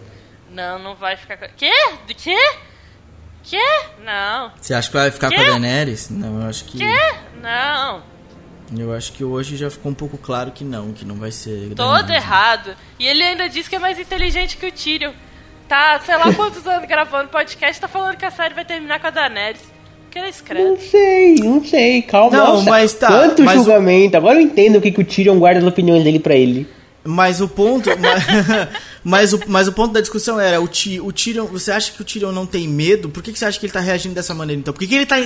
Não, 0.50 0.78
não 0.78 0.94
vai 0.94 1.16
ficar 1.16 1.36
com. 1.36 1.46
Quê? 1.56 1.70
De 2.06 2.14
quê? 2.14 2.38
Quê? 3.42 3.60
Não. 4.02 4.50
Você 4.58 4.72
acha 4.72 4.88
que 4.88 4.96
vai 4.96 5.10
ficar 5.10 5.28
Quê? 5.28 5.34
com 5.36 5.42
a 5.42 5.44
Daenerys? 5.44 6.08
Não, 6.08 6.40
eu 6.42 6.48
acho 6.48 6.64
que. 6.64 6.78
Quê? 6.78 7.12
Não. 7.42 8.00
Eu 8.78 8.92
acho 8.92 9.12
que 9.12 9.22
hoje 9.24 9.56
já 9.56 9.70
ficou 9.70 9.92
um 9.92 9.94
pouco 9.94 10.16
claro 10.18 10.50
que 10.50 10.64
não, 10.64 10.92
que 10.92 11.04
não 11.04 11.16
vai 11.16 11.30
ser. 11.30 11.72
Todo 11.76 12.10
errado. 12.10 12.74
E 12.98 13.06
ele 13.06 13.22
ainda 13.22 13.48
diz 13.48 13.68
que 13.68 13.76
é 13.76 13.78
mais 13.78 13.98
inteligente 13.98 14.56
que 14.56 14.66
o 14.66 14.72
Tyrion. 14.72 15.12
Tá, 15.68 15.98
sei 16.04 16.16
lá 16.16 16.32
quantos 16.34 16.66
anos 16.66 16.86
gravando 16.86 17.28
podcast, 17.30 17.80
tá 17.80 17.88
falando 17.88 18.16
que 18.16 18.24
a 18.24 18.30
série 18.30 18.52
vai 18.54 18.64
terminar 18.64 19.00
com 19.00 19.06
a 19.06 19.10
Daenerys. 19.10 19.62
Porque 20.04 20.18
ele 20.18 20.28
é 20.60 20.64
Não 20.64 20.76
sei, 20.78 21.34
não 21.36 21.64
sei, 21.64 22.02
calma. 22.02 22.36
Não, 22.36 22.46
Nossa, 22.54 22.70
mas 22.70 22.94
tá, 22.94 23.08
Quanto 23.08 23.42
mas 23.42 23.60
o- 23.60 23.64
julgamento. 23.64 24.16
Agora 24.16 24.36
eu 24.38 24.42
entendo 24.42 24.76
o 24.76 24.80
que, 24.80 24.90
que 24.92 25.00
o 25.00 25.04
Tyrion 25.04 25.38
guarda 25.38 25.60
as 25.60 25.66
opiniões 25.66 26.04
dele 26.04 26.18
pra 26.20 26.34
ele. 26.34 26.68
Mas 27.04 27.40
o 27.40 27.48
ponto. 27.48 27.90
mas, 29.04 29.32
o, 29.34 29.40
mas 29.46 29.68
o 29.68 29.72
ponto 29.72 29.92
da 29.92 30.00
discussão 30.00 30.40
era: 30.40 30.60
o, 30.60 30.66
Ti- 30.66 31.00
o 31.00 31.12
Tyrion. 31.12 31.46
Você 31.46 31.70
acha 31.70 31.92
que 31.92 32.00
o 32.00 32.04
Tyrion 32.04 32.32
não 32.32 32.46
tem 32.46 32.66
medo? 32.66 33.08
Por 33.10 33.22
que, 33.22 33.32
que 33.32 33.38
você 33.38 33.44
acha 33.44 33.60
que 33.60 33.66
ele 33.66 33.72
tá 33.72 33.80
reagindo 33.80 34.14
dessa 34.14 34.34
maneira 34.34 34.58
então? 34.60 34.72
Por 34.72 34.80
que, 34.80 34.86
que 34.86 34.94
ele 34.94 35.06
tá, 35.06 35.16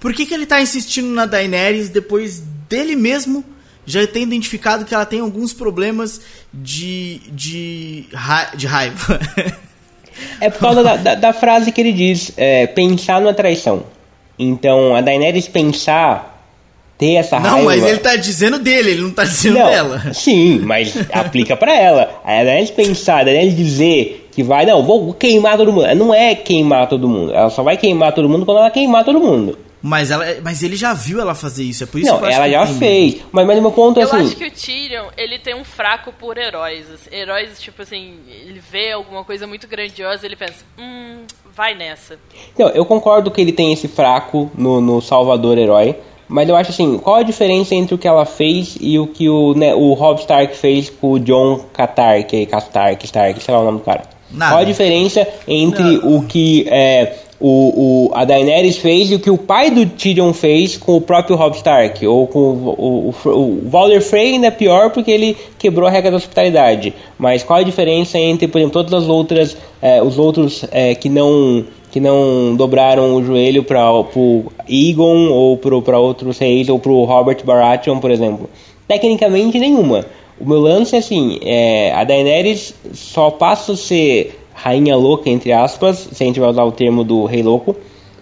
por 0.00 0.12
que, 0.12 0.26
que 0.26 0.34
ele 0.34 0.46
tá 0.46 0.60
insistindo 0.60 1.08
na 1.08 1.26
Daenerys 1.26 1.88
depois 1.88 2.42
dele 2.68 2.96
mesmo 2.96 3.44
já 3.86 4.04
ter 4.06 4.20
identificado 4.20 4.84
que 4.84 4.92
ela 4.94 5.06
tem 5.06 5.20
alguns 5.20 5.52
problemas 5.52 6.20
de. 6.52 7.20
de, 7.30 8.06
ra- 8.12 8.50
de 8.56 8.66
raiva? 8.66 9.20
É 10.40 10.50
por 10.50 10.58
causa 10.58 10.82
da, 10.82 10.96
da, 10.96 11.14
da 11.14 11.32
frase 11.32 11.70
que 11.70 11.80
ele 11.80 11.92
diz, 11.92 12.32
é, 12.36 12.66
pensar 12.66 13.20
numa 13.20 13.32
traição. 13.32 13.84
Então, 14.36 14.96
a 14.96 15.00
Daenerys 15.00 15.46
pensar, 15.46 16.37
ter 16.98 17.14
essa 17.14 17.38
raiva... 17.38 17.56
não, 17.56 17.64
mas 17.64 17.84
ele 17.84 17.98
tá 17.98 18.16
dizendo 18.16 18.58
dele, 18.58 18.90
ele 18.90 19.02
não 19.02 19.12
tá 19.12 19.22
dizendo 19.22 19.60
Não, 19.60 19.66
dela. 19.70 20.02
Sim, 20.12 20.58
mas 20.58 20.94
aplica 21.12 21.56
pra 21.56 21.72
ela. 21.74 22.20
A 22.24 22.42
Daenerys 22.42 22.70
pensar, 22.70 23.20
a 23.20 23.24
Daenerys 23.24 23.56
dizer 23.56 24.28
que 24.32 24.42
vai, 24.42 24.66
não, 24.66 24.82
vou 24.82 25.14
queimar 25.14 25.56
todo 25.56 25.72
mundo. 25.72 25.94
Não 25.94 26.12
é 26.12 26.34
queimar 26.34 26.88
todo 26.88 27.08
mundo. 27.08 27.32
Ela 27.32 27.50
só 27.50 27.62
vai 27.62 27.76
queimar 27.76 28.12
todo 28.12 28.28
mundo 28.28 28.44
quando 28.44 28.58
ela 28.58 28.70
queimar 28.70 29.04
todo 29.04 29.20
mundo. 29.20 29.56
Mas, 29.80 30.10
ela, 30.10 30.24
mas 30.42 30.62
ele 30.62 30.74
já 30.74 30.92
viu 30.92 31.20
ela 31.20 31.36
fazer 31.36 31.62
isso, 31.62 31.84
é 31.84 31.86
por 31.86 32.00
isso 32.00 32.10
Não, 32.10 32.18
que 32.18 32.24
eu 32.24 32.28
acho 32.28 32.36
ela 32.36 32.46
que 32.46 32.52
já 32.52 32.66
tem 32.66 32.78
fez. 33.12 33.24
Mas, 33.30 33.46
mas 33.46 33.58
o 33.58 33.62
meu 33.62 33.70
ponto 33.70 34.00
é 34.00 34.02
Eu 34.02 34.06
assim... 34.08 34.26
acho 34.26 34.36
que 34.36 34.46
o 34.46 34.50
Tyrion, 34.50 35.06
ele 35.16 35.38
tem 35.38 35.54
um 35.54 35.64
fraco 35.64 36.12
por 36.12 36.36
heróis. 36.36 36.90
assim. 36.90 37.14
Heróis, 37.14 37.60
tipo 37.60 37.80
assim, 37.82 38.16
ele 38.28 38.60
vê 38.70 38.90
alguma 38.90 39.22
coisa 39.22 39.46
muito 39.46 39.68
grandiosa 39.68 40.26
ele 40.26 40.34
pensa, 40.34 40.64
hum, 40.76 41.22
vai 41.54 41.74
nessa. 41.74 42.18
Não, 42.58 42.68
eu 42.70 42.84
concordo 42.84 43.30
que 43.30 43.40
ele 43.40 43.52
tem 43.52 43.72
esse 43.72 43.86
fraco 43.86 44.50
no, 44.56 44.80
no 44.80 45.00
Salvador 45.00 45.56
Herói. 45.56 45.96
Mas 46.28 46.48
eu 46.48 46.54
acho 46.54 46.70
assim, 46.70 46.98
qual 46.98 47.16
a 47.16 47.22
diferença 47.22 47.74
entre 47.74 47.94
o 47.94 47.98
que 47.98 48.06
ela 48.06 48.26
fez 48.26 48.76
e 48.80 48.98
o 48.98 49.06
que 49.06 49.28
o, 49.28 49.54
né, 49.54 49.74
o 49.74 49.94
Rob 49.94 50.20
Stark 50.20 50.54
fez 50.54 50.90
com 50.90 51.12
o 51.12 51.18
John 51.18 51.60
Katark, 51.72 52.46
Kastark, 52.46 53.04
Stark, 53.06 53.42
sei 53.42 53.54
lá 53.54 53.60
o 53.60 53.64
nome 53.64 53.78
do 53.78 53.84
cara. 53.84 54.02
Nada. 54.30 54.52
Qual 54.52 54.60
a 54.60 54.64
diferença 54.64 55.26
entre 55.46 56.00
o 56.02 56.22
que 56.22 56.66
é, 56.68 57.14
o, 57.40 58.10
o, 58.10 58.10
a 58.14 58.26
Daenerys 58.26 58.76
fez 58.76 59.10
e 59.10 59.14
o 59.14 59.20
que 59.20 59.30
o 59.30 59.38
pai 59.38 59.70
do 59.70 59.86
Tyrion 59.86 60.34
fez 60.34 60.76
com 60.76 60.96
o 60.96 61.00
próprio 61.00 61.34
Rob 61.34 61.56
Stark? 61.56 62.06
Ou 62.06 62.26
com 62.26 62.38
o, 62.38 62.74
o, 62.78 63.14
o, 63.24 63.28
o 63.30 63.68
Valder 63.70 64.02
Frey 64.02 64.34
ainda 64.34 64.48
é 64.48 64.50
pior 64.50 64.90
porque 64.90 65.10
ele 65.10 65.36
quebrou 65.58 65.88
a 65.88 65.90
regra 65.90 66.10
da 66.10 66.18
hospitalidade. 66.18 66.92
Mas 67.18 67.42
qual 67.42 67.60
a 67.60 67.62
diferença 67.62 68.18
entre, 68.18 68.48
por 68.48 68.58
exemplo, 68.58 68.82
todas 68.82 69.02
as 69.02 69.08
outras, 69.08 69.56
é, 69.80 70.02
os 70.02 70.18
outros 70.18 70.64
é, 70.70 70.94
que 70.94 71.08
não 71.08 71.64
que 71.90 72.00
não 72.00 72.54
dobraram 72.54 73.14
o 73.14 73.24
joelho 73.24 73.62
para 73.62 73.90
o 73.92 74.44
Egon 74.68 75.28
ou 75.30 75.56
para 75.56 75.98
outros 75.98 76.38
reis 76.38 76.68
ou 76.68 76.78
para 76.78 76.92
o 76.92 77.04
Robert 77.04 77.44
Baratheon, 77.44 77.98
por 77.98 78.10
exemplo? 78.10 78.48
Tecnicamente 78.86 79.58
nenhuma. 79.58 80.04
O 80.40 80.48
meu 80.48 80.60
lance 80.60 80.94
é 80.94 80.98
assim, 80.98 81.38
é, 81.42 81.92
a 81.92 82.04
Daenerys 82.04 82.74
só 82.92 83.30
passa 83.30 83.72
a 83.72 83.76
ser 83.76 84.38
rainha 84.54 84.96
louca, 84.96 85.28
entre 85.30 85.52
aspas, 85.52 86.08
se 86.12 86.22
a 86.22 86.26
gente 86.26 86.40
vai 86.40 86.48
usar 86.48 86.64
o 86.64 86.72
termo 86.72 87.02
do 87.02 87.24
rei 87.24 87.42
louco, 87.42 87.76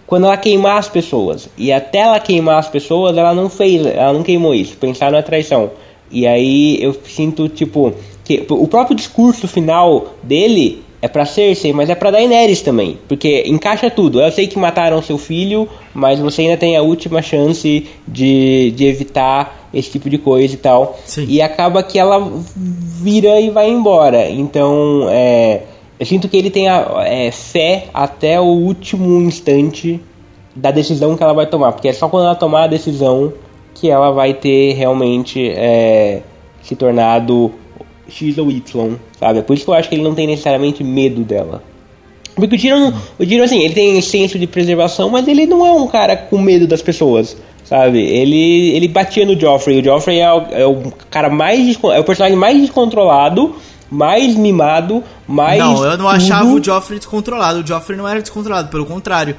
quando 0.07 0.25
ela 0.25 0.37
queimar 0.37 0.79
as 0.79 0.89
pessoas. 0.89 1.49
E 1.59 1.73
até 1.73 1.99
ela 1.99 2.21
queimar 2.21 2.59
as 2.59 2.69
pessoas, 2.69 3.17
ela 3.17 3.35
não 3.35 3.51
fez, 3.51 3.85
ela 3.85 4.13
não 4.13 4.23
queimou 4.23 4.55
isso, 4.55 4.77
pensar 4.77 5.11
na 5.11 5.23
traição. 5.23 5.71
E 6.11 6.27
aí 6.27 6.79
eu 6.81 6.95
sinto, 7.05 7.49
tipo, 7.49 7.93
que 8.25 8.47
o 8.49 8.67
próprio 8.67 8.97
discurso 8.97 9.49
final 9.49 10.15
dele 10.23 10.85
é 11.01 11.09
pra 11.09 11.27
Cersei, 11.27 11.73
mas 11.73 11.91
é 11.91 11.95
pra 11.95 12.11
Daenerys 12.11 12.63
também, 12.63 12.99
porque 13.07 13.45
encaixa 13.47 13.91
tudo. 13.91 14.21
Eu 14.21 14.31
sei 14.33 14.47
que 14.47 14.59
mataram 14.59 15.03
seu 15.03 15.19
filho, 15.19 15.69
mas 15.95 16.19
você 16.19 16.43
ainda 16.43 16.57
tem 16.57 16.77
a 16.77 16.83
última 16.83 17.21
chance 17.21 17.87
de, 18.09 18.71
de 18.73 18.87
evitar 18.87 19.69
esse 19.73 19.91
tipo 19.91 20.09
de 20.09 20.19
coisa 20.19 20.55
e 20.55 20.59
tal. 20.59 20.99
Sim. 21.05 21.27
E 21.29 21.43
acaba 21.43 21.83
que 21.83 21.99
ela 21.99 22.33
vira 22.57 23.39
e 23.41 23.51
vai 23.51 23.69
embora. 23.69 24.29
Então, 24.31 25.07
é, 25.11 25.63
eu 26.01 26.07
sinto 26.07 26.29
que 26.29 26.37
ele 26.37 26.51
tem 26.51 26.69
a, 26.69 27.05
é, 27.07 27.31
fé 27.31 27.87
até 27.93 28.41
o 28.41 28.45
último 28.45 29.21
instante 29.21 30.01
da 30.55 30.71
decisão 30.71 31.17
que 31.17 31.23
ela 31.23 31.35
vai 31.35 31.47
tomar, 31.47 31.73
porque 31.73 31.89
é 31.89 31.93
só 31.93 32.09
quando 32.09 32.25
ela 32.25 32.35
tomar 32.35 32.65
a 32.65 32.67
decisão 32.67 33.33
que 33.75 33.91
ela 33.91 34.11
vai 34.11 34.33
ter 34.33 34.73
realmente 34.73 35.51
é, 35.51 36.23
se 36.63 36.75
tornado 36.75 37.53
X 38.09 38.39
ou 38.39 38.51
Y, 38.51 38.97
sabe? 39.19 39.39
É 39.41 39.43
por 39.43 39.55
isso 39.55 39.65
que 39.65 39.71
eu 39.71 39.75
acho 39.75 39.89
que 39.89 39.95
ele 39.95 40.03
não 40.05 40.15
tem 40.15 40.27
necessariamente 40.27 40.83
medo 40.85 41.23
dela. 41.23 41.63
Porque 42.35 42.55
o 42.55 42.59
Tyrion, 42.59 42.93
o 43.19 43.25
Tyrion 43.25 43.45
assim, 43.45 43.61
ele 43.63 43.73
tem 43.75 44.01
senso 44.03 44.39
de 44.39 44.47
preservação, 44.47 45.09
mas 45.09 45.27
ele 45.27 45.47
não 45.47 45.67
é 45.67 45.73
um 45.73 45.87
cara 45.87 46.17
com 46.17 46.39
medo 46.39 46.67
das 46.67 46.83
pessoas, 46.83 47.35
sabe? 47.65 47.99
Ele, 47.99 48.77
ele 48.77 48.89
batia 48.89 49.25
no 49.25 49.39
Joffrey. 49.41 49.81
O 49.81 49.85
Joffrey 49.85 50.19
é 50.21 50.31
o, 50.33 50.43
é 50.51 50.67
o 50.67 50.93
cara 51.11 51.31
mais 51.31 51.79
é 51.83 51.99
o 51.99 52.05
personagem 52.05 52.37
mais 52.37 52.61
descontrolado, 52.61 53.55
mais 53.91 54.35
mimado, 54.35 55.03
mais 55.27 55.59
Não, 55.59 55.77
eu 55.83 55.91
não 55.93 55.97
tudo. 55.97 56.09
achava 56.09 56.49
o 56.51 56.63
Joffrey 56.63 56.99
descontrolado. 56.99 57.61
O 57.61 57.67
Joffrey 57.67 57.97
não 57.97 58.07
era 58.07 58.21
descontrolado, 58.21 58.69
pelo 58.69 58.85
contrário. 58.85 59.35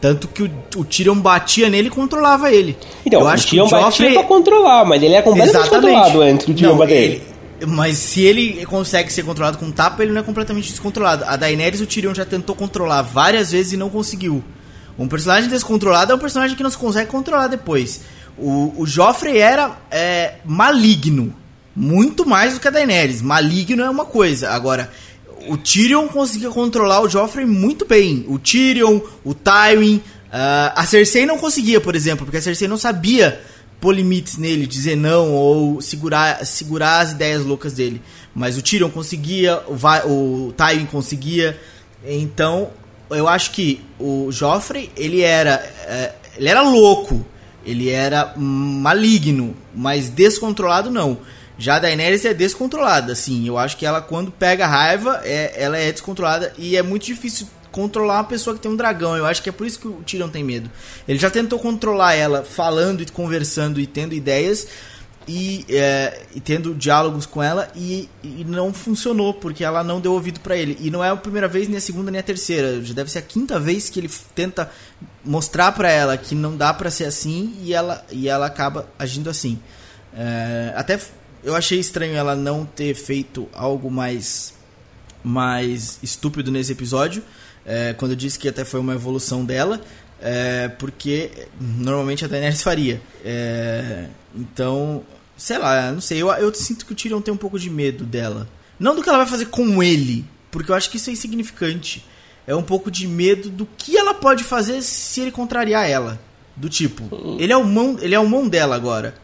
Tanto 0.00 0.28
que 0.28 0.42
o, 0.44 0.50
o 0.76 0.84
Tyrion 0.84 1.16
batia 1.16 1.68
nele 1.68 1.88
e 1.88 1.90
controlava 1.90 2.52
ele. 2.52 2.76
Então, 3.04 3.18
eu 3.20 3.26
o 3.26 3.28
acho 3.28 3.44
que 3.44 3.50
Tyrion 3.50 3.66
o 3.66 3.70
batia 3.70 3.86
Joffrey... 3.86 4.12
pra 4.12 4.22
controlar, 4.22 4.84
mas 4.84 5.02
ele 5.02 5.14
é 5.14 5.22
completamente 5.22 5.62
descontrolado 5.68 6.20
antes 6.22 6.46
do 6.46 6.54
Tyrion 6.54 6.70
Não, 6.70 6.78
bater. 6.78 7.02
ele- 7.02 7.22
Mas 7.66 7.96
se 7.96 8.22
ele 8.22 8.66
consegue 8.66 9.12
ser 9.12 9.22
controlado 9.22 9.56
com 9.56 9.70
tapa, 9.70 10.02
ele 10.02 10.12
não 10.12 10.20
é 10.20 10.24
completamente 10.24 10.70
descontrolado. 10.70 11.24
A 11.24 11.36
Daenerys, 11.36 11.80
o 11.80 11.86
Tyrion 11.86 12.14
já 12.14 12.24
tentou 12.24 12.54
controlar 12.54 13.02
várias 13.02 13.52
vezes 13.52 13.72
e 13.72 13.76
não 13.76 13.88
conseguiu. 13.88 14.44
Um 14.98 15.08
personagem 15.08 15.48
descontrolado 15.48 16.12
é 16.12 16.14
um 16.14 16.18
personagem 16.18 16.56
que 16.56 16.62
não 16.62 16.70
se 16.70 16.78
consegue 16.78 17.10
controlar 17.10 17.48
depois. 17.48 18.02
O, 18.36 18.74
o 18.76 18.86
Joffrey 18.86 19.38
era 19.38 19.78
é, 19.90 20.34
maligno. 20.44 21.34
Muito 21.74 22.26
mais 22.26 22.54
do 22.54 22.60
que 22.60 22.68
a 22.68 22.70
Daenerys. 22.70 23.20
Maligno 23.20 23.82
é 23.82 23.90
uma 23.90 24.06
coisa. 24.06 24.50
Agora, 24.50 24.90
o 25.48 25.56
Tyrion 25.56 26.08
conseguia 26.08 26.50
controlar 26.50 27.00
o 27.02 27.08
Joffrey 27.08 27.46
muito 27.46 27.86
bem. 27.86 28.24
O 28.28 28.38
Tyrion, 28.38 29.00
o 29.24 29.34
Tywin. 29.34 30.02
ah, 30.32 30.72
a 30.74 30.86
Cersei 30.86 31.26
não 31.26 31.38
conseguia, 31.38 31.80
por 31.80 31.94
exemplo, 31.94 32.24
porque 32.24 32.38
a 32.38 32.42
Cersei 32.42 32.68
não 32.68 32.78
sabia 32.78 33.40
pôr 33.80 33.94
limites 33.94 34.36
nele, 34.36 34.66
dizer 34.66 34.96
não 34.96 35.32
ou 35.32 35.80
segurar, 35.80 36.44
segurar 36.44 37.00
as 37.00 37.12
ideias 37.12 37.44
loucas 37.44 37.74
dele. 37.74 38.00
Mas 38.34 38.56
o 38.56 38.62
Tyrion 38.62 38.90
conseguia, 38.90 39.62
o, 39.66 40.48
o 40.48 40.52
Tywin 40.52 40.86
conseguia. 40.86 41.58
Então, 42.04 42.70
eu 43.10 43.28
acho 43.28 43.52
que 43.52 43.80
o 43.98 44.30
Joffrey, 44.30 44.90
ele 44.96 45.20
era, 45.20 45.54
é, 45.86 46.14
ele 46.36 46.48
era 46.48 46.62
louco, 46.62 47.24
ele 47.64 47.90
era 47.90 48.34
maligno, 48.36 49.56
mas 49.74 50.08
descontrolado 50.08 50.90
não. 50.90 51.18
Já 51.58 51.76
a 51.76 51.78
Daenerys 51.78 52.24
é 52.24 52.34
descontrolada, 52.34 53.12
assim. 53.12 53.46
Eu 53.48 53.56
acho 53.56 53.76
que 53.76 53.86
ela, 53.86 54.02
quando 54.02 54.30
pega 54.30 54.66
raiva, 54.66 55.22
é, 55.24 55.54
ela 55.56 55.78
é 55.78 55.90
descontrolada 55.90 56.52
e 56.58 56.76
é 56.76 56.82
muito 56.82 57.06
difícil 57.06 57.46
controlar 57.76 58.14
uma 58.14 58.24
pessoa 58.24 58.56
que 58.56 58.62
tem 58.62 58.70
um 58.70 58.76
dragão. 58.76 59.14
Eu 59.14 59.26
acho 59.26 59.42
que 59.42 59.50
é 59.50 59.52
por 59.52 59.66
isso 59.66 59.78
que 59.78 59.86
o 59.86 60.02
Tyrion 60.02 60.30
tem 60.30 60.42
medo. 60.42 60.70
Ele 61.06 61.18
já 61.18 61.28
tentou 61.28 61.58
controlar 61.58 62.14
ela 62.14 62.42
falando 62.42 63.02
e 63.02 63.06
conversando 63.06 63.78
e 63.78 63.86
tendo 63.86 64.14
ideias 64.14 64.66
e, 65.28 65.66
é, 65.68 66.22
e 66.34 66.40
tendo 66.40 66.74
diálogos 66.74 67.26
com 67.26 67.42
ela 67.42 67.70
e, 67.76 68.08
e 68.24 68.46
não 68.48 68.72
funcionou 68.72 69.34
porque 69.34 69.62
ela 69.62 69.84
não 69.84 70.00
deu 70.00 70.14
ouvido 70.14 70.40
pra 70.40 70.56
ele. 70.56 70.78
E 70.80 70.90
não 70.90 71.04
é 71.04 71.10
a 71.10 71.16
primeira 71.16 71.46
vez, 71.46 71.68
nem 71.68 71.76
a 71.76 71.80
segunda, 71.82 72.10
nem 72.10 72.18
a 72.18 72.22
terceira. 72.22 72.82
Já 72.82 72.94
deve 72.94 73.10
ser 73.10 73.18
a 73.18 73.22
quinta 73.22 73.60
vez 73.60 73.90
que 73.90 74.00
ele 74.00 74.10
tenta 74.34 74.70
mostrar 75.22 75.70
pra 75.72 75.90
ela 75.90 76.16
que 76.16 76.34
não 76.34 76.56
dá 76.56 76.72
pra 76.72 76.90
ser 76.90 77.04
assim 77.04 77.54
e 77.60 77.74
ela, 77.74 78.02
e 78.10 78.26
ela 78.26 78.46
acaba 78.46 78.88
agindo 78.98 79.28
assim. 79.28 79.58
É, 80.16 80.72
até 80.74 80.98
eu 81.44 81.54
achei 81.54 81.78
estranho 81.78 82.16
ela 82.16 82.34
não 82.34 82.64
ter 82.64 82.94
feito 82.94 83.46
algo 83.52 83.90
mais 83.90 84.56
mais 85.22 85.98
estúpido 86.04 86.52
nesse 86.52 86.70
episódio, 86.70 87.20
é, 87.66 87.92
quando 87.94 88.12
eu 88.12 88.16
disse 88.16 88.38
que 88.38 88.48
até 88.48 88.64
foi 88.64 88.80
uma 88.80 88.94
evolução 88.94 89.44
dela, 89.44 89.80
é, 90.22 90.68
porque 90.78 91.30
normalmente 91.60 92.24
a 92.24 92.28
Daenerys 92.28 92.62
faria. 92.62 93.00
É, 93.24 94.06
então, 94.34 95.02
sei 95.36 95.58
lá, 95.58 95.90
não 95.92 96.00
sei, 96.00 96.22
eu, 96.22 96.28
eu 96.30 96.54
sinto 96.54 96.86
que 96.86 96.92
o 96.92 96.96
Tyrion 96.96 97.20
tem 97.20 97.34
um 97.34 97.36
pouco 97.38 97.58
de 97.58 97.68
medo 97.68 98.04
dela. 98.04 98.48
Não 98.78 98.94
do 98.94 99.02
que 99.02 99.08
ela 99.08 99.18
vai 99.18 99.26
fazer 99.26 99.46
com 99.46 99.82
ele, 99.82 100.24
porque 100.50 100.70
eu 100.70 100.74
acho 100.74 100.90
que 100.90 100.96
isso 100.96 101.10
é 101.10 101.12
insignificante. 101.12 102.04
É 102.46 102.54
um 102.54 102.62
pouco 102.62 102.90
de 102.90 103.08
medo 103.08 103.50
do 103.50 103.66
que 103.76 103.96
ela 103.96 104.14
pode 104.14 104.44
fazer 104.44 104.80
se 104.82 105.20
ele 105.20 105.32
contrariar 105.32 105.88
ela. 105.90 106.20
Do 106.54 106.68
tipo, 106.70 107.36
ele 107.38 107.52
é 107.52 107.56
o 107.56 107.64
mão, 107.64 107.98
ele 108.00 108.14
é 108.14 108.18
o 108.20 108.26
mão 108.28 108.48
dela 108.48 108.74
agora. 108.76 109.14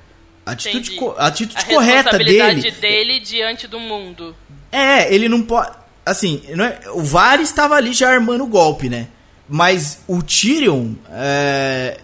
A 0.45 0.51
atitude, 0.53 0.97
co- 0.97 1.15
a 1.17 1.29
atitude 1.29 1.63
a 1.63 1.65
correta 1.67 1.95
responsabilidade 2.11 2.61
dele 2.63 2.77
dele 2.81 3.21
diante 3.21 3.67
do 3.69 3.79
mundo. 3.79 4.35
é, 4.73 5.15
ele 5.15 5.29
não 5.29 5.41
pode. 5.43 5.71
Assim, 6.05 6.43
é, 6.47 6.91
o 6.91 7.03
Varys 7.03 7.49
estava 7.49 7.75
ali 7.77 7.93
já 7.93 8.11
armando 8.11 8.45
o 8.45 8.49
golpe, 8.49 8.89
né? 8.89 9.09
Mas 9.49 10.01
o 10.09 10.23
Tyrion. 10.23 10.95
É, 11.11 12.01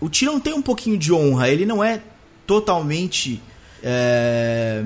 o 0.00 0.08
Tyrion 0.08 0.40
tem 0.40 0.52
um 0.52 0.62
pouquinho 0.62 0.98
de 0.98 1.12
honra. 1.12 1.48
Ele 1.48 1.64
não 1.64 1.82
é 1.82 2.00
totalmente. 2.46 3.40
é, 3.82 4.84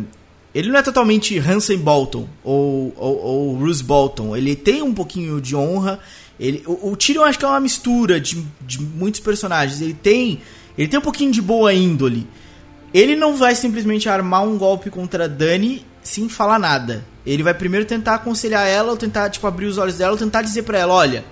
ele 0.53 0.69
não 0.69 0.79
é 0.79 0.83
totalmente 0.83 1.39
Hansen 1.39 1.79
Bolton 1.79 2.29
ou, 2.43 2.93
ou, 2.97 3.19
ou 3.19 3.57
Bruce 3.57 3.83
Bolton. 3.83 4.37
Ele 4.37 4.57
tem 4.57 4.83
um 4.83 4.93
pouquinho 4.93 5.41
de 5.41 5.55
honra 5.55 6.01
Ele, 6.39 6.63
o, 6.67 6.91
o 6.91 6.97
Tyrion 6.97 7.23
acho 7.23 7.39
que 7.39 7.45
é 7.45 7.49
uma 7.49 7.61
mistura 7.61 8.21
de, 8.21 8.45
de 8.61 8.83
muitos 8.83 9.21
personagens. 9.21 9.81
Ele 9.81 9.95
tem, 9.95 10.41
ele 10.77 10.89
tem 10.89 10.99
um 10.99 11.03
pouquinho 11.03 11.31
de 11.31 11.41
boa 11.41 11.73
índole. 11.73 12.27
Ele 12.93 13.15
não 13.15 13.37
vai 13.37 13.55
simplesmente 13.55 14.09
armar 14.09 14.43
um 14.43 14.59
golpe 14.59 14.91
contra 14.91 15.29
Dani 15.29 15.87
sem 16.03 16.29
falar 16.29 16.59
nada. 16.59 17.05
Ele 17.25 17.43
vai 17.43 17.55
primeiro 17.55 17.87
tentar 17.87 18.15
aconselhar 18.15 18.67
ela, 18.67 18.91
ou 18.91 18.97
tentar 18.97 19.29
tipo 19.31 19.47
abrir 19.47 19.67
os 19.67 19.79
olhos 19.79 19.97
dela, 19.97 20.13
ou 20.13 20.19
tentar 20.19 20.43
dizer 20.43 20.63
para 20.63 20.79
ela, 20.79 20.95
olha, 20.95 21.25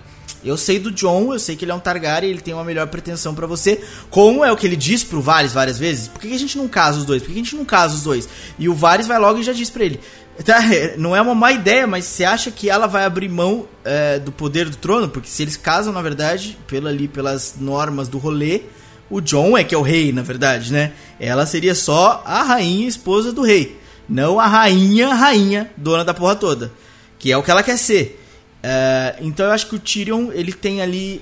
eu 0.44 0.56
sei 0.56 0.78
do 0.78 0.90
John, 0.90 1.32
eu 1.32 1.38
sei 1.38 1.56
que 1.56 1.64
ele 1.64 1.72
é 1.72 1.74
um 1.74 1.80
Targaryen, 1.80 2.30
ele 2.30 2.40
tem 2.40 2.54
uma 2.54 2.64
melhor 2.64 2.86
pretensão 2.86 3.34
para 3.34 3.46
você. 3.46 3.80
Como 4.08 4.44
é 4.44 4.52
o 4.52 4.56
que 4.56 4.66
ele 4.66 4.76
diz 4.76 5.02
pro 5.02 5.20
Varys 5.20 5.52
várias 5.52 5.78
vezes? 5.78 6.08
Por 6.08 6.20
que 6.20 6.32
a 6.32 6.38
gente 6.38 6.56
não 6.56 6.68
casa 6.68 6.98
os 6.98 7.04
dois? 7.04 7.22
Por 7.22 7.28
que 7.28 7.34
a 7.34 7.42
gente 7.42 7.56
não 7.56 7.64
casa 7.64 7.94
os 7.94 8.02
dois? 8.02 8.28
E 8.58 8.68
o 8.68 8.74
Varys 8.74 9.06
vai 9.06 9.18
logo 9.18 9.40
e 9.40 9.42
já 9.42 9.52
diz 9.52 9.68
pra 9.68 9.84
ele: 9.84 9.98
tá, 10.44 10.60
não 10.96 11.14
é 11.16 11.20
uma 11.20 11.34
má 11.34 11.50
ideia, 11.50 11.86
mas 11.86 12.04
você 12.04 12.24
acha 12.24 12.50
que 12.50 12.70
ela 12.70 12.86
vai 12.86 13.04
abrir 13.04 13.28
mão 13.28 13.66
é, 13.84 14.18
do 14.18 14.30
poder 14.30 14.68
do 14.68 14.76
trono? 14.76 15.08
Porque 15.08 15.28
se 15.28 15.42
eles 15.42 15.56
casam, 15.56 15.92
na 15.92 16.02
verdade, 16.02 16.56
pela, 16.68 16.90
ali, 16.90 17.08
pelas 17.08 17.56
normas 17.58 18.06
do 18.06 18.18
rolê, 18.18 18.62
o 19.10 19.20
John 19.20 19.58
é 19.58 19.64
que 19.64 19.74
é 19.74 19.78
o 19.78 19.82
rei, 19.82 20.12
na 20.12 20.22
verdade, 20.22 20.72
né? 20.72 20.92
Ela 21.18 21.46
seria 21.46 21.74
só 21.74 22.22
a 22.24 22.42
rainha 22.42 22.86
esposa 22.86 23.32
do 23.32 23.42
rei. 23.42 23.76
Não 24.08 24.40
a 24.40 24.46
rainha, 24.46 25.14
rainha, 25.14 25.70
dona 25.76 26.04
da 26.04 26.14
porra 26.14 26.34
toda. 26.34 26.72
Que 27.18 27.30
é 27.30 27.36
o 27.36 27.42
que 27.42 27.50
ela 27.50 27.62
quer 27.62 27.76
ser. 27.76 28.24
É, 28.62 29.16
então 29.20 29.46
eu 29.46 29.52
acho 29.52 29.68
que 29.68 29.76
o 29.76 29.78
Tyrion, 29.78 30.30
ele 30.32 30.52
tem 30.52 30.80
ali. 30.80 31.20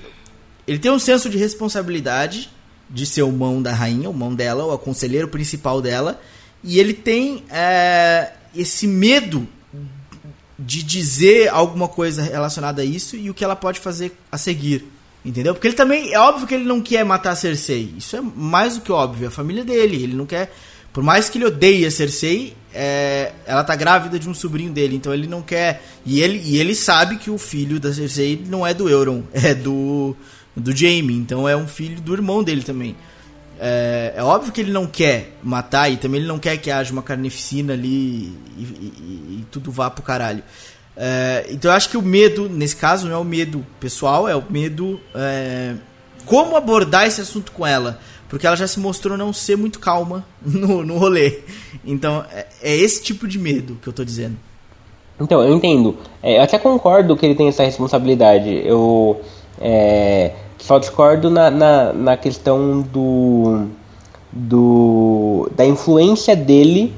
Ele 0.67 0.79
tem 0.79 0.91
um 0.91 0.99
senso 0.99 1.29
de 1.29 1.37
responsabilidade 1.37 2.49
de 2.89 3.05
ser 3.05 3.23
o 3.23 3.31
mão 3.31 3.61
da 3.61 3.73
rainha, 3.73 4.09
o 4.09 4.13
mão 4.13 4.33
dela, 4.33 4.65
o 4.65 4.77
conselheiro 4.77 5.27
principal 5.27 5.81
dela. 5.81 6.21
E 6.63 6.79
ele 6.79 6.93
tem 6.93 7.43
é, 7.49 8.31
esse 8.55 8.87
medo 8.87 9.47
de 10.57 10.81
dizer 10.81 11.49
alguma 11.49 11.87
coisa 11.87 12.21
relacionada 12.21 12.81
a 12.81 12.85
isso 12.85 13.15
e 13.15 13.29
o 13.29 13.33
que 13.33 13.43
ela 13.43 13.55
pode 13.55 13.79
fazer 13.79 14.17
a 14.31 14.37
seguir. 14.37 14.85
Entendeu? 15.23 15.53
Porque 15.53 15.67
ele 15.67 15.75
também. 15.75 16.13
É 16.13 16.19
óbvio 16.19 16.47
que 16.47 16.55
ele 16.55 16.63
não 16.63 16.81
quer 16.81 17.03
matar 17.03 17.31
a 17.31 17.35
Cersei. 17.35 17.93
Isso 17.97 18.15
é 18.15 18.21
mais 18.21 18.75
do 18.75 18.81
que 18.81 18.91
óbvio. 18.91 19.25
É 19.25 19.27
a 19.27 19.31
família 19.31 19.63
dele. 19.63 20.01
Ele 20.01 20.15
não 20.15 20.25
quer. 20.25 20.53
Por 20.93 21.03
mais 21.03 21.29
que 21.29 21.37
ele 21.37 21.45
odeie 21.45 21.85
a 21.85 21.91
Cersei, 21.91 22.55
é, 22.79 23.31
ela 23.47 23.63
tá 23.63 23.75
grávida 23.75 24.19
de 24.19 24.29
um 24.29 24.35
sobrinho 24.35 24.71
dele. 24.71 24.95
Então 24.95 25.11
ele 25.11 25.25
não 25.25 25.41
quer. 25.41 25.81
E 26.05 26.21
ele, 26.21 26.39
e 26.45 26.57
ele 26.59 26.75
sabe 26.75 27.17
que 27.17 27.31
o 27.31 27.37
filho 27.39 27.79
da 27.79 27.91
Cersei 27.91 28.43
não 28.47 28.65
é 28.65 28.73
do 28.73 28.87
Euron, 28.87 29.23
é 29.33 29.55
do. 29.55 30.15
do 30.55 30.75
Jaime. 30.75 31.15
Então 31.15 31.49
é 31.49 31.57
um 31.57 31.67
filho 31.67 31.99
do 31.99 32.13
irmão 32.13 32.43
dele 32.43 32.61
também. 32.61 32.95
É, 33.59 34.13
é, 34.15 34.23
óbvio 34.23 34.51
que 34.51 34.61
ele 34.61 34.71
não 34.71 34.85
quer 34.85 35.35
matar 35.41 35.91
e 35.91 35.97
também 35.97 36.19
ele 36.19 36.27
não 36.27 36.37
quer 36.37 36.57
que 36.57 36.69
haja 36.69 36.93
uma 36.93 37.01
carnificina 37.01 37.73
ali 37.73 38.37
e, 38.55 38.61
e, 38.61 39.39
e 39.39 39.45
tudo 39.49 39.71
vá 39.71 39.89
pro 39.89 40.03
caralho. 40.03 40.43
É, 40.95 41.47
então 41.49 41.71
eu 41.71 41.75
acho 41.75 41.89
que 41.89 41.97
o 41.97 42.01
medo, 42.03 42.47
nesse 42.47 42.75
caso, 42.75 43.07
não 43.07 43.15
é 43.15 43.17
o 43.17 43.23
medo 43.23 43.65
pessoal, 43.79 44.29
é 44.29 44.35
o 44.35 44.43
medo. 44.47 45.01
É, 45.15 45.73
como 46.27 46.55
abordar 46.55 47.07
esse 47.07 47.21
assunto 47.21 47.51
com 47.51 47.65
ela. 47.65 47.99
Porque 48.29 48.45
ela 48.45 48.55
já 48.55 48.67
se 48.67 48.79
mostrou 48.79 49.17
não 49.17 49.31
ser 49.31 49.55
muito 49.55 49.79
calma 49.79 50.25
no, 50.45 50.83
no 50.83 50.97
rolê. 50.97 51.39
Então 51.85 52.25
é, 52.31 52.47
é 52.61 52.75
esse 52.75 53.03
tipo 53.03 53.27
de 53.27 53.39
medo 53.39 53.77
que 53.81 53.87
eu 53.87 53.93
tô 53.93 54.03
dizendo. 54.03 54.37
Então, 55.19 55.41
eu 55.41 55.55
entendo. 55.55 55.97
É, 56.21 56.37
eu 56.37 56.43
até 56.43 56.59
concordo 56.59 57.15
que 57.17 57.25
ele 57.25 57.35
tem 57.35 57.47
essa 57.47 57.63
responsabilidade. 57.63 58.61
Eu. 58.63 59.19
É, 59.59 60.31
só 60.59 60.77
discordo 60.77 61.29
na, 61.29 61.49
na, 61.49 61.93
na 61.93 62.17
questão 62.17 62.81
do, 62.81 63.67
do 64.31 65.49
da 65.55 65.65
influência 65.65 66.35
dele 66.35 66.93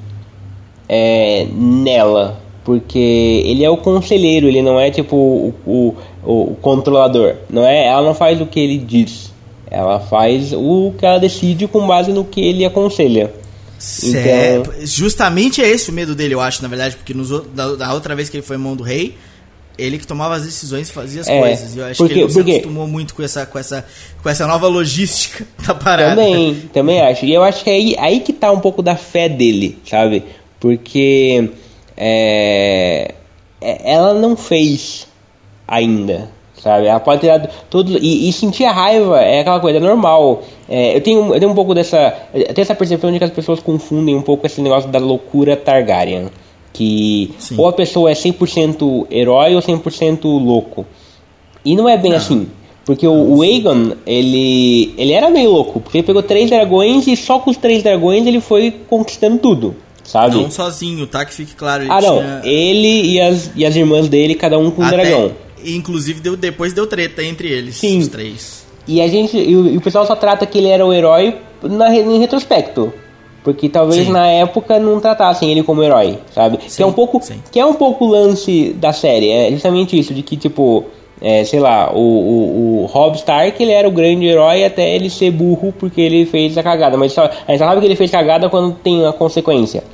é, 0.87 1.47
nela. 1.53 2.37
Porque 2.63 2.99
ele 3.45 3.63
é 3.63 3.69
o 3.69 3.77
conselheiro, 3.77 4.47
ele 4.47 4.61
não 4.61 4.79
é 4.79 4.91
tipo 4.91 5.15
o, 5.15 5.53
o, 5.65 5.95
o, 6.23 6.55
controlador. 6.61 7.35
Não 7.49 7.65
é, 7.65 7.87
ela 7.87 8.03
não 8.03 8.13
faz 8.13 8.39
o 8.41 8.45
que 8.45 8.59
ele 8.59 8.77
diz. 8.77 9.28
Ela 9.69 9.99
faz 9.99 10.51
o 10.53 10.93
que 10.97 11.05
ela 11.05 11.19
decide 11.19 11.67
com 11.67 11.85
base 11.85 12.11
no 12.11 12.25
que 12.25 12.41
ele 12.41 12.65
aconselha. 12.65 13.31
Então... 14.03 14.73
Justamente 14.85 15.61
é 15.61 15.67
esse 15.67 15.89
o 15.89 15.93
medo 15.93 16.13
dele, 16.13 16.33
eu 16.33 16.41
acho, 16.41 16.61
na 16.61 16.67
verdade, 16.67 16.95
porque 16.95 17.13
nos, 17.13 17.29
da, 17.53 17.75
da 17.75 17.93
outra 17.93 18.15
vez 18.15 18.29
que 18.29 18.37
ele 18.37 18.45
foi 18.45 18.57
mão 18.57 18.75
do 18.75 18.83
rei, 18.83 19.15
ele 19.77 19.97
que 19.97 20.05
tomava 20.05 20.35
as 20.35 20.43
decisões 20.43 20.89
e 20.89 20.91
fazia 20.91 21.21
as 21.21 21.27
é, 21.27 21.39
coisas. 21.39 21.77
Eu 21.77 21.85
acho 21.85 21.97
porque, 21.97 22.13
que 22.13 22.19
ele 22.19 22.33
porque... 22.33 22.51
se 22.51 22.57
acostumou 22.57 22.87
muito 22.87 23.15
com 23.15 23.23
essa, 23.23 23.45
com, 23.45 23.57
essa, 23.57 23.85
com 24.21 24.29
essa 24.29 24.45
nova 24.45 24.67
logística 24.67 25.47
da 25.65 25.73
parada. 25.73 26.15
Também, 26.15 26.55
também 26.73 27.01
acho. 27.01 27.25
E 27.25 27.33
eu 27.33 27.43
acho 27.43 27.63
que 27.63 27.69
é 27.69 27.73
aí, 27.73 27.95
aí 27.97 28.19
que 28.19 28.33
tá 28.33 28.51
um 28.51 28.59
pouco 28.59 28.81
da 28.81 28.95
fé 28.95 29.29
dele, 29.29 29.79
sabe? 29.85 30.23
Porque 30.59 31.49
é, 31.95 33.15
é 33.61 33.93
ela 33.93 34.13
não 34.13 34.35
fez 34.35 35.07
ainda, 35.65 36.29
sabe? 36.61 36.87
Ela 36.87 36.99
pode 36.99 37.21
ter 37.21 37.27
dado 37.27 37.49
tudo. 37.69 37.97
E, 37.97 38.29
e 38.29 38.33
sentir 38.33 38.65
a 38.65 38.71
raiva 38.71 39.19
é 39.21 39.41
aquela 39.41 39.59
coisa, 39.59 39.77
é 39.77 39.81
normal. 39.81 40.43
É, 40.67 40.97
eu, 40.97 41.01
tenho, 41.01 41.33
eu 41.33 41.39
tenho 41.39 41.51
um 41.51 41.55
pouco 41.55 41.73
dessa. 41.73 42.13
Eu 42.33 42.53
tenho 42.53 42.63
essa 42.63 42.75
percepção 42.75 43.11
de 43.11 43.17
que 43.17 43.25
as 43.25 43.31
pessoas 43.31 43.59
confundem 43.59 44.15
um 44.15 44.21
pouco 44.21 44.45
esse 44.45 44.61
negócio 44.61 44.89
da 44.89 44.99
loucura 44.99 45.55
Targaryen 45.55 46.29
que 46.71 47.33
Sim. 47.37 47.55
ou 47.57 47.67
a 47.67 47.73
pessoa 47.73 48.09
é 48.09 48.13
100% 48.13 49.07
herói 49.11 49.55
ou 49.55 49.61
100% 49.61 50.23
louco. 50.23 50.85
E 51.65 51.75
não 51.75 51.89
é 51.89 51.97
bem 51.97 52.11
não. 52.11 52.17
assim. 52.17 52.47
Porque 52.85 53.05
o, 53.05 53.35
o 53.35 53.41
Aegon, 53.41 53.91
ele, 54.05 54.95
ele 54.97 55.11
era 55.11 55.29
meio 55.29 55.51
louco, 55.51 55.79
porque 55.79 55.99
ele 55.99 56.07
pegou 56.07 56.23
três 56.23 56.49
dragões 56.49 57.05
e 57.05 57.15
só 57.15 57.37
com 57.37 57.51
os 57.51 57.57
três 57.57 57.83
dragões 57.83 58.25
ele 58.25 58.41
foi 58.41 58.71
conquistando 58.71 59.37
tudo, 59.37 59.75
sabe? 60.03 60.37
Não 60.37 60.49
sozinho, 60.49 61.05
tá? 61.05 61.23
Que 61.23 61.33
fique 61.33 61.53
claro. 61.53 61.85
ah, 61.87 62.01
não. 62.01 62.17
Tinha... 62.17 62.41
Ele 62.45 63.11
e 63.11 63.21
as, 63.21 63.51
e 63.55 63.63
as 63.63 63.75
irmãs 63.75 64.09
dele, 64.09 64.33
cada 64.33 64.57
um 64.57 64.71
com 64.71 64.81
um 64.81 64.85
Até, 64.85 65.31
dragão. 65.59 65.75
Inclusive, 65.75 66.19
deu, 66.19 66.35
depois 66.35 66.73
deu 66.73 66.87
treta 66.87 67.23
entre 67.23 67.49
eles, 67.49 67.75
Sim. 67.75 67.99
os 67.99 68.07
três. 68.07 68.65
E 68.87 69.01
a 69.01 69.07
gente. 69.07 69.37
E 69.37 69.55
o, 69.55 69.67
e 69.67 69.77
o 69.77 69.81
pessoal 69.81 70.05
só 70.05 70.15
trata 70.15 70.45
que 70.45 70.57
ele 70.57 70.67
era 70.67 70.85
o 70.85 70.93
herói 70.93 71.37
na, 71.61 71.95
em 71.95 72.19
retrospecto. 72.19 72.91
Porque 73.43 73.69
talvez 73.69 74.05
sim. 74.05 74.11
na 74.11 74.27
época 74.27 74.79
não 74.79 74.99
tratassem 74.99 75.49
ele 75.49 75.63
como 75.63 75.81
herói, 75.81 76.19
sabe? 76.33 76.59
Sim, 76.67 76.77
que 76.77 76.83
é 76.83 76.85
um 76.85 76.91
pouco 76.91 77.21
que 77.51 77.59
é 77.59 77.65
um 77.65 77.73
pouco 77.73 78.05
o 78.05 78.09
lance 78.09 78.73
da 78.73 78.91
série, 78.91 79.29
é 79.29 79.49
justamente 79.51 79.97
isso 79.97 80.13
de 80.13 80.21
que 80.21 80.35
tipo, 80.35 80.85
é, 81.21 81.45
sei 81.45 81.59
lá, 81.59 81.89
o, 81.93 81.99
o, 81.99 82.81
o 82.81 82.85
Rob 82.87 83.15
Stark 83.15 83.61
ele 83.63 83.71
era 83.71 83.87
o 83.87 83.91
grande 83.91 84.25
herói 84.25 84.65
até 84.65 84.93
ele 84.93 85.09
ser 85.09 85.31
burro 85.31 85.73
porque 85.79 86.01
ele 86.01 86.25
fez 86.25 86.57
a 86.57 86.63
cagada, 86.63 86.97
mas 86.97 87.13
só, 87.13 87.23
a 87.23 87.51
gente 87.51 87.59
sabe 87.59 87.79
que 87.79 87.87
ele 87.87 87.95
fez 87.95 88.11
cagada 88.11 88.49
quando 88.49 88.75
tem 88.75 88.99
uma 89.01 89.13
consequência, 89.13 89.85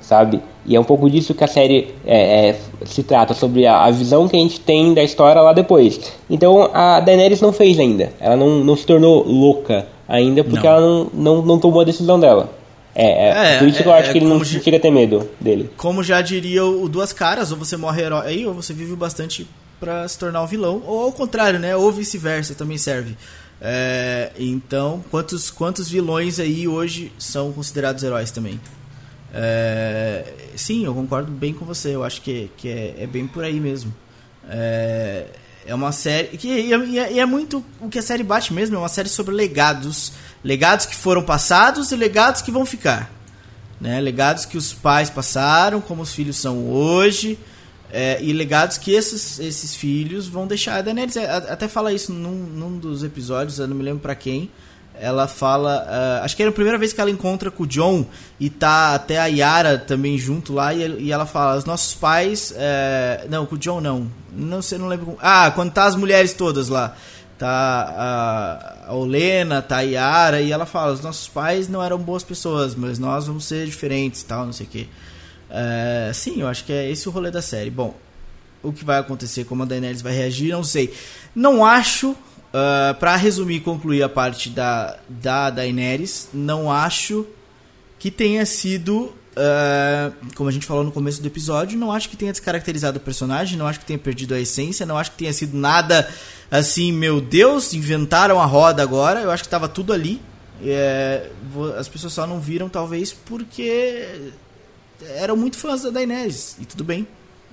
sabe? 0.00 0.40
E 0.66 0.76
é 0.76 0.80
um 0.80 0.84
pouco 0.84 1.08
disso 1.08 1.34
que 1.34 1.42
a 1.42 1.46
série 1.46 1.94
é, 2.06 2.50
é, 2.50 2.56
se 2.84 3.02
trata, 3.02 3.34
sobre 3.34 3.66
a, 3.66 3.84
a, 3.84 3.90
visão 3.90 4.28
que 4.28 4.36
a 4.36 4.38
gente 4.38 4.60
tem 4.60 4.92
da 4.92 5.02
história 5.02 5.40
lá 5.40 5.52
depois. 5.52 6.00
Então 6.28 6.70
a 6.72 7.00
Daenerys 7.00 7.40
não 7.40 7.52
fez 7.52 7.78
ainda, 7.78 8.12
ela 8.20 8.36
não, 8.36 8.62
não 8.62 8.76
se 8.76 8.84
tornou 8.84 9.26
louca 9.26 9.86
ainda 10.08 10.44
porque 10.44 10.66
não. 10.66 10.74
ela 10.74 10.80
não, 10.80 11.10
não, 11.12 11.42
não 11.42 11.58
tomou 11.58 11.80
a 11.80 11.84
decisão 11.84 12.20
dela. 12.20 12.50
É, 12.94 13.04
é, 13.04 13.54
é, 13.54 13.58
por 13.58 13.68
isso 13.68 13.82
que 13.82 13.88
eu 13.88 13.92
acho 13.92 14.10
é, 14.10 14.12
que 14.12 14.18
ele 14.18 14.26
não 14.26 14.44
chega 14.44 14.76
a 14.76 14.80
ter 14.80 14.90
medo 14.90 15.28
dele. 15.40 15.70
Como 15.76 16.02
já 16.02 16.20
diria 16.20 16.64
o 16.64 16.88
Duas 16.88 17.12
Caras, 17.12 17.52
ou 17.52 17.56
você 17.56 17.76
morre 17.76 18.02
herói 18.02 18.44
ou 18.46 18.52
você 18.52 18.74
vive 18.74 18.96
bastante 18.96 19.46
para 19.78 20.06
se 20.06 20.18
tornar 20.18 20.42
um 20.42 20.46
vilão, 20.46 20.82
ou 20.86 21.04
ao 21.04 21.12
contrário, 21.12 21.58
né? 21.58 21.74
Ou 21.74 21.90
vice-versa, 21.90 22.54
também 22.54 22.76
serve. 22.76 23.16
É, 23.62 24.30
então, 24.38 25.02
quantos, 25.10 25.50
quantos 25.50 25.88
vilões 25.88 26.38
aí 26.38 26.66
hoje 26.66 27.12
são 27.18 27.52
considerados 27.52 28.02
heróis 28.02 28.30
também? 28.30 28.60
É, 29.32 30.24
sim, 30.56 30.84
eu 30.84 30.94
concordo 30.94 31.30
bem 31.30 31.52
com 31.52 31.64
você. 31.64 31.94
Eu 31.94 32.04
acho 32.04 32.22
que, 32.22 32.50
que 32.56 32.68
é, 32.68 32.94
é 33.00 33.06
bem 33.06 33.26
por 33.26 33.44
aí 33.44 33.60
mesmo. 33.60 33.94
É, 34.48 35.26
é 35.66 35.74
uma 35.74 35.92
série. 35.92 36.36
Que, 36.36 36.48
e, 36.48 36.72
é, 36.98 37.12
e 37.12 37.20
é 37.20 37.26
muito 37.26 37.64
o 37.80 37.88
que 37.88 37.98
a 37.98 38.02
série 38.02 38.22
bate 38.22 38.52
mesmo, 38.52 38.76
é 38.76 38.78
uma 38.78 38.88
série 38.88 39.08
sobre 39.08 39.34
legados 39.34 40.12
Legados 40.42 40.86
que 40.86 40.96
foram 40.96 41.22
passados 41.22 41.92
e 41.92 41.96
legados 41.96 42.40
que 42.40 42.50
vão 42.50 42.64
ficar. 42.64 43.12
Né? 43.80 44.00
Legados 44.00 44.46
que 44.46 44.56
os 44.56 44.72
pais 44.72 45.10
passaram, 45.10 45.80
como 45.80 46.02
os 46.02 46.14
filhos 46.14 46.36
são 46.36 46.70
hoje. 46.70 47.38
É, 47.92 48.22
e 48.22 48.32
legados 48.32 48.78
que 48.78 48.92
esses, 48.92 49.38
esses 49.38 49.74
filhos 49.74 50.28
vão 50.28 50.46
deixar. 50.46 50.76
A 50.76 50.82
Daenerys 50.82 51.16
até 51.16 51.68
fala 51.68 51.92
isso 51.92 52.12
num, 52.12 52.34
num 52.34 52.78
dos 52.78 53.02
episódios, 53.02 53.58
eu 53.58 53.66
não 53.66 53.76
me 53.76 53.82
lembro 53.82 54.00
para 54.00 54.14
quem. 54.14 54.50
Ela 55.00 55.26
fala. 55.26 55.86
Uh, 55.88 56.24
acho 56.24 56.36
que 56.36 56.42
era 56.42 56.50
a 56.50 56.54
primeira 56.54 56.76
vez 56.76 56.92
que 56.92 57.00
ela 57.00 57.10
encontra 57.10 57.50
com 57.50 57.62
o 57.62 57.66
John 57.66 58.04
e 58.38 58.50
tá 58.50 58.94
até 58.94 59.18
a 59.18 59.26
Yara 59.26 59.78
também 59.78 60.18
junto 60.18 60.52
lá. 60.52 60.74
E, 60.74 61.04
e 61.04 61.12
ela 61.12 61.24
fala: 61.24 61.56
Os 61.56 61.64
nossos 61.64 61.94
pais. 61.94 62.50
Uh, 62.50 63.28
não, 63.30 63.46
com 63.46 63.54
o 63.54 63.58
John 63.58 63.80
não. 63.80 64.10
Não 64.30 64.60
sei, 64.60 64.78
não 64.78 64.88
lembro. 64.88 65.06
Como, 65.06 65.18
ah, 65.20 65.50
quando 65.54 65.72
tá 65.72 65.84
as 65.84 65.96
mulheres 65.96 66.34
todas 66.34 66.68
lá 66.68 66.94
tá 67.40 68.84
a, 68.86 68.90
a 68.90 68.94
Olena, 68.94 69.62
tá 69.62 69.78
a 69.78 69.80
Yara, 69.80 70.42
e 70.42 70.52
ela 70.52 70.66
fala, 70.66 70.92
os 70.92 71.00
nossos 71.00 71.26
pais 71.26 71.70
não 71.70 71.82
eram 71.82 71.96
boas 71.96 72.22
pessoas, 72.22 72.74
mas 72.74 72.98
nós 72.98 73.26
vamos 73.26 73.46
ser 73.46 73.64
diferentes 73.64 74.22
tal, 74.22 74.44
não 74.44 74.52
sei 74.52 74.66
o 74.66 74.68
que. 74.68 74.88
É, 75.48 76.12
sim, 76.12 76.42
eu 76.42 76.46
acho 76.46 76.64
que 76.64 76.72
é 76.72 76.90
esse 76.90 77.08
o 77.08 77.10
rolê 77.10 77.30
da 77.30 77.40
série. 77.40 77.70
Bom, 77.70 77.94
o 78.62 78.72
que 78.72 78.84
vai 78.84 78.98
acontecer, 78.98 79.44
como 79.44 79.62
a 79.62 79.66
Daenerys 79.66 80.02
vai 80.02 80.12
reagir, 80.12 80.52
não 80.52 80.62
sei. 80.62 80.94
Não 81.34 81.64
acho, 81.64 82.14
uh, 82.52 82.90
é, 82.90 82.94
para 82.94 83.16
resumir 83.16 83.56
e 83.56 83.60
concluir 83.60 84.02
a 84.02 84.08
parte 84.08 84.50
da, 84.50 84.98
da 85.08 85.50
Daenerys, 85.50 86.28
não 86.32 86.70
acho 86.70 87.26
que 87.98 88.10
tenha 88.10 88.46
sido 88.46 89.12
uh, 89.30 90.34
como 90.34 90.48
a 90.48 90.52
gente 90.52 90.66
falou 90.66 90.84
no 90.84 90.92
começo 90.92 91.20
do 91.20 91.26
episódio, 91.26 91.78
não 91.78 91.92
acho 91.92 92.08
que 92.08 92.16
tenha 92.16 92.32
descaracterizado 92.32 92.98
o 92.98 93.00
personagem, 93.00 93.58
não 93.58 93.66
acho 93.66 93.80
que 93.80 93.86
tenha 93.86 93.98
perdido 93.98 94.34
a 94.34 94.40
essência, 94.40 94.86
não 94.86 94.98
acho 94.98 95.12
que 95.12 95.18
tenha 95.18 95.32
sido 95.32 95.56
nada 95.56 96.08
assim, 96.50 96.92
meu 96.92 97.20
Deus, 97.20 97.72
inventaram 97.72 98.40
a 98.40 98.46
roda 98.46 98.82
agora. 98.82 99.20
Eu 99.20 99.30
acho 99.30 99.42
que 99.42 99.46
estava 99.46 99.68
tudo 99.68 99.92
ali. 99.92 100.20
É, 100.62 101.30
as 101.78 101.88
pessoas 101.88 102.12
só 102.12 102.26
não 102.26 102.40
viram, 102.40 102.68
talvez, 102.68 103.12
porque 103.12 104.32
eram 105.16 105.36
muito 105.36 105.56
fãs 105.56 105.82
da 105.82 105.90
Daenerys, 105.90 106.56
e 106.60 106.64
tudo 106.64 106.84
bem. 106.84 107.06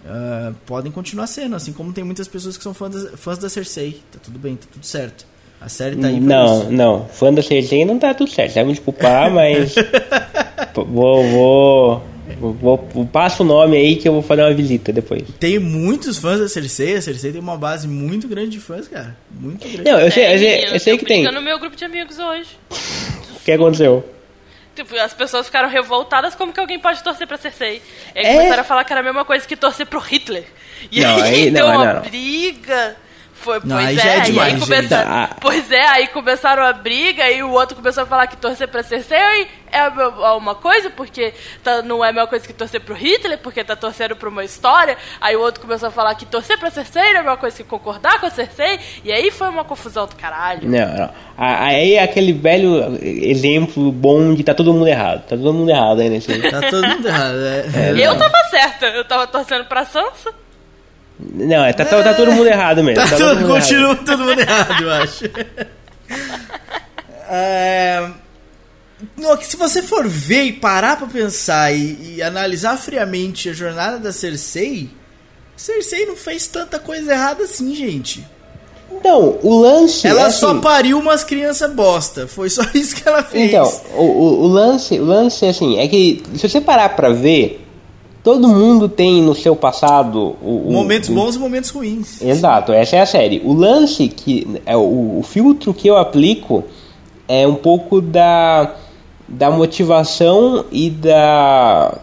Uh, 0.07 0.55
podem 0.65 0.89
continuar 0.89 1.27
sendo, 1.27 1.55
assim 1.55 1.73
como 1.73 1.91
tem 1.91 2.01
muitas 2.01 2.29
pessoas 2.29 2.55
que 2.55 2.63
são 2.63 2.73
fãs 2.73 3.03
da, 3.03 3.17
fãs 3.17 3.37
da 3.37 3.49
Cersei. 3.49 3.99
Tá 4.09 4.19
tudo 4.23 4.39
bem, 4.39 4.55
tá 4.55 4.65
tudo 4.71 4.85
certo. 4.85 5.25
A 5.59 5.67
série 5.67 5.95
tá 5.95 6.07
aí 6.07 6.19
Não, 6.19 6.61
isso. 6.61 6.71
não. 6.71 7.05
Fã 7.07 7.33
da 7.33 7.41
Cersei 7.41 7.83
não 7.83 7.99
tá 7.99 8.13
tudo 8.13 8.29
certo. 8.29 8.51
Você 8.53 8.59
vai 8.59 8.65
me 8.65 8.73
desculpar, 8.73 9.31
mas. 9.33 9.75
vou, 10.73 11.23
vou. 11.27 12.03
Vou, 12.39 12.53
vou, 12.93 13.05
passo 13.05 13.41
o 13.41 13.45
nome 13.45 13.77
aí 13.77 13.95
que 13.95 14.07
eu 14.07 14.13
vou 14.13 14.21
fazer 14.21 14.43
uma 14.43 14.53
visita 14.53 14.93
depois. 14.93 15.23
Tem 15.39 15.57
muitos 15.57 16.17
fãs 16.19 16.39
da 16.39 16.47
Cersei. 16.47 16.95
A 16.95 17.01
Cersei 17.01 17.31
tem 17.31 17.41
uma 17.41 17.57
base 17.57 17.87
muito 17.87 18.27
grande 18.27 18.51
de 18.51 18.59
fãs, 18.59 18.87
cara. 18.87 19.17
Muito 19.31 19.67
grande. 19.67 19.89
Não, 19.89 19.99
eu 19.99 20.11
sei, 20.11 20.33
eu 20.33 20.37
sei, 20.37 20.65
eu 20.75 20.79
sei 20.79 20.97
que 20.97 21.05
tem. 21.05 21.23
Eu 21.23 21.31
no 21.31 21.41
meu 21.41 21.59
grupo 21.59 21.75
de 21.75 21.83
amigos 21.83 22.19
hoje. 22.19 22.49
O 22.69 23.43
que 23.43 23.51
aconteceu? 23.51 24.03
Tipo, 24.77 24.95
as 24.97 25.11
pessoas 25.11 25.47
ficaram 25.47 25.67
revoltadas 25.67 26.35
como 26.35 26.53
que 26.53 26.59
alguém 26.59 26.77
pode 26.77 27.03
torcer 27.03 27.25
pra 27.25 27.35
Cersei. 27.35 27.81
E 28.13 28.19
aí 28.19 28.25
é? 28.27 28.33
começaram 28.35 28.61
a 28.61 28.63
falar 28.63 28.83
que 28.83 28.93
era 28.93 28.99
a 28.99 29.03
mesma 29.03 29.25
coisa 29.25 29.47
que 29.47 29.55
torcer 29.55 29.87
pro 29.87 29.99
Hitler. 29.99 30.45
E 30.91 31.01
não, 31.01 31.15
aí, 31.15 31.21
aí 31.23 31.49
deu 31.51 31.67
não, 31.67 31.75
uma 31.75 31.93
não. 31.95 32.01
briga. 32.01 32.95
Foi, 33.47 33.61
não, 33.63 33.77
pois 33.77 33.97
aí 33.97 33.97
é, 33.97 34.17
é 34.17 34.19
demais, 34.19 34.53
aí 34.53 34.59
começaram, 34.59 35.09
ah. 35.09 35.29
Pois 35.39 35.71
é, 35.71 35.87
aí 35.87 36.07
começaram 36.07 36.63
a 36.63 36.73
briga 36.73 37.31
e 37.31 37.41
o 37.41 37.51
outro 37.51 37.77
começou 37.77 38.03
a 38.03 38.05
falar 38.05 38.27
que 38.27 38.35
torcer 38.35 38.67
pra 38.67 38.83
Cersei 38.83 39.47
é 39.71 39.87
uma 40.33 40.53
coisa, 40.53 40.89
porque 40.89 41.33
tá, 41.63 41.81
não 41.81 42.03
é 42.03 42.09
a 42.09 42.11
mesma 42.11 42.27
coisa 42.27 42.45
que 42.45 42.51
torcer 42.51 42.81
pro 42.81 42.93
Hitler, 42.93 43.37
porque 43.37 43.63
tá 43.63 43.73
torcendo 43.73 44.17
pra 44.17 44.27
uma 44.27 44.43
história. 44.43 44.97
Aí 45.21 45.33
o 45.37 45.39
outro 45.39 45.61
começou 45.61 45.87
a 45.87 45.91
falar 45.91 46.13
que 46.15 46.25
torcer 46.25 46.59
pra 46.59 46.69
Cersei 46.69 47.01
é 47.01 47.11
a 47.11 47.23
mesma 47.23 47.37
coisa 47.37 47.55
que 47.55 47.63
concordar 47.63 48.19
com 48.19 48.25
a 48.25 48.29
Cersei. 48.29 48.81
E 49.01 49.13
aí 49.13 49.31
foi 49.31 49.47
uma 49.47 49.63
confusão 49.63 50.07
do 50.07 50.15
caralho. 50.17 50.69
Não, 50.69 50.97
não. 50.97 51.09
Aí 51.37 51.93
é 51.93 52.03
aquele 52.03 52.33
velho 52.33 52.99
exemplo 53.01 53.93
bom 53.93 54.33
de 54.33 54.43
tá 54.43 54.53
todo 54.53 54.73
mundo 54.73 54.87
errado. 54.87 55.21
Tá 55.21 55.37
todo 55.37 55.53
mundo 55.53 55.69
errado 55.69 56.01
aí 56.01 56.09
nesse. 56.09 56.37
Tá 56.51 56.69
todo 56.69 56.85
mundo 56.85 57.07
errado, 57.07 57.37
é. 57.45 57.99
é 57.99 58.07
eu 58.07 58.17
tava 58.17 58.37
certa, 58.49 58.87
eu 58.87 59.05
tava 59.05 59.25
torcendo 59.25 59.63
pra 59.65 59.85
Sansa. 59.85 60.46
Não, 61.19 61.65
é, 61.65 61.73
tá, 61.73 61.83
tá, 61.83 62.03
tá, 62.03 62.13
todo 62.13 62.31
mundo 62.31 62.47
errado 62.47 62.83
mesmo. 62.83 63.03
Tá, 63.03 63.09
tá 63.09 63.17
todo, 63.17 63.39
todo 63.39 63.47
continua 63.47 63.91
errado. 63.91 64.05
todo 64.05 64.23
mundo 64.23 64.39
errado, 64.39 64.83
eu 64.83 64.91
acho. 64.91 65.25
é... 67.29 68.09
Se 69.41 69.57
você 69.57 69.83
for 69.83 70.07
ver 70.07 70.43
e 70.43 70.53
parar 70.53 70.97
pra 70.97 71.07
pensar 71.07 71.71
e, 71.71 72.15
e, 72.15 72.23
analisar 72.23 72.77
friamente 72.77 73.49
a 73.49 73.53
jornada 73.53 73.99
da 73.99 74.11
Cersei, 74.11 74.89
Cersei 75.55 76.05
não 76.05 76.15
fez 76.15 76.47
tanta 76.47 76.79
coisa 76.79 77.11
errada 77.11 77.43
assim, 77.43 77.75
gente. 77.75 78.25
Então, 78.91 79.37
o 79.43 79.59
lance. 79.59 80.07
Ela 80.07 80.27
é 80.27 80.31
só 80.31 80.51
assim... 80.51 80.61
pariu 80.61 80.97
umas 80.97 81.23
crianças 81.23 81.71
bosta. 81.71 82.27
Foi 82.27 82.49
só 82.49 82.63
isso 82.73 82.95
que 82.95 83.07
ela 83.07 83.23
fez. 83.23 83.49
Então, 83.49 83.71
o, 83.95 84.03
o, 84.03 84.43
o 84.43 84.47
lance, 84.47 84.99
o 84.99 85.05
lance 85.05 85.45
é 85.45 85.49
assim, 85.49 85.77
é 85.77 85.87
que 85.87 86.23
se 86.35 86.49
você 86.49 86.59
parar 86.59 86.89
pra 86.89 87.09
ver, 87.09 87.66
Todo 88.27 88.45
mundo 88.45 88.89
tem 88.89 89.21
no 89.21 89.33
seu 89.33 89.55
passado 89.55 90.35
o, 90.41 90.69
momentos 90.69 91.07
o, 91.07 91.13
bons 91.13 91.37
e 91.37 91.39
momentos 91.39 91.69
ruins. 91.69 92.21
Exato, 92.21 92.73
essa 92.73 92.97
é 92.97 92.99
a 92.99 93.05
série. 93.05 93.41
O 93.45 93.53
lance 93.53 94.09
que 94.09 94.45
é 94.65 94.75
o, 94.75 95.19
o 95.19 95.23
filtro 95.23 95.73
que 95.73 95.87
eu 95.87 95.95
aplico 95.95 96.65
é 97.25 97.47
um 97.47 97.55
pouco 97.55 98.01
da 98.01 98.75
da 99.29 99.49
motivação 99.49 100.65
e 100.69 100.89
da 100.89 101.99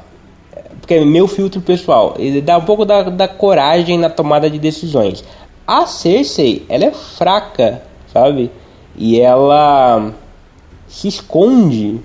porque 0.81 0.95
é 0.95 1.05
meu 1.05 1.29
filtro 1.29 1.61
pessoal, 1.61 2.15
ele 2.19 2.41
dá 2.41 2.57
um 2.57 2.65
pouco 2.65 2.87
da, 2.87 3.03
da 3.03 3.29
coragem 3.29 3.99
na 3.99 4.09
tomada 4.09 4.49
de 4.49 4.59
decisões. 4.59 5.23
A 5.67 5.85
Cersei, 5.85 6.65
ela 6.71 6.87
é 6.87 6.91
fraca, 6.91 7.83
sabe? 8.11 8.51
E 8.97 9.21
ela 9.21 10.11
se 10.89 11.07
esconde 11.07 12.01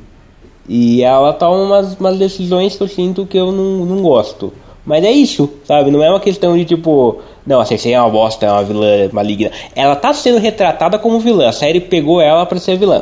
e 0.70 1.02
ela 1.02 1.34
toma 1.34 1.64
umas, 1.64 2.00
umas 2.00 2.20
decisões 2.20 2.76
que 2.76 2.84
eu 2.84 2.88
sinto 2.88 3.26
que 3.26 3.36
eu 3.36 3.52
não, 3.52 3.86
não 3.86 4.04
gosto. 4.04 4.54
Mas 4.86 5.04
é 5.04 5.12
isso, 5.12 5.50
sabe? 5.66 5.90
Não 5.90 6.04
é 6.04 6.10
uma 6.10 6.20
questão 6.20 6.56
de 6.56 6.64
tipo, 6.64 7.20
não, 7.46 7.60
a 7.60 7.66
Cersei 7.66 7.94
é 7.94 8.00
uma 8.00 8.10
bosta, 8.10 8.46
é 8.46 8.52
uma 8.52 8.64
vilã 8.64 9.10
maligna. 9.12 9.52
Ela 9.76 9.96
tá 9.96 10.14
sendo 10.14 10.38
retratada 10.38 11.00
como 11.00 11.20
vilã. 11.20 11.50
A 11.50 11.52
série 11.52 11.82
pegou 11.82 12.22
ela 12.22 12.46
para 12.46 12.60
ser 12.60 12.78
vilã. 12.78 13.02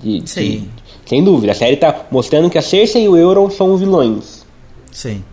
De, 0.00 0.22
Sim. 0.24 0.50
De, 0.50 0.68
sem 1.04 1.24
dúvida. 1.24 1.50
A 1.50 1.54
série 1.54 1.76
tá 1.76 2.06
mostrando 2.12 2.48
que 2.48 2.56
a 2.56 2.62
Cersei 2.62 3.04
e 3.04 3.08
o 3.08 3.16
Euron 3.16 3.50
são 3.50 3.76
vilões. 3.76 4.46
Sim. 4.92 5.24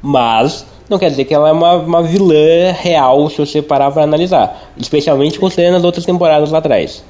Mas 0.00 0.64
não 0.88 0.98
quer 0.98 1.10
dizer 1.10 1.26
que 1.26 1.34
ela 1.34 1.50
é 1.50 1.52
uma, 1.52 1.74
uma 1.74 2.02
vilã 2.02 2.72
real 2.72 3.28
se 3.28 3.36
você 3.36 3.60
parar 3.60 3.90
pra 3.90 4.04
analisar. 4.04 4.72
Especialmente 4.78 5.38
considerando 5.38 5.76
as 5.76 5.84
outras 5.84 6.06
temporadas 6.06 6.50
lá 6.50 6.58
atrás. 6.58 7.04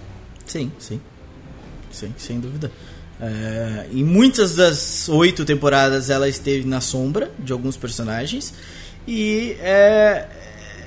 Sim, 0.44 0.72
sim. 0.80 1.00
Sim, 1.92 2.12
sem 2.16 2.40
dúvida. 2.40 2.72
É, 3.20 3.86
em 3.93 4.05
muitas 4.05 4.56
das 4.56 5.09
oito 5.09 5.44
temporadas 5.44 6.10
ela 6.10 6.28
esteve 6.28 6.66
na 6.66 6.82
sombra 6.82 7.30
de 7.38 7.51
alguns 7.51 7.74
personagens 7.74 8.52
e 9.09 9.56
é, 9.60 10.26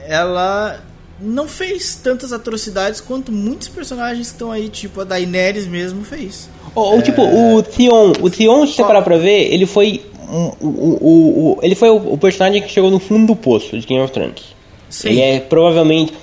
ela 0.08 0.80
não 1.20 1.48
fez 1.48 1.96
tantas 1.96 2.32
atrocidades 2.32 3.02
quanto 3.02 3.32
muitos 3.32 3.68
personagens 3.68 4.28
que 4.28 4.34
estão 4.34 4.52
aí, 4.52 4.70
tipo 4.70 5.02
a 5.02 5.04
Daenerys 5.04 5.66
mesmo 5.66 6.04
fez. 6.04 6.48
Ou, 6.76 6.94
ou 6.94 7.00
é... 7.00 7.02
tipo, 7.02 7.22
o 7.24 7.64
Theon, 7.64 8.14
o 8.22 8.30
Theon, 8.30 8.68
se 8.68 8.74
você 8.74 8.84
parar 8.84 9.02
pra 9.02 9.18
ver, 9.18 9.52
ele 9.52 9.66
foi 9.66 10.04
o, 10.30 10.56
o, 10.62 10.68
o, 10.68 11.60
ele 11.64 11.76
foi 11.76 11.90
o, 11.90 12.18
personagem 12.18 12.62
que 12.62 12.70
chegou 12.70 12.92
no 12.92 13.00
fundo 13.00 13.28
do 13.28 13.36
poço 13.36 13.78
de 13.78 13.86
Game 13.86 14.04
of 14.04 14.14
Thrones. 14.14 14.56
Sim. 14.90 15.10
Ele 15.10 15.22
é 15.22 15.40
provavelmente 15.40 16.14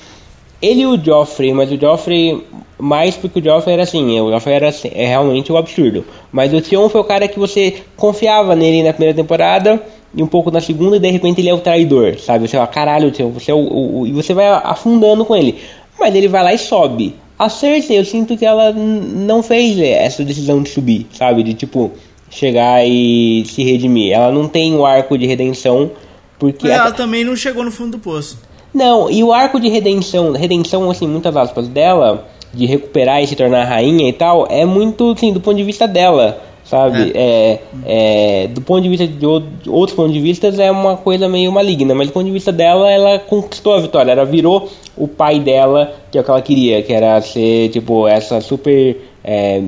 ele 0.66 0.82
e 0.82 0.86
o 0.86 1.02
Joffrey, 1.02 1.52
mas 1.52 1.70
o 1.70 1.78
Joffrey 1.78 2.42
mais 2.78 3.16
porque 3.16 3.40
o 3.40 3.44
Joffrey 3.44 3.74
era 3.74 3.82
assim, 3.82 4.20
o 4.20 4.30
Joffrey 4.30 4.56
era 4.56 4.68
assim, 4.68 4.90
é 4.92 5.06
realmente 5.06 5.50
o 5.50 5.54
um 5.54 5.58
absurdo. 5.58 6.04
Mas 6.30 6.52
o 6.52 6.60
Theon 6.60 6.88
foi 6.88 7.00
o 7.00 7.04
cara 7.04 7.26
que 7.28 7.38
você 7.38 7.82
confiava 7.96 8.54
nele 8.54 8.82
na 8.82 8.92
primeira 8.92 9.14
temporada 9.14 9.82
e 10.14 10.22
um 10.22 10.26
pouco 10.26 10.50
na 10.50 10.60
segunda 10.60 10.96
e 10.96 11.00
de 11.00 11.10
repente 11.10 11.40
ele 11.40 11.48
é 11.48 11.54
o 11.54 11.58
traidor, 11.58 12.18
sabe? 12.18 12.46
Você 12.46 12.56
fala, 12.56 12.66
caralho, 12.66 13.10
Theon, 13.10 13.30
você 13.30 13.50
é 13.50 13.54
o, 13.54 13.58
o, 13.58 14.00
o, 14.00 14.06
e 14.06 14.12
você 14.12 14.34
vai 14.34 14.46
afundando 14.46 15.24
com 15.24 15.34
ele. 15.34 15.58
Mas 15.98 16.14
ele 16.14 16.28
vai 16.28 16.42
lá 16.42 16.52
e 16.52 16.58
sobe. 16.58 17.14
A 17.38 17.48
Cersei, 17.48 17.98
eu 17.98 18.04
sinto 18.04 18.36
que 18.36 18.44
ela 18.44 18.72
não 18.72 19.42
fez 19.42 19.78
essa 19.78 20.24
decisão 20.24 20.62
de 20.62 20.70
subir, 20.70 21.06
sabe? 21.12 21.42
De 21.42 21.54
tipo 21.54 21.92
chegar 22.30 22.86
e 22.86 23.44
se 23.46 23.62
redimir. 23.62 24.12
Ela 24.12 24.32
não 24.32 24.48
tem 24.48 24.74
o 24.74 24.80
um 24.80 24.86
arco 24.86 25.16
de 25.16 25.26
redenção 25.26 25.90
porque 26.38 26.68
ela 26.68 26.92
também 26.92 27.24
não 27.24 27.34
chegou 27.34 27.64
no 27.64 27.70
fundo 27.70 27.92
do 27.92 27.98
poço. 27.98 28.38
Não, 28.72 29.10
e 29.10 29.24
o 29.24 29.32
arco 29.32 29.58
de 29.58 29.68
redenção, 29.68 30.32
redenção 30.32 30.90
assim, 30.90 31.06
muitas 31.06 31.36
aspas 31.36 31.68
dela, 31.68 32.26
de 32.52 32.66
recuperar 32.66 33.22
e 33.22 33.26
se 33.26 33.36
tornar 33.36 33.64
rainha 33.64 34.08
e 34.08 34.12
tal, 34.12 34.46
é 34.50 34.64
muito, 34.64 35.12
assim, 35.12 35.32
do 35.32 35.40
ponto 35.40 35.56
de 35.56 35.62
vista 35.62 35.86
dela, 35.86 36.40
sabe? 36.64 37.12
É. 37.14 37.60
É, 37.84 38.44
é 38.44 38.48
do 38.48 38.60
ponto 38.60 38.82
de 38.82 38.88
vista 38.88 39.06
de, 39.06 39.26
outros 39.26 39.96
pontos 39.96 40.12
de 40.12 40.20
vista 40.20 40.48
é 40.48 40.70
uma 40.70 40.96
coisa 40.96 41.28
meio 41.28 41.52
maligna, 41.52 41.94
mas 41.94 42.08
do 42.08 42.12
ponto 42.12 42.26
de 42.26 42.32
vista 42.32 42.52
dela, 42.52 42.90
ela 42.90 43.18
conquistou 43.18 43.74
a 43.74 43.80
vitória, 43.80 44.12
ela 44.12 44.24
virou 44.24 44.68
o 44.96 45.06
pai 45.06 45.38
dela, 45.38 45.94
que 46.10 46.18
é 46.18 46.20
o 46.20 46.24
que 46.24 46.30
ela 46.30 46.42
queria, 46.42 46.82
que 46.82 46.92
era 46.92 47.20
ser, 47.20 47.68
tipo, 47.68 48.08
essa 48.08 48.40
super 48.40 48.96
é, 49.22 49.62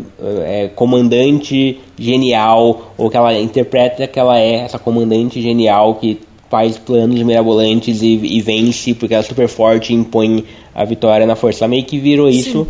é, 0.44 0.70
comandante 0.74 1.80
genial, 1.98 2.92
ou 2.96 3.10
que 3.10 3.16
ela 3.16 3.38
interpreta 3.38 4.06
que 4.06 4.18
ela 4.18 4.38
é 4.38 4.54
essa 4.60 4.78
comandante 4.78 5.42
genial 5.42 5.96
que 5.96 6.20
faz 6.50 6.78
planos 6.78 7.20
mirabolantes 7.22 8.00
e, 8.02 8.14
e, 8.14 8.40
vence 8.40 8.94
porque 8.94 9.14
ela 9.14 9.22
é 9.22 9.26
super 9.26 9.48
forte 9.48 9.92
e 9.92 9.96
impõe 9.96 10.44
a 10.74 10.84
vitória 10.84 11.26
na 11.26 11.36
força. 11.36 11.64
Ela 11.64 11.70
meio 11.70 11.84
que 11.84 11.98
virou 11.98 12.30
Sim. 12.30 12.38
isso. 12.38 12.68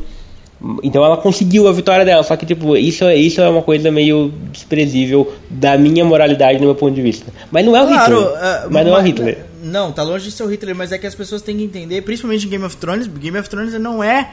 Então 0.83 1.05
ela 1.05 1.17
conseguiu 1.17 1.69
a 1.69 1.73
vitória 1.73 2.05
dela, 2.05 2.23
só 2.25 2.37
que 2.37 2.45
tipo, 2.45 2.77
isso, 2.77 3.09
isso 3.11 3.41
é 3.41 3.49
uma 3.49 3.63
coisa 3.63 3.93
meio 3.93 4.33
desprezível 4.51 5.33
da 5.49 5.79
minha 5.79 6.05
moralidade 6.05 6.59
no 6.59 6.65
meu 6.65 6.75
ponto 6.75 6.95
de 6.95 7.01
vista. 7.01 7.33
Mas 7.49 7.65
não 7.65 7.77
é 7.77 7.85
o 7.85 7.87
claro, 7.87 8.19
Hitler. 8.19 8.35
Uh, 8.35 8.69
mas 8.71 8.87
não 8.87 8.97
é 8.97 9.01
o 9.01 9.03
Hitler. 9.03 9.45
Não, 9.63 9.93
tá 9.93 10.03
longe 10.03 10.25
de 10.25 10.33
ser 10.33 10.43
o 10.43 10.49
Hitler, 10.49 10.75
mas 10.75 10.91
é 10.91 10.99
que 10.99 11.07
as 11.07 11.15
pessoas 11.15 11.43
têm 11.43 11.57
que 11.57 11.63
entender, 11.63 12.03
principalmente 12.03 12.47
em 12.47 12.51
Game 12.51 12.65
of 12.65 12.77
Thrones, 12.77 13.07
Game 13.07 13.39
of 13.39 13.49
Thrones 13.49 13.73
não 13.75 14.03
é 14.03 14.33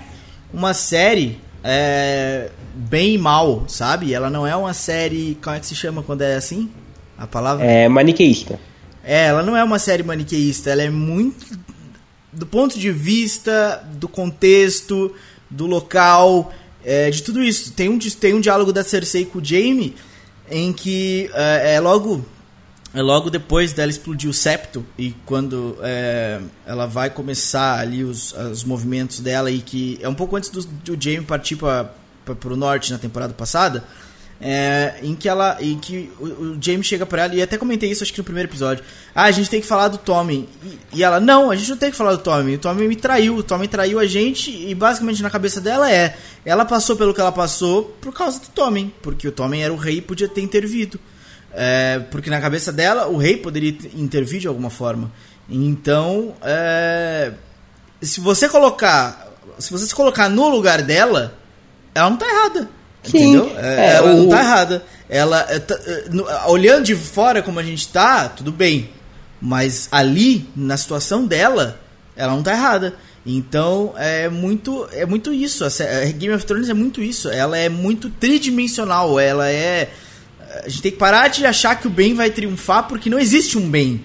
uma 0.52 0.74
série 0.74 1.38
é, 1.64 2.50
bem 2.74 3.16
e 3.16 3.18
mal, 3.18 3.64
sabe? 3.68 4.14
Ela 4.14 4.30
não 4.30 4.46
é 4.46 4.56
uma 4.56 4.74
série. 4.74 5.38
Como 5.44 5.56
é 5.56 5.60
que 5.60 5.66
se 5.66 5.76
chama 5.76 6.04
quando 6.04 6.22
é 6.22 6.36
assim? 6.36 6.70
A 7.18 7.26
palavra? 7.26 7.66
É 7.66 7.88
maniqueísta. 7.88 8.60
É, 9.06 9.28
ela 9.28 9.44
não 9.44 9.56
é 9.56 9.64
uma 9.64 9.78
série 9.78 10.02
maniqueísta, 10.02 10.72
ela 10.72 10.82
é 10.82 10.90
muito 10.90 11.58
do 12.34 12.46
ponto 12.46 12.78
de 12.78 12.92
vista 12.92 13.88
do 13.94 14.08
contexto, 14.08 15.14
do 15.50 15.68
local, 15.68 16.52
é, 16.84 17.10
de 17.12 17.22
tudo 17.24 17.42
isso. 17.42 17.72
Tem 17.72 17.88
um, 17.88 17.98
tem 17.98 18.34
um 18.34 18.42
diálogo 18.42 18.74
da 18.74 18.84
Cersei 18.84 19.24
com 19.24 19.40
o 19.40 19.46
Jaime 19.46 19.96
em 20.50 20.74
que 20.74 21.30
é, 21.34 21.76
é 21.76 21.80
logo 21.80 22.26
é 22.94 23.02
logo 23.02 23.30
depois 23.30 23.74
dela 23.74 23.92
explodir 23.92 24.30
o 24.30 24.34
septo 24.34 24.86
e 24.98 25.14
quando 25.26 25.78
é, 25.82 26.40
ela 26.66 26.86
vai 26.86 27.10
começar 27.10 27.80
ali 27.80 28.04
os, 28.04 28.32
os 28.32 28.64
movimentos 28.64 29.20
dela 29.20 29.52
e 29.52 29.60
que 29.60 30.00
é 30.02 30.08
um 30.08 30.14
pouco 30.16 30.36
antes 30.36 30.50
do, 30.50 30.64
do 30.64 30.98
Jaime 31.04 31.26
partir 31.26 31.58
para 31.58 31.90
o 32.46 32.56
norte 32.56 32.94
na 32.94 32.98
temporada 32.98 33.34
passada 33.34 33.84
é, 34.40 34.96
em 35.02 35.16
que 35.16 35.30
ela 35.30 35.58
em 35.62 35.78
que 35.78 36.12
o, 36.20 36.26
o 36.26 36.58
James 36.62 36.86
chega 36.86 37.06
para 37.06 37.24
ela 37.24 37.36
e 37.36 37.42
até 37.42 37.58
comentei 37.58 37.90
isso 37.90 38.04
acho 38.04 38.12
que 38.12 38.20
no 38.20 38.24
primeiro 38.24 38.50
episódio. 38.50 38.84
Ah 39.14 39.24
a 39.24 39.32
gente 39.32 39.50
tem 39.50 39.62
que 39.62 39.68
falar 39.68 39.88
do 39.88 39.98
Tommy. 39.98 40.50
E, 40.64 41.00
e, 41.00 41.04
ela 41.04 41.20
não 41.20 41.52
a 41.52 41.56
gente 41.56 41.70
não 41.70 41.78
tem 41.78 41.90
que 41.90 41.98
falar 41.98 42.12
do 42.12 42.18
Tommy. 42.22 42.56
O 42.56 42.60
Tommy 42.60 42.88
me 42.88 42.96
traiu. 42.96 43.38
O 43.38 43.44
Tommy 43.44 43.68
traiu 43.68 43.98
a 43.98 44.06
gente 44.06 44.52
e 44.52 44.76
basicamente 44.76 45.24
na 45.24 45.30
cabeça 45.30 45.62
dela 45.62 45.92
é 45.92 46.18
ela 46.46 46.66
passou 46.66 46.96
pelo 46.96 47.14
que 47.14 47.22
ela 47.22 47.32
passou 47.32 47.84
por 48.02 48.14
causa 48.14 48.40
do 48.40 48.48
Tommy 48.48 48.94
porque 49.02 49.28
o 49.28 49.32
Tommy 49.32 49.62
era 49.62 49.74
o 49.74 49.78
rei 49.78 49.98
e 49.98 50.02
podia 50.02 50.28
ter 50.28 50.42
intervido. 50.42 51.00
É, 51.54 52.00
porque 52.12 52.30
na 52.30 52.42
cabeça 52.42 52.74
dela 52.74 53.08
o 53.08 53.18
rei 53.18 53.38
poderia 53.38 53.74
intervir 53.96 54.42
de 54.42 54.48
alguma 54.48 54.70
forma. 54.70 55.12
Então 55.50 56.36
é, 56.44 57.32
se 58.02 58.20
você 58.20 58.50
colocar 58.50 59.34
se 59.60 59.72
você 59.72 59.86
se 59.86 59.96
colocar 59.96 60.28
no 60.28 60.50
lugar 60.50 60.82
dela 60.82 61.38
ela 61.94 62.10
não 62.10 62.18
tá 62.18 62.28
errada 62.28 62.70
Sim, 63.06 63.36
Entendeu? 63.36 63.52
É, 63.58 63.96
ela 63.96 64.14
o... 64.14 64.18
não 64.18 64.30
tá 64.30 64.40
errada. 64.40 64.84
Ela, 65.10 65.46
é, 65.50 65.60
tá, 65.60 65.80
é, 65.86 66.48
olhando 66.48 66.86
de 66.86 66.96
fora 66.96 67.42
como 67.42 67.60
a 67.60 67.64
gente 67.64 67.88
tá, 67.88 68.28
tudo 68.30 68.52
bem. 68.52 68.90
Mas 69.42 69.88
ali, 69.92 70.50
na 70.56 70.78
situação 70.78 71.26
dela, 71.26 71.80
ela 72.16 72.34
não 72.34 72.42
tá 72.42 72.52
errada. 72.52 72.96
Então 73.26 73.94
é 73.98 74.30
muito 74.30 74.88
é 74.92 75.06
muito 75.06 75.34
isso. 75.34 75.66
A 75.66 75.70
Game 76.12 76.34
of 76.34 76.46
Thrones 76.46 76.70
é 76.70 76.74
muito 76.74 77.02
isso. 77.02 77.30
Ela 77.30 77.58
é 77.58 77.70
muito 77.70 78.10
tridimensional. 78.10 79.20
Ela 79.20 79.50
é. 79.50 79.90
A 80.64 80.70
gente 80.70 80.82
tem 80.84 80.92
que 80.92 80.98
parar 80.98 81.28
de 81.28 81.46
achar 81.46 81.76
que 81.76 81.88
o 81.88 81.90
bem 81.90 82.14
vai 82.14 82.30
triunfar 82.30 82.88
porque 82.88 83.10
não 83.10 83.20
existe 83.20 83.58
um 83.58 83.70
bem. 83.70 84.04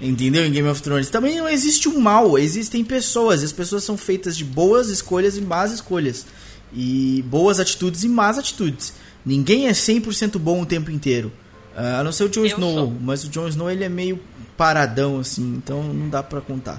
Entendeu? 0.00 0.44
Em 0.44 0.50
Game 0.50 0.68
of 0.68 0.82
Thrones. 0.82 1.10
Também 1.10 1.36
não 1.36 1.48
existe 1.48 1.88
um 1.88 2.00
mal. 2.00 2.36
Existem 2.38 2.82
pessoas. 2.82 3.42
E 3.42 3.44
as 3.44 3.52
pessoas 3.52 3.84
são 3.84 3.96
feitas 3.96 4.36
de 4.36 4.44
boas 4.44 4.88
escolhas 4.88 5.36
e 5.36 5.40
más 5.40 5.70
escolhas. 5.70 6.26
E 6.74 7.22
boas 7.26 7.60
atitudes 7.60 8.02
e 8.02 8.08
más 8.08 8.38
atitudes. 8.38 8.94
Ninguém 9.24 9.68
é 9.68 9.72
100% 9.72 10.38
bom 10.38 10.62
o 10.62 10.66
tempo 10.66 10.90
inteiro. 10.90 11.32
Uh, 11.74 12.00
a 12.00 12.04
não 12.04 12.12
ser 12.12 12.24
o 12.24 12.28
Jon 12.28 12.44
Snow, 12.44 12.74
sou. 12.74 12.92
mas 13.00 13.24
o 13.24 13.28
Jon 13.30 13.48
Snow 13.48 13.70
ele 13.70 13.82
é 13.82 13.88
meio 13.88 14.20
paradão 14.56 15.18
assim, 15.18 15.54
então 15.56 15.82
não 15.82 16.08
dá 16.08 16.22
para 16.22 16.40
contar. 16.40 16.76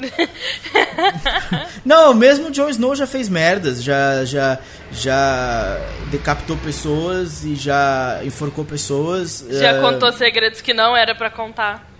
não, 1.84 2.14
mesmo 2.14 2.50
o 2.50 2.52
Jon 2.52 2.70
Snow 2.70 2.96
já 2.96 3.08
fez 3.08 3.28
merdas, 3.28 3.84
já 3.84 4.24
já 4.24 4.60
já 4.92 5.80
decapitou 6.12 6.56
pessoas 6.58 7.44
e 7.44 7.56
já 7.56 8.22
enforcou 8.24 8.64
pessoas. 8.64 9.46
Já 9.50 9.80
uh... 9.80 9.82
contou 9.82 10.14
segredos 10.14 10.62
que 10.62 10.74
não 10.74 10.96
era 10.96 11.16
para 11.16 11.32
contar. 11.32 11.92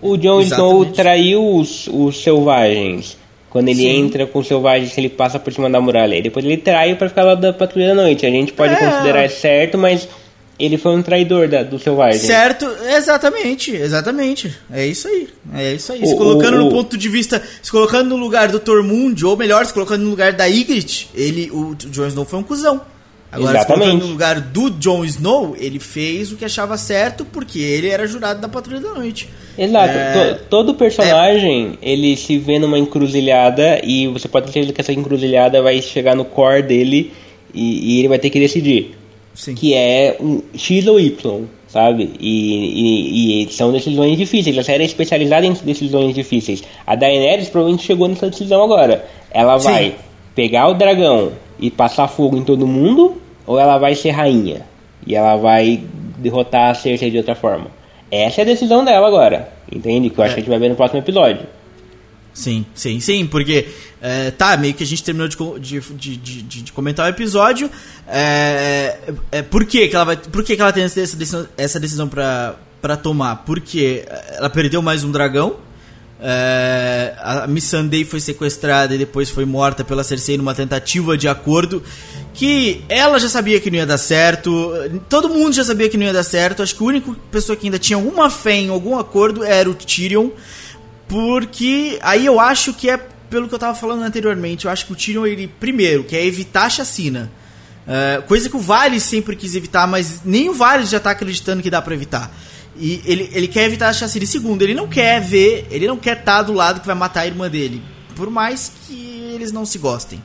O 0.00 0.16
Jon 0.16 0.40
Snow 0.40 0.86
traiu 0.86 1.56
os, 1.56 1.86
os 1.88 2.22
selvagens. 2.22 3.18
Quando 3.50 3.68
ele 3.68 3.82
Sim. 3.82 4.04
entra 4.04 4.26
com 4.26 4.42
selvagens, 4.42 4.96
ele 4.98 5.08
passa 5.08 5.38
por 5.38 5.52
cima 5.52 5.70
da 5.70 5.80
muralha. 5.80 6.16
E 6.16 6.22
depois 6.22 6.44
ele 6.44 6.56
trai 6.56 6.94
para 6.94 7.08
ficar 7.08 7.24
lá 7.24 7.34
da 7.34 7.52
patrulha 7.52 7.88
da 7.88 7.94
noite. 7.94 8.26
A 8.26 8.30
gente 8.30 8.52
pode 8.52 8.74
é. 8.74 8.76
considerar 8.76 9.30
certo, 9.30 9.78
mas 9.78 10.08
ele 10.58 10.78
foi 10.78 10.92
um 10.92 11.02
traidor 11.02 11.48
da, 11.48 11.62
do 11.62 11.78
selvagem. 11.78 12.18
Certo, 12.18 12.66
exatamente, 12.88 13.74
exatamente. 13.74 14.54
É 14.72 14.86
isso 14.86 15.06
aí. 15.06 15.28
É 15.54 15.74
isso 15.74 15.92
aí. 15.92 16.02
O, 16.02 16.06
se 16.06 16.16
colocando 16.16 16.54
o, 16.54 16.64
no 16.64 16.70
ponto 16.70 16.96
de 16.96 17.08
vista, 17.08 17.42
se 17.62 17.70
colocando 17.70 18.10
no 18.10 18.16
lugar 18.16 18.48
do 18.48 18.58
Tormund, 18.58 19.24
ou 19.24 19.36
melhor, 19.36 19.64
se 19.66 19.72
colocando 19.72 20.02
no 20.02 20.10
lugar 20.10 20.32
da 20.32 20.46
Ygritte, 20.46 21.10
ele, 21.14 21.50
o 21.50 21.74
Jon 21.74 22.06
Snow 22.06 22.24
foi 22.24 22.38
um 22.38 22.42
cuzão. 22.42 22.80
Agora, 23.36 23.58
Exatamente. 23.58 23.90
se 23.90 23.96
no 23.98 24.06
lugar 24.06 24.40
do 24.40 24.70
Jon 24.70 25.04
Snow, 25.04 25.54
ele 25.58 25.78
fez 25.78 26.32
o 26.32 26.36
que 26.36 26.44
achava 26.44 26.76
certo 26.78 27.24
porque 27.24 27.58
ele 27.58 27.88
era 27.88 28.06
jurado 28.06 28.40
da 28.40 28.48
Patrulha 28.48 28.80
da 28.80 28.94
Noite. 28.94 29.28
Exato. 29.58 29.90
É... 29.90 30.34
Todo 30.48 30.74
personagem, 30.74 31.78
é... 31.82 31.90
ele 31.92 32.16
se 32.16 32.38
vê 32.38 32.58
numa 32.58 32.78
encruzilhada 32.78 33.80
e 33.84 34.08
você 34.08 34.26
pode 34.26 34.50
ter 34.50 34.72
que 34.72 34.80
essa 34.80 34.92
encruzilhada 34.92 35.62
vai 35.62 35.80
chegar 35.82 36.16
no 36.16 36.24
core 36.24 36.62
dele 36.62 37.12
e, 37.52 37.94
e 37.94 37.98
ele 37.98 38.08
vai 38.08 38.18
ter 38.18 38.30
que 38.30 38.40
decidir. 38.40 38.96
Sim. 39.34 39.54
Que 39.54 39.74
é 39.74 40.16
um 40.18 40.40
X 40.54 40.86
ou 40.86 40.98
Y, 40.98 41.44
sabe? 41.68 42.14
E, 42.18 43.42
e, 43.42 43.44
e, 43.44 43.52
são 43.52 43.70
decisões 43.70 44.16
difíceis. 44.16 44.56
A 44.56 44.62
série 44.62 44.82
é 44.82 44.86
especializada 44.86 45.44
em 45.44 45.52
decisões 45.52 46.14
difíceis. 46.14 46.62
A 46.86 46.94
Daenerys 46.94 47.50
provavelmente 47.50 47.84
chegou 47.84 48.08
nessa 48.08 48.30
decisão 48.30 48.64
agora. 48.64 49.04
Ela 49.30 49.58
vai 49.58 49.90
Sim. 49.90 49.94
pegar 50.34 50.68
o 50.68 50.74
dragão 50.74 51.32
e 51.60 51.70
passar 51.70 52.08
fogo 52.08 52.36
em 52.36 52.44
todo 52.44 52.66
mundo, 52.66 53.20
ou 53.46 53.58
ela 53.58 53.78
vai 53.78 53.94
ser 53.94 54.10
rainha 54.10 54.62
e 55.06 55.14
ela 55.14 55.36
vai 55.36 55.82
derrotar 56.18 56.70
a 56.70 56.74
Cersei 56.74 57.10
de 57.10 57.18
outra 57.18 57.34
forma. 57.34 57.68
Essa 58.10 58.40
é 58.40 58.42
a 58.42 58.46
decisão 58.46 58.84
dela 58.84 59.06
agora, 59.06 59.52
entende? 59.70 60.10
Que 60.10 60.18
eu 60.18 60.24
acho 60.24 60.32
é. 60.32 60.34
que 60.34 60.40
a 60.40 60.42
gente 60.42 60.50
vai 60.50 60.58
ver 60.58 60.68
no 60.68 60.76
próximo 60.76 61.00
episódio. 61.00 61.46
Sim, 62.32 62.66
sim, 62.74 63.00
sim, 63.00 63.26
porque 63.26 63.66
é, 64.00 64.30
tá, 64.30 64.56
meio 64.56 64.74
que 64.74 64.82
a 64.82 64.86
gente 64.86 65.02
terminou 65.02 65.26
de, 65.26 65.80
de, 65.80 66.16
de, 66.16 66.42
de 66.42 66.72
comentar 66.72 67.06
o 67.06 67.08
episódio. 67.08 67.70
É, 68.06 68.98
é, 69.32 69.42
por 69.42 69.64
que, 69.64 69.88
que 69.88 69.96
ela 69.96 70.04
vai. 70.04 70.16
Por 70.16 70.44
que, 70.44 70.54
que 70.54 70.60
ela 70.60 70.72
tem 70.72 70.84
essa 70.84 71.16
decisão, 71.16 71.48
essa 71.56 71.80
decisão 71.80 72.06
pra, 72.06 72.56
pra 72.82 72.96
tomar? 72.96 73.36
Porque 73.46 74.04
ela 74.32 74.50
perdeu 74.50 74.82
mais 74.82 75.02
um 75.02 75.10
dragão. 75.10 75.56
É, 76.18 77.14
a 77.18 77.46
Miss 77.46 77.64
Sunday 77.64 78.04
foi 78.04 78.20
sequestrada 78.20 78.94
e 78.94 78.98
depois 78.98 79.28
foi 79.28 79.44
morta 79.44 79.84
pela 79.84 80.02
Cersei 80.02 80.38
numa 80.38 80.54
tentativa 80.54 81.16
de 81.16 81.28
acordo 81.28 81.82
que 82.32 82.82
ela 82.88 83.18
já 83.18 83.28
sabia 83.28 83.60
que 83.60 83.70
não 83.70 83.78
ia 83.78 83.86
dar 83.86 83.98
certo, 83.98 84.72
todo 85.08 85.28
mundo 85.28 85.54
já 85.54 85.64
sabia 85.64 85.88
que 85.88 85.96
não 85.96 86.04
ia 86.04 86.12
dar 86.12 86.22
certo. 86.22 86.62
Acho 86.62 86.74
que 86.74 86.82
a 86.82 86.86
única 86.86 87.12
pessoa 87.30 87.56
que 87.56 87.66
ainda 87.66 87.78
tinha 87.78 87.96
alguma 87.96 88.30
fé 88.30 88.56
em 88.56 88.68
algum 88.68 88.98
acordo 88.98 89.42
era 89.42 89.68
o 89.68 89.74
Tyrion, 89.74 90.30
porque 91.08 91.98
aí 92.02 92.26
eu 92.26 92.38
acho 92.40 92.74
que 92.74 92.90
é 92.90 92.98
pelo 93.30 93.48
que 93.48 93.54
eu 93.54 93.58
tava 93.58 93.74
falando 93.74 94.02
anteriormente. 94.02 94.66
Eu 94.66 94.70
acho 94.70 94.86
que 94.86 94.92
o 94.92 94.96
Tyrion 94.96 95.26
ele 95.26 95.48
primeiro 95.48 96.04
quer 96.04 96.24
evitar 96.24 96.66
a 96.66 96.70
chacina, 96.70 97.30
é, 97.86 98.22
coisa 98.26 98.50
que 98.50 98.56
o 98.56 98.60
Varys 98.60 99.02
sempre 99.02 99.36
quis 99.36 99.54
evitar, 99.54 99.86
mas 99.86 100.22
nem 100.24 100.48
o 100.48 100.54
Varys 100.54 100.90
já 100.90 100.98
tá 100.98 101.10
acreditando 101.10 101.62
que 101.62 101.70
dá 101.70 101.80
para 101.80 101.94
evitar. 101.94 102.30
E 102.78 103.02
ele, 103.04 103.30
ele 103.32 103.48
quer 103.48 103.64
evitar 103.64 103.88
a 103.88 103.92
chacina. 103.92 104.24
E 104.24 104.28
segundo, 104.28 104.62
ele 104.62 104.74
não 104.74 104.88
quer 104.88 105.20
ver, 105.20 105.66
ele 105.70 105.86
não 105.86 105.96
quer 105.96 106.18
estar 106.18 106.38
tá 106.38 106.42
do 106.42 106.52
lado 106.52 106.80
que 106.80 106.86
vai 106.86 106.96
matar 106.96 107.20
a 107.22 107.26
irmã 107.26 107.48
dele. 107.48 107.82
Por 108.14 108.30
mais 108.30 108.72
que 108.86 109.32
eles 109.34 109.52
não 109.52 109.64
se 109.64 109.78
gostem. 109.78 110.22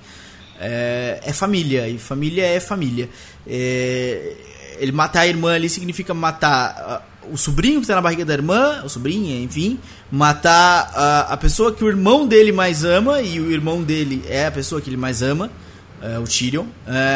É, 0.59 1.19
é 1.23 1.33
família, 1.33 1.87
e 1.87 1.97
família 1.97 2.45
é 2.45 2.59
família. 2.59 3.09
É, 3.47 4.35
ele 4.77 4.91
matar 4.91 5.21
a 5.21 5.27
irmã 5.27 5.53
ali 5.53 5.69
significa 5.69 6.13
matar 6.13 7.03
uh, 7.23 7.33
o 7.33 7.37
sobrinho 7.37 7.75
que 7.75 7.81
está 7.81 7.95
na 7.95 8.01
barriga 8.01 8.25
da 8.25 8.33
irmã, 8.33 8.81
o 8.83 8.89
sobrinha, 8.89 9.39
enfim, 9.41 9.79
matar 10.11 10.89
uh, 10.91 11.33
a 11.33 11.37
pessoa 11.37 11.71
que 11.71 11.83
o 11.83 11.87
irmão 11.87 12.27
dele 12.27 12.51
mais 12.51 12.83
ama, 12.83 13.21
e 13.21 13.39
o 13.39 13.51
irmão 13.51 13.83
dele 13.83 14.23
é 14.27 14.47
a 14.47 14.51
pessoa 14.51 14.81
que 14.81 14.89
ele 14.89 14.97
mais 14.97 15.21
ama. 15.21 15.51
Uh, 16.01 16.19
o 16.19 16.23
Tyrion. 16.23 16.63
Uh, 16.63 16.67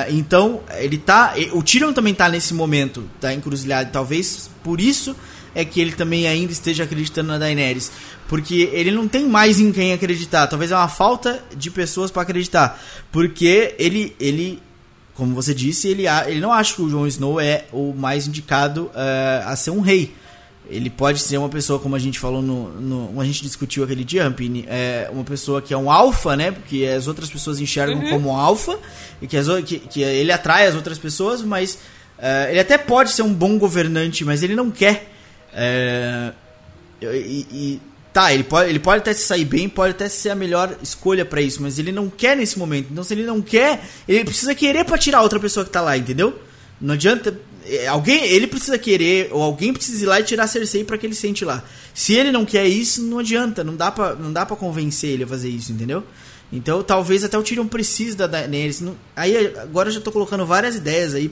então, 0.10 0.62
ele 0.78 0.98
tá. 1.00 1.34
O 1.54 1.64
Tyrion 1.64 1.92
também 1.92 2.14
tá 2.14 2.30
nesse 2.30 2.54
momento 2.54 3.10
tá 3.20 3.34
encruzilhada. 3.34 3.90
Talvez 3.92 4.50
por 4.64 4.80
isso 4.80 5.16
é 5.56 5.66
que 5.66 5.80
ele 5.82 5.94
também 5.94 6.28
ainda 6.28 6.52
esteja 6.52 6.84
acreditando 6.84 7.30
na 7.30 7.40
Daenerys. 7.40 7.92
Porque 8.28 8.70
ele 8.74 8.92
não 8.92 9.08
tem 9.08 9.28
mais 9.28 9.60
em 9.60 9.72
quem 9.72 9.94
acreditar. 9.94 10.48
Talvez 10.48 10.72
é 10.72 10.76
uma 10.76 10.88
falta 10.88 11.44
de 11.56 11.72
pessoas 11.72 12.12
para 12.12 12.22
acreditar. 12.22 12.80
Porque 13.12 13.74
ele, 13.80 14.16
ele, 14.20 14.62
como 15.14 15.34
você 15.34 15.54
disse, 15.54 15.88
ele, 15.88 16.04
ele 16.28 16.40
não 16.40 16.52
acha 16.52 16.76
que 16.76 16.82
o 16.82 16.90
Jon 16.90 17.08
Snow 17.08 17.40
é 17.40 17.66
o 17.72 17.94
mais 17.94 18.28
indicado 18.28 18.92
uh, 18.94 19.48
a 19.48 19.56
ser 19.56 19.72
um 19.72 19.80
rei. 19.80 20.14
Ele 20.70 20.90
pode 20.90 21.20
ser 21.20 21.38
uma 21.38 21.50
pessoa, 21.50 21.80
como 21.80 21.96
a 21.96 22.00
gente 22.00 22.20
falou 22.20 22.42
no. 22.42 22.70
no 22.82 23.22
a 23.22 23.26
gente 23.26 23.44
discutiu 23.44 23.84
aquele 23.84 24.04
dia, 24.04 24.24
Rampini, 24.24 24.66
é 24.68 25.08
uma 25.12 25.24
pessoa 25.24 25.62
que 25.62 25.74
é 25.74 25.78
um 25.78 25.92
alfa, 25.92 26.36
né? 26.36 26.52
Porque 26.52 26.86
as 26.86 27.08
outras 27.08 27.30
pessoas 27.30 27.60
enxergam 27.60 28.00
uhum. 28.00 28.10
como 28.10 28.32
alfa, 28.32 28.78
e 29.22 29.28
que, 29.28 29.38
as, 29.38 29.48
que, 29.64 29.80
que 29.80 30.02
ele 30.02 30.32
atrai 30.32 30.66
as 30.68 30.76
outras 30.76 30.98
pessoas, 30.98 31.42
mas 31.44 31.76
uh, 32.18 32.50
ele 32.50 32.60
até 32.60 32.78
pode 32.78 33.12
ser 33.12 33.22
um 33.22 33.34
bom 33.34 33.60
governante, 33.60 34.26
mas 34.26 34.42
ele 34.42 34.56
não 34.56 34.72
quer. 34.72 35.12
Uh, 35.54 36.34
e, 37.02 37.48
e, 37.52 37.82
tá, 38.12 38.34
ele 38.34 38.44
pode, 38.44 38.70
ele 38.70 38.80
pode 38.80 39.02
até 39.02 39.14
se 39.14 39.24
sair 39.24 39.46
bem, 39.46 39.70
pode 39.70 39.92
até 39.92 40.10
ser 40.10 40.30
a 40.30 40.36
melhor 40.36 40.76
escolha 40.82 41.24
para 41.24 41.42
isso, 41.42 41.62
mas 41.62 41.78
ele 41.78 41.92
não 41.92 42.10
quer 42.10 42.36
nesse 42.36 42.58
momento. 42.58 42.88
Então, 42.92 43.04
se 43.04 43.14
ele 43.14 43.24
não 43.24 43.42
quer, 43.42 43.84
ele 44.08 44.24
precisa 44.24 44.56
querer 44.56 44.84
para 44.86 44.98
tirar 44.98 45.20
a 45.20 45.22
outra 45.22 45.40
pessoa 45.40 45.64
que 45.64 45.72
tá 45.72 45.82
lá, 45.82 45.96
entendeu? 45.98 46.40
Não 46.82 46.94
adianta 46.94 47.30
é, 47.30 47.36
alguém, 47.90 48.24
ele 48.26 48.48
precisa 48.48 48.78
querer, 48.78 49.30
ou 49.32 49.42
alguém 49.42 49.74
precisa 49.74 50.04
ir 50.04 50.08
lá 50.08 50.20
e 50.20 50.24
tirar 50.24 50.44
a 50.44 50.48
Cersei 50.48 50.84
para 50.84 50.98
que 50.98 51.06
ele 51.06 51.16
sente 51.16 51.44
lá. 51.44 51.64
Se 51.94 52.14
ele 52.14 52.32
não 52.32 52.46
quer 52.46 52.68
isso, 52.68 53.02
não 53.02 53.20
adianta, 53.20 53.64
não 53.64 53.76
dá 53.76 53.92
pra, 53.92 54.16
não 54.16 54.32
dá 54.32 54.46
pra 54.46 54.56
convencer 54.56 55.12
ele 55.12 55.24
a 55.24 55.28
fazer 55.28 55.50
isso, 55.50 55.72
entendeu? 55.72 56.04
Então 56.52 56.84
talvez 56.84 57.24
até 57.24 57.38
o 57.38 57.44
Tyrion 57.44 57.68
precise 57.68 58.16
da 58.16 58.28
Daenerys. 58.28 58.84
Aí 59.16 59.54
agora 59.58 59.90
eu 59.90 59.94
já 59.94 60.02
tô 60.02 60.12
colocando 60.12 60.46
várias 60.46 60.76
ideias 60.76 61.14
aí, 61.14 61.32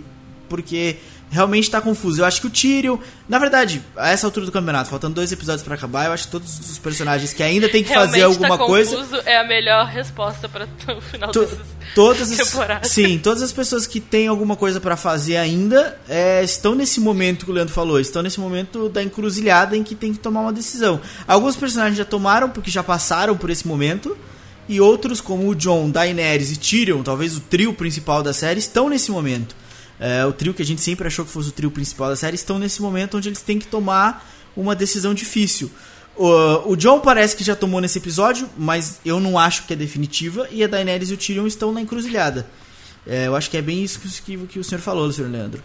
porque 0.49 0.97
realmente 1.33 1.69
tá 1.69 1.81
confuso. 1.81 2.21
Eu 2.21 2.25
acho 2.25 2.39
que 2.39 2.47
o 2.47 2.49
Tyrion, 2.49 2.97
na 3.27 3.39
verdade, 3.39 3.81
a 3.97 4.11
essa 4.11 4.27
altura 4.27 4.45
do 4.45 4.51
campeonato, 4.51 4.89
faltando 4.89 5.15
dois 5.15 5.31
episódios 5.31 5.63
para 5.63 5.73
acabar, 5.73 6.05
eu 6.05 6.13
acho 6.13 6.25
que 6.25 6.31
todos 6.31 6.59
os 6.59 6.77
personagens 6.77 7.33
que 7.33 7.41
ainda 7.41 7.67
tem 7.67 7.83
que 7.83 7.89
realmente 7.89 8.11
fazer 8.11 8.23
alguma 8.23 8.57
tá 8.57 8.65
coisa. 8.65 8.95
Confuso 8.95 9.21
é 9.25 9.39
a 9.39 9.43
melhor 9.43 9.87
resposta 9.87 10.47
para 10.47 10.67
o 10.95 11.01
final 11.01 11.31
to, 11.31 11.49
todas 11.95 12.31
as, 12.31 12.87
Sim, 12.87 13.17
todas 13.17 13.41
as 13.41 13.51
pessoas 13.51 13.87
que 13.87 13.99
têm 13.99 14.27
alguma 14.27 14.55
coisa 14.55 14.79
para 14.79 14.95
fazer 14.95 15.37
ainda 15.37 15.99
é, 16.07 16.43
estão 16.43 16.75
nesse 16.75 16.99
momento 16.99 17.45
que 17.45 17.51
o 17.51 17.53
Leandro 17.53 17.73
falou, 17.73 17.99
estão 17.99 18.21
nesse 18.21 18.39
momento 18.39 18.87
da 18.87 19.01
encruzilhada 19.01 19.75
em 19.75 19.83
que 19.83 19.95
tem 19.95 20.13
que 20.13 20.19
tomar 20.19 20.41
uma 20.41 20.53
decisão. 20.53 21.01
Alguns 21.27 21.55
personagens 21.55 21.97
já 21.97 22.05
tomaram 22.05 22.49
porque 22.49 22.69
já 22.69 22.83
passaram 22.83 23.35
por 23.35 23.49
esse 23.49 23.67
momento. 23.67 24.15
E 24.67 24.79
outros, 24.79 25.19
como 25.19 25.49
o 25.49 25.53
John, 25.53 25.89
Daenerys 25.89 26.49
e 26.51 26.55
Tyrion, 26.55 27.03
talvez 27.03 27.35
o 27.35 27.41
trio 27.41 27.73
principal 27.73 28.23
da 28.23 28.31
série, 28.31 28.59
estão 28.59 28.87
nesse 28.87 29.11
momento. 29.11 29.53
É, 29.99 30.25
o 30.25 30.33
trio 30.33 30.53
que 30.53 30.61
a 30.61 30.65
gente 30.65 30.81
sempre 30.81 31.07
achou 31.07 31.23
que 31.25 31.31
fosse 31.31 31.49
o 31.49 31.51
trio 31.51 31.71
principal 31.71 32.09
da 32.09 32.15
série, 32.15 32.35
estão 32.35 32.59
nesse 32.59 32.81
momento 32.81 33.17
onde 33.17 33.29
eles 33.29 33.41
têm 33.41 33.59
que 33.59 33.67
tomar 33.67 34.27
uma 34.55 34.75
decisão 34.75 35.13
difícil. 35.13 35.69
O, 36.15 36.71
o 36.71 36.75
John 36.75 36.99
parece 36.99 37.35
que 37.35 37.43
já 37.43 37.55
tomou 37.55 37.81
nesse 37.81 37.97
episódio, 37.97 38.47
mas 38.57 38.99
eu 39.05 39.19
não 39.19 39.37
acho 39.37 39.65
que 39.65 39.73
é 39.73 39.75
definitiva, 39.75 40.47
e 40.51 40.63
a 40.63 40.67
Daenerys 40.67 41.09
e 41.09 41.13
o 41.13 41.17
Tyrion 41.17 41.47
estão 41.47 41.71
na 41.71 41.81
encruzilhada. 41.81 42.45
É, 43.05 43.27
eu 43.27 43.35
acho 43.35 43.49
que 43.49 43.57
é 43.57 43.61
bem 43.61 43.83
isso 43.83 43.99
que, 43.99 44.21
que, 44.21 44.37
que 44.47 44.59
o 44.59 44.63
senhor 44.63 44.81
falou, 44.81 45.11
senhor 45.11 45.29
Leandro. 45.29 45.61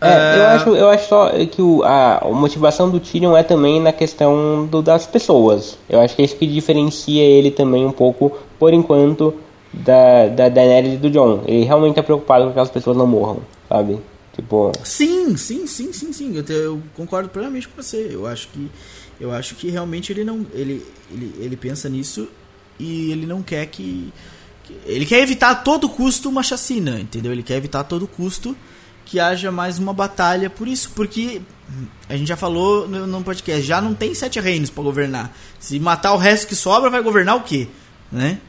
É, 0.00 0.38
eu, 0.38 0.46
acho, 0.46 0.68
eu 0.70 0.88
acho 0.90 1.08
só 1.08 1.30
que 1.46 1.62
o, 1.62 1.82
a, 1.82 2.18
a 2.18 2.28
motivação 2.28 2.90
do 2.90 3.00
Tyrion 3.00 3.36
é 3.36 3.42
também 3.42 3.80
na 3.80 3.92
questão 3.92 4.66
do, 4.66 4.82
das 4.82 5.06
pessoas. 5.06 5.78
Eu 5.88 6.00
acho 6.00 6.14
que 6.14 6.22
é 6.22 6.24
isso 6.24 6.36
que 6.36 6.46
diferencia 6.46 7.22
ele 7.22 7.50
também 7.50 7.86
um 7.86 7.92
pouco, 7.92 8.36
por 8.58 8.72
enquanto, 8.74 9.34
da, 9.72 10.28
da 10.28 10.48
Daenerys 10.48 10.94
e 10.94 10.96
do 10.96 11.10
John. 11.10 11.42
Ele 11.46 11.64
realmente 11.64 11.94
tá 11.94 12.02
preocupado 12.02 12.46
com 12.46 12.52
que 12.52 12.60
as 12.60 12.70
pessoas 12.70 12.96
não 12.96 13.06
morram, 13.06 13.38
sabe? 13.68 13.98
Tipo... 14.34 14.72
Sim, 14.82 15.36
sim, 15.36 15.66
sim, 15.66 15.92
sim, 15.92 16.12
sim. 16.12 16.36
Eu, 16.36 16.42
te, 16.42 16.52
eu 16.52 16.82
concordo 16.94 17.28
plenamente 17.28 17.68
com 17.68 17.80
você. 17.80 18.08
Eu 18.10 18.26
acho 18.26 18.48
que 18.48 18.70
eu 19.20 19.32
acho 19.32 19.54
que 19.54 19.70
realmente 19.70 20.12
ele 20.12 20.24
não 20.24 20.44
ele, 20.52 20.84
ele, 21.10 21.34
ele 21.38 21.56
pensa 21.56 21.88
nisso 21.88 22.28
e 22.78 23.12
ele 23.12 23.26
não 23.26 23.42
quer 23.42 23.66
que, 23.66 24.12
que 24.64 24.76
ele 24.86 25.06
quer 25.06 25.20
evitar 25.20 25.50
a 25.50 25.54
todo 25.54 25.88
custo 25.88 26.28
uma 26.28 26.42
chacina, 26.42 26.98
entendeu? 26.98 27.32
Ele 27.32 27.42
quer 27.42 27.56
evitar 27.56 27.80
a 27.80 27.84
todo 27.84 28.06
custo 28.06 28.56
que 29.04 29.20
haja 29.20 29.52
mais 29.52 29.78
uma 29.78 29.92
batalha 29.92 30.50
por 30.50 30.66
isso, 30.66 30.90
porque 30.94 31.40
a 32.08 32.16
gente 32.16 32.26
já 32.26 32.36
falou 32.36 32.88
no, 32.88 33.06
no 33.06 33.22
podcast, 33.22 33.62
já 33.62 33.80
não 33.80 33.94
tem 33.94 34.14
sete 34.14 34.40
reinos 34.40 34.70
para 34.70 34.82
governar. 34.82 35.36
Se 35.60 35.78
matar 35.78 36.14
o 36.14 36.16
resto 36.16 36.48
que 36.48 36.56
sobra, 36.56 36.90
vai 36.90 37.02
governar 37.02 37.36
o 37.36 37.42
quê? 37.42 37.68
Né? 38.10 38.40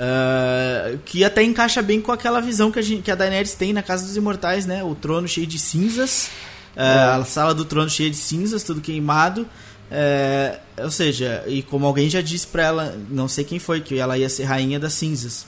Uh, 0.00 0.98
que 1.04 1.22
até 1.22 1.42
encaixa 1.42 1.82
bem 1.82 2.00
com 2.00 2.10
aquela 2.10 2.40
visão 2.40 2.72
que 2.72 2.78
a, 2.78 2.82
gente, 2.82 3.02
que 3.02 3.10
a 3.10 3.14
Daenerys 3.14 3.52
tem 3.52 3.74
na 3.74 3.82
Casa 3.82 4.06
dos 4.06 4.16
Imortais, 4.16 4.64
né? 4.64 4.82
O 4.82 4.94
trono 4.94 5.28
cheio 5.28 5.46
de 5.46 5.58
cinzas, 5.58 6.30
uh, 6.74 6.80
é. 6.80 7.20
a 7.20 7.24
sala 7.26 7.54
do 7.54 7.66
trono 7.66 7.90
cheia 7.90 8.08
de 8.08 8.16
cinzas, 8.16 8.62
tudo 8.62 8.80
queimado. 8.80 9.42
Uh, 9.42 10.58
ou 10.84 10.90
seja, 10.90 11.44
e 11.46 11.62
como 11.62 11.84
alguém 11.84 12.08
já 12.08 12.22
disse 12.22 12.46
pra 12.46 12.62
ela, 12.62 12.98
não 13.10 13.28
sei 13.28 13.44
quem 13.44 13.58
foi, 13.58 13.82
que 13.82 13.98
ela 13.98 14.16
ia 14.16 14.28
ser 14.30 14.44
rainha 14.44 14.80
das 14.80 14.94
cinzas. 14.94 15.46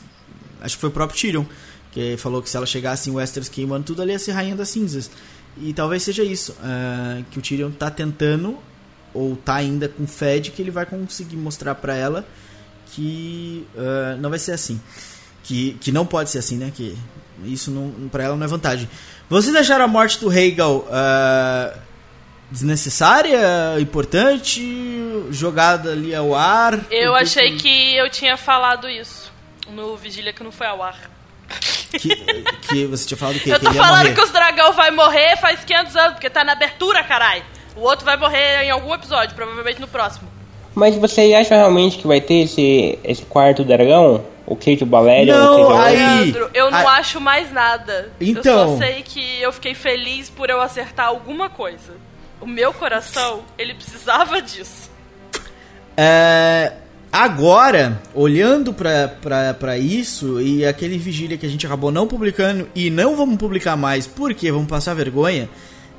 Acho 0.61 0.77
que 0.77 0.81
foi 0.83 0.91
o 0.91 0.93
próprio 0.93 1.19
Tyrion 1.19 1.45
que 1.93 2.17
falou 2.17 2.43
que 2.43 2.49
se 2.49 2.57
ela 2.57 2.67
chegasse 2.67 3.11
em 3.11 3.13
Westeros 3.13 3.49
queimando 3.49 3.85
tudo, 3.85 4.03
ela 4.03 4.11
ia 4.11 4.19
ser 4.19 4.33
rainha 4.33 4.57
das 4.57 4.71
cinzas. 4.71 5.11
E 5.59 5.73
talvez 5.73 6.03
seja 6.03 6.25
isso, 6.25 6.53
uh, 6.53 7.23
que 7.31 7.39
o 7.39 7.43
Tyrion 7.43 7.71
tá 7.71 7.91
tentando, 7.91 8.59
ou 9.13 9.37
tá 9.37 9.57
ainda 9.57 9.89
com 9.89 10.07
fé 10.07 10.39
de 10.39 10.51
que 10.51 10.61
ele 10.63 10.71
vai 10.71 10.87
conseguir 10.87 11.37
mostrar 11.37 11.75
para 11.75 11.95
ela 11.95 12.27
que 12.95 13.67
uh, 13.75 14.17
não 14.19 14.31
vai 14.31 14.39
ser 14.39 14.53
assim. 14.53 14.81
Que, 15.43 15.77
que 15.81 15.91
não 15.91 16.07
pode 16.07 16.31
ser 16.31 16.39
assim, 16.39 16.57
né? 16.57 16.73
Que 16.75 16.97
isso 17.45 17.71
não, 17.71 18.09
pra 18.09 18.25
ela 18.25 18.37
não 18.37 18.45
é 18.45 18.49
vantagem. 18.49 18.89
Vocês 19.29 19.55
acharam 19.57 19.85
a 19.85 19.89
morte 19.89 20.19
do 20.21 20.29
Rhaegal 20.29 20.87
uh, 20.87 21.79
desnecessária, 22.51 23.81
importante, 23.81 24.63
jogada 25.31 25.93
ali 25.93 26.15
ao 26.15 26.35
ar? 26.35 26.79
Eu 26.91 27.15
achei 27.15 27.53
que... 27.53 27.63
que 27.63 27.97
eu 27.97 28.11
tinha 28.11 28.37
falado 28.37 28.89
isso 28.89 29.33
no 29.71 29.97
Vigília 29.97 30.33
que 30.33 30.45
não 30.45 30.53
foi 30.53 30.67
ao 30.67 30.83
ar. 30.83 31.11
Que, 31.91 32.17
que 32.69 32.87
você 32.87 33.07
tinha 33.07 33.19
falado 33.19 33.37
o 33.37 33.41
quê? 33.41 33.53
Eu 33.53 33.61
tô 33.61 33.71
que 33.71 33.77
falando 33.77 34.15
que 34.15 34.21
os 34.21 34.31
dragão 34.31 34.73
vai 34.73 34.91
morrer 34.91 35.37
faz 35.37 35.65
500 35.65 35.97
anos, 35.97 36.13
porque 36.15 36.31
tá 36.31 36.45
na 36.45 36.53
abertura, 36.53 37.03
carai. 37.05 37.45
O 37.77 37.81
outro 37.81 38.05
vai 38.05 38.17
morrer 38.17 38.65
em 38.65 38.71
algum 38.71 38.95
episódio, 38.95 39.35
provavelmente 39.35 39.81
no 39.81 39.89
próximo. 39.89 40.31
Mas 40.75 40.97
você 40.97 41.35
acha 41.35 41.55
realmente 41.55 41.99
que 41.99 42.07
vai 42.07 42.21
ter 42.21 42.45
esse, 42.45 42.99
esse 43.05 43.23
quarto 43.23 43.65
dragão? 43.65 44.25
O 44.47 44.57
Kate 44.57 44.85
Valéria? 44.85 45.37
Não, 45.37 45.69
o 45.69 45.73
aí... 45.75 45.97
Leandro, 45.97 46.51
eu 46.53 46.71
não 46.71 46.79
aí... 46.79 46.87
acho 46.99 47.21
mais 47.21 47.53
nada. 47.53 48.11
Então... 48.21 48.61
Eu 48.61 48.69
só 48.69 48.79
sei 48.79 49.03
que 49.03 49.41
eu 49.41 49.53
fiquei 49.53 49.75
feliz 49.75 50.29
por 50.29 50.51
eu 50.51 50.61
acertar 50.61 51.07
alguma 51.07 51.49
coisa. 51.49 51.95
O 52.41 52.47
meu 52.47 52.73
coração, 52.73 53.43
ele 53.57 53.75
precisava 53.75 54.43
disso. 54.43 54.91
É... 55.97 56.73
Agora, 57.13 58.01
olhando 58.15 58.73
para 58.73 59.77
isso 59.77 60.41
e 60.41 60.65
aquele 60.65 60.97
vigília 60.97 61.37
que 61.37 61.45
a 61.45 61.49
gente 61.49 61.67
acabou 61.67 61.93
não 61.93 62.07
publicando 62.07 62.67
e 62.75 62.89
não 62.89 63.15
vamos 63.15 63.37
publicar 63.37 63.77
mais 63.77 64.07
porque 64.07 64.51
vamos 64.51 64.67
passar 64.67 64.95
vergonha. 64.95 65.47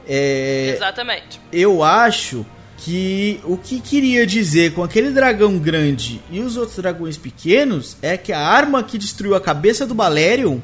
É, 0.07 0.73
Exatamente. 0.75 1.39
Eu 1.51 1.83
acho 1.83 2.43
que 2.83 3.39
o 3.45 3.57
que 3.57 3.79
queria 3.79 4.27
dizer 4.27 4.73
com 4.73 4.83
aquele 4.83 5.11
dragão 5.11 5.57
grande 5.57 6.21
e 6.29 6.41
os 6.41 6.57
outros 6.57 6.77
dragões 6.77 7.17
pequenos 7.17 7.97
é 8.01 8.17
que 8.17 8.33
a 8.33 8.39
arma 8.39 8.83
que 8.83 8.97
destruiu 8.97 9.35
a 9.35 9.41
cabeça 9.41 9.87
do 9.87 9.95
Balerion 9.95 10.59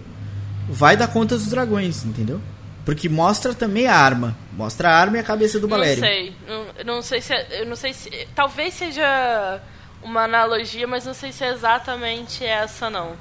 vai 0.68 0.98
dar 0.98 1.08
conta 1.08 1.36
dos 1.36 1.48
dragões, 1.48 2.04
entendeu? 2.04 2.42
Porque 2.84 3.08
mostra 3.08 3.54
também 3.54 3.88
a 3.88 3.96
arma. 3.96 4.36
Mostra 4.52 4.90
a 4.90 4.98
arma 4.98 5.18
e 5.18 5.20
a 5.22 5.24
cabeça 5.24 5.60
do 5.60 5.68
Balerion. 5.68 6.02
Não 6.02 6.08
sei. 6.08 6.36
Não, 6.48 6.96
não 6.96 7.02
sei 7.02 7.22
se. 7.22 7.34
É, 7.34 7.62
eu 7.62 7.66
não 7.66 7.76
sei 7.76 7.94
se. 7.94 8.28
Talvez 8.36 8.74
seja 8.74 9.62
uma 10.04 10.24
analogia, 10.24 10.88
mas 10.88 11.06
não 11.06 11.14
sei 11.14 11.32
se 11.32 11.44
é 11.44 11.52
exatamente 11.52 12.44
essa, 12.44 12.90
não. 12.90 13.14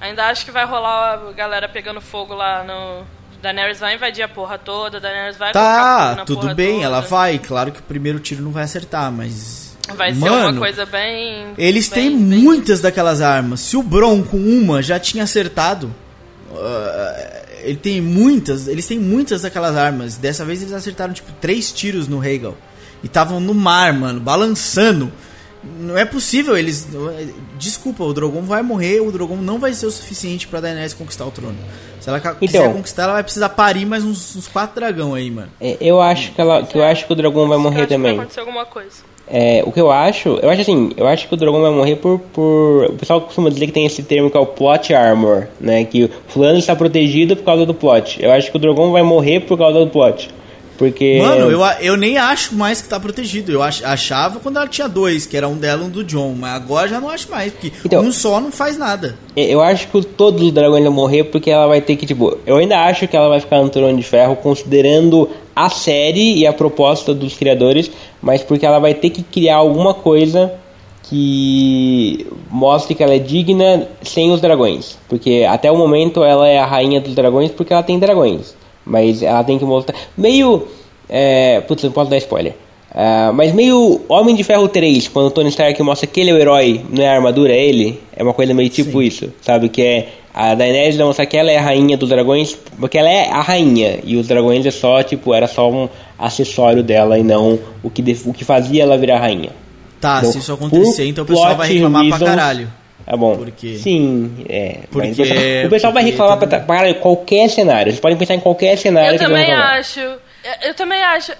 Ainda 0.00 0.26
acho 0.26 0.44
que 0.44 0.50
vai 0.50 0.64
rolar 0.64 1.14
a 1.14 1.32
galera 1.32 1.68
pegando 1.68 2.00
fogo 2.00 2.32
lá 2.32 2.64
no. 2.64 3.04
Daenerys 3.42 3.78
vai 3.78 3.94
invadir 3.94 4.22
a 4.22 4.28
porra 4.28 4.58
toda, 4.58 4.98
Daenerys 4.98 5.36
vai 5.36 5.52
Tá, 5.52 6.24
tudo 6.26 6.54
bem, 6.54 6.74
toda. 6.74 6.84
ela 6.84 7.00
vai. 7.00 7.38
Claro 7.38 7.70
que 7.72 7.80
o 7.80 7.82
primeiro 7.82 8.18
tiro 8.18 8.42
não 8.42 8.50
vai 8.50 8.64
acertar, 8.64 9.10
mas. 9.12 9.76
Vai 9.96 10.12
Mano, 10.12 10.36
ser 10.36 10.50
uma 10.50 10.58
coisa 10.58 10.84
bem. 10.84 11.46
Eles 11.56 11.88
bem, 11.88 12.10
têm 12.10 12.18
bem... 12.18 12.38
muitas 12.40 12.80
daquelas 12.80 13.22
armas. 13.22 13.60
Se 13.60 13.76
o 13.76 13.82
Bron 13.82 14.22
com 14.22 14.36
uma 14.36 14.82
já 14.82 14.98
tinha 14.98 15.24
acertado. 15.24 15.94
Uh, 16.50 17.38
ele 17.62 17.76
tem 17.76 18.00
muitas. 18.00 18.68
Eles 18.68 18.86
têm 18.86 18.98
muitas 18.98 19.42
daquelas 19.42 19.76
armas. 19.76 20.16
Dessa 20.16 20.44
vez 20.44 20.60
eles 20.60 20.74
acertaram, 20.74 21.12
tipo, 21.12 21.32
três 21.40 21.72
tiros 21.72 22.06
no 22.08 22.18
Rhaegal. 22.18 22.56
E 23.02 23.06
estavam 23.06 23.40
no 23.40 23.54
mar, 23.54 23.92
mano, 23.92 24.20
balançando. 24.20 25.12
Não 25.62 25.98
é 25.98 26.04
possível, 26.04 26.56
eles. 26.56 26.88
Desculpa, 27.58 28.04
o 28.04 28.12
Drogon 28.12 28.42
vai 28.42 28.62
morrer, 28.62 29.00
o 29.00 29.10
Drogon 29.10 29.36
não 29.36 29.58
vai 29.58 29.72
ser 29.72 29.86
o 29.86 29.90
suficiente 29.90 30.46
pra 30.46 30.60
Daenerys 30.60 30.94
conquistar 30.94 31.26
o 31.26 31.30
trono. 31.30 31.56
Se 32.00 32.08
ela 32.08 32.18
então, 32.18 32.34
quiser 32.36 32.72
conquistar, 32.72 33.02
ela 33.04 33.14
vai 33.14 33.22
precisar 33.22 33.48
parir 33.50 33.84
mais 33.84 34.04
uns, 34.04 34.36
uns 34.36 34.46
quatro 34.46 34.76
dragão 34.76 35.14
aí, 35.14 35.30
mano. 35.30 35.48
É, 35.60 35.76
eu 35.80 36.00
acho 36.00 36.32
que 36.32 36.40
ela. 36.40 36.62
Que 36.64 36.78
eu 36.78 36.84
acho 36.84 37.06
que 37.06 37.12
o 37.12 37.16
Drogon 37.16 37.48
vai 37.48 37.58
morrer 37.58 37.86
também. 37.86 38.14
Vai 38.14 38.24
acontecer 38.24 38.40
alguma 38.40 38.64
coisa. 38.64 39.02
É, 39.30 39.62
o 39.66 39.72
que 39.72 39.80
eu 39.80 39.90
acho, 39.90 40.38
eu 40.40 40.48
acho 40.48 40.62
assim, 40.62 40.92
eu 40.96 41.06
acho 41.06 41.28
que 41.28 41.34
o 41.34 41.36
Drogon 41.36 41.60
vai 41.60 41.70
morrer 41.70 41.96
por, 41.96 42.18
por. 42.18 42.86
O 42.86 42.94
pessoal 42.94 43.20
costuma 43.20 43.50
dizer 43.50 43.66
que 43.66 43.72
tem 43.72 43.84
esse 43.84 44.02
termo 44.02 44.30
que 44.30 44.36
é 44.36 44.40
o 44.40 44.46
plot 44.46 44.94
armor, 44.94 45.48
né? 45.60 45.84
Que 45.84 46.04
o 46.04 46.10
fulano 46.28 46.58
está 46.58 46.74
protegido 46.74 47.36
por 47.36 47.44
causa 47.44 47.66
do 47.66 47.74
plot. 47.74 48.22
Eu 48.22 48.32
acho 48.32 48.50
que 48.50 48.56
o 48.56 48.60
Drogon 48.60 48.90
vai 48.90 49.02
morrer 49.02 49.40
por 49.40 49.58
causa 49.58 49.80
do 49.80 49.88
plot. 49.88 50.30
Porque. 50.78 51.18
Mano, 51.20 51.50
eu, 51.50 51.60
eu 51.80 51.96
nem 51.96 52.16
acho 52.16 52.54
mais 52.54 52.80
que 52.80 52.88
tá 52.88 52.98
protegido. 53.00 53.50
Eu 53.50 53.60
achava 53.62 54.38
quando 54.38 54.56
ela 54.58 54.68
tinha 54.68 54.88
dois, 54.88 55.26
que 55.26 55.36
era 55.36 55.48
um 55.48 55.56
dela 55.56 55.82
e 55.82 55.86
um 55.86 55.90
do 55.90 56.04
John. 56.04 56.34
Mas 56.38 56.54
agora 56.54 56.88
já 56.88 57.00
não 57.00 57.10
acho 57.10 57.28
mais, 57.28 57.52
porque 57.52 57.72
então, 57.84 58.02
um 58.02 58.12
só 58.12 58.40
não 58.40 58.52
faz 58.52 58.78
nada. 58.78 59.16
Eu 59.36 59.60
acho 59.60 59.88
que 59.88 60.02
todos 60.06 60.40
os 60.40 60.52
dragões 60.52 60.84
vão 60.84 60.92
morrer 60.92 61.24
porque 61.24 61.50
ela 61.50 61.66
vai 61.66 61.80
ter 61.80 61.96
que, 61.96 62.06
tipo. 62.06 62.38
Eu 62.46 62.56
ainda 62.56 62.78
acho 62.84 63.08
que 63.08 63.16
ela 63.16 63.28
vai 63.28 63.40
ficar 63.40 63.60
no 63.60 63.68
trono 63.68 63.96
de 63.96 64.04
ferro, 64.04 64.36
considerando 64.36 65.28
a 65.54 65.68
série 65.68 66.38
e 66.38 66.46
a 66.46 66.52
proposta 66.52 67.12
dos 67.12 67.34
criadores, 67.34 67.90
mas 68.22 68.44
porque 68.44 68.64
ela 68.64 68.78
vai 68.78 68.94
ter 68.94 69.10
que 69.10 69.24
criar 69.24 69.56
alguma 69.56 69.92
coisa 69.92 70.52
que 71.02 72.26
mostre 72.50 72.94
que 72.94 73.02
ela 73.02 73.14
é 73.14 73.18
digna 73.18 73.88
sem 74.02 74.30
os 74.30 74.40
dragões. 74.40 74.96
Porque 75.08 75.44
até 75.48 75.72
o 75.72 75.76
momento 75.76 76.22
ela 76.22 76.46
é 76.46 76.58
a 76.58 76.66
rainha 76.66 77.00
dos 77.00 77.16
dragões 77.16 77.50
porque 77.50 77.72
ela 77.72 77.82
tem 77.82 77.98
dragões. 77.98 78.54
Mas 78.88 79.22
ela 79.22 79.44
tem 79.44 79.58
que 79.58 79.64
mostrar. 79.64 79.96
Meio. 80.16 80.66
É, 81.08 81.60
putz, 81.60 81.84
não 81.84 81.92
posso 81.92 82.10
dar 82.10 82.16
spoiler. 82.16 82.54
Uh, 82.90 83.32
mas 83.34 83.52
meio 83.52 84.00
Homem 84.08 84.34
de 84.34 84.42
Ferro 84.42 84.66
3, 84.66 85.08
quando 85.08 85.26
o 85.26 85.30
Tony 85.30 85.50
Stark 85.50 85.80
mostra 85.82 86.06
que 86.06 86.20
ele 86.20 86.30
é 86.30 86.32
o 86.32 86.38
herói, 86.38 86.80
não 86.90 87.04
é 87.04 87.08
a 87.08 87.14
armadura, 87.14 87.52
é 87.52 87.62
ele. 87.62 88.00
É 88.16 88.22
uma 88.22 88.32
coisa 88.32 88.54
meio 88.54 88.70
tipo 88.70 89.00
Sim. 89.00 89.06
isso, 89.06 89.32
sabe? 89.42 89.68
Que 89.68 89.82
é 89.82 90.08
a 90.34 90.54
Daenerys 90.54 90.96
vai 90.96 91.06
mostrar 91.06 91.26
que 91.26 91.36
ela 91.36 91.50
é 91.50 91.58
a 91.58 91.60
rainha 91.60 91.96
dos 91.96 92.08
dragões, 92.08 92.56
porque 92.78 92.96
ela 92.96 93.10
é 93.10 93.28
a 93.28 93.40
rainha, 93.40 93.98
e 94.04 94.16
os 94.16 94.28
dragões 94.28 94.64
é 94.64 94.70
só, 94.70 95.02
tipo, 95.02 95.34
era 95.34 95.48
só 95.48 95.68
um 95.68 95.88
acessório 96.18 96.82
dela 96.82 97.18
e 97.18 97.24
não 97.24 97.58
o 97.82 97.90
que, 97.90 98.02
o 98.24 98.32
que 98.32 98.44
fazia 98.44 98.84
ela 98.84 98.96
virar 98.96 99.18
rainha. 99.18 99.50
Tá, 100.00 100.18
então, 100.18 100.30
se 100.30 100.38
isso 100.38 100.52
acontecer, 100.52 101.06
então 101.06 101.24
o 101.24 101.26
pessoal 101.26 101.56
vai 101.56 101.68
reclamar 101.68 102.02
reason, 102.02 102.18
pra 102.18 102.26
caralho. 102.28 102.72
Tá 103.08 103.16
bom. 103.16 103.38
Porque... 103.38 103.78
Sim, 103.78 104.44
é. 104.50 104.80
Porque... 104.90 105.12
O 105.12 105.16
pessoal, 105.16 105.38
o 105.64 105.70
pessoal 105.70 105.92
vai 105.94 106.02
reclamar 106.04 106.38
para, 106.38 106.60
para 106.60 106.94
qualquer 106.94 107.48
cenário. 107.48 107.90
Vocês 107.90 108.00
podem 108.00 108.18
pensar 108.18 108.34
em 108.34 108.40
qualquer 108.40 108.76
cenário. 108.76 109.14
Eu 109.14 109.18
também 109.18 109.50
acho. 109.50 110.00
Eu 110.62 110.74
também 110.74 111.02
acho. 111.02 111.32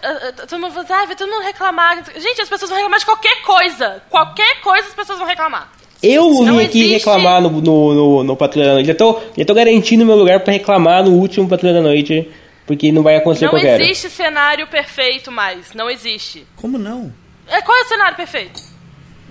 Todo 0.49 0.61
mundo 0.61 0.73
fala, 0.73 1.03
ah, 1.03 1.07
vai 1.07 1.15
todo 1.15 1.29
mundo 1.31 1.45
reclamar. 1.45 2.03
Gente, 2.17 2.41
as 2.41 2.49
pessoas 2.49 2.71
vão 2.71 2.79
reclamar 2.79 2.99
de 2.99 3.05
qualquer 3.05 3.43
coisa. 3.43 4.03
Qualquer 4.09 4.63
coisa 4.63 4.89
as 4.89 4.95
pessoas 4.95 5.19
vão 5.19 5.29
reclamar. 5.29 5.71
Eu 6.03 6.43
vim 6.43 6.65
aqui 6.65 6.79
existe... 6.79 6.93
reclamar 6.93 7.43
no, 7.43 7.51
no, 7.51 7.95
no, 7.95 8.25
no 8.25 8.37
Patrulha 8.37 8.69
da 8.69 8.73
Noite. 8.73 8.87
Já 8.87 8.95
tô, 8.95 9.21
já 9.37 9.45
tô 9.45 9.53
garantindo 9.53 10.07
meu 10.07 10.17
lugar 10.17 10.41
para 10.41 10.55
reclamar 10.55 11.05
no 11.05 11.11
último 11.11 11.47
Patrulha 11.47 11.75
da 11.75 11.83
Noite. 11.83 12.31
Porque 12.67 12.91
não 12.93 13.03
vai 13.03 13.17
acontecer 13.17 13.45
não 13.45 13.53
o 13.53 13.57
que 13.57 13.67
Não 13.67 13.75
existe 13.75 14.09
cenário 14.09 14.67
perfeito 14.69 15.31
mais. 15.31 15.75
Não 15.75 15.91
existe. 15.91 16.47
Como 16.57 16.79
não? 16.79 17.13
É, 17.47 17.61
qual 17.61 17.77
é 17.77 17.83
o 17.83 17.89
cenário 17.89 18.17
perfeito? 18.17 18.68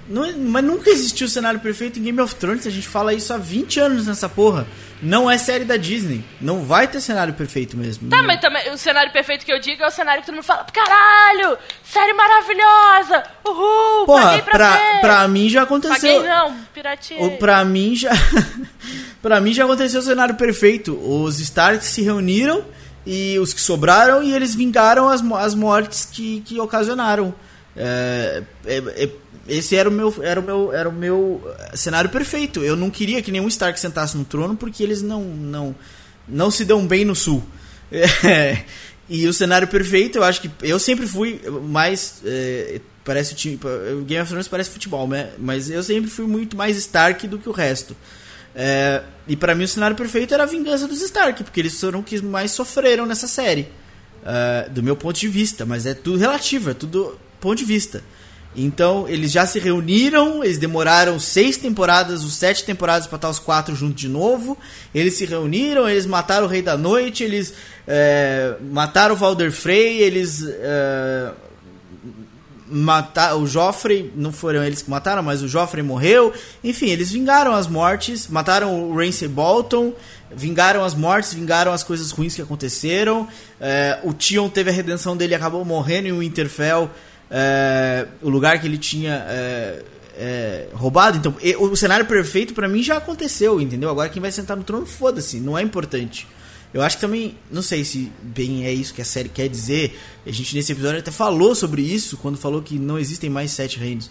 Não, 0.09 0.37
mas 0.37 0.63
nunca 0.63 0.89
existiu 0.89 1.27
o 1.27 1.29
cenário 1.29 1.59
perfeito 1.59 1.99
em 1.99 2.03
Game 2.03 2.19
of 2.21 2.33
Thrones. 2.35 2.65
A 2.65 2.69
gente 2.69 2.87
fala 2.87 3.13
isso 3.13 3.33
há 3.33 3.37
20 3.37 3.79
anos 3.79 4.07
nessa 4.07 4.29
porra. 4.29 4.65
não 5.01 5.29
é 5.29 5.37
série 5.37 5.65
da 5.65 5.75
Disney. 5.77 6.23
Não 6.39 6.63
vai 6.63 6.87
ter 6.87 7.01
cenário 7.01 7.33
perfeito 7.33 7.75
mesmo. 7.75 8.09
Tá, 8.09 8.23
mas 8.23 8.39
também, 8.39 8.71
o 8.71 8.77
cenário 8.77 9.11
perfeito 9.11 9.45
que 9.45 9.51
eu 9.51 9.59
digo 9.59 9.83
é 9.83 9.87
o 9.87 9.91
cenário 9.91 10.21
que 10.21 10.27
todo 10.27 10.35
mundo 10.35 10.45
fala: 10.45 10.65
caralho, 10.65 11.57
série 11.83 12.13
maravilhosa, 12.13 13.23
uhul, 13.45 14.05
Porra, 14.05 14.41
pra, 14.43 14.51
pra, 14.51 14.99
pra 15.01 15.27
mim 15.27 15.49
já 15.49 15.63
aconteceu. 15.63 16.15
Paguei 16.15 16.29
não, 16.29 16.55
pirateei. 16.73 17.25
O, 17.25 17.37
pra 17.37 17.65
mim 17.65 17.95
já. 17.95 18.11
pra 19.21 19.41
mim 19.41 19.53
já 19.53 19.65
aconteceu 19.65 19.99
o 19.99 20.03
cenário 20.03 20.35
perfeito. 20.35 20.95
Os 20.95 21.39
Starks 21.39 21.87
se 21.87 22.01
reuniram 22.01 22.63
e 23.05 23.37
os 23.39 23.53
que 23.53 23.61
sobraram 23.61 24.23
e 24.23 24.33
eles 24.33 24.55
vingaram 24.55 25.07
as, 25.09 25.21
as 25.33 25.53
mortes 25.53 26.05
que, 26.05 26.41
que 26.41 26.59
ocasionaram. 26.59 27.33
É, 27.79 28.41
é, 28.65 28.77
é, 29.03 29.09
esse 29.47 29.75
era 29.75 29.89
o 29.89 29.91
meu 29.91 30.13
era 30.21 30.39
o 30.39 30.43
meu 30.43 30.73
era 30.73 30.89
o 30.89 30.93
meu 30.93 31.41
eh, 31.59 31.75
cenário 31.75 32.09
perfeito. 32.09 32.63
Eu 32.63 32.75
não 32.75 32.89
queria 32.89 33.21
que 33.21 33.31
nenhum 33.31 33.47
Stark 33.47 33.79
sentasse 33.79 34.17
no 34.17 34.25
trono 34.25 34.55
porque 34.55 34.83
eles 34.83 35.01
não 35.01 35.23
não 35.23 35.75
não 36.27 36.51
se 36.51 36.65
dão 36.65 36.85
bem 36.85 37.05
no 37.05 37.15
sul. 37.15 37.43
É, 38.25 38.65
e 39.07 39.25
o 39.25 39.33
cenário 39.33 39.65
perfeito, 39.69 40.17
eu 40.17 40.23
acho 40.25 40.41
que 40.41 40.51
eu 40.61 40.77
sempre 40.77 41.07
fui 41.07 41.39
mais 41.69 42.21
é, 42.25 42.81
parece 43.05 43.31
o 43.31 43.35
time 43.37 43.57
Game 44.05 44.21
of 44.21 44.29
Thrones 44.29 44.49
parece 44.49 44.69
futebol, 44.69 45.07
né? 45.07 45.31
Mas 45.37 45.69
eu 45.69 45.81
sempre 45.81 46.09
fui 46.09 46.27
muito 46.27 46.57
mais 46.57 46.75
Stark 46.75 47.25
do 47.27 47.39
que 47.39 47.47
o 47.47 47.53
resto. 47.53 47.95
É, 48.53 49.01
e 49.25 49.37
pra 49.37 49.55
mim 49.55 49.63
o 49.63 49.67
cenário 49.67 49.95
perfeito 49.95 50.33
era 50.33 50.43
a 50.43 50.45
vingança 50.45 50.85
dos 50.85 51.01
Stark, 51.01 51.41
porque 51.45 51.61
eles 51.61 51.79
foram 51.79 52.03
que 52.03 52.21
mais 52.21 52.51
sofreram 52.51 53.05
nessa 53.05 53.27
série. 53.27 53.69
Do 54.71 54.83
meu 54.83 54.97
ponto 54.97 55.17
de 55.17 55.29
vista, 55.29 55.65
mas 55.65 55.85
é 55.85 55.93
tudo 55.93 56.17
relativo, 56.17 56.71
é 56.71 56.73
tudo 56.73 57.17
ponto 57.39 57.55
de 57.55 57.63
vista. 57.63 58.03
Então, 58.59 59.07
eles 59.07 59.31
já 59.31 59.45
se 59.45 59.59
reuniram, 59.59 60.43
eles 60.43 60.57
demoraram 60.57 61.19
seis 61.19 61.57
temporadas, 61.57 62.23
os 62.23 62.33
sete 62.33 62.63
temporadas 62.63 63.05
para 63.05 63.17
estar 63.17 63.29
os 63.29 63.37
quatro 63.37 63.75
juntos 63.75 64.01
de 64.01 64.09
novo. 64.09 64.57
Eles 64.95 65.13
se 65.13 65.25
reuniram, 65.25 65.87
eles 65.87 66.07
mataram 66.07 66.47
o 66.47 66.49
Rei 66.49 66.63
da 66.63 66.75
Noite, 66.75 67.23
eles 67.23 67.53
é, 67.87 68.55
mataram 68.71 69.13
o 69.13 69.17
Valder 69.17 69.51
Frey, 69.51 70.01
eles 70.01 70.43
é, 70.43 71.31
o 73.37 73.45
Joffrey, 73.45 74.11
não 74.15 74.31
foram 74.31 74.63
eles 74.63 74.81
que 74.81 74.89
mataram, 74.89 75.21
mas 75.21 75.43
o 75.43 75.47
Joffrey 75.47 75.83
morreu. 75.83 76.33
Enfim, 76.63 76.87
eles 76.87 77.11
vingaram 77.11 77.53
as 77.53 77.67
mortes, 77.67 78.27
mataram 78.27 78.89
o 78.89 78.97
Ramsay 78.97 79.27
Bolton, 79.27 79.93
vingaram 80.35 80.83
as 80.83 80.93
mortes, 80.93 81.33
vingaram 81.33 81.71
as 81.71 81.83
coisas 81.83 82.11
ruins 82.11 82.35
que 82.35 82.41
aconteceram. 82.41 83.27
É, 83.61 83.99
o 84.03 84.13
Tion 84.13 84.49
teve 84.49 84.69
a 84.71 84.73
redenção 84.73 85.15
dele, 85.15 85.35
acabou 85.35 85.63
morrendo 85.63 86.07
em 86.07 86.19
Winterfell, 86.19 86.89
é, 87.29 88.07
o 88.21 88.29
lugar 88.29 88.59
que 88.59 88.67
ele 88.67 88.77
tinha 88.77 89.25
é, 89.27 89.83
é, 90.17 90.67
roubado. 90.73 91.17
Então, 91.17 91.35
o 91.59 91.75
cenário 91.75 92.05
perfeito 92.05 92.53
pra 92.53 92.67
mim 92.67 92.81
já 92.81 92.97
aconteceu, 92.97 93.61
entendeu? 93.61 93.89
Agora 93.89 94.09
quem 94.09 94.21
vai 94.21 94.31
sentar 94.31 94.57
no 94.57 94.63
trono, 94.63 94.85
foda-se, 94.85 95.39
não 95.39 95.57
é 95.57 95.61
importante. 95.61 96.27
Eu 96.73 96.81
acho 96.81 96.97
que 96.97 97.01
também, 97.01 97.35
não 97.49 97.61
sei 97.61 97.83
se 97.85 98.11
bem 98.21 98.65
é 98.65 98.73
isso 98.73 98.93
que 98.93 99.01
a 99.01 99.05
série 99.05 99.29
quer 99.29 99.47
dizer. 99.47 99.97
A 100.25 100.31
gente 100.31 100.55
nesse 100.55 100.71
episódio 100.71 100.99
até 100.99 101.11
falou 101.11 101.55
sobre 101.55 101.81
isso, 101.81 102.17
quando 102.17 102.37
falou 102.37 102.61
que 102.61 102.77
não 102.77 102.99
existem 102.99 103.29
mais 103.29 103.51
sete 103.51 103.79
reinos. 103.79 104.09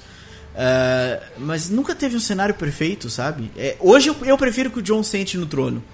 É, 0.54 1.22
mas 1.38 1.68
nunca 1.68 1.94
teve 1.94 2.16
um 2.16 2.20
cenário 2.20 2.54
perfeito, 2.54 3.10
sabe? 3.10 3.50
É, 3.56 3.76
hoje 3.78 4.08
eu, 4.08 4.16
eu 4.24 4.38
prefiro 4.38 4.70
que 4.70 4.78
o 4.78 4.82
John 4.82 5.02
sente 5.02 5.36
no 5.36 5.44
trono. 5.44 5.84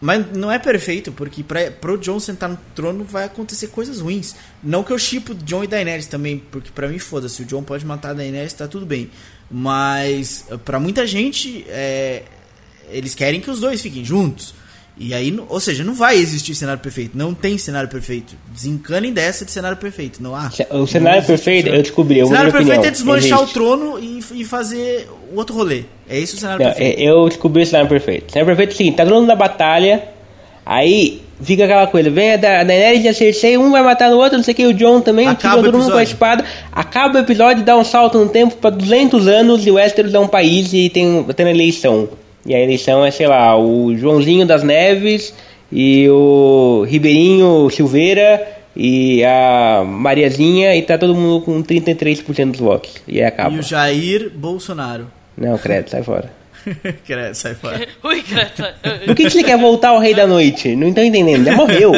Mas 0.00 0.32
não 0.34 0.50
é 0.50 0.58
perfeito, 0.58 1.12
porque 1.12 1.42
pra, 1.42 1.70
pro 1.70 1.98
John 1.98 2.18
sentar 2.18 2.48
no 2.48 2.58
trono 2.74 3.04
vai 3.04 3.24
acontecer 3.24 3.66
coisas 3.66 4.00
ruins. 4.00 4.34
Não 4.62 4.82
que 4.82 4.92
eu 4.92 4.98
chipo 4.98 5.34
John 5.34 5.62
e 5.62 5.66
Daenerys 5.66 6.06
também, 6.06 6.38
porque 6.50 6.70
pra 6.70 6.88
mim 6.88 6.98
foda-se, 6.98 7.42
o 7.42 7.44
John 7.44 7.62
pode 7.62 7.84
matar 7.84 8.10
a 8.10 8.14
Daenerys, 8.14 8.54
tá 8.54 8.66
tudo 8.66 8.86
bem. 8.86 9.10
Mas 9.50 10.46
pra 10.64 10.80
muita 10.80 11.06
gente, 11.06 11.66
é, 11.68 12.22
eles 12.88 13.14
querem 13.14 13.40
que 13.40 13.50
os 13.50 13.60
dois 13.60 13.82
fiquem 13.82 14.04
juntos. 14.04 14.54
E 14.98 15.14
aí, 15.14 15.34
ou 15.48 15.58
seja, 15.60 15.82
não 15.82 15.94
vai 15.94 16.16
existir 16.18 16.54
cenário 16.54 16.80
perfeito. 16.82 17.16
Não 17.16 17.32
tem 17.32 17.56
cenário 17.56 17.88
perfeito. 17.88 18.34
Desencanem 18.52 19.12
dessa 19.12 19.46
de 19.46 19.50
cenário 19.50 19.76
perfeito. 19.78 20.22
Não 20.22 20.34
há. 20.36 20.50
O 20.72 20.86
cenário 20.86 21.22
perfeito, 21.24 21.68
eu 21.70 21.80
descobri, 21.82 22.20
vou 22.20 22.28
cenário 22.28 22.52
perfeito 22.52 22.84
é 22.84 22.90
desmanchar 22.90 23.38
o 23.38 23.42
Existe. 23.42 23.54
trono 23.54 23.98
e, 23.98 24.22
e 24.34 24.44
fazer 24.44 25.08
o 25.32 25.36
outro 25.38 25.56
rolê. 25.56 25.84
É 26.08 26.18
esse 26.18 26.34
o 26.34 26.38
cenário 26.38 26.62
Não, 26.64 26.70
perfeito. 26.72 27.00
é- 27.00 27.02
eu 27.02 27.26
descobri 27.28 27.62
o 27.62 27.66
cenário 27.66 27.88
perfeito. 27.88 28.28
O 28.28 28.32
cenário 28.32 28.46
perfeito 28.46 28.70
é 28.70 28.74
o 28.74 28.76
seguinte, 28.76 28.96
tá 28.96 29.04
todo 29.04 29.14
mundo 29.14 29.26
na 29.28 29.34
batalha, 29.36 30.04
aí 30.66 31.22
fica 31.42 31.64
aquela 31.64 31.86
coisa, 31.86 32.10
vem 32.10 32.32
a 32.34 32.36
Da- 32.36 32.60
a 32.60 32.64
Daenerys 32.64 33.04
e 33.04 33.08
a 33.08 33.14
Cersei, 33.14 33.56
um 33.56 33.70
vai 33.70 33.82
matar 33.82 34.12
o 34.12 34.18
outro, 34.18 34.36
não 34.36 34.44
sei 34.44 34.52
o 34.52 34.56
que, 34.56 34.66
o 34.66 34.74
John 34.74 35.00
também, 35.00 35.26
Acaba 35.26 35.54
fica 35.56 35.60
o 35.68 35.72
todo 35.72 35.78
mundo 35.82 35.92
com 35.92 35.98
a 35.98 36.02
espada, 36.02 36.44
acaba 36.70 37.18
o 37.18 37.22
episódio, 37.22 37.64
dá 37.64 37.74
um 37.76 37.84
salto 37.84 38.18
no 38.18 38.28
tempo 38.28 38.56
pra 38.56 38.68
200 38.68 39.26
anos 39.26 39.66
e 39.66 39.70
o 39.70 39.74
Westeros 39.74 40.12
é 40.12 40.18
um 40.18 40.28
país 40.28 40.70
e 40.74 40.90
tem, 40.90 41.24
tem 41.24 41.48
eleição. 41.48 42.10
E 42.44 42.54
a 42.54 42.60
eleição 42.60 43.04
é, 43.04 43.10
sei 43.10 43.26
lá, 43.26 43.56
o 43.56 43.96
Joãozinho 43.96 44.46
das 44.46 44.62
Neves 44.62 45.34
e 45.70 46.08
o 46.08 46.84
Ribeirinho 46.88 47.68
Silveira 47.70 48.60
e 48.74 49.24
a 49.24 49.84
Mariazinha 49.86 50.74
e 50.74 50.82
tá 50.82 50.96
todo 50.96 51.14
mundo 51.14 51.44
com 51.44 51.62
33% 51.62 52.52
dos 52.52 52.60
votos. 52.60 52.94
E 53.06 53.20
aí 53.20 53.26
acaba. 53.26 53.54
E 53.54 53.58
o 53.58 53.62
Jair 53.62 54.30
Bolsonaro. 54.34 55.10
Não, 55.36 55.56
credo, 55.58 55.88
sai 55.88 56.02
fora. 56.02 56.40
Credo, 57.06 57.34
sai 57.34 57.54
fora. 57.54 57.86
Ui, 58.04 58.22
Greta. 58.22 58.74
Por 59.06 59.14
que, 59.14 59.24
que 59.24 59.30
você 59.30 59.42
quer 59.42 59.58
voltar 59.58 59.90
ao 59.90 59.98
Rei 59.98 60.14
da 60.14 60.26
Noite? 60.26 60.76
Não 60.76 60.92
tô 60.92 61.00
entendendo, 61.00 61.44
já 61.44 61.54
morreu. 61.54 61.92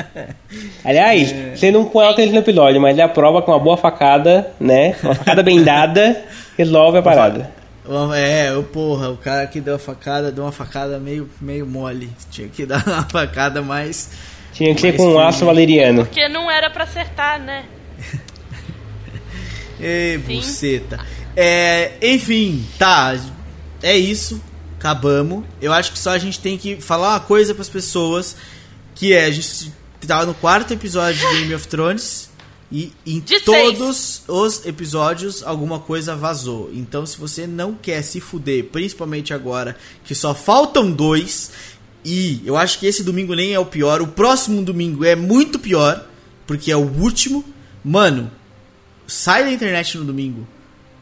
Aliás, 0.84 1.34
você 1.54 1.70
não 1.70 1.84
coloca 1.84 2.22
ele 2.22 2.32
no 2.32 2.38
episódio, 2.38 2.80
mas 2.80 2.92
ele 2.92 3.02
aprova 3.02 3.42
com 3.42 3.52
uma 3.52 3.58
boa 3.58 3.76
facada, 3.76 4.50
né? 4.60 4.96
Uma 5.02 5.14
facada 5.14 5.42
bem 5.42 5.62
dada, 5.62 6.22
resolve 6.56 6.98
a 6.98 7.02
parada. 7.02 7.50
É, 8.14 8.56
o 8.56 8.62
porra, 8.62 9.10
o 9.10 9.16
cara 9.16 9.46
que 9.46 9.60
deu 9.60 9.74
a 9.74 9.78
facada, 9.78 10.32
deu 10.32 10.44
uma 10.44 10.52
facada 10.52 10.98
meio, 10.98 11.28
meio 11.40 11.66
mole. 11.66 12.10
Tinha 12.30 12.48
que 12.48 12.64
dar 12.66 12.86
uma 12.86 13.02
facada 13.02 13.60
mais. 13.60 14.10
Tinha 14.52 14.74
que 14.74 14.80
ser 14.80 14.96
com 14.96 15.14
um 15.14 15.18
aço 15.18 15.44
valeriano. 15.44 16.06
Porque 16.06 16.28
não 16.28 16.50
era 16.50 16.70
pra 16.70 16.84
acertar, 16.84 17.40
né? 17.40 17.64
Ei, 19.78 20.18
Sim. 20.18 20.36
buceta. 20.36 21.00
É, 21.36 21.92
enfim, 22.00 22.64
tá. 22.78 23.18
É 23.82 23.96
isso. 23.96 24.40
Acabamos. 24.78 25.44
Eu 25.60 25.72
acho 25.72 25.92
que 25.92 25.98
só 25.98 26.10
a 26.10 26.18
gente 26.18 26.40
tem 26.40 26.56
que 26.56 26.76
falar 26.76 27.10
uma 27.10 27.20
coisa 27.20 27.54
pras 27.54 27.68
pessoas. 27.68 28.36
Que 28.94 29.12
é, 29.12 29.24
a 29.24 29.30
gente 29.30 29.72
tava 30.06 30.24
no 30.24 30.34
quarto 30.34 30.72
episódio 30.72 31.18
de 31.18 31.38
Game 31.40 31.54
of 31.54 31.66
Thrones. 31.68 32.30
E 32.74 32.92
em 33.06 33.20
De 33.20 33.38
todos 33.38 34.22
os 34.26 34.66
episódios 34.66 35.44
alguma 35.44 35.78
coisa 35.78 36.16
vazou. 36.16 36.72
Então, 36.74 37.06
se 37.06 37.16
você 37.16 37.46
não 37.46 37.72
quer 37.72 38.02
se 38.02 38.20
fuder, 38.20 38.64
principalmente 38.64 39.32
agora, 39.32 39.76
que 40.04 40.12
só 40.12 40.34
faltam 40.34 40.90
dois. 40.90 41.52
E 42.04 42.42
eu 42.44 42.56
acho 42.56 42.80
que 42.80 42.86
esse 42.86 43.04
domingo 43.04 43.32
nem 43.32 43.54
é 43.54 43.58
o 43.60 43.64
pior. 43.64 44.02
O 44.02 44.08
próximo 44.08 44.60
domingo 44.60 45.04
é 45.04 45.14
muito 45.14 45.56
pior. 45.56 46.04
Porque 46.48 46.72
é 46.72 46.76
o 46.76 46.80
último. 46.80 47.44
Mano, 47.84 48.28
sai 49.06 49.44
da 49.44 49.52
internet 49.52 49.96
no 49.96 50.04
domingo. 50.04 50.44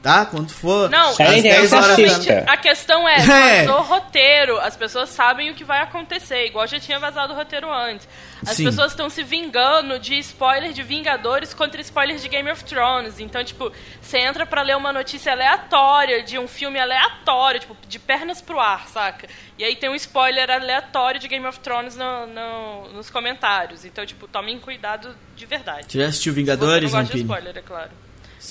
Tá? 0.03 0.27
Quando 0.27 0.51
for 0.51 0.91
Não, 0.91 1.15
da 1.17 1.25
às 1.25 1.37
internet 1.37 1.71
10 1.71 1.73
horas 1.73 1.97
da. 2.27 2.53
A 2.53 2.57
questão 2.57 3.09
é, 3.09 3.15
É. 3.21 3.65
vazou 3.67 3.83
roteiro. 3.83 4.59
As 4.59 4.77
pessoas 4.77 5.11
sabem 5.11 5.51
o 5.51 5.55
que 5.55 5.63
vai 5.63 5.81
acontecer, 5.81 6.45
igual 6.47 6.67
já 6.67 6.81
tinha 6.81 6.99
vazado 6.99 7.33
o 7.33 7.37
roteiro 7.37 7.73
antes. 7.73 8.09
As 8.45 8.57
Sim. 8.57 8.65
pessoas 8.65 8.91
estão 8.91 9.09
se 9.09 9.23
vingando 9.23 10.01
de 10.01 10.19
spoiler 10.19 10.73
de 10.73 10.83
Vingadores 10.83 11.55
contra 11.55 11.81
spoiler 11.81 12.17
de 12.19 12.29
Game 12.29 12.51
of 12.51 12.65
Thrones. 12.65 13.21
Então, 13.21 13.45
tipo, 13.45 13.71
você 14.01 14.19
entra 14.19 14.45
pra 14.45 14.63
ler 14.63 14.77
uma 14.77 14.93
notícia 14.93 15.31
aleatória 15.31 16.25
de 16.25 16.37
um 16.37 16.49
filme 16.49 16.81
aleatório, 16.81 17.61
tipo, 17.61 17.77
de 17.87 17.99
pernas 18.01 18.41
pro 18.43 18.59
ar, 18.59 18.89
saca? 18.89 19.29
E 19.57 19.63
aí 19.63 19.77
tem 19.77 19.89
um 19.89 19.95
spoiler 19.95 20.51
aleatório 20.51 21.21
de 21.21 21.29
Game 21.29 21.47
of 21.47 21.61
Thrones 21.61 21.95
no- 21.97 22.27
no- 22.27 22.89
nos 22.93 23.09
comentários. 23.09 23.85
Então, 23.85 24.05
tipo, 24.05 24.27
tomem 24.27 24.59
cuidado 24.59 25.17
de 25.37 25.47
verdade. 25.47 25.87
Você 25.89 26.01
já 26.01 26.07
assistiu 26.09 26.33
Você 26.33 26.41
não 26.41 26.45
Vingadores, 26.47 26.91
gosta 26.91 27.15
de 27.15 27.21
spoiler, 27.21 27.57
é 27.57 27.63
claro. 27.63 27.91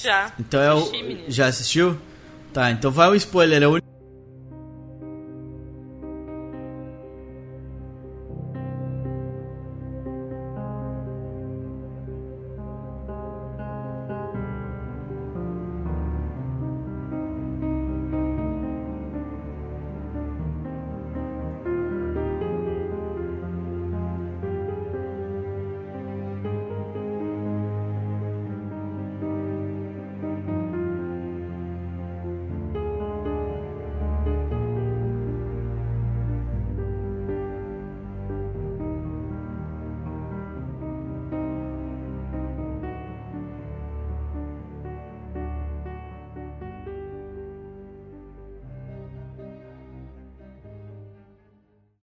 Já. 0.01 0.31
Então 0.39 0.61
é 0.61 0.73
o. 0.73 0.91
Já 1.27 1.47
assistiu? 1.47 1.97
Tá, 2.53 2.71
então 2.71 2.91
vai 2.91 3.09
um 3.09 3.15
spoiler. 3.15 3.63
É 3.63 3.67
o 3.67 3.90